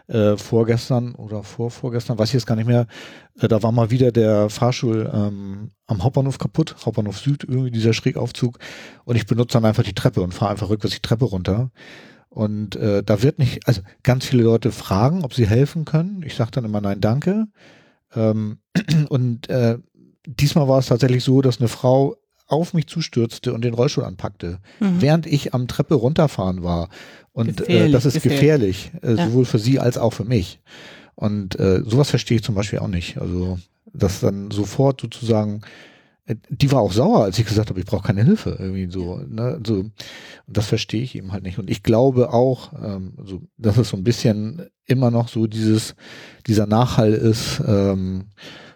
äh, 0.08 0.38
vorgestern 0.38 1.16
oder 1.16 1.44
vorvorgestern, 1.44 2.18
weiß 2.18 2.30
ich 2.30 2.34
jetzt 2.34 2.48
gar 2.48 2.56
nicht 2.56 2.68
mehr, 2.68 2.88
äh, 3.40 3.48
da 3.48 3.64
war 3.64 3.72
mal 3.72 3.90
wieder 3.90 4.12
der 4.12 4.50
Fahrstuhl 4.50 5.10
ähm, 5.14 5.72
am 5.88 6.04
Hauptbahnhof 6.04 6.38
kaputt, 6.38 6.76
Hauptbahnhof 6.86 7.20
Süd, 7.20 7.44
irgendwie 7.44 7.72
dieser 7.72 7.94
Schrägaufzug. 7.94 8.60
Und 9.06 9.16
ich 9.16 9.26
benutze 9.26 9.54
dann 9.54 9.66
einfach 9.66 9.84
die 9.84 9.94
Treppe 9.94 10.22
und 10.22 10.34
fahre 10.34 10.52
einfach 10.52 10.70
rückwärts 10.70 10.96
die 10.96 11.02
Treppe 11.02 11.26
runter. 11.26 11.72
Und 12.34 12.76
äh, 12.78 13.04
da 13.04 13.22
wird 13.22 13.38
nicht, 13.38 13.68
also 13.68 13.82
ganz 14.02 14.26
viele 14.26 14.42
Leute 14.42 14.72
fragen, 14.72 15.24
ob 15.24 15.36
sie 15.36 15.46
helfen 15.46 15.86
können. 15.86 16.24
Ich 16.26 16.34
sage 16.34 16.50
dann 16.50 16.66
immer 16.66 16.82
nein, 16.82 17.00
danke. 17.00 17.46
Ähm, 18.16 18.58
und 19.10 19.50
äh, 19.50 19.78
diesmal 20.26 20.68
war 20.68 20.80
es 20.80 20.88
tatsächlich 20.88 21.24
so, 21.24 21.44
dass 21.44 21.60
eine 21.60 21.68
Frau 21.68 22.18
auf 22.48 22.74
mich 22.74 22.88
zustürzte 22.88 23.54
und 23.54 23.64
den 23.64 23.76
Rollstuhl 23.76 24.04
anpackte, 24.04 24.58
mhm. 24.80 25.00
während 25.00 25.28
ich 25.28 25.54
am 25.54 25.68
Treppe 25.68 25.94
runterfahren 25.94 26.64
war. 26.64 26.90
Und 27.34 27.70
äh, 27.70 27.92
das 27.92 28.06
ist 28.06 28.16
gefährlich, 28.16 28.92
gefährlich 28.94 29.20
äh, 29.20 29.22
ja. 29.22 29.28
sowohl 29.28 29.46
für 29.46 29.60
sie 29.60 29.80
als 29.80 30.00
auch 30.00 30.14
für 30.14 30.26
mich. 30.26 30.60
Und 31.14 31.60
äh, 31.60 31.84
sowas 31.86 32.10
verstehe 32.10 32.38
ich 32.38 32.44
zum 32.44 32.56
Beispiel 32.56 32.80
auch 32.80 32.88
nicht. 32.88 33.20
Also, 33.20 33.60
dass 33.94 34.22
dann 34.22 34.50
sofort 34.50 35.02
sozusagen 35.02 35.62
äh, 35.62 35.93
die 36.26 36.72
war 36.72 36.80
auch 36.80 36.94
sauer, 36.94 37.24
als 37.26 37.38
ich 37.38 37.46
gesagt 37.46 37.70
habe, 37.70 37.80
ich 37.80 37.86
brauche 37.86 38.08
keine 38.08 38.24
Hilfe. 38.24 38.56
Irgendwie 38.58 38.90
so, 38.90 39.18
ne? 39.28 39.60
so, 39.66 39.76
und 39.76 39.94
das 40.48 40.68
verstehe 40.68 41.04
ich 41.04 41.16
eben 41.16 41.34
halt 41.34 41.44
nicht. 41.44 41.60
Und 41.60 41.70
ich 41.70 41.84
glaube 41.84 42.32
auch, 42.32 42.72
ähm, 42.82 43.14
so, 43.26 43.42
dass 43.58 43.78
es 43.78 43.90
so 43.90 43.98
ein 43.98 44.06
bisschen 44.06 44.68
immer 44.86 45.12
noch 45.12 45.28
so 45.28 45.48
dieses, 45.48 45.96
dieser 46.48 46.66
Nachhall 46.66 47.12
ist 47.12 47.62
ähm, 47.68 48.26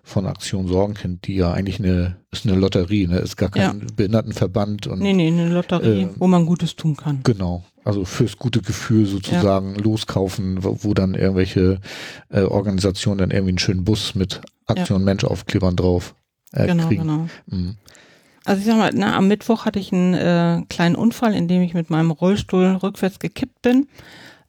von 0.04 0.26
Aktion 0.26 0.68
Sorgenkind, 0.68 1.28
die 1.28 1.36
ja 1.36 1.54
eigentlich 1.54 1.80
eine, 1.80 2.18
ist 2.32 2.46
eine 2.46 2.58
Lotterie, 2.58 3.08
ne? 3.08 3.20
Ist 3.20 3.38
gar 3.38 3.50
kein 3.50 3.80
ja. 3.80 3.86
Behindertenverband 3.96 4.88
und. 4.88 5.00
Nee, 5.00 5.14
nee, 5.14 5.28
eine 5.28 5.50
Lotterie, 5.50 6.04
äh, 6.04 6.10
wo 6.18 6.28
man 6.28 6.46
Gutes 6.46 6.76
tun 6.76 6.96
kann. 6.96 7.22
Genau. 7.24 7.64
Also 7.84 8.04
fürs 8.04 8.38
gute 8.38 8.62
Gefühl 8.62 9.06
sozusagen 9.06 9.76
ja. 9.76 9.82
loskaufen, 9.82 10.64
wo, 10.64 10.78
wo, 10.82 10.94
dann 10.94 11.14
irgendwelche 11.14 11.80
äh, 12.30 12.42
Organisationen 12.42 13.20
dann 13.20 13.32
irgendwie 13.32 13.52
einen 13.52 13.60
schönen 13.60 13.86
Bus 13.86 14.16
mit 14.16 14.42
Aktion 14.66 15.00
ja. 15.02 15.06
Mensch 15.06 15.24
Aufklebern 15.24 15.78
drauf 15.78 16.14
äh, 16.54 16.68
genau, 16.68 16.88
kriegen. 16.88 17.02
Genau. 17.02 17.28
Mhm. 17.48 17.76
Also 18.46 18.62
ich 18.62 18.66
sag 18.66 18.78
mal, 18.78 18.92
na, 18.94 19.16
am 19.16 19.28
Mittwoch 19.28 19.66
hatte 19.66 19.80
ich 19.80 19.92
einen 19.92 20.14
äh, 20.14 20.64
kleinen 20.70 20.96
Unfall, 20.96 21.34
in 21.34 21.48
dem 21.48 21.62
ich 21.62 21.74
mit 21.74 21.90
meinem 21.90 22.12
Rollstuhl 22.12 22.78
rückwärts 22.82 23.20
gekippt 23.20 23.62
bin 23.62 23.88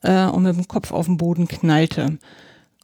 äh, 0.02 0.26
und 0.26 0.44
mit 0.44 0.56
dem 0.56 0.68
Kopf 0.68 0.92
auf 0.92 1.06
den 1.06 1.16
Boden 1.16 1.48
knallte. 1.48 2.18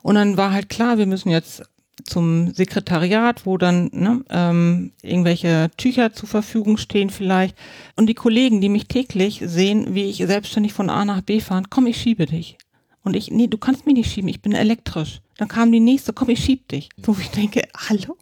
Und 0.02 0.16
dann 0.16 0.36
war 0.36 0.52
halt 0.52 0.68
klar, 0.68 0.98
wir 0.98 1.06
müssen 1.06 1.30
jetzt 1.30 1.62
zum 2.04 2.52
Sekretariat, 2.52 3.46
wo 3.46 3.56
dann 3.56 3.90
ne, 3.92 4.24
ähm, 4.28 4.92
irgendwelche 5.02 5.70
Tücher 5.76 6.12
zur 6.12 6.28
Verfügung 6.28 6.76
stehen 6.76 7.10
vielleicht. 7.10 7.56
Und 7.96 8.06
die 8.06 8.14
Kollegen, 8.14 8.60
die 8.60 8.68
mich 8.68 8.88
täglich 8.88 9.40
sehen, 9.44 9.94
wie 9.94 10.04
ich 10.04 10.18
selbstständig 10.18 10.72
von 10.72 10.90
A 10.90 11.04
nach 11.04 11.20
B 11.20 11.40
fahre, 11.40 11.62
komm, 11.70 11.86
ich 11.86 12.00
schiebe 12.00 12.26
dich. 12.26 12.58
Und 13.02 13.14
ich, 13.14 13.30
nee, 13.30 13.46
du 13.46 13.58
kannst 13.58 13.86
mich 13.86 13.94
nicht 13.94 14.10
schieben, 14.10 14.28
ich 14.28 14.42
bin 14.42 14.52
elektrisch. 14.52 15.20
Dann 15.36 15.48
kam 15.48 15.70
die 15.70 15.80
nächste, 15.80 16.12
komm, 16.12 16.30
ich 16.30 16.42
schieb 16.42 16.68
dich. 16.68 16.88
Wo 16.96 17.16
ich 17.20 17.30
denke, 17.30 17.62
hallo? 17.88 18.16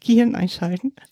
Gehirn 0.00 0.34
einschalten. 0.34 0.92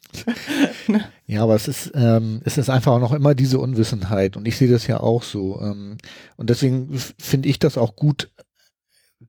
Ne? 0.89 1.05
ja, 1.27 1.43
aber 1.43 1.55
es 1.55 1.69
ist, 1.69 1.93
ähm, 1.94 2.40
es 2.44 2.56
ist 2.56 2.70
einfach 2.70 2.93
auch 2.93 2.98
noch 2.98 3.12
immer 3.12 3.35
diese 3.35 3.59
Unwissenheit 3.59 4.39
und 4.39 4.48
ich 4.48 4.56
sehe 4.56 4.70
das 4.70 4.86
ja 4.86 5.01
auch 5.01 5.23
so. 5.23 5.60
Ähm, 5.60 5.98
und 6.36 6.48
deswegen 6.48 6.98
finde 7.19 7.51
ich 7.51 7.59
das 7.59 7.77
auch 7.77 7.94
gut, 7.94 8.31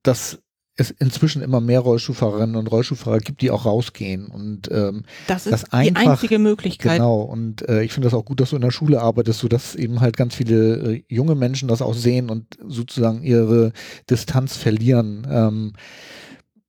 dass 0.04 0.40
es 0.80 0.92
inzwischen 0.92 1.42
immer 1.42 1.60
mehr 1.60 1.82
Rollstuhlfahrerinnen 1.82 2.56
und 2.56 2.72
Rollstuhlfahrer 2.72 3.20
gibt, 3.20 3.42
die 3.42 3.52
auch 3.52 3.66
rausgehen 3.66 4.28
und 4.28 4.72
ähm, 4.72 5.04
das 5.28 5.46
ist 5.46 5.52
das 5.52 5.74
einfach, 5.74 6.02
die 6.02 6.08
einzige 6.08 6.40
Möglichkeit. 6.40 6.98
Genau 6.98 7.22
und 7.22 7.68
äh, 7.68 7.84
ich 7.84 7.92
finde 7.92 8.06
das 8.06 8.14
auch 8.14 8.24
gut, 8.24 8.40
dass 8.40 8.52
du 8.52 8.56
in 8.56 8.62
der 8.62 8.72
Schule 8.72 9.02
arbeitest, 9.02 9.40
so 9.40 9.50
dass 9.50 9.76
eben 9.76 10.00
halt 10.00 10.16
ganz 10.16 10.36
viele 10.36 10.94
äh, 10.94 11.04
junge 11.10 11.36
Menschen 11.36 11.68
das 11.68 11.82
auch 11.82 11.94
sehen 11.94 12.30
und 12.30 12.58
sozusagen 12.66 13.24
ihre 13.24 13.74
Distanz 14.10 14.56
verlieren. 14.56 15.28
Ähm, 15.30 15.74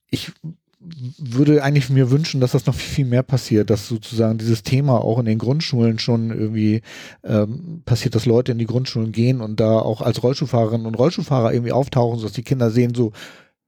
ich 0.09 0.33
würde 0.81 1.63
eigentlich 1.63 1.91
mir 1.91 2.11
wünschen, 2.11 2.41
dass 2.41 2.53
das 2.53 2.65
noch 2.65 2.75
viel, 2.75 2.95
viel 2.95 3.05
mehr 3.05 3.23
passiert, 3.23 3.69
dass 3.69 3.87
sozusagen 3.87 4.39
dieses 4.39 4.63
Thema 4.63 4.99
auch 5.05 5.19
in 5.19 5.27
den 5.27 5.39
Grundschulen 5.39 5.99
schon 5.99 6.31
irgendwie 6.31 6.81
ähm, 7.23 7.83
passiert, 7.85 8.15
dass 8.15 8.25
Leute 8.25 8.53
in 8.53 8.59
die 8.59 8.67
Grundschulen 8.67 9.13
gehen 9.13 9.43
und 9.43 9.61
da 9.61 9.79
auch 9.79 10.01
als 10.01 10.23
Rollstuhlfahrerinnen 10.23 10.87
und 10.87 10.95
Rollstuhlfahrer 10.95 11.53
irgendwie 11.53 11.73
auftauchen, 11.73 12.19
sodass 12.19 12.33
die 12.33 12.43
Kinder 12.43 12.71
sehen 12.71 12.95
so, 12.95 13.13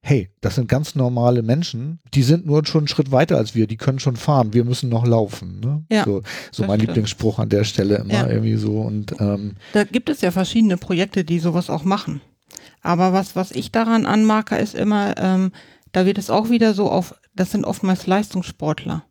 hey, 0.01 0.31
das 0.41 0.57
sind 0.57 0.69
ganz 0.69 0.95
normale 0.95 1.43
Menschen, 1.43 2.01
die 2.15 2.23
sind 2.23 2.47
nur 2.47 2.65
schon 2.67 2.81
einen 2.81 2.89
Schritt 2.89 3.13
weiter 3.13 3.37
als 3.37 3.55
wir, 3.55 3.67
die 3.67 3.77
können 3.77 4.01
schon 4.01 4.17
fahren, 4.17 4.53
wir 4.53 4.65
müssen 4.65 4.89
noch 4.89 5.07
laufen. 5.07 5.61
Ne? 5.61 5.85
Ja, 5.93 6.05
so 6.05 6.23
so 6.51 6.63
mein 6.65 6.81
stimmt. 6.81 6.89
Lieblingsspruch 6.89 7.39
an 7.39 7.51
der 7.51 7.65
Stelle 7.65 7.97
immer 7.97 8.13
ja. 8.13 8.29
irgendwie 8.29 8.57
so. 8.57 8.81
Und 8.81 9.15
ähm, 9.21 9.57
da 9.75 9.85
gibt 9.85 10.09
es 10.09 10.23
ja 10.23 10.31
verschiedene 10.31 10.77
Projekte, 10.77 11.25
die 11.25 11.39
sowas 11.39 11.71
auch 11.71 11.85
machen. 11.85 12.21
Aber 12.83 13.13
was, 13.13 13.37
was 13.37 13.53
ich 13.53 13.71
daran 13.71 14.07
anmarke, 14.07 14.57
ist 14.57 14.75
immer, 14.75 15.15
ähm, 15.19 15.53
da 15.93 16.07
wird 16.07 16.19
es 16.19 16.31
auch 16.31 16.51
wieder 16.51 16.75
so 16.75 16.91
auf, 16.91 17.15
das 17.35 17.51
sind 17.51 17.65
oftmals 17.65 18.07
Leistungssportler. 18.07 19.05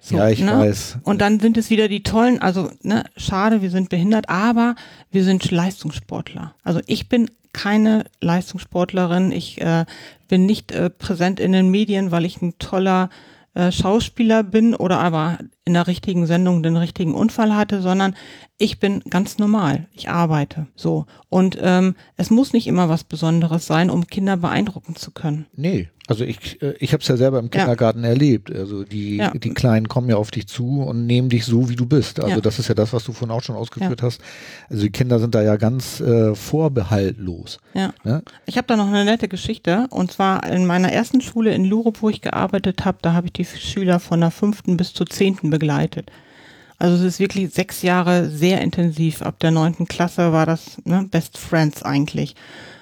So, 0.00 0.16
ja, 0.16 0.28
ich 0.30 0.40
ne? 0.40 0.58
weiß. 0.58 0.98
Und 1.02 1.20
dann 1.20 1.38
sind 1.38 1.56
es 1.58 1.70
wieder 1.70 1.88
die 1.88 2.02
tollen, 2.02 2.40
also 2.40 2.70
ne, 2.82 3.04
schade, 3.16 3.62
wir 3.62 3.70
sind 3.70 3.90
behindert, 3.90 4.28
aber 4.28 4.74
wir 5.10 5.22
sind 5.22 5.50
Leistungssportler. 5.50 6.54
Also 6.64 6.80
ich 6.86 7.08
bin 7.08 7.30
keine 7.52 8.04
Leistungssportlerin, 8.20 9.32
ich 9.32 9.60
äh, 9.60 9.84
bin 10.28 10.46
nicht 10.46 10.72
äh, 10.72 10.90
präsent 10.90 11.40
in 11.40 11.52
den 11.52 11.70
Medien, 11.70 12.10
weil 12.10 12.24
ich 12.24 12.40
ein 12.40 12.58
toller 12.58 13.10
äh, 13.54 13.72
Schauspieler 13.72 14.42
bin 14.42 14.74
oder 14.74 15.00
aber 15.00 15.38
in 15.68 15.74
der 15.74 15.86
richtigen 15.86 16.26
Sendung 16.26 16.62
den 16.62 16.78
richtigen 16.78 17.14
Unfall 17.14 17.54
hatte, 17.54 17.82
sondern 17.82 18.16
ich 18.56 18.80
bin 18.80 19.00
ganz 19.10 19.38
normal. 19.38 19.86
Ich 19.92 20.08
arbeite 20.08 20.66
so. 20.74 21.04
Und 21.28 21.58
ähm, 21.60 21.94
es 22.16 22.30
muss 22.30 22.54
nicht 22.54 22.66
immer 22.66 22.88
was 22.88 23.04
Besonderes 23.04 23.66
sein, 23.66 23.90
um 23.90 24.06
Kinder 24.06 24.38
beeindrucken 24.38 24.96
zu 24.96 25.10
können. 25.10 25.46
Nee, 25.54 25.90
also 26.08 26.24
ich, 26.24 26.60
äh, 26.62 26.74
ich 26.80 26.94
habe 26.94 27.02
es 27.02 27.08
ja 27.08 27.18
selber 27.18 27.38
im 27.38 27.50
Kindergarten 27.50 28.02
ja. 28.02 28.08
erlebt. 28.08 28.50
Also 28.50 28.82
die, 28.82 29.16
ja. 29.16 29.30
die 29.30 29.52
Kleinen 29.52 29.88
kommen 29.88 30.08
ja 30.08 30.16
auf 30.16 30.30
dich 30.30 30.48
zu 30.48 30.80
und 30.80 31.06
nehmen 31.06 31.28
dich 31.28 31.44
so, 31.44 31.68
wie 31.68 31.76
du 31.76 31.84
bist. 31.84 32.18
Also 32.18 32.36
ja. 32.36 32.40
das 32.40 32.58
ist 32.58 32.68
ja 32.68 32.74
das, 32.74 32.94
was 32.94 33.04
du 33.04 33.12
vorhin 33.12 33.36
auch 33.36 33.42
schon 33.42 33.56
ausgeführt 33.56 34.02
hast. 34.02 34.22
Also 34.70 34.82
die 34.82 34.90
Kinder 34.90 35.18
sind 35.18 35.34
da 35.34 35.42
ja 35.42 35.56
ganz 35.56 36.00
äh, 36.00 36.34
vorbehaltlos. 36.34 37.58
Ja. 37.74 37.92
Ne? 38.04 38.22
Ich 38.46 38.56
habe 38.56 38.66
da 38.66 38.76
noch 38.76 38.88
eine 38.88 39.04
nette 39.04 39.28
Geschichte. 39.28 39.86
Und 39.90 40.10
zwar 40.10 40.50
in 40.50 40.64
meiner 40.64 40.90
ersten 40.90 41.20
Schule 41.20 41.52
in 41.52 41.66
Lurup, 41.66 42.00
wo 42.00 42.08
ich 42.08 42.22
gearbeitet 42.22 42.86
habe, 42.86 42.98
da 43.02 43.12
habe 43.12 43.26
ich 43.26 43.34
die 43.34 43.44
Schüler 43.44 44.00
von 44.00 44.20
der 44.20 44.30
fünften 44.30 44.78
bis 44.78 44.94
zur 44.94 45.06
zehnten 45.06 45.50
begleitet. 45.58 46.10
Also 46.78 46.94
es 46.96 47.02
ist 47.02 47.20
wirklich 47.20 47.52
sechs 47.52 47.82
Jahre 47.82 48.30
sehr 48.30 48.60
intensiv. 48.60 49.22
Ab 49.22 49.40
der 49.40 49.50
neunten 49.50 49.86
Klasse 49.86 50.32
war 50.32 50.46
das 50.46 50.80
ne, 50.84 51.06
Best 51.10 51.36
Friends 51.36 51.82
eigentlich. 51.82 52.36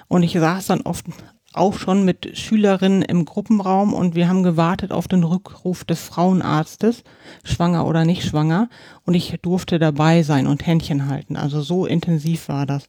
Und 0.07 0.23
ich 0.23 0.33
saß 0.33 0.67
dann 0.67 0.81
oft 0.81 1.05
auch 1.53 1.73
schon 1.73 2.05
mit 2.05 2.37
Schülerinnen 2.37 3.01
im 3.01 3.25
Gruppenraum 3.25 3.93
und 3.93 4.13
wir 4.13 4.29
haben 4.29 4.43
gewartet 4.43 4.91
auf 4.91 5.07
den 5.07 5.23
Rückruf 5.23 5.83
des 5.83 6.01
Frauenarztes, 6.01 7.03
schwanger 7.43 7.87
oder 7.87 8.05
nicht 8.05 8.23
schwanger. 8.23 8.69
Und 9.05 9.15
ich 9.15 9.35
durfte 9.41 9.79
dabei 9.79 10.21
sein 10.21 10.45
und 10.45 10.67
Händchen 10.67 11.07
halten. 11.07 11.35
Also 11.35 11.61
so 11.61 11.87
intensiv 11.87 12.49
war 12.49 12.67
das. 12.67 12.87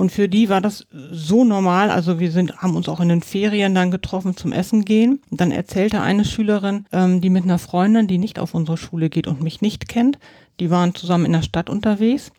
Und 0.00 0.10
für 0.10 0.30
die 0.30 0.48
war 0.48 0.62
das 0.62 0.86
so 1.10 1.44
normal. 1.44 1.90
Also 1.90 2.18
wir 2.18 2.32
sind, 2.32 2.56
haben 2.56 2.74
uns 2.74 2.88
auch 2.88 3.00
in 3.00 3.10
den 3.10 3.20
Ferien 3.20 3.74
dann 3.74 3.90
getroffen 3.90 4.34
zum 4.34 4.50
Essen 4.50 4.86
gehen. 4.86 5.20
Und 5.28 5.42
dann 5.42 5.50
erzählte 5.50 6.00
eine 6.00 6.24
Schülerin, 6.24 6.86
ähm, 6.90 7.20
die 7.20 7.28
mit 7.28 7.44
einer 7.44 7.58
Freundin, 7.58 8.06
die 8.06 8.16
nicht 8.16 8.38
auf 8.38 8.54
unsere 8.54 8.78
Schule 8.78 9.10
geht 9.10 9.26
und 9.26 9.42
mich 9.42 9.60
nicht 9.60 9.90
kennt, 9.90 10.18
die 10.58 10.70
waren 10.70 10.94
zusammen 10.94 11.26
in 11.26 11.32
der 11.32 11.42
Stadt 11.42 11.68
unterwegs. 11.68 12.32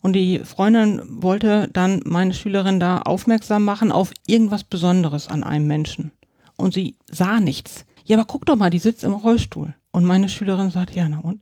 Und 0.00 0.12
die 0.12 0.38
Freundin 0.44 1.02
wollte 1.08 1.68
dann 1.72 2.02
meine 2.04 2.34
Schülerin 2.34 2.78
da 2.78 2.98
aufmerksam 2.98 3.64
machen 3.64 3.90
auf 3.90 4.12
irgendwas 4.28 4.62
Besonderes 4.62 5.26
an 5.26 5.42
einem 5.42 5.66
Menschen. 5.66 6.12
Und 6.54 6.72
sie 6.72 6.94
sah 7.10 7.40
nichts. 7.40 7.84
Ja, 8.04 8.16
aber 8.16 8.26
guck 8.26 8.46
doch 8.46 8.54
mal, 8.54 8.70
die 8.70 8.78
sitzt 8.78 9.02
im 9.02 9.14
Rollstuhl. 9.14 9.74
Und 9.90 10.04
meine 10.04 10.28
Schülerin 10.28 10.70
sagt, 10.70 10.94
ja, 10.94 11.08
na 11.08 11.18
und? 11.18 11.40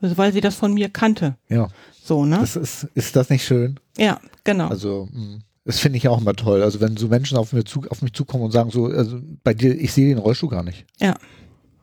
Weil 0.00 0.34
sie 0.34 0.42
das 0.42 0.56
von 0.56 0.74
mir 0.74 0.90
kannte. 0.90 1.36
Ja. 1.48 1.68
So, 2.08 2.24
ne? 2.24 2.38
Das 2.38 2.56
ist, 2.56 2.84
ist 2.94 3.16
das 3.16 3.28
nicht 3.28 3.44
schön? 3.44 3.78
Ja, 3.98 4.18
genau. 4.42 4.68
Also, 4.68 5.10
mh, 5.12 5.40
das 5.66 5.78
finde 5.78 5.98
ich 5.98 6.08
auch 6.08 6.22
immer 6.22 6.32
toll. 6.32 6.62
Also, 6.62 6.80
wenn 6.80 6.96
so 6.96 7.08
Menschen 7.08 7.36
auf, 7.36 7.52
mir 7.52 7.64
zu, 7.64 7.82
auf 7.90 8.00
mich 8.00 8.14
zukommen 8.14 8.44
und 8.44 8.50
sagen, 8.50 8.70
so, 8.70 8.86
also 8.86 9.20
bei 9.44 9.52
dir, 9.52 9.78
ich 9.78 9.92
sehe 9.92 10.08
den 10.08 10.16
Rollstuhl 10.16 10.48
gar 10.48 10.62
nicht. 10.62 10.86
Ja. 10.98 11.14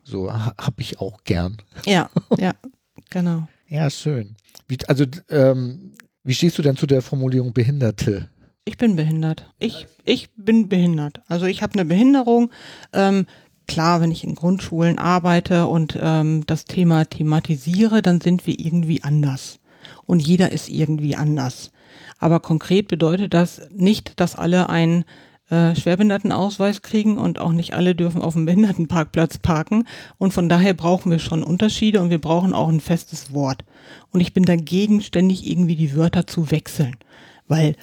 So 0.03 0.33
ha, 0.33 0.55
hab 0.57 0.79
ich 0.81 0.99
auch 0.99 1.23
gern. 1.25 1.57
Ja, 1.85 2.09
ja, 2.39 2.53
genau. 3.11 3.47
Ja, 3.67 3.87
schön. 3.91 4.35
Wie, 4.67 4.79
also, 4.87 5.05
ähm, 5.29 5.91
wie 6.23 6.33
stehst 6.33 6.57
du 6.57 6.63
denn 6.63 6.75
zu 6.75 6.87
der 6.87 7.03
Formulierung 7.03 7.53
Behinderte? 7.53 8.27
Ich 8.65 8.77
bin 8.77 8.95
behindert. 8.95 9.51
Ich, 9.59 9.85
ich 10.05 10.31
bin 10.35 10.69
behindert. 10.69 11.21
Also 11.27 11.45
ich 11.45 11.61
habe 11.61 11.73
eine 11.73 11.85
Behinderung. 11.85 12.49
Ähm, 12.93 13.27
klar, 13.67 14.01
wenn 14.01 14.09
ich 14.09 14.23
in 14.23 14.33
Grundschulen 14.33 14.97
arbeite 14.97 15.67
und 15.67 15.95
ähm, 16.01 16.47
das 16.47 16.65
Thema 16.65 17.05
thematisiere, 17.05 18.01
dann 18.01 18.21
sind 18.21 18.47
wir 18.47 18.59
irgendwie 18.59 19.03
anders. 19.03 19.59
Und 20.05 20.25
jeder 20.25 20.51
ist 20.51 20.69
irgendwie 20.69 21.15
anders. 21.15 21.71
Aber 22.19 22.39
konkret 22.39 22.87
bedeutet 22.87 23.33
das 23.33 23.61
nicht, 23.71 24.19
dass 24.19 24.35
alle 24.35 24.69
einen 24.69 25.05
äh, 25.49 25.75
Schwerbehindertenausweis 25.75 26.81
kriegen 26.81 27.17
und 27.17 27.39
auch 27.39 27.51
nicht 27.51 27.73
alle 27.73 27.93
dürfen 27.93 28.21
auf 28.21 28.33
dem 28.33 28.45
Behindertenparkplatz 28.45 29.37
parken. 29.37 29.87
Und 30.17 30.33
von 30.33 30.49
daher 30.49 30.73
brauchen 30.73 31.11
wir 31.11 31.19
schon 31.19 31.43
Unterschiede 31.43 32.01
und 32.01 32.09
wir 32.09 32.19
brauchen 32.19 32.53
auch 32.53 32.67
ein 32.67 32.79
festes 32.79 33.33
Wort. 33.33 33.63
Und 34.11 34.21
ich 34.21 34.33
bin 34.33 34.43
dagegen, 34.43 35.01
ständig 35.01 35.47
irgendwie 35.47 35.75
die 35.75 35.95
Wörter 35.95 36.25
zu 36.25 36.49
wechseln, 36.49 36.95
weil 37.47 37.75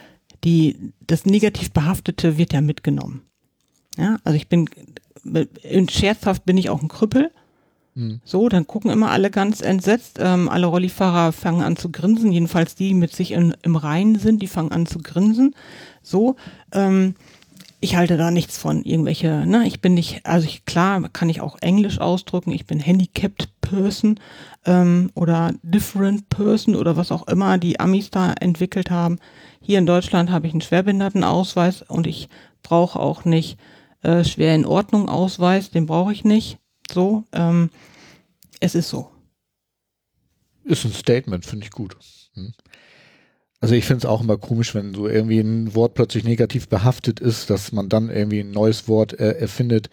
die, 0.45 0.93
das 1.07 1.25
negativ 1.25 1.71
behaftete 1.71 2.37
wird 2.37 2.53
ja 2.53 2.61
mitgenommen. 2.61 3.23
Ja, 3.97 4.19
also 4.25 4.37
ich 4.37 4.49
bin, 4.49 4.69
in 5.63 5.89
scherzhaft 5.89 6.45
bin 6.45 6.57
ich 6.57 6.69
auch 6.71 6.83
ein 6.83 6.89
Krüppel. 6.89 7.31
Mhm. 7.95 8.21
So, 8.25 8.49
dann 8.49 8.67
gucken 8.67 8.91
immer 8.91 9.11
alle 9.11 9.31
ganz 9.31 9.61
entsetzt. 9.61 10.19
Ähm, 10.21 10.49
alle 10.49 10.67
Rollifahrer 10.67 11.33
fangen 11.33 11.63
an 11.63 11.77
zu 11.77 11.91
grinsen, 11.91 12.33
jedenfalls 12.33 12.75
die 12.75 12.95
mit 12.95 13.15
sich 13.15 13.33
in, 13.33 13.55
im 13.63 13.77
Reinen 13.77 14.19
sind, 14.19 14.43
die 14.43 14.47
fangen 14.47 14.73
an 14.73 14.87
zu 14.87 14.99
grinsen. 14.99 15.55
So, 16.03 16.37
ähm, 16.73 17.15
ich 17.81 17.97
halte 17.97 18.17
da 18.17 18.31
nichts 18.31 18.59
von 18.59 18.85
irgendwelche, 18.85 19.45
ne, 19.45 19.67
ich 19.67 19.81
bin 19.81 19.95
nicht, 19.95 20.25
also 20.25 20.47
ich, 20.47 20.65
klar 20.65 21.09
kann 21.13 21.29
ich 21.29 21.41
auch 21.41 21.59
Englisch 21.61 22.01
ausdrücken, 22.01 22.53
ich 22.53 22.65
bin 22.65 22.79
handicapped 22.79 23.49
person 23.61 24.21
ähm, 24.65 25.11
oder 25.17 25.53
different 25.65 26.29
person 26.29 26.77
oder 26.77 26.97
was 26.97 27.11
auch 27.11 27.27
immer 27.27 27.59
die 27.59 27.81
Amis 27.81 28.11
da 28.11 28.35
entwickelt 28.35 28.93
haben. 28.93 29.19
Hier 29.61 29.81
in 29.81 29.87
Deutschland 29.87 30.31
habe 30.31 30.47
ich 30.47 30.53
einen 30.53 30.61
Schwerbehindertenausweis 30.61 31.83
und 31.83 32.07
ich 32.07 32.29
brauche 32.63 33.01
auch 33.01 33.25
nicht 33.25 33.59
äh, 34.03 34.23
schwer 34.23 34.55
in 34.55 34.65
Ordnung 34.65 35.09
Ausweis, 35.09 35.71
den 35.71 35.87
brauche 35.87 36.13
ich 36.13 36.23
nicht. 36.23 36.59
So, 36.93 37.25
ähm, 37.33 37.71
es 38.61 38.75
ist 38.75 38.89
so. 38.89 39.11
Ist 40.65 40.85
ein 40.85 40.93
Statement, 40.93 41.45
finde 41.45 41.67
ich 41.67 41.73
gut. 41.73 41.97
Hm. 42.35 42.53
Also 43.61 43.75
ich 43.75 43.85
finde 43.85 43.99
es 43.99 44.07
auch 44.07 44.23
immer 44.23 44.39
komisch, 44.39 44.75
wenn 44.75 44.93
so 44.95 45.09
irgendwie 45.09 45.39
ein 45.39 45.75
Wort 45.75 45.95
plötzlich 45.95 46.25
negativ 46.25 46.69
behaftet 46.69 47.21
ist, 47.21 47.49
dass 47.49 47.71
man 47.73 47.89
dann 47.89 48.11
irgendwie 48.11 48.41
ein 48.41 48.51
neues 48.51 48.89
Wort 48.89 49.19
äh, 49.19 49.39
erfindet, 49.39 49.89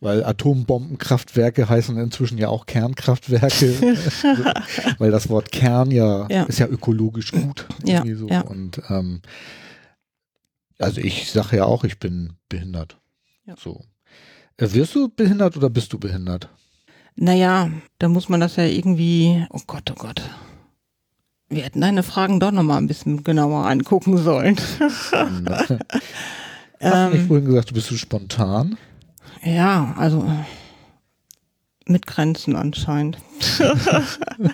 weil 0.00 0.22
Atombombenkraftwerke 0.22 1.68
heißen 1.68 1.96
inzwischen 1.96 2.36
ja 2.36 2.48
auch 2.48 2.66
Kernkraftwerke, 2.66 3.96
weil 4.98 5.10
das 5.10 5.30
Wort 5.30 5.50
Kern 5.50 5.90
ja, 5.90 6.26
ja, 6.28 6.44
ist 6.44 6.58
ja 6.58 6.66
ökologisch 6.66 7.32
gut. 7.32 7.66
Ja, 7.84 8.04
so. 8.14 8.28
ja. 8.28 8.42
Und 8.42 8.82
ähm, 8.90 9.22
also 10.78 11.00
ich 11.00 11.30
sage 11.32 11.56
ja 11.56 11.64
auch, 11.64 11.84
ich 11.84 11.98
bin 11.98 12.34
behindert. 12.50 12.98
Ja. 13.46 13.54
So. 13.58 13.82
Äh, 14.58 14.72
wirst 14.72 14.94
du 14.94 15.08
behindert 15.08 15.56
oder 15.56 15.68
bist 15.70 15.92
du 15.92 15.98
behindert? 15.98 16.48
Naja, 17.16 17.70
da 17.98 18.08
muss 18.08 18.28
man 18.28 18.40
das 18.40 18.56
ja 18.56 18.64
irgendwie, 18.64 19.46
oh 19.50 19.60
Gott, 19.66 19.90
oh 19.90 19.94
Gott. 19.98 20.22
Wir 21.48 21.62
hätten 21.62 21.80
deine 21.80 22.02
Fragen 22.02 22.40
doch 22.40 22.50
nochmal 22.50 22.78
ein 22.78 22.88
bisschen 22.88 23.22
genauer 23.24 23.66
angucken 23.66 24.18
sollen. 24.18 24.56
Hast 24.80 25.12
du 26.82 27.16
nicht 27.16 27.26
vorhin 27.28 27.46
gesagt, 27.46 27.70
du 27.70 27.74
bist 27.74 27.86
so 27.88 27.96
spontan? 27.96 28.76
Ja, 29.42 29.94
also 29.96 30.28
mit 31.86 32.06
Grenzen 32.06 32.56
anscheinend. 32.56 33.18
nee, 33.58 34.50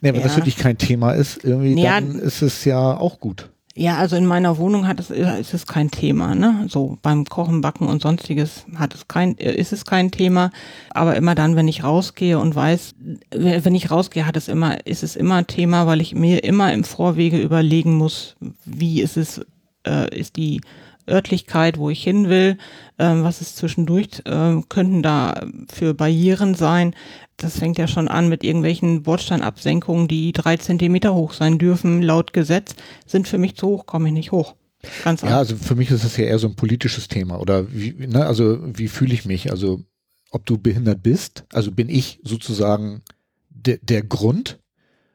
wenn 0.00 0.14
Ja. 0.16 0.20
das 0.22 0.34
für 0.34 0.40
dich 0.40 0.56
kein 0.56 0.78
Thema 0.78 1.12
ist, 1.12 1.44
irgendwie, 1.44 1.80
Ja. 1.80 2.00
dann 2.00 2.18
ist 2.18 2.42
es 2.42 2.64
ja 2.64 2.96
auch 2.96 3.20
gut. 3.20 3.50
Ja, 3.76 3.98
also 3.98 4.14
in 4.14 4.24
meiner 4.24 4.56
Wohnung 4.58 4.86
hat 4.86 5.00
es, 5.00 5.10
ist 5.10 5.52
es 5.52 5.66
kein 5.66 5.90
Thema, 5.90 6.36
ne? 6.36 6.66
So 6.68 6.96
beim 7.02 7.24
Kochen, 7.24 7.60
Backen 7.60 7.88
und 7.88 8.00
sonstiges 8.00 8.66
hat 8.76 8.94
es 8.94 9.08
kein, 9.08 9.34
ist 9.34 9.72
es 9.72 9.84
kein 9.84 10.12
Thema. 10.12 10.52
Aber 10.90 11.16
immer 11.16 11.34
dann, 11.34 11.56
wenn 11.56 11.66
ich 11.66 11.82
rausgehe 11.82 12.38
und 12.38 12.54
weiß, 12.54 12.94
wenn 13.32 13.74
ich 13.74 13.90
rausgehe, 13.90 14.26
hat 14.26 14.36
es 14.36 14.46
immer, 14.46 14.86
ist 14.86 15.02
es 15.02 15.16
immer 15.16 15.44
Thema, 15.48 15.88
weil 15.88 16.00
ich 16.00 16.14
mir 16.14 16.44
immer 16.44 16.72
im 16.72 16.84
Vorwege 16.84 17.38
überlegen 17.38 17.96
muss, 17.96 18.36
wie 18.64 19.02
ist 19.02 19.16
es, 19.16 19.44
äh, 19.84 20.16
ist 20.16 20.36
die 20.36 20.60
Örtlichkeit, 21.08 21.76
wo 21.76 21.90
ich 21.90 22.02
hin 22.02 22.28
will, 22.28 22.58
ähm, 22.98 23.24
was 23.24 23.40
ist 23.40 23.56
zwischendurch, 23.56 24.22
äh, 24.24 24.60
könnten 24.68 25.02
da 25.02 25.42
für 25.68 25.94
Barrieren 25.94 26.54
sein. 26.54 26.94
Das 27.36 27.58
fängt 27.58 27.78
ja 27.78 27.88
schon 27.88 28.08
an 28.08 28.28
mit 28.28 28.44
irgendwelchen 28.44 29.02
Bordsteinabsenkungen, 29.02 30.06
die 30.08 30.32
drei 30.32 30.56
Zentimeter 30.56 31.14
hoch 31.14 31.32
sein 31.32 31.58
dürfen, 31.58 32.00
laut 32.02 32.32
Gesetz, 32.32 32.74
sind 33.06 33.26
für 33.26 33.38
mich 33.38 33.56
zu 33.56 33.66
hoch, 33.66 33.86
komme 33.86 34.08
ich 34.08 34.14
nicht 34.14 34.32
hoch. 34.32 34.54
Ganz 35.02 35.22
Ja, 35.22 35.38
also 35.38 35.56
für 35.56 35.74
mich 35.74 35.90
ist 35.90 36.04
das 36.04 36.16
ja 36.16 36.24
eher 36.26 36.38
so 36.38 36.46
ein 36.46 36.56
politisches 36.56 37.08
Thema. 37.08 37.40
Oder 37.40 37.72
wie, 37.72 37.92
ne, 38.06 38.26
also 38.26 38.58
wie 38.62 38.88
fühle 38.88 39.14
ich 39.14 39.24
mich? 39.24 39.50
Also 39.50 39.82
ob 40.30 40.46
du 40.46 40.58
behindert 40.58 41.02
bist, 41.02 41.44
also 41.52 41.72
bin 41.72 41.88
ich 41.88 42.20
sozusagen 42.22 43.02
der, 43.50 43.78
der 43.82 44.02
Grund, 44.02 44.58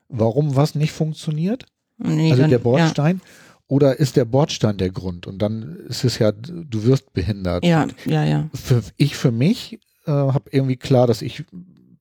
warum 0.07 0.55
was 0.55 0.75
nicht 0.75 0.91
funktioniert? 0.91 1.65
Nee, 1.97 2.31
also 2.31 2.43
dann- 2.43 2.49
der 2.51 2.59
Bordstein? 2.59 3.21
Oder 3.67 3.99
ist 3.99 4.15
der 4.15 4.25
Bordstein 4.25 4.77
der 4.77 4.89
Grund? 4.89 5.27
Und 5.27 5.39
dann 5.39 5.77
ist 5.87 6.03
es 6.03 6.17
ja, 6.17 6.31
du 6.31 6.83
wirst 6.85 7.13
behindert. 7.13 7.63
Ja, 7.63 7.85
ja, 8.05 8.23
ja. 8.23 8.25
ja. 8.25 8.49
Für, 8.55 8.81
ich 8.97 9.15
für 9.15 9.31
mich 9.31 9.79
äh, 10.07 10.11
habe 10.11 10.49
irgendwie 10.51 10.75
klar, 10.77 11.05
dass 11.05 11.21
ich 11.21 11.43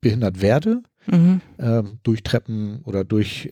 behindert 0.00 0.40
werde 0.40 0.82
Mhm. 1.06 1.40
ähm, 1.58 1.98
durch 2.02 2.22
Treppen 2.22 2.82
oder 2.84 3.02
durch 3.02 3.50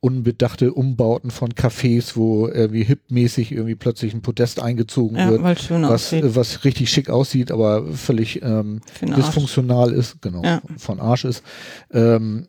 unbedachte 0.00 0.72
Umbauten 0.74 1.30
von 1.30 1.52
Cafés, 1.52 2.14
wo 2.16 2.46
irgendwie 2.48 2.84
hipmäßig 2.84 3.52
irgendwie 3.52 3.74
plötzlich 3.74 4.12
ein 4.14 4.20
Podest 4.22 4.60
eingezogen 4.60 5.16
Ja, 5.16 5.30
wird, 5.30 5.42
was, 5.42 5.70
aussieht. 5.70 6.24
was 6.36 6.64
richtig 6.64 6.90
schick 6.90 7.08
aussieht, 7.08 7.50
aber 7.50 7.86
völlig 7.92 8.42
ähm, 8.42 8.80
dysfunktional 9.00 9.92
ist, 9.92 10.20
genau, 10.20 10.42
Ja. 10.44 10.60
von 10.76 11.00
Arsch 11.00 11.24
ist. 11.24 11.42
Ähm, 11.92 12.46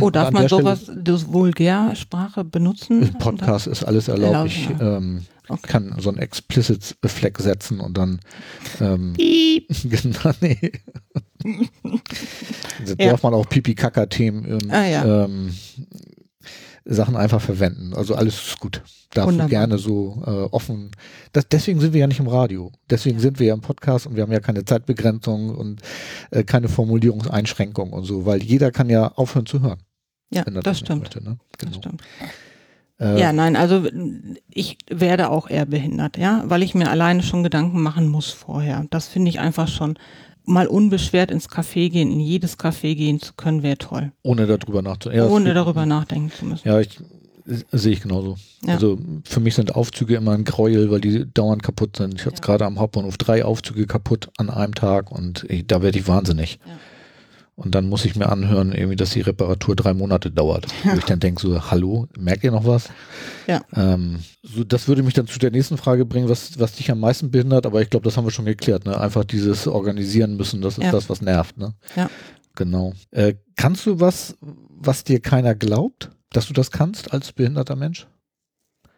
Oh, 0.00 0.10
darf 0.10 0.28
an 0.28 0.34
man 0.34 0.48
sowas, 0.48 0.90
das 0.94 1.32
Vulgärsprache 1.32 2.44
benutzen? 2.44 3.14
Podcast 3.18 3.66
ist 3.66 3.84
alles 3.84 4.08
erlaubt. 4.08 4.46
Ich 4.50 4.68
ähm, 4.80 5.22
Okay. 5.48 5.60
kann 5.68 5.94
so 6.00 6.08
einen 6.08 6.18
Explicit 6.18 6.96
Flag 7.06 7.38
setzen 7.38 7.78
und 7.78 7.96
dann 7.96 8.20
ähm, 8.80 9.12
genau, 9.16 10.32
nee. 10.40 10.72
da 11.84 12.94
Ja. 12.98 13.10
darf 13.12 13.22
man 13.22 13.32
auch 13.34 13.48
Pipi-Kaka-Themen 13.48 14.44
und 14.54 14.72
Ah, 14.72 15.24
ähm, 15.24 15.54
Sachen 16.86 17.16
einfach 17.16 17.40
verwenden. 17.40 17.92
Also 17.94 18.14
alles 18.14 18.34
ist 18.34 18.60
gut. 18.60 18.82
Darf 19.12 19.26
Wunderbar. 19.26 19.48
gerne 19.48 19.78
so 19.78 20.22
äh, 20.26 20.30
offen. 20.30 20.92
Das, 21.32 21.48
deswegen 21.48 21.80
sind 21.80 21.92
wir 21.92 22.00
ja 22.00 22.06
nicht 22.06 22.20
im 22.20 22.28
Radio. 22.28 22.70
Deswegen 22.88 23.18
sind 23.18 23.38
wir 23.40 23.48
ja 23.48 23.54
im 23.54 23.60
Podcast 23.60 24.06
und 24.06 24.14
wir 24.16 24.22
haben 24.22 24.32
ja 24.32 24.40
keine 24.40 24.64
Zeitbegrenzung 24.64 25.54
und 25.54 25.80
äh, 26.30 26.44
keine 26.44 26.68
Formulierungseinschränkung 26.68 27.92
und 27.92 28.04
so, 28.04 28.24
weil 28.24 28.42
jeder 28.42 28.70
kann 28.70 28.88
ja 28.88 29.08
aufhören 29.12 29.46
zu 29.46 29.60
hören. 29.62 29.80
Ja, 30.30 30.44
das 30.44 30.78
stimmt. 30.78 31.00
Möchte, 31.00 31.22
ne? 31.22 31.38
Das 31.58 31.70
genau. 31.70 31.78
stimmt. 31.78 32.02
Äh, 32.98 33.20
Ja, 33.20 33.32
nein, 33.32 33.56
also 33.56 33.84
ich 34.48 34.78
werde 34.88 35.30
auch 35.30 35.48
eher 35.50 35.66
behindert, 35.66 36.16
ja, 36.18 36.44
weil 36.46 36.62
ich 36.62 36.74
mir 36.74 36.90
alleine 36.90 37.22
schon 37.22 37.42
Gedanken 37.42 37.80
machen 37.82 38.08
muss 38.08 38.30
vorher. 38.30 38.86
Das 38.90 39.06
finde 39.08 39.28
ich 39.28 39.38
einfach 39.40 39.68
schon 39.68 39.98
mal 40.46 40.66
unbeschwert 40.66 41.30
ins 41.30 41.48
Café 41.48 41.90
gehen, 41.90 42.10
in 42.10 42.20
jedes 42.20 42.58
Café 42.58 42.94
gehen 42.94 43.20
zu 43.20 43.32
können, 43.34 43.62
wäre 43.62 43.78
toll. 43.78 44.12
Ohne 44.22 44.46
darüber 44.46 44.82
nachzudenken. 44.82 45.24
Ja, 45.26 45.30
ohne 45.30 45.52
darüber 45.54 45.86
nachdenken 45.86 46.30
zu 46.30 46.44
müssen. 46.46 46.66
Ja, 46.68 46.80
ich 46.80 46.98
sehe 47.70 47.92
ich 47.92 48.02
genauso. 48.02 48.36
Ja. 48.64 48.74
Also 48.74 48.98
für 49.24 49.40
mich 49.40 49.54
sind 49.54 49.74
Aufzüge 49.74 50.16
immer 50.16 50.32
ein 50.32 50.44
Gräuel, 50.44 50.90
weil 50.90 51.00
die 51.00 51.26
dauernd 51.32 51.62
kaputt 51.62 51.96
sind. 51.96 52.14
Ich 52.14 52.26
hatte 52.26 52.36
Ja. 52.36 52.40
gerade 52.40 52.64
am 52.64 52.78
Hauptbahnhof 52.80 53.16
drei 53.18 53.44
Aufzüge 53.44 53.86
kaputt 53.86 54.30
an 54.36 54.50
einem 54.50 54.74
Tag 54.74 55.12
und 55.12 55.44
ich, 55.48 55.66
da 55.66 55.82
werde 55.82 55.98
ich 55.98 56.08
wahnsinnig. 56.08 56.58
Ja. 56.66 56.72
Und 57.56 57.74
dann 57.74 57.88
muss 57.88 58.04
ich 58.04 58.16
mir 58.16 58.28
anhören, 58.28 58.72
irgendwie, 58.72 58.96
dass 58.96 59.10
die 59.10 59.22
Reparatur 59.22 59.74
drei 59.74 59.94
Monate 59.94 60.30
dauert. 60.30 60.66
Wo 60.84 60.98
ich 60.98 61.04
dann 61.06 61.20
denke 61.20 61.40
so, 61.40 61.70
hallo, 61.70 62.06
merkt 62.18 62.44
ihr 62.44 62.50
noch 62.50 62.66
was? 62.66 62.90
Ja. 63.46 63.62
Ähm, 63.74 64.18
so, 64.42 64.62
das 64.62 64.88
würde 64.88 65.02
mich 65.02 65.14
dann 65.14 65.26
zu 65.26 65.38
der 65.38 65.50
nächsten 65.50 65.78
Frage 65.78 66.04
bringen, 66.04 66.28
was, 66.28 66.60
was 66.60 66.72
dich 66.74 66.90
am 66.90 67.00
meisten 67.00 67.30
behindert, 67.30 67.64
aber 67.64 67.80
ich 67.80 67.88
glaube, 67.88 68.04
das 68.04 68.18
haben 68.18 68.26
wir 68.26 68.30
schon 68.30 68.44
geklärt, 68.44 68.84
ne? 68.84 69.00
Einfach 69.00 69.24
dieses 69.24 69.66
Organisieren 69.66 70.36
müssen, 70.36 70.60
das 70.60 70.76
ist 70.76 70.84
Ja. 70.84 70.92
das, 70.92 71.08
was 71.08 71.22
nervt, 71.22 71.56
ne? 71.56 71.74
Ja. 71.96 72.10
Genau. 72.56 72.92
Äh, 73.10 73.34
kannst 73.56 73.86
du 73.86 74.00
was, 74.00 74.36
was 74.40 75.04
dir 75.04 75.20
keiner 75.20 75.54
glaubt, 75.54 76.10
dass 76.32 76.48
du 76.48 76.52
das 76.52 76.70
kannst 76.70 77.14
als 77.14 77.32
behinderter 77.32 77.74
Mensch? 77.76 78.06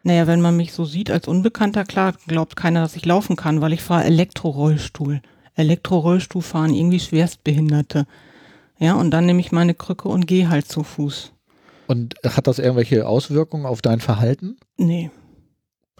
Naja, 0.03 0.27
wenn 0.27 0.41
man 0.41 0.57
mich 0.57 0.73
so 0.73 0.83
sieht 0.83 1.11
als 1.11 1.29
Unbekannter, 1.29 1.85
klar, 1.85 2.13
glaubt 2.27 2.57
keiner, 2.57 2.81
dass 2.81 2.97
ich 2.97 3.05
laufen 3.05 3.37
kann, 3.37 3.61
weil 3.61 3.71
ich 3.71 3.81
fahre 3.81 4.03
Elektrorollstuhl. 4.03 5.21
Elektrorollstuhl 5.55 6.41
fahren 6.41 6.73
irgendwie 6.73 6.99
Schwerstbehinderte. 6.99 8.05
Ja, 8.79 8.93
und 8.95 9.11
dann 9.11 9.25
nehme 9.25 9.39
ich 9.41 9.51
meine 9.51 9.73
Krücke 9.73 10.07
und 10.07 10.25
gehe 10.27 10.49
halt 10.49 10.67
zu 10.67 10.83
Fuß. 10.83 11.33
Und 11.87 12.15
hat 12.23 12.47
das 12.47 12.59
irgendwelche 12.59 13.07
Auswirkungen 13.07 13.65
auf 13.65 13.81
dein 13.81 13.99
Verhalten? 13.99 14.57
Nee, 14.77 15.09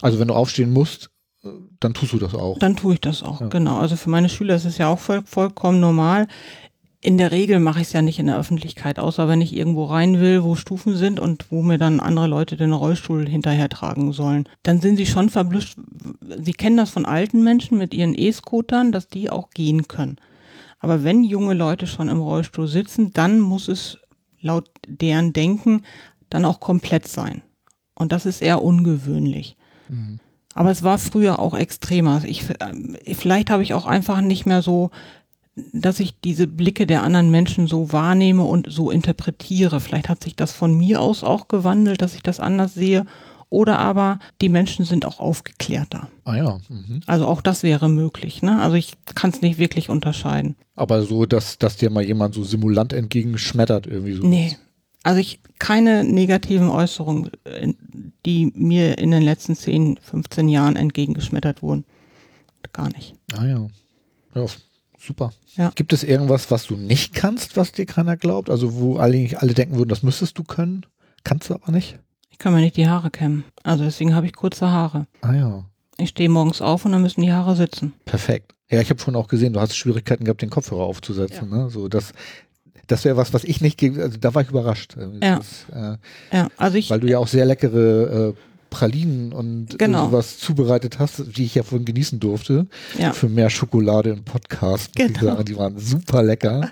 Also 0.02 0.18
wenn 0.18 0.28
du 0.28 0.34
aufstehen 0.34 0.72
musst, 0.72 1.10
dann 1.80 1.94
tust 1.94 2.12
du 2.12 2.18
das 2.18 2.34
auch. 2.34 2.58
dann 2.58 2.76
tue 2.76 2.94
ich 2.94 3.00
das 3.00 3.22
auch, 3.22 3.40
Ja. 3.40 3.48
genau. 3.48 3.78
Also 3.78 3.96
für 3.96 4.10
meine 4.10 4.28
Schüler 4.28 4.54
ist 4.54 4.64
es 4.66 4.78
ja 4.78 4.88
auch 4.88 4.98
voll, 4.98 5.22
vollkommen 5.24 5.80
normal. 5.80 6.26
In 7.02 7.16
der 7.16 7.32
Regel 7.32 7.60
mache 7.60 7.80
ich 7.80 7.86
es 7.88 7.92
ja 7.94 8.02
nicht 8.02 8.18
in 8.18 8.26
der 8.26 8.38
Öffentlichkeit, 8.38 8.98
außer 8.98 9.26
wenn 9.26 9.40
ich 9.40 9.56
irgendwo 9.56 9.86
rein 9.86 10.20
will, 10.20 10.42
wo 10.42 10.54
Stufen 10.54 10.96
sind 10.96 11.18
und 11.18 11.50
wo 11.50 11.62
mir 11.62 11.78
dann 11.78 11.98
andere 11.98 12.26
Leute 12.26 12.58
den 12.58 12.74
Rollstuhl 12.74 13.26
hinterher 13.26 13.70
tragen 13.70 14.12
sollen. 14.12 14.46
Dann 14.62 14.82
sind 14.82 14.96
sie 14.96 15.06
schon 15.06 15.30
verblüfft. 15.30 15.78
Sie 16.42 16.52
kennen 16.52 16.76
das 16.76 16.90
von 16.90 17.06
alten 17.06 17.42
Menschen 17.42 17.78
mit 17.78 17.94
ihren 17.94 18.14
E-Scootern, 18.14 18.92
dass 18.92 19.08
die 19.08 19.30
auch 19.30 19.48
gehen 19.50 19.88
können. 19.88 20.16
Aber 20.80 21.04
wenn 21.04 21.22
junge 21.22 21.54
Leute 21.54 21.86
schon 21.86 22.08
im 22.08 22.20
Rollstuhl 22.20 22.66
sitzen, 22.66 23.12
dann 23.12 23.38
muss 23.38 23.68
es 23.68 23.98
laut 24.40 24.68
deren 24.86 25.32
Denken 25.32 25.82
dann 26.30 26.44
auch 26.44 26.58
komplett 26.58 27.06
sein. 27.06 27.42
Und 27.94 28.12
das 28.12 28.26
ist 28.26 28.40
eher 28.40 28.62
ungewöhnlich. 28.62 29.56
Aber 30.54 30.70
es 30.70 30.82
war 30.82 30.98
früher 30.98 31.38
auch 31.38 31.54
extremer. 31.54 32.22
Ich, 32.24 32.48
äh, 32.50 33.14
vielleicht 33.14 33.50
habe 33.50 33.62
ich 33.62 33.74
auch 33.74 33.86
einfach 33.86 34.20
nicht 34.20 34.46
mehr 34.46 34.62
so, 34.62 34.90
dass 35.72 36.00
ich 36.00 36.18
diese 36.20 36.46
Blicke 36.46 36.86
der 36.86 37.02
anderen 37.02 37.30
Menschen 37.30 37.66
so 37.66 37.92
wahrnehme 37.92 38.44
und 38.44 38.70
so 38.70 38.90
interpretiere. 38.90 39.80
Vielleicht 39.80 40.08
hat 40.08 40.22
sich 40.22 40.34
das 40.34 40.52
von 40.52 40.76
mir 40.76 41.00
aus 41.00 41.22
auch 41.22 41.48
gewandelt, 41.48 42.02
dass 42.02 42.14
ich 42.14 42.22
das 42.22 42.40
anders 42.40 42.74
sehe. 42.74 43.04
Oder 43.50 43.80
aber 43.80 44.20
die 44.40 44.48
Menschen 44.48 44.84
sind 44.84 45.04
auch 45.04 45.18
aufgeklärter. 45.18 46.08
Ah 46.24 46.36
ja. 46.36 46.60
Mhm. 46.68 47.02
Also 47.06 47.26
auch 47.26 47.42
das 47.42 47.64
wäre 47.64 47.88
möglich. 47.88 48.42
Ne? 48.42 48.62
Also 48.62 48.76
ich 48.76 48.94
kann 49.16 49.30
es 49.30 49.42
nicht 49.42 49.58
wirklich 49.58 49.88
unterscheiden. 49.88 50.54
Aber 50.76 51.02
so, 51.02 51.26
dass, 51.26 51.58
dass 51.58 51.76
dir 51.76 51.90
mal 51.90 52.04
jemand 52.04 52.34
so 52.34 52.44
simulant 52.44 52.92
entgegenschmettert 52.92 53.88
irgendwie 53.88 54.14
so. 54.14 54.26
Nee. 54.26 54.56
Also 55.02 55.20
ich 55.20 55.40
keine 55.58 56.04
negativen 56.04 56.68
Äußerungen, 56.68 57.30
äh, 57.44 57.72
die 58.24 58.52
mir 58.54 58.98
in 58.98 59.10
den 59.10 59.22
letzten 59.22 59.56
10, 59.56 59.98
15 60.00 60.48
Jahren 60.48 60.76
entgegengeschmettert 60.76 61.62
wurden. 61.62 61.84
Gar 62.72 62.88
nicht. 62.90 63.14
Ah 63.32 63.46
ja. 63.46 63.66
Ja, 64.34 64.46
super. 64.96 65.32
Ja. 65.56 65.72
Gibt 65.74 65.92
es 65.92 66.04
irgendwas, 66.04 66.52
was 66.52 66.66
du 66.66 66.76
nicht 66.76 67.14
kannst, 67.14 67.56
was 67.56 67.72
dir 67.72 67.86
keiner 67.86 68.16
glaubt? 68.16 68.48
Also 68.48 68.74
wo 68.74 68.96
alle, 68.96 69.28
alle 69.38 69.54
denken 69.54 69.76
würden, 69.76 69.88
das 69.88 70.04
müsstest 70.04 70.38
du 70.38 70.44
können, 70.44 70.86
kannst 71.24 71.50
du 71.50 71.54
aber 71.54 71.72
nicht? 71.72 71.98
Kann 72.40 72.54
mir 72.54 72.60
nicht 72.60 72.78
die 72.78 72.88
Haare 72.88 73.10
kämmen. 73.10 73.44
Also 73.62 73.84
deswegen 73.84 74.14
habe 74.14 74.24
ich 74.26 74.32
kurze 74.34 74.70
Haare. 74.70 75.06
Ah 75.20 75.34
ja. 75.34 75.64
Ich 75.98 76.08
stehe 76.08 76.30
morgens 76.30 76.62
auf 76.62 76.86
und 76.86 76.92
dann 76.92 77.02
müssen 77.02 77.20
die 77.20 77.30
Haare 77.30 77.54
sitzen. 77.54 77.92
Perfekt. 78.06 78.54
Ja, 78.70 78.80
ich 78.80 78.88
habe 78.88 78.98
vorhin 78.98 79.20
auch 79.20 79.28
gesehen, 79.28 79.52
du 79.52 79.60
hast 79.60 79.76
Schwierigkeiten 79.76 80.24
gehabt, 80.24 80.40
den 80.40 80.48
Kopfhörer 80.48 80.84
aufzusetzen. 80.84 81.50
Ne? 81.50 81.68
So, 81.68 81.88
das, 81.88 82.12
das 82.86 83.04
wäre 83.04 83.18
was, 83.18 83.34
was 83.34 83.44
ich 83.44 83.60
nicht, 83.60 83.82
also 83.82 84.16
da 84.18 84.34
war 84.34 84.40
ich 84.40 84.48
überrascht. 84.48 84.96
Das 84.96 85.10
Ja. 85.22 85.36
Ist, 85.36 85.66
äh, 85.74 85.96
Ja, 86.34 86.48
also 86.56 86.78
ich, 86.78 86.88
weil 86.88 87.00
du 87.00 87.08
ja 87.08 87.18
auch 87.18 87.28
sehr 87.28 87.44
leckere 87.44 88.30
äh, 88.30 88.34
Pralinen 88.70 89.32
und 89.32 89.78
Genau. 89.78 90.06
sowas 90.06 90.38
zubereitet 90.38 90.98
hast, 90.98 91.22
die 91.36 91.44
ich 91.44 91.54
ja 91.56 91.62
vorhin 91.62 91.84
genießen 91.84 92.20
durfte. 92.20 92.66
ja, 92.98 93.12
Für 93.12 93.28
mehr 93.28 93.50
Schokolade 93.50 94.10
im 94.10 94.24
Podcast. 94.24 94.90
Ich 94.96 95.06
Genau. 95.08 95.20
sagen, 95.20 95.44
die 95.44 95.56
waren 95.56 95.78
super 95.78 96.22
lecker. 96.22 96.70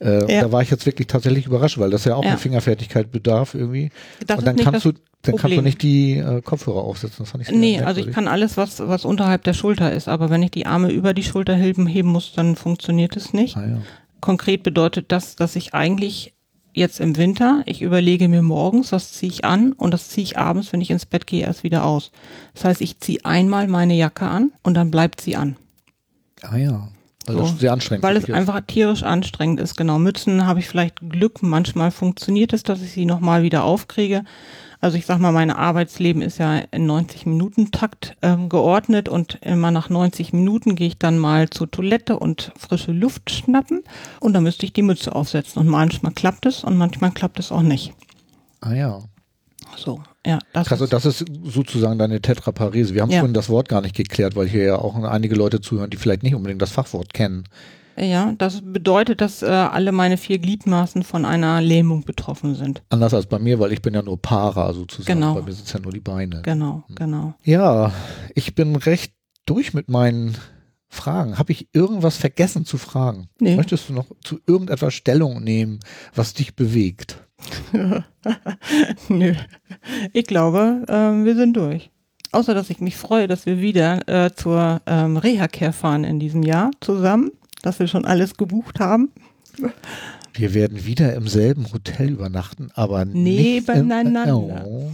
äh, 0.00 0.32
Ja. 0.34 0.42
Da 0.42 0.52
war 0.52 0.62
ich 0.62 0.70
jetzt 0.70 0.84
wirklich 0.86 1.06
tatsächlich 1.06 1.46
überrascht, 1.46 1.78
weil 1.78 1.90
das 1.90 2.04
ja 2.04 2.14
auch 2.16 2.24
Ja. 2.24 2.30
eine 2.30 2.38
Fingerfertigkeit 2.38 3.10
bedarf 3.12 3.54
irgendwie. 3.54 3.90
das 4.26 4.38
und 4.40 4.46
dann 4.46 4.56
kannst 4.56 4.84
du, 4.84 4.92
dann 4.92 5.00
kannst 5.22 5.44
du 5.44 5.48
Problem. 5.48 5.64
nicht 5.64 5.82
die 5.82 6.18
äh, 6.18 6.42
Kopfhörer 6.42 6.82
aufsetzen. 6.82 7.18
Das 7.20 7.30
fand 7.30 7.42
ich 7.42 7.48
sehr 7.48 7.56
Nee, 7.56 7.76
also 7.80 8.00
ich 8.00 8.06
merkwürdig. 8.06 8.14
kann 8.14 8.28
alles, 8.28 8.56
was, 8.56 8.80
was 8.80 9.04
unterhalb 9.04 9.44
der 9.44 9.54
Schulter 9.54 9.92
ist, 9.92 10.08
aber 10.08 10.30
wenn 10.30 10.42
ich 10.42 10.50
die 10.50 10.66
Arme 10.66 10.90
über 10.90 11.14
die 11.14 11.22
Schulter 11.22 11.54
heben, 11.54 11.86
heben 11.86 12.08
muss, 12.10 12.32
dann 12.34 12.56
funktioniert 12.56 13.16
es 13.16 13.32
nicht. 13.32 13.56
Ah, 13.56 13.66
ja. 13.66 13.78
Konkret 14.20 14.62
bedeutet 14.64 15.12
das, 15.12 15.36
dass 15.36 15.54
ich 15.56 15.74
eigentlich 15.74 16.34
jetzt 16.74 17.00
im 17.00 17.16
Winter, 17.16 17.62
ich 17.66 17.82
überlege 17.82 18.28
mir 18.28 18.42
morgens, 18.42 18.92
was 18.92 19.12
ziehe 19.12 19.32
ich 19.32 19.44
an 19.44 19.72
und 19.72 19.92
das 19.92 20.08
ziehe 20.08 20.24
ich 20.24 20.38
abends, 20.38 20.72
wenn 20.72 20.80
ich 20.80 20.90
ins 20.90 21.06
Bett 21.06 21.26
gehe, 21.26 21.44
erst 21.44 21.62
wieder 21.62 21.84
aus. 21.84 22.10
Das 22.54 22.64
heißt, 22.64 22.80
ich 22.80 23.00
ziehe 23.00 23.24
einmal 23.24 23.68
meine 23.68 23.94
Jacke 23.94 24.26
an 24.26 24.52
und 24.62 24.74
dann 24.74 24.90
bleibt 24.90 25.20
sie 25.20 25.36
an. 25.36 25.56
ah 26.42 26.56
ja. 26.56 26.88
Also 27.26 27.40
So. 27.40 27.44
das 27.44 27.52
ist 27.54 27.60
sehr 27.60 27.72
anstrengend. 27.72 28.02
Weil 28.02 28.16
es 28.16 28.24
ist. 28.24 28.34
einfach 28.34 28.60
tierisch 28.66 29.02
anstrengend 29.02 29.60
ist. 29.60 29.76
Genau, 29.76 29.98
Mützen 29.98 30.46
habe 30.46 30.60
ich 30.60 30.68
vielleicht 30.68 31.00
Glück. 31.10 31.42
Manchmal 31.42 31.90
funktioniert 31.90 32.52
es, 32.54 32.62
dass 32.62 32.80
ich 32.80 32.92
sie 32.92 33.04
nochmal 33.04 33.42
wieder 33.42 33.64
aufkriege. 33.64 34.24
Also 34.80 34.96
ich 34.96 35.06
sag 35.06 35.18
mal, 35.18 35.32
mein 35.32 35.50
Arbeitsleben 35.50 36.22
ist 36.22 36.38
ja 36.38 36.58
in 36.70 36.86
90 36.86 37.26
Minuten 37.26 37.72
Takt 37.72 38.16
ähm, 38.22 38.48
geordnet 38.48 39.08
und 39.08 39.38
immer 39.42 39.70
nach 39.72 39.88
90 39.90 40.32
Minuten 40.32 40.76
gehe 40.76 40.86
ich 40.86 40.98
dann 40.98 41.18
mal 41.18 41.50
zur 41.50 41.68
Toilette 41.70 42.18
und 42.18 42.52
frische 42.56 42.92
Luft 42.92 43.30
schnappen 43.30 43.82
und 44.20 44.34
dann 44.34 44.44
müsste 44.44 44.66
ich 44.66 44.72
die 44.72 44.82
Mütze 44.82 45.14
aufsetzen 45.14 45.60
und 45.60 45.66
manchmal 45.68 46.12
klappt 46.12 46.46
es 46.46 46.62
und 46.62 46.76
manchmal 46.76 47.10
klappt 47.10 47.40
es 47.40 47.50
auch 47.50 47.62
nicht. 47.62 47.92
Ah 48.60 48.72
ja. 48.74 49.00
So, 49.76 50.00
ja, 50.24 50.38
das 50.52 50.68
Krass, 50.68 50.80
ist, 50.80 50.92
das 50.92 51.04
ist 51.06 51.24
sozusagen 51.44 51.98
deine 51.98 52.20
Tetraparese. 52.20 52.94
Wir 52.94 53.02
haben 53.02 53.10
Ja. 53.10 53.18
vorhin 53.20 53.34
das 53.34 53.48
Wort 53.48 53.68
gar 53.68 53.80
nicht 53.80 53.94
geklärt, 53.96 54.34
weil 54.36 54.48
hier 54.48 54.64
ja 54.64 54.76
auch 54.76 54.94
einige 55.04 55.34
Leute 55.34 55.60
zuhören, 55.60 55.90
die 55.90 55.96
vielleicht 55.96 56.22
nicht 56.22 56.34
unbedingt 56.34 56.62
das 56.62 56.70
Fachwort 56.70 57.12
kennen. 57.14 57.44
Ja, 58.00 58.34
das 58.38 58.60
bedeutet, 58.62 59.20
dass 59.20 59.42
äh, 59.42 59.46
alle 59.46 59.92
meine 59.92 60.16
vier 60.16 60.38
Gliedmaßen 60.38 61.02
von 61.02 61.24
einer 61.24 61.60
Lähmung 61.60 62.02
betroffen 62.02 62.54
sind. 62.54 62.82
Anders 62.90 63.14
als 63.14 63.26
bei 63.26 63.38
mir, 63.38 63.58
weil 63.58 63.72
ich 63.72 63.82
bin 63.82 63.94
ja 63.94 64.02
nur 64.02 64.20
Para 64.20 64.72
sozusagen. 64.72 65.20
Genau. 65.20 65.34
Bei 65.34 65.42
mir 65.42 65.52
sind 65.52 65.72
ja 65.72 65.80
nur 65.80 65.92
die 65.92 66.00
Beine. 66.00 66.42
Genau, 66.42 66.84
genau. 66.94 67.34
Ja, 67.44 67.92
ich 68.34 68.54
bin 68.54 68.76
recht 68.76 69.12
durch 69.46 69.74
mit 69.74 69.88
meinen 69.88 70.36
Fragen. 70.88 71.38
Habe 71.38 71.52
ich 71.52 71.68
irgendwas 71.72 72.16
vergessen 72.16 72.64
zu 72.64 72.78
fragen? 72.78 73.28
Nee. 73.40 73.56
Möchtest 73.56 73.88
du 73.88 73.92
noch 73.92 74.06
zu 74.22 74.40
irgendetwas 74.46 74.94
Stellung 74.94 75.42
nehmen, 75.42 75.80
was 76.14 76.34
dich 76.34 76.56
bewegt? 76.56 77.22
Nö. 79.08 79.34
Ich 80.12 80.24
glaube, 80.26 80.84
ähm, 80.88 81.24
wir 81.24 81.34
sind 81.34 81.56
durch. 81.56 81.90
Außer, 82.32 82.52
dass 82.52 82.68
ich 82.68 82.80
mich 82.80 82.96
freue, 82.96 83.26
dass 83.26 83.46
wir 83.46 83.60
wieder 83.60 84.06
äh, 84.08 84.34
zur 84.34 84.82
ähm, 84.86 85.16
Reha-Care 85.16 85.72
fahren 85.72 86.04
in 86.04 86.18
diesem 86.18 86.42
Jahr 86.42 86.70
zusammen, 86.80 87.30
dass 87.62 87.78
wir 87.78 87.88
schon 87.88 88.04
alles 88.04 88.36
gebucht 88.36 88.80
haben. 88.80 89.10
Wir 90.34 90.54
werden 90.54 90.84
wieder 90.86 91.14
im 91.14 91.26
selben 91.26 91.72
Hotel 91.72 92.10
übernachten, 92.10 92.70
aber 92.74 93.04
nicht 93.04 93.66
Nebeneinander. 93.68 94.64
Oh. 94.66 94.90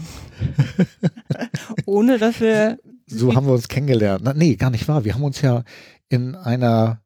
Ohne, 1.84 2.18
dass 2.18 2.40
wir, 2.40 2.78
So 3.06 3.34
haben 3.34 3.46
wir 3.46 3.52
uns 3.52 3.68
kennengelernt. 3.68 4.22
Na, 4.24 4.32
nee, 4.32 4.56
gar 4.56 4.70
nicht 4.70 4.88
wahr. 4.88 5.04
Wir 5.04 5.14
haben 5.14 5.24
uns 5.24 5.40
ja 5.42 5.64
in 6.08 6.34
einer 6.34 7.03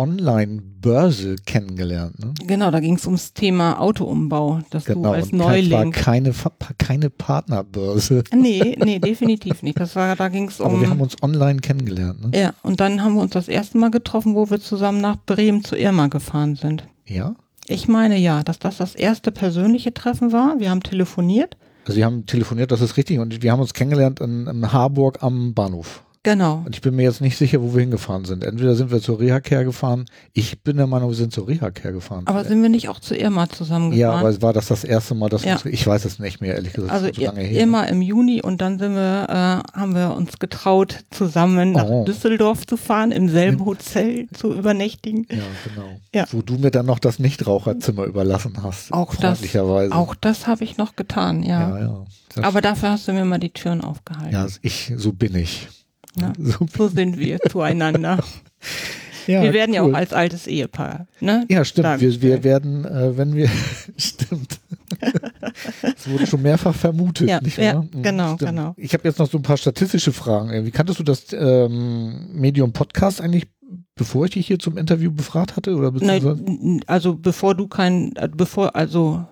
Online-Börse 0.00 1.36
kennengelernt. 1.46 2.18
Ne? 2.18 2.32
genau, 2.46 2.70
da 2.70 2.80
ging 2.80 2.94
es 2.96 3.06
ums 3.06 3.32
Thema 3.34 3.78
Autoumbau, 3.80 4.60
dass 4.70 4.84
du 4.84 4.94
Genau. 4.94 5.12
als 5.12 5.32
Und 5.32 5.40
es 5.40 5.46
war 5.46 5.50
Neuling. 5.52 5.92
keine, 5.92 6.32
keine 6.78 7.10
Partnerbörse. 7.10 8.24
Nee, 8.34 8.76
nee, 8.84 8.98
definitiv 8.98 9.62
nicht. 9.62 9.78
Das 9.78 9.94
war, 9.96 10.16
da 10.16 10.28
ging 10.28 10.48
es 10.48 10.60
Aber 10.60 10.80
wir 10.80 10.88
haben 10.88 10.96
um. 10.96 11.02
uns 11.02 11.22
online 11.22 11.60
kennengelernt. 11.60 12.30
Ne? 12.32 12.38
Ja, 12.38 12.54
und 12.62 12.80
dann 12.80 13.02
haben 13.02 13.14
wir 13.14 13.22
uns 13.22 13.32
das 13.32 13.48
erste 13.48 13.78
Mal 13.78 13.90
getroffen, 13.90 14.34
wo 14.34 14.50
wir 14.50 14.60
zusammen 14.60 15.00
nach 15.00 15.16
Bremen 15.26 15.62
zu 15.64 15.76
Irma 15.76 16.06
gefahren 16.08 16.56
sind. 16.56 16.84
Ja. 17.06 17.34
Ich 17.66 17.86
meine 17.88 18.16
ja, 18.16 18.42
dass 18.42 18.58
das 18.58 18.78
das 18.78 18.94
erste 18.94 19.30
persönliche 19.30 19.92
Treffen 19.94 20.32
war. 20.32 20.58
Wir 20.58 20.70
haben 20.70 20.82
telefoniert. 20.82 21.56
Also 21.86 21.96
wir 21.98 22.04
haben 22.04 22.26
telefoniert, 22.26 22.72
das 22.72 22.80
ist 22.80 22.96
richtig. 22.96 23.18
Und 23.18 23.42
wir 23.42 23.52
haben 23.52 23.60
uns 23.60 23.74
kennengelernt 23.74 24.20
in, 24.20 24.46
in 24.46 24.72
Harburg 24.72 25.22
am 25.22 25.54
Bahnhof. 25.54 26.02
Genau. 26.22 26.62
Und 26.66 26.74
ich 26.76 26.82
bin 26.82 26.96
mir 26.96 27.04
jetzt 27.04 27.22
nicht 27.22 27.38
sicher, 27.38 27.62
wo 27.62 27.72
wir 27.72 27.80
hingefahren 27.80 28.26
sind. 28.26 28.44
Entweder 28.44 28.74
sind 28.74 28.90
wir 28.90 29.00
zur 29.00 29.20
Reha-Care 29.20 29.64
gefahren. 29.64 30.04
Ich 30.34 30.62
bin 30.62 30.76
der 30.76 30.86
Meinung, 30.86 31.08
wir 31.08 31.16
sind 31.16 31.32
zur 31.32 31.48
Reha-Care 31.48 31.94
gefahren. 31.94 32.24
Aber 32.26 32.44
sind 32.44 32.60
wir 32.60 32.68
nicht 32.68 32.90
auch 32.90 33.00
zu 33.00 33.16
Irma 33.16 33.48
zusammengefahren? 33.48 33.98
ja, 33.98 34.12
aber 34.12 34.42
war 34.42 34.52
das 34.52 34.66
das 34.66 34.84
erste 34.84 35.14
Mal, 35.14 35.30
dass 35.30 35.44
Ja. 35.44 35.52
wir 35.52 35.52
uns, 35.54 35.64
ich 35.64 35.86
weiß 35.86 36.04
es 36.04 36.18
nicht 36.18 36.42
mehr, 36.42 36.56
ehrlich 36.56 36.74
gesagt, 36.74 36.92
also 36.92 37.08
so 37.10 37.22
lange 37.22 37.40
her. 37.40 37.62
immer 37.62 37.88
im 37.88 38.02
Juni 38.02 38.42
und 38.42 38.60
dann 38.60 38.78
sind 38.78 38.94
wir, 38.96 39.26
äh, 39.30 39.78
haben 39.78 39.94
wir 39.94 40.14
uns 40.14 40.38
getraut, 40.38 40.98
zusammen 41.10 41.72
nach 41.72 41.86
Oh. 41.88 42.04
Düsseldorf 42.04 42.66
zu 42.66 42.76
fahren, 42.76 43.12
im 43.12 43.30
selben 43.30 43.64
Hotel 43.64 44.28
zu 44.34 44.52
übernächtigen. 44.52 45.26
Ja, 45.30 45.38
genau. 45.74 45.88
Ja. 46.14 46.26
Wo 46.32 46.42
du 46.42 46.58
mir 46.58 46.70
dann 46.70 46.84
noch 46.84 46.98
das 46.98 47.18
Nichtraucherzimmer 47.18 48.04
überlassen 48.04 48.58
hast. 48.62 48.92
Auch 48.92 49.14
das, 49.16 49.40
auch 49.90 50.14
das 50.16 50.46
habe 50.46 50.64
ich 50.64 50.76
noch 50.76 50.96
getan, 50.96 51.42
ja. 51.42 51.78
ja, 51.78 51.78
ja. 51.80 52.42
Aber 52.42 52.60
dafür 52.60 52.90
hast 52.90 53.08
du 53.08 53.12
mir 53.14 53.24
mal 53.24 53.38
die 53.38 53.48
Türen 53.54 53.80
aufgehalten. 53.80 54.32
ja, 54.34 54.46
ich, 54.60 54.92
so 54.96 55.14
bin 55.14 55.34
ich. 55.34 55.66
Ja. 56.18 56.32
So, 56.38 56.66
So 56.76 56.88
sind 56.88 57.18
wir 57.18 57.38
zueinander. 57.50 58.22
Ja, 59.26 59.42
wir 59.42 59.52
werden 59.52 59.74
ja 59.74 59.82
cool. 59.84 59.92
auch 59.94 59.98
als 59.98 60.12
altes 60.12 60.46
Ehepaar. 60.46 61.06
Ne? 61.20 61.44
Ja, 61.48 61.64
stimmt. 61.64 62.00
Wir, 62.00 62.20
wir 62.22 62.42
werden, 62.42 62.84
äh, 62.84 63.16
wenn 63.16 63.34
wir, 63.36 63.48
stimmt. 63.96 64.58
Es 65.82 66.08
wurde 66.10 66.26
schon 66.26 66.42
mehrfach 66.42 66.74
vermutet, 66.74 67.28
Ja, 67.28 67.40
nicht 67.40 67.58
ja, 67.58 67.74
wahr? 67.74 67.82
Mhm, 67.92 68.02
genau, 68.02 68.34
stimmt. 68.34 68.50
genau. 68.50 68.74
Ich 68.76 68.92
habe 68.92 69.06
jetzt 69.06 69.18
noch 69.18 69.30
so 69.30 69.38
ein 69.38 69.42
paar 69.42 69.56
statistische 69.56 70.12
Fragen. 70.12 70.64
Wie 70.64 70.70
kanntest 70.70 70.98
du 70.98 71.04
das 71.04 71.26
ähm, 71.32 72.28
Medium 72.32 72.72
Podcast 72.72 73.20
eigentlich, 73.20 73.46
bevor 73.94 74.24
ich 74.24 74.32
dich 74.32 74.46
hier 74.46 74.58
zum 74.58 74.76
Interview 74.78 75.12
befragt 75.12 75.54
hatte? 75.56 75.76
Oder 75.76 75.92
Nein, 75.92 76.82
also 76.86 77.14
bevor 77.14 77.54
du 77.54 77.68
kein, 77.68 78.16
äh, 78.16 78.28
bevor, 78.34 78.74
also 78.74 79.24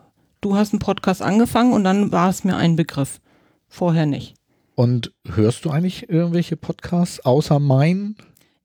du 0.43 0.55
hast 0.55 0.73
einen 0.73 0.81
Podcast 0.81 1.23
angefangen 1.23 1.73
und 1.73 1.83
dann 1.83 2.13
war 2.13 2.29
es 2.31 2.45
mir 2.45 2.57
ein 2.57 2.77
Begriff. 2.77 3.21
Vorher 3.69 4.07
nicht. 4.07 4.35
Und 4.79 5.11
hörst 5.35 5.65
du 5.65 5.71
eigentlich 5.71 6.09
irgendwelche 6.09 6.57
Podcasts 6.57 7.19
außer 7.27 7.59
meinen? 7.59 8.15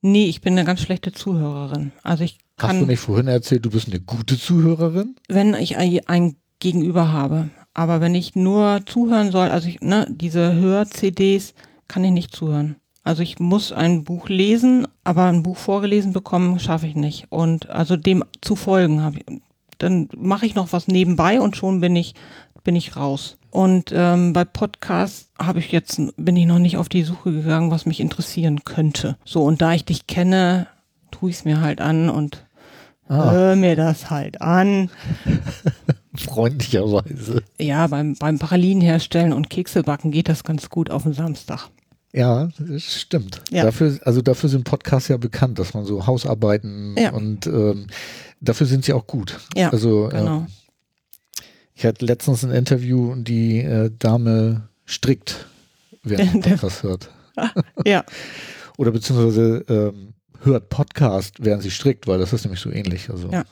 Nee, 0.03 0.26
ich 0.26 0.41
bin 0.41 0.53
eine 0.53 0.64
ganz 0.64 0.81
schlechte 0.81 1.11
Zuhörerin. 1.11 1.91
Also 2.03 2.23
ich 2.23 2.38
Hast 2.60 2.73
du 2.73 2.80
kann, 2.81 2.85
nicht 2.85 2.99
vorhin 2.99 3.27
erzählt, 3.27 3.65
du 3.65 3.72
bist 3.72 3.88
eine 3.88 3.99
gute 3.99 4.38
Zuhörerin? 4.38 5.15
wenn 5.27 5.56
ich 5.56 5.76
ein, 5.77 6.02
ein 6.06 6.35
Gegenüber 6.60 7.11
habe, 7.11 7.49
aber 7.73 7.99
wenn 7.99 8.14
ich 8.14 8.35
nur 8.35 8.81
zuhören 8.85 9.31
soll, 9.31 9.49
also 9.49 9.68
ich, 9.68 9.81
ne, 9.81 10.06
diese 10.07 10.53
Hör-CDs 10.53 11.56
kann 11.88 12.03
ich 12.03 12.11
nicht 12.11 12.35
zuhören. 12.35 12.76
Also 13.02 13.23
ich 13.23 13.40
muss 13.40 13.72
ein 13.72 14.03
Buch 14.03 14.30
lesen, 14.30 14.88
aber 15.03 15.23
ein 15.23 15.41
Buch 15.41 15.57
vorgelesen 15.57 16.14
bekommen 16.14 16.60
schaffe 16.60 16.85
ich 16.85 16.94
nicht. 16.94 17.26
Und 17.31 17.72
also 17.72 17.98
dem 17.98 18.23
zu 18.40 18.56
folgen 18.56 19.02
habe 19.02 19.18
ich. 19.18 19.26
Dann 19.80 20.10
mache 20.15 20.45
ich 20.45 20.53
noch 20.53 20.73
was 20.73 20.88
nebenbei 20.88 21.41
und 21.41 21.57
schon 21.57 21.81
bin 21.81 21.95
ich 21.95 22.14
bin 22.64 22.76
ich 22.76 22.95
raus. 22.95 23.40
Und 23.54 23.92
ähm, 23.94 24.34
bei 24.34 24.46
Podcasts 24.46 25.30
habe 25.38 25.60
ich 25.60 25.72
jetzt 25.72 26.02
bin 26.18 26.36
ich 26.36 26.48
noch 26.48 26.58
nicht 26.58 26.78
auf 26.78 26.90
die 26.90 27.04
Suche 27.04 27.32
gegangen, 27.32 27.70
was 27.70 27.86
mich 27.86 28.00
interessieren 28.00 28.64
könnte. 28.64 29.16
So 29.26 29.44
und 29.44 29.62
da 29.62 29.74
ich 29.74 29.86
dich 29.86 30.08
kenne, 30.08 30.66
tue 31.12 31.30
ich 31.30 31.36
es 31.36 31.46
mir 31.46 31.62
halt 31.62 31.80
an 31.80 32.10
und 32.10 32.46
Ah, 33.08 33.32
hör 33.32 33.56
mir 33.56 33.76
das 33.76 34.10
halt 34.10 34.42
an. 34.42 34.90
freundlicherweise. 36.18 37.44
Ja, 37.60 37.86
beim, 37.88 38.16
beim 38.16 38.40
Pralinen 38.40 38.82
herstellen 38.82 39.34
und 39.34 39.50
Kekse 39.50 39.84
backen 39.84 40.10
geht 40.10 40.30
das 40.30 40.44
ganz 40.44 40.70
gut 40.70 40.90
auf 40.90 41.04
den 41.04 41.14
Samstag. 41.14 41.68
Ja, 42.14 42.50
das 42.58 42.84
stimmt. 42.84 43.42
Ja. 43.52 43.64
Dafür, 43.66 44.00
also 44.04 44.22
dafür 44.22 44.50
sind 44.50 44.64
Podcasts 44.64 45.10
ja 45.10 45.18
bekannt, 45.18 45.60
dass 45.60 45.74
man 45.74 45.86
so 45.86 46.08
Hausarbeiten 46.08 46.96
Ja. 46.98 47.12
und 47.12 47.46
ähm, 47.46 47.88
dafür 48.40 48.68
sind 48.68 48.86
sie 48.86 48.94
auch 48.94 49.06
gut. 49.06 49.40
Ja, 49.56 49.70
also 49.70 50.10
genau. 50.10 50.38
ähm, 50.38 50.48
ich 51.76 51.86
hatte 51.86 52.06
letztens 52.06 52.44
ein 52.44 52.52
Interview 52.52 53.12
und 53.12 53.28
die 53.28 53.60
äh, 53.60 53.90
Dame 54.00 54.70
strickt, 54.86 55.48
während 56.04 56.45
der 56.45 56.52
Podcast 56.52 56.84
hört. 56.84 57.10
Ja, 57.86 58.04
Oder 58.78 58.91
beziehungsweise 58.91 59.66
ähm, 59.68 60.14
hört 60.44 60.70
Podcast, 60.70 61.38
während 61.40 61.64
sie 61.64 61.72
strickt, 61.72 62.06
weil 62.06 62.20
das 62.20 62.32
ist 62.32 62.44
nämlich 62.45 62.62
so 62.62 62.70
ähnlich. 62.72 63.10
Also, 63.10 63.30
Ja. 63.32 63.44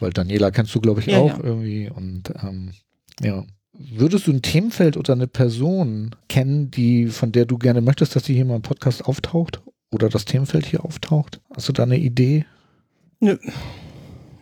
weil 0.00 0.10
Daniela 0.10 0.50
kennst 0.50 0.74
du, 0.74 0.80
glaube 0.80 1.00
ich, 1.00 1.06
Ja, 1.06 1.18
auch 1.18 1.38
ja. 1.38 1.44
irgendwie. 1.44 1.88
Und 1.88 2.32
ähm, 2.42 2.72
ja. 3.20 3.44
Würdest 3.74 4.26
du 4.26 4.32
ein 4.32 4.42
Themenfeld 4.42 4.96
oder 4.96 5.12
eine 5.12 5.28
Person 5.28 6.14
kennen, 6.28 6.70
die, 6.72 7.06
von 7.06 7.30
der 7.32 7.46
du 7.46 7.58
gerne 7.58 7.80
möchtest, 7.80 8.16
dass 8.16 8.24
die 8.24 8.34
hier 8.34 8.44
mal 8.44 8.56
im 8.56 8.62
Podcast 8.62 9.04
auftaucht? 9.06 9.62
Oder 9.92 10.08
das 10.08 10.24
Themenfeld 10.24 10.66
hier 10.66 10.84
auftaucht? 10.84 11.40
Hast 11.54 11.68
du 11.68 11.72
da 11.72 11.84
eine 11.84 11.98
Idee? 11.98 12.44
nö. 13.20 13.36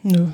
Nö. 0.03 0.29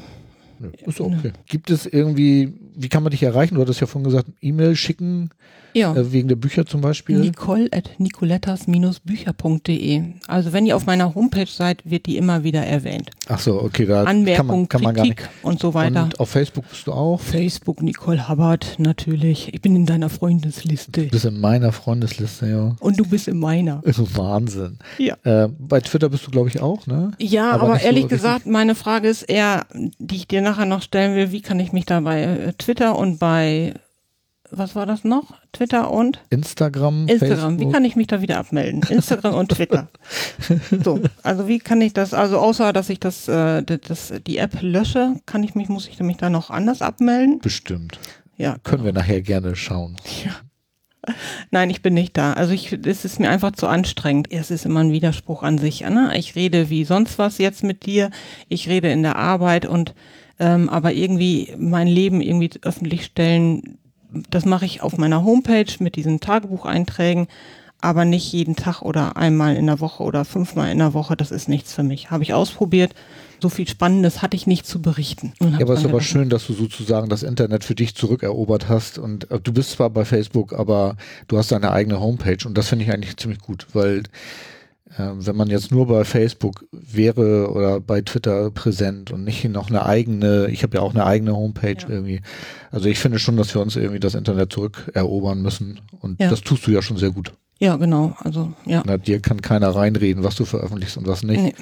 Nö, 0.60 0.70
Ist 0.86 1.00
okay. 1.00 1.32
Gibt 1.46 1.70
es 1.70 1.84
irgendwie, 1.84 2.54
wie 2.76 2.88
kann 2.88 3.02
man 3.02 3.10
dich 3.10 3.22
erreichen? 3.22 3.54
Du 3.56 3.60
hattest 3.62 3.80
ja 3.80 3.86
vorhin 3.86 4.08
gesagt, 4.08 4.28
E-Mail 4.40 4.76
schicken, 4.76 5.30
Ja. 5.74 5.94
äh, 5.94 6.12
wegen 6.12 6.28
der 6.28 6.36
Bücher 6.36 6.64
zum 6.66 6.80
Beispiel. 6.80 7.18
Nicole 7.18 7.68
at 7.72 7.90
nicolettas-bücher.de. 7.98 10.02
Also 10.26 10.52
wenn 10.52 10.66
ihr 10.66 10.76
auf 10.76 10.86
meiner 10.86 11.14
Homepage 11.14 11.46
seid, 11.46 11.82
wird 11.88 12.06
die 12.06 12.16
immer 12.16 12.44
wieder 12.44 12.64
erwähnt. 12.64 13.10
Ach 13.28 13.38
so, 13.40 13.62
okay, 13.62 13.86
da 13.86 14.04
Anmerkung, 14.04 14.46
kann 14.46 14.46
man, 14.46 14.68
kann 14.68 14.82
man 14.82 14.94
gar 14.94 15.02
nicht. 15.04 15.28
Und 15.42 15.60
so 15.60 15.74
weiter. 15.74 16.04
Und 16.04 16.20
auf 16.20 16.30
Facebook 16.30 16.68
bist 16.68 16.86
du 16.86 16.92
auch? 16.92 17.20
Facebook 17.20 17.82
Nicole 17.82 18.28
Hubbard, 18.28 18.76
natürlich. 18.78 19.52
Ich 19.52 19.60
bin 19.60 19.76
in 19.76 19.86
deiner 19.86 20.08
Freundesliste. 20.08 21.04
Du 21.04 21.08
bist 21.10 21.24
in 21.24 21.40
meiner 21.40 21.72
Freundesliste, 21.72 22.48
ja. 22.48 22.76
Und 22.80 22.98
du 22.98 23.04
bist 23.04 23.28
in 23.28 23.38
meiner. 23.38 23.82
Wahnsinn. 23.84 24.78
Ja. 24.98 25.16
Äh, 25.24 25.48
bei 25.58 25.80
Twitter 25.80 26.08
bist 26.08 26.26
du, 26.26 26.30
glaube 26.30 26.48
ich, 26.48 26.60
auch, 26.60 26.86
ne? 26.86 27.12
Ja, 27.18 27.50
Aber 27.52 27.64
aber, 27.64 27.78
so 27.78 27.84
ehrlich 27.86 28.04
richtig- 28.04 28.18
gesagt, 28.18 28.46
meine 28.46 28.74
Frage 28.74 29.08
ist 29.08 29.22
eher, 29.22 29.66
die 29.98 30.16
ich 30.16 30.28
dir 30.28 30.40
nachher 30.42 30.66
noch 30.66 30.82
stellen 30.82 31.16
will, 31.16 31.32
wie 31.32 31.40
kann 31.40 31.60
ich 31.60 31.72
mich 31.72 31.86
da 31.86 32.00
bei 32.00 32.22
äh, 32.22 32.52
Twitter 32.66 32.98
und 32.98 33.20
bei, 33.20 33.74
was 34.50 34.74
war 34.74 34.86
das 34.86 35.04
noch? 35.04 35.34
Twitter 35.52 35.88
und? 35.88 36.18
Instagram, 36.30 37.06
Instagram, 37.06 37.54
wie 37.54 37.58
Facebook. 37.58 37.72
kann 37.72 37.84
ich 37.84 37.94
mich 37.94 38.08
da 38.08 38.20
wieder 38.20 38.38
abmelden? 38.38 38.82
Instagram 38.88 39.34
und 39.34 39.50
Twitter. 39.50 39.88
So, 40.82 41.00
also 41.22 41.46
wie 41.46 41.60
kann 41.60 41.80
ich 41.80 41.92
das, 41.92 42.12
also 42.12 42.38
außer 42.38 42.72
dass 42.72 42.88
ich 42.88 42.98
das, 42.98 43.28
äh, 43.28 43.62
das, 43.62 44.12
die 44.26 44.38
App 44.38 44.60
lösche, 44.62 45.14
kann 45.26 45.44
ich 45.44 45.54
mich, 45.54 45.68
muss 45.68 45.86
ich 45.86 45.96
mich 46.00 46.16
da 46.16 46.28
noch 46.28 46.50
anders 46.50 46.82
abmelden? 46.82 47.38
Bestimmt. 47.38 48.00
Ja. 48.36 48.56
Können 48.64 48.84
wir 48.84 48.92
nachher 48.92 49.22
gerne 49.22 49.54
schauen. 49.54 49.94
Nein, 51.52 51.70
ich 51.70 51.82
bin 51.82 51.94
nicht 51.94 52.16
da. 52.16 52.32
Also 52.32 52.52
ich, 52.52 52.72
es 52.72 53.04
ist 53.04 53.20
mir 53.20 53.30
einfach 53.30 53.52
zu 53.52 53.68
anstrengend. 53.68 54.32
Es 54.32 54.50
ist 54.50 54.66
immer 54.66 54.80
ein 54.80 54.90
Widerspruch 54.90 55.44
an 55.44 55.58
sich. 55.58 55.82
Ne? 55.82 56.10
Ich 56.16 56.34
rede 56.34 56.68
wie 56.68 56.84
sonst 56.84 57.16
was 57.20 57.38
jetzt 57.38 57.62
mit 57.62 57.86
dir. 57.86 58.10
Ich 58.48 58.68
rede 58.68 58.90
in 58.90 59.04
der 59.04 59.14
Arbeit 59.14 59.66
und 59.66 59.94
ähm, 60.38 60.68
aber 60.68 60.92
irgendwie 60.92 61.52
mein 61.58 61.86
Leben 61.86 62.20
irgendwie 62.20 62.50
öffentlich 62.62 63.04
stellen, 63.04 63.78
das 64.30 64.44
mache 64.44 64.64
ich 64.64 64.82
auf 64.82 64.98
meiner 64.98 65.24
Homepage 65.24 65.72
mit 65.78 65.96
diesen 65.96 66.20
Tagebucheinträgen, 66.20 67.26
aber 67.80 68.04
nicht 68.04 68.32
jeden 68.32 68.56
Tag 68.56 68.82
oder 68.82 69.16
einmal 69.16 69.56
in 69.56 69.66
der 69.66 69.80
Woche 69.80 70.02
oder 70.02 70.24
fünfmal 70.24 70.70
in 70.72 70.78
der 70.78 70.94
Woche. 70.94 71.16
Das 71.16 71.30
ist 71.30 71.48
nichts 71.48 71.74
für 71.74 71.82
mich. 71.82 72.10
Habe 72.10 72.22
ich 72.22 72.32
ausprobiert. 72.32 72.94
So 73.40 73.50
viel 73.50 73.68
Spannendes 73.68 74.22
hatte 74.22 74.34
ich 74.34 74.46
nicht 74.46 74.66
zu 74.66 74.80
berichten. 74.80 75.34
Ja, 75.40 75.60
aber 75.60 75.74
es 75.74 75.80
ist 75.80 75.86
aber 75.86 76.00
schön, 76.00 76.30
dass 76.30 76.46
du 76.46 76.54
sozusagen 76.54 77.10
das 77.10 77.22
Internet 77.22 77.64
für 77.64 77.74
dich 77.74 77.94
zurückerobert 77.94 78.68
hast 78.68 78.98
und 78.98 79.30
äh, 79.30 79.38
du 79.40 79.52
bist 79.52 79.72
zwar 79.72 79.90
bei 79.90 80.06
Facebook, 80.06 80.54
aber 80.54 80.96
du 81.28 81.36
hast 81.36 81.52
deine 81.52 81.70
eigene 81.70 82.00
Homepage 82.00 82.38
und 82.46 82.56
das 82.56 82.68
finde 82.68 82.86
ich 82.86 82.92
eigentlich 82.92 83.16
ziemlich 83.18 83.40
gut, 83.40 83.66
weil 83.74 84.04
wenn 84.96 85.36
man 85.36 85.48
jetzt 85.50 85.70
nur 85.72 85.86
bei 85.88 86.04
Facebook 86.04 86.64
wäre 86.72 87.50
oder 87.50 87.80
bei 87.80 88.00
Twitter 88.02 88.50
präsent 88.50 89.10
und 89.10 89.24
nicht 89.24 89.44
noch 89.44 89.68
eine 89.68 89.84
eigene, 89.84 90.46
ich 90.50 90.62
habe 90.62 90.76
ja 90.76 90.82
auch 90.82 90.94
eine 90.94 91.04
eigene 91.04 91.34
Homepage 91.36 91.76
Ja. 91.82 91.88
irgendwie. 91.88 92.20
Also 92.70 92.88
ich 92.88 92.98
finde 92.98 93.18
schon, 93.18 93.36
dass 93.36 93.52
wir 93.54 93.60
uns 93.62 93.76
irgendwie 93.76 94.00
das 94.00 94.14
Internet 94.14 94.52
zurückerobern 94.52 95.42
müssen 95.42 95.80
und 96.00 96.20
Ja. 96.20 96.30
das 96.30 96.40
tust 96.42 96.66
du 96.66 96.70
ja 96.70 96.82
schon 96.82 96.96
sehr 96.98 97.10
gut. 97.10 97.32
Ja, 97.58 97.76
genau. 97.76 98.14
Also 98.20 98.52
ja. 98.64 98.82
Na, 98.86 98.96
dir 98.96 99.20
kann 99.20 99.40
keiner 99.42 99.70
reinreden, 99.70 100.22
was 100.24 100.36
du 100.36 100.44
veröffentlichst 100.44 100.96
und 100.96 101.06
was 101.06 101.22
nicht. 101.22 101.42
Nee. 101.42 101.54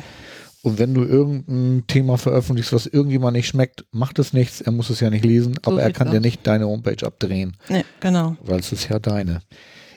Und 0.63 0.79
wenn 0.79 0.95
du 0.95 1.05
irgendein 1.05 1.85
Thema 1.87 2.17
veröffentlichst, 2.17 2.73
was 2.73 2.87
irgendjemand 2.87 3.37
nicht 3.37 3.49
schmeckt, 3.49 3.85
macht 3.93 4.19
es 4.19 4.33
nichts. 4.33 4.61
Er 4.63 4.73
muss 4.73 4.89
es 4.91 5.01
ja 5.01 5.11
nicht 5.11 5.25
lesen, 5.25 5.55
So 5.63 5.71
aber 5.73 5.83
er 5.83 5.93
kann 5.93 6.11
dir 6.11 6.17
aus. 6.19 6.23
nicht 6.25 6.47
deine 6.47 6.67
Homepage 6.67 7.07
abdrehen, 7.07 7.57
Nee, 7.69 7.85
genau. 8.01 8.37
weil 8.43 8.61
es 8.61 8.73
ist 8.73 8.89
ja 8.89 8.99
deine. 8.99 9.41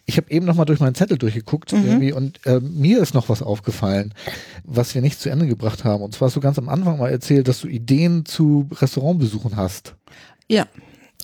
Ich 0.10 0.18
habe 0.18 0.32
eben 0.32 0.46
noch 0.46 0.56
mal 0.56 0.66
durch 0.66 0.80
meinen 0.80 0.96
Zettel 0.96 1.18
durchgeguckt 1.18 1.74
Mhm. 1.74 1.86
irgendwie 1.86 2.14
und 2.14 2.40
äh, 2.46 2.60
mir 2.62 3.00
ist 3.02 3.14
noch 3.14 3.28
was 3.30 3.42
aufgefallen, 3.42 4.14
was 4.64 4.96
wir 4.96 5.02
nicht 5.02 5.20
zu 5.20 5.30
Ende 5.30 5.48
gebracht 5.48 5.84
haben. 5.84 6.02
Und 6.02 6.16
zwar 6.16 6.28
hast 6.30 6.36
du 6.36 6.40
ganz 6.40 6.58
am 6.58 6.70
Anfang 6.70 6.98
mal 6.98 7.10
erzählt, 7.12 7.48
dass 7.48 7.60
du 7.62 7.68
Ideen 7.68 8.26
zu 8.26 8.68
Restaurantbesuchen 8.74 9.56
hast. 9.58 9.96
Ja, 10.48 10.66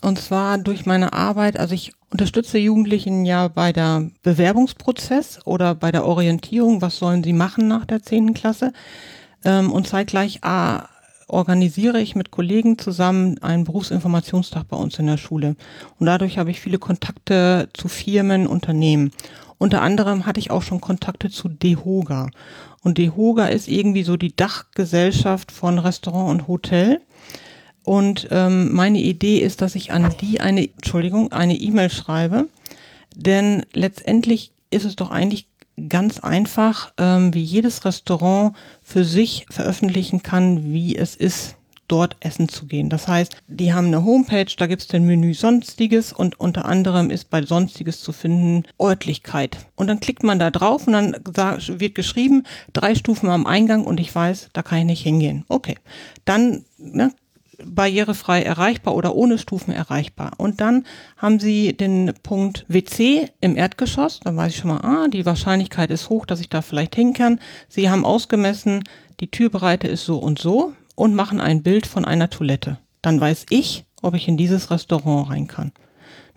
und 0.02 0.18
zwar 0.18 0.58
durch 0.58 0.84
meine 0.84 1.14
Arbeit, 1.14 1.58
also 1.58 1.74
ich 1.74 1.92
unterstütze 2.10 2.58
Jugendlichen 2.58 3.24
ja 3.24 3.48
bei 3.48 3.72
der 3.72 4.10
Bewerbungsprozess 4.22 5.40
oder 5.46 5.74
bei 5.74 5.90
der 5.90 6.04
Orientierung, 6.04 6.82
was 6.82 6.98
sollen 6.98 7.24
sie 7.24 7.32
machen 7.32 7.66
nach 7.66 7.86
der 7.86 8.02
10. 8.02 8.34
Klasse. 8.34 8.72
Ähm, 9.44 9.72
und 9.72 9.88
zeitgleich 9.88 10.44
A, 10.44 10.88
organisiere 11.28 12.00
ich 12.00 12.14
mit 12.14 12.30
Kollegen 12.30 12.78
zusammen 12.78 13.38
einen 13.42 13.64
Berufsinformationstag 13.64 14.68
bei 14.68 14.76
uns 14.76 14.98
in 14.98 15.06
der 15.06 15.16
Schule. 15.16 15.56
Und 15.98 16.06
dadurch 16.06 16.38
habe 16.38 16.50
ich 16.50 16.60
viele 16.60 16.78
Kontakte 16.78 17.68
zu 17.72 17.88
Firmen, 17.88 18.46
Unternehmen. 18.46 19.10
Unter 19.58 19.82
anderem 19.82 20.26
hatte 20.26 20.40
ich 20.40 20.50
auch 20.50 20.62
schon 20.62 20.80
Kontakte 20.80 21.30
zu 21.30 21.48
DEHOGA. 21.48 22.28
Und 22.82 22.98
DEHOGA 22.98 23.46
ist 23.46 23.68
irgendwie 23.68 24.02
so 24.02 24.16
die 24.16 24.36
Dachgesellschaft 24.36 25.52
von 25.52 25.78
Restaurant 25.78 26.30
und 26.30 26.48
Hotel. 26.48 27.00
Und 27.84 28.28
ähm, 28.30 28.72
meine 28.72 29.00
Idee 29.00 29.38
ist, 29.38 29.62
dass 29.62 29.74
ich 29.74 29.92
an 29.92 30.14
die 30.20 30.40
eine, 30.40 30.68
Entschuldigung, 30.68 31.32
eine 31.32 31.54
E-Mail 31.54 31.90
schreibe. 31.90 32.48
Denn 33.14 33.64
letztendlich 33.72 34.52
ist 34.70 34.84
es 34.84 34.96
doch 34.96 35.10
eigentlich 35.10 35.46
ganz 35.88 36.20
einfach, 36.20 36.92
ähm, 36.98 37.34
wie 37.34 37.42
jedes 37.42 37.84
Restaurant 37.84 38.54
für 38.84 39.04
sich 39.04 39.46
veröffentlichen 39.50 40.22
kann, 40.22 40.72
wie 40.72 40.94
es 40.94 41.16
ist, 41.16 41.56
dort 41.88 42.16
essen 42.20 42.48
zu 42.48 42.66
gehen. 42.66 42.88
Das 42.88 43.08
heißt, 43.08 43.36
die 43.46 43.74
haben 43.74 43.88
eine 43.88 44.04
Homepage, 44.04 44.46
da 44.56 44.66
gibt's 44.66 44.86
den 44.86 45.04
Menü 45.04 45.34
Sonstiges 45.34 46.12
und 46.12 46.40
unter 46.40 46.64
anderem 46.64 47.10
ist 47.10 47.30
bei 47.30 47.42
Sonstiges 47.42 48.00
zu 48.00 48.12
finden 48.12 48.64
Örtlichkeit. 48.80 49.58
Und 49.74 49.88
dann 49.88 50.00
klickt 50.00 50.22
man 50.22 50.38
da 50.38 50.50
drauf 50.50 50.86
und 50.86 50.92
dann 50.92 51.16
wird 51.24 51.94
geschrieben, 51.94 52.44
drei 52.72 52.94
Stufen 52.94 53.28
am 53.28 53.46
Eingang 53.46 53.84
und 53.84 54.00
ich 54.00 54.14
weiß, 54.14 54.50
da 54.52 54.62
kann 54.62 54.78
ich 54.78 54.84
nicht 54.84 55.02
hingehen. 55.02 55.44
Okay, 55.48 55.76
dann 56.24 56.64
ne, 56.78 57.12
barrierefrei 57.62 58.42
erreichbar 58.42 58.94
oder 58.94 59.14
ohne 59.14 59.38
Stufen 59.38 59.72
erreichbar. 59.72 60.32
Und 60.38 60.60
dann 60.60 60.84
haben 61.16 61.38
Sie 61.38 61.76
den 61.76 62.12
Punkt 62.22 62.64
WC 62.68 63.28
im 63.40 63.56
Erdgeschoss. 63.56 64.20
Dann 64.20 64.36
weiß 64.36 64.52
ich 64.52 64.58
schon 64.58 64.70
mal, 64.70 64.80
ah, 64.80 65.08
die 65.08 65.26
Wahrscheinlichkeit 65.26 65.90
ist 65.90 66.08
hoch, 66.08 66.26
dass 66.26 66.40
ich 66.40 66.48
da 66.48 66.62
vielleicht 66.62 66.94
hin 66.94 67.12
kann. 67.12 67.40
Sie 67.68 67.90
haben 67.90 68.04
ausgemessen, 68.04 68.84
die 69.20 69.30
Türbreite 69.30 69.88
ist 69.88 70.04
so 70.04 70.18
und 70.18 70.38
so 70.38 70.72
und 70.94 71.14
machen 71.14 71.40
ein 71.40 71.62
Bild 71.62 71.86
von 71.86 72.04
einer 72.04 72.30
Toilette. 72.30 72.78
Dann 73.02 73.20
weiß 73.20 73.46
ich, 73.50 73.84
ob 74.02 74.14
ich 74.14 74.28
in 74.28 74.36
dieses 74.36 74.70
Restaurant 74.70 75.30
rein 75.30 75.46
kann. 75.46 75.72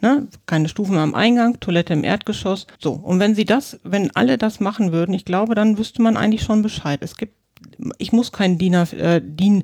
Ne? 0.02 0.28
Keine 0.46 0.70
Stufen 0.70 0.98
am 0.98 1.16
Eingang, 1.16 1.60
Toilette 1.60 1.94
im 1.94 2.04
Erdgeschoss. 2.04 2.68
So. 2.80 2.94
Und 2.94 3.20
wenn 3.20 3.36
Sie 3.36 3.46
das, 3.46 3.80
wenn 3.84 4.16
alle 4.16 4.38
das 4.38 4.60
machen 4.60 4.92
würden, 4.92 5.14
ich 5.14 5.26
glaube, 5.26 5.56
dann 5.56 5.78
wüsste 5.78 6.02
man 6.02 6.18
eigentlich 6.18 6.44
schon 6.44 6.62
Bescheid. 6.62 7.00
Es 7.02 7.18
gibt, 7.18 7.34
ich 7.98 8.12
muss 8.12 8.32
kein 8.32 8.58
DIN, 8.58 8.74
äh, 8.74 9.22
DIN 9.24 9.64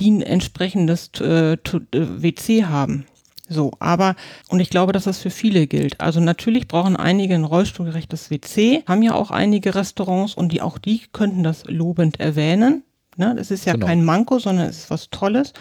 DIN 0.00 0.22
entsprechendes 0.22 1.10
äh, 1.20 1.56
WC 1.92 2.64
haben. 2.64 3.06
So, 3.52 3.72
aber, 3.80 4.14
und 4.48 4.60
ich 4.60 4.70
glaube, 4.70 4.92
dass 4.92 5.04
das 5.04 5.18
für 5.18 5.30
viele 5.30 5.66
gilt. 5.66 6.00
Also 6.00 6.20
natürlich 6.20 6.68
brauchen 6.68 6.96
einige 6.96 7.34
ein 7.34 7.44
rollstuhlgerechtes 7.44 8.30
WC, 8.30 8.84
haben 8.86 9.02
ja 9.02 9.14
auch 9.14 9.32
einige 9.32 9.74
Restaurants 9.74 10.34
und 10.34 10.52
die 10.52 10.62
auch 10.62 10.78
die 10.78 11.02
könnten 11.12 11.42
das 11.42 11.64
lobend 11.66 12.20
erwähnen. 12.20 12.84
Ne? 13.16 13.34
Das 13.36 13.50
ist 13.50 13.64
ja 13.64 13.72
genau. 13.72 13.86
kein 13.86 14.04
Manko, 14.04 14.38
sondern 14.38 14.68
es 14.68 14.78
ist 14.78 14.90
was 14.90 15.10
Tolles. 15.10 15.52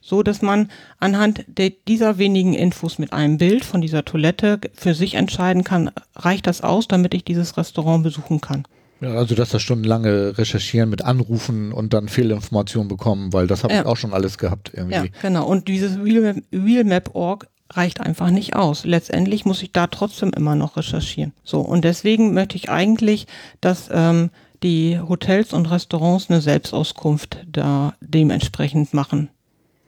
So 0.00 0.24
dass 0.24 0.42
man 0.42 0.70
anhand 0.98 1.44
de, 1.46 1.72
dieser 1.86 2.18
wenigen 2.18 2.52
Infos 2.52 2.98
mit 2.98 3.12
einem 3.12 3.38
Bild 3.38 3.64
von 3.64 3.80
dieser 3.80 4.04
Toilette 4.04 4.60
für 4.74 4.94
sich 4.94 5.14
entscheiden 5.14 5.62
kann, 5.62 5.92
reicht 6.16 6.48
das 6.48 6.62
aus, 6.62 6.88
damit 6.88 7.14
ich 7.14 7.24
dieses 7.24 7.56
Restaurant 7.56 8.02
besuchen 8.02 8.40
kann. 8.40 8.64
Ja, 9.00 9.10
also 9.10 9.34
dass 9.34 9.50
das 9.50 9.62
stundenlange 9.62 10.38
Recherchieren 10.38 10.88
mit 10.88 11.02
Anrufen 11.02 11.72
und 11.72 11.92
dann 11.92 12.08
Fehlinformationen 12.08 12.88
bekommen, 12.88 13.32
weil 13.32 13.46
das 13.46 13.62
habe 13.62 13.74
ja. 13.74 13.80
ich 13.80 13.86
auch 13.86 13.96
schon 13.96 14.14
alles 14.14 14.38
gehabt 14.38 14.72
irgendwie. 14.74 14.94
Ja, 14.94 15.04
genau. 15.20 15.46
Und 15.46 15.68
dieses 15.68 15.98
Realmap.org 15.98 17.46
reicht 17.70 18.00
einfach 18.00 18.30
nicht 18.30 18.56
aus. 18.56 18.84
Letztendlich 18.84 19.44
muss 19.44 19.62
ich 19.62 19.72
da 19.72 19.86
trotzdem 19.86 20.30
immer 20.30 20.54
noch 20.54 20.76
recherchieren. 20.76 21.32
So, 21.44 21.60
und 21.60 21.84
deswegen 21.84 22.32
möchte 22.32 22.56
ich 22.56 22.70
eigentlich, 22.70 23.26
dass 23.60 23.88
ähm, 23.92 24.30
die 24.62 24.98
Hotels 24.98 25.52
und 25.52 25.66
Restaurants 25.66 26.30
eine 26.30 26.40
Selbstauskunft 26.40 27.44
da 27.50 27.94
dementsprechend 28.00 28.94
machen. 28.94 29.28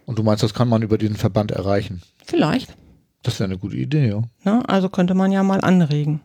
Und 0.07 0.19
du 0.19 0.23
meinst, 0.23 0.43
das 0.43 0.55
kann 0.55 0.69
man 0.69 0.83
über 0.83 0.99
den 0.99 1.17
Verband 1.17 1.51
erreichen? 1.51 2.03
Vielleicht. 2.25 2.75
Das 3.23 3.41
wäre 3.41 3.49
eine 3.49 3.59
gute 3.59 3.77
Idee, 3.77 4.09
ja. 4.09 4.23
Na, 4.45 4.63
also 4.63 4.89
könnte 4.89 5.15
man 5.15 5.33
ja 5.33 5.43
mal 5.43 5.61
anregen. 5.61 6.21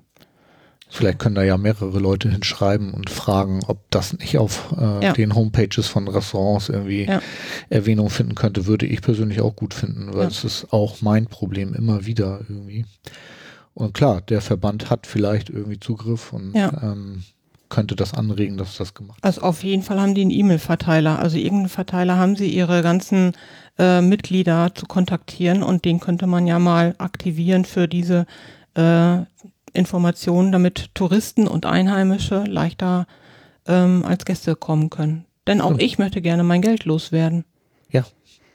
Vielleicht 0.93 1.17
können 1.17 1.33
da 1.33 1.41
ja 1.41 1.57
mehrere 1.57 1.97
Leute 1.97 2.29
hinschreiben 2.29 2.93
und 2.93 3.09
fragen, 3.09 3.61
ob 3.65 3.89
das 3.89 4.13
nicht 4.13 4.37
auf 4.37 4.75
äh, 4.77 5.05
ja. 5.05 5.13
den 5.13 5.33
Homepages 5.33 5.87
von 5.87 6.07
Restaurants 6.07 6.69
irgendwie 6.69 7.05
ja. 7.05 7.19
Erwähnung 7.71 8.11
finden 8.11 8.35
könnte, 8.35 8.67
würde 8.67 8.85
ich 8.85 9.01
persönlich 9.01 9.41
auch 9.41 9.55
gut 9.55 9.73
finden, 9.73 10.13
weil 10.13 10.27
es 10.27 10.43
ist 10.43 10.71
auch 10.71 11.01
mein 11.01 11.25
Problem 11.25 11.73
immer 11.73 12.05
wieder 12.05 12.41
irgendwie. 12.47 12.85
Und 13.73 13.95
klar, 13.95 14.21
der 14.21 14.39
Verband 14.39 14.91
hat 14.91 15.07
vielleicht 15.07 15.49
irgendwie 15.49 15.79
Zugriff 15.79 16.31
und 16.31 16.53
ähm, 16.53 17.23
könnte 17.69 17.95
das 17.95 18.13
anregen, 18.13 18.57
dass 18.57 18.77
das 18.77 18.93
gemacht 18.93 19.17
wird. 19.17 19.25
Also 19.25 19.41
auf 19.41 19.63
jeden 19.63 19.81
Fall 19.81 19.99
haben 19.99 20.13
die 20.13 20.21
einen 20.21 20.29
E-Mail-Verteiler. 20.29 21.17
Also 21.17 21.37
irgendeinen 21.37 21.69
Verteiler 21.69 22.17
haben 22.17 22.35
sie, 22.35 22.49
ihre 22.49 22.83
ganzen 22.83 23.31
äh, 23.79 23.99
Mitglieder 23.99 24.75
zu 24.75 24.85
kontaktieren 24.85 25.63
und 25.63 25.85
den 25.85 25.99
könnte 25.99 26.27
man 26.27 26.45
ja 26.45 26.59
mal 26.59 26.93
aktivieren 26.99 27.65
für 27.65 27.87
diese 27.87 28.27
äh, 28.75 29.21
Informationen, 29.73 30.51
damit 30.51 30.91
Touristen 30.93 31.47
und 31.47 31.65
Einheimische 31.65 32.43
leichter 32.43 33.07
ähm, 33.67 34.03
als 34.05 34.25
Gäste 34.25 34.55
kommen 34.55 34.89
können. 34.89 35.25
Denn 35.47 35.61
auch 35.61 35.77
ich 35.77 35.97
möchte 35.97 36.21
gerne 36.21 36.43
mein 36.43 36.61
Geld 36.61 36.85
loswerden. 36.85 37.43
Ja, 37.89 38.05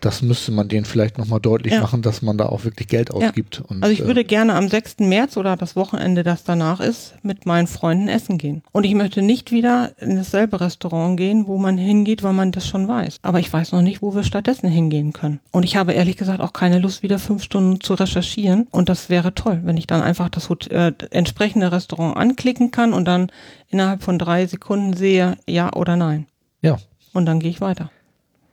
das 0.00 0.22
müsste 0.22 0.52
man 0.52 0.68
denen 0.68 0.84
vielleicht 0.84 1.18
nochmal 1.18 1.40
deutlich 1.40 1.72
ja. 1.72 1.80
machen, 1.80 2.02
dass 2.02 2.22
man 2.22 2.38
da 2.38 2.46
auch 2.46 2.64
wirklich 2.64 2.86
Geld 2.86 3.10
ausgibt. 3.10 3.56
Ja. 3.56 3.64
Und, 3.66 3.82
also 3.82 3.92
ich 3.92 4.06
würde 4.06 4.20
äh, 4.20 4.24
gerne 4.24 4.54
am 4.54 4.68
6. 4.68 5.00
März 5.00 5.36
oder 5.36 5.56
das 5.56 5.74
Wochenende, 5.74 6.22
das 6.22 6.44
danach 6.44 6.80
ist, 6.80 7.14
mit 7.22 7.46
meinen 7.46 7.66
Freunden 7.66 8.08
essen 8.08 8.38
gehen. 8.38 8.62
Und 8.70 8.84
ich 8.84 8.94
möchte 8.94 9.22
nicht 9.22 9.50
wieder 9.50 9.92
in 9.98 10.16
dasselbe 10.16 10.60
Restaurant 10.60 11.16
gehen, 11.16 11.48
wo 11.48 11.58
man 11.58 11.76
hingeht, 11.78 12.22
weil 12.22 12.32
man 12.32 12.52
das 12.52 12.66
schon 12.66 12.86
weiß. 12.86 13.18
Aber 13.22 13.40
ich 13.40 13.52
weiß 13.52 13.72
noch 13.72 13.82
nicht, 13.82 14.00
wo 14.00 14.14
wir 14.14 14.22
stattdessen 14.22 14.68
hingehen 14.68 15.12
können. 15.12 15.40
Und 15.50 15.64
ich 15.64 15.76
habe 15.76 15.92
ehrlich 15.92 16.16
gesagt 16.16 16.40
auch 16.40 16.52
keine 16.52 16.78
Lust, 16.78 17.02
wieder 17.02 17.18
fünf 17.18 17.42
Stunden 17.42 17.80
zu 17.80 17.94
recherchieren. 17.94 18.68
Und 18.70 18.88
das 18.88 19.10
wäre 19.10 19.34
toll, 19.34 19.60
wenn 19.64 19.76
ich 19.76 19.88
dann 19.88 20.02
einfach 20.02 20.28
das 20.28 20.48
äh, 20.70 20.92
entsprechende 21.10 21.72
Restaurant 21.72 22.16
anklicken 22.16 22.70
kann 22.70 22.92
und 22.92 23.06
dann 23.06 23.32
innerhalb 23.68 24.04
von 24.04 24.18
drei 24.18 24.46
Sekunden 24.46 24.92
sehe, 24.92 25.36
ja 25.48 25.72
oder 25.72 25.96
nein. 25.96 26.26
Ja. 26.62 26.78
Und 27.12 27.26
dann 27.26 27.40
gehe 27.40 27.50
ich 27.50 27.60
weiter. 27.60 27.90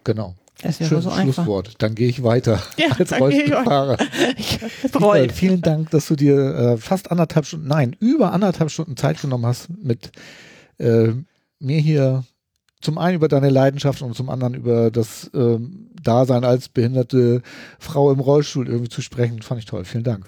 Genau. 0.04 0.34
Das 0.62 0.80
wäre 0.80 1.02
so 1.02 1.10
einfach. 1.10 1.34
Schlusswort. 1.34 1.74
Dann 1.80 1.96
gehe 1.96 2.08
ich 2.08 2.24
weiter 2.24 2.62
ja, 2.78 2.88
als 2.98 3.20
Rollstuhlfahrer. 3.20 3.98
Nicole, 4.84 5.30
vielen 5.34 5.62
Dank, 5.62 5.92
dass 5.92 6.08
du 6.08 6.16
dir 6.16 6.38
äh, 6.38 6.78
fast 6.78 7.12
anderthalb 7.12 7.46
Stunden, 7.46 7.68
nein, 7.68 7.96
über 8.00 8.32
anderthalb 8.32 8.72
Stunden 8.72 8.98
Zeit 8.98 9.22
genommen 9.22 9.46
hast, 9.46 9.70
mit 9.70 10.12
äh, 10.78 11.10
mir 11.60 11.80
hier 11.80 12.24
zum 12.82 12.98
einen 12.98 13.16
über 13.16 13.28
deine 13.28 13.50
Leidenschaft 13.50 14.02
und 14.02 14.16
zum 14.16 14.30
anderen 14.30 14.54
über 14.54 14.92
das 14.92 15.30
äh, 15.34 15.58
Dasein 16.02 16.44
als 16.44 16.70
behinderte 16.70 17.42
Frau 17.80 18.12
im 18.12 18.20
Rollstuhl 18.20 18.68
irgendwie 18.68 18.90
zu 18.90 19.02
sprechen. 19.02 19.42
Fand 19.42 19.60
ich 19.60 19.66
toll. 19.66 19.86
Vielen 19.86 20.04
Dank. 20.04 20.28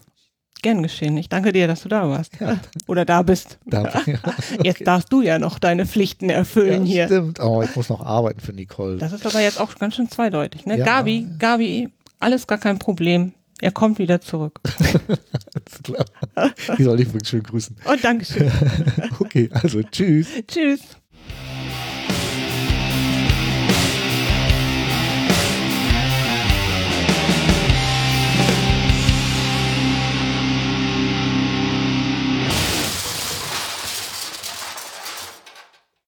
Gern 0.62 0.84
geschehen. 0.84 1.18
Ich 1.18 1.30
danke 1.30 1.52
dir, 1.52 1.68
dass 1.68 1.84
du 1.84 1.90
da 1.90 2.10
warst. 2.10 2.40
Ja. 2.40 2.60
Oder 2.88 3.06
da 3.06 3.22
bist. 3.22 3.60
Da, 3.66 4.02
ja. 4.06 4.20
Jetzt 4.64 4.86
darfst 4.86 5.12
du 5.12 5.22
ja 5.22 5.40
noch 5.40 5.60
deine 5.60 5.86
Pflichten 5.86 6.30
erfüllen 6.30 6.86
ja, 6.86 6.94
hier. 6.94 7.06
Stimmt, 7.06 7.40
aber 7.40 7.64
ich 7.64 7.76
muss 7.76 7.90
noch 7.90 8.06
arbeiten 8.06 8.40
für 8.40 8.54
Nicole. 8.54 8.98
Das 8.98 9.14
ist 9.14 9.26
aber 9.26 9.42
jetzt 9.42 9.60
auch 9.60 9.76
ganz 9.76 9.96
schön 9.96 10.10
zweideutig. 10.10 10.66
Ne? 10.66 10.80
Gabi, 10.80 11.28
Gabi, 11.38 11.90
alles 12.20 12.48
gar 12.48 12.58
kein 12.58 12.80
Problem. 12.80 13.34
Er 13.60 13.72
kommt 13.72 13.98
wieder 13.98 14.22
zurück. 14.22 14.60
Die 16.78 16.84
soll 16.84 17.00
ich 17.00 17.08
wirklich 17.08 17.28
schön 17.28 17.44
grüßen. 17.44 17.76
Und 17.86 18.04
Dankeschön. 18.04 18.52
okay, 19.20 19.50
also 19.52 19.82
tschüss. 19.82 20.28
Tschüss. 20.48 20.82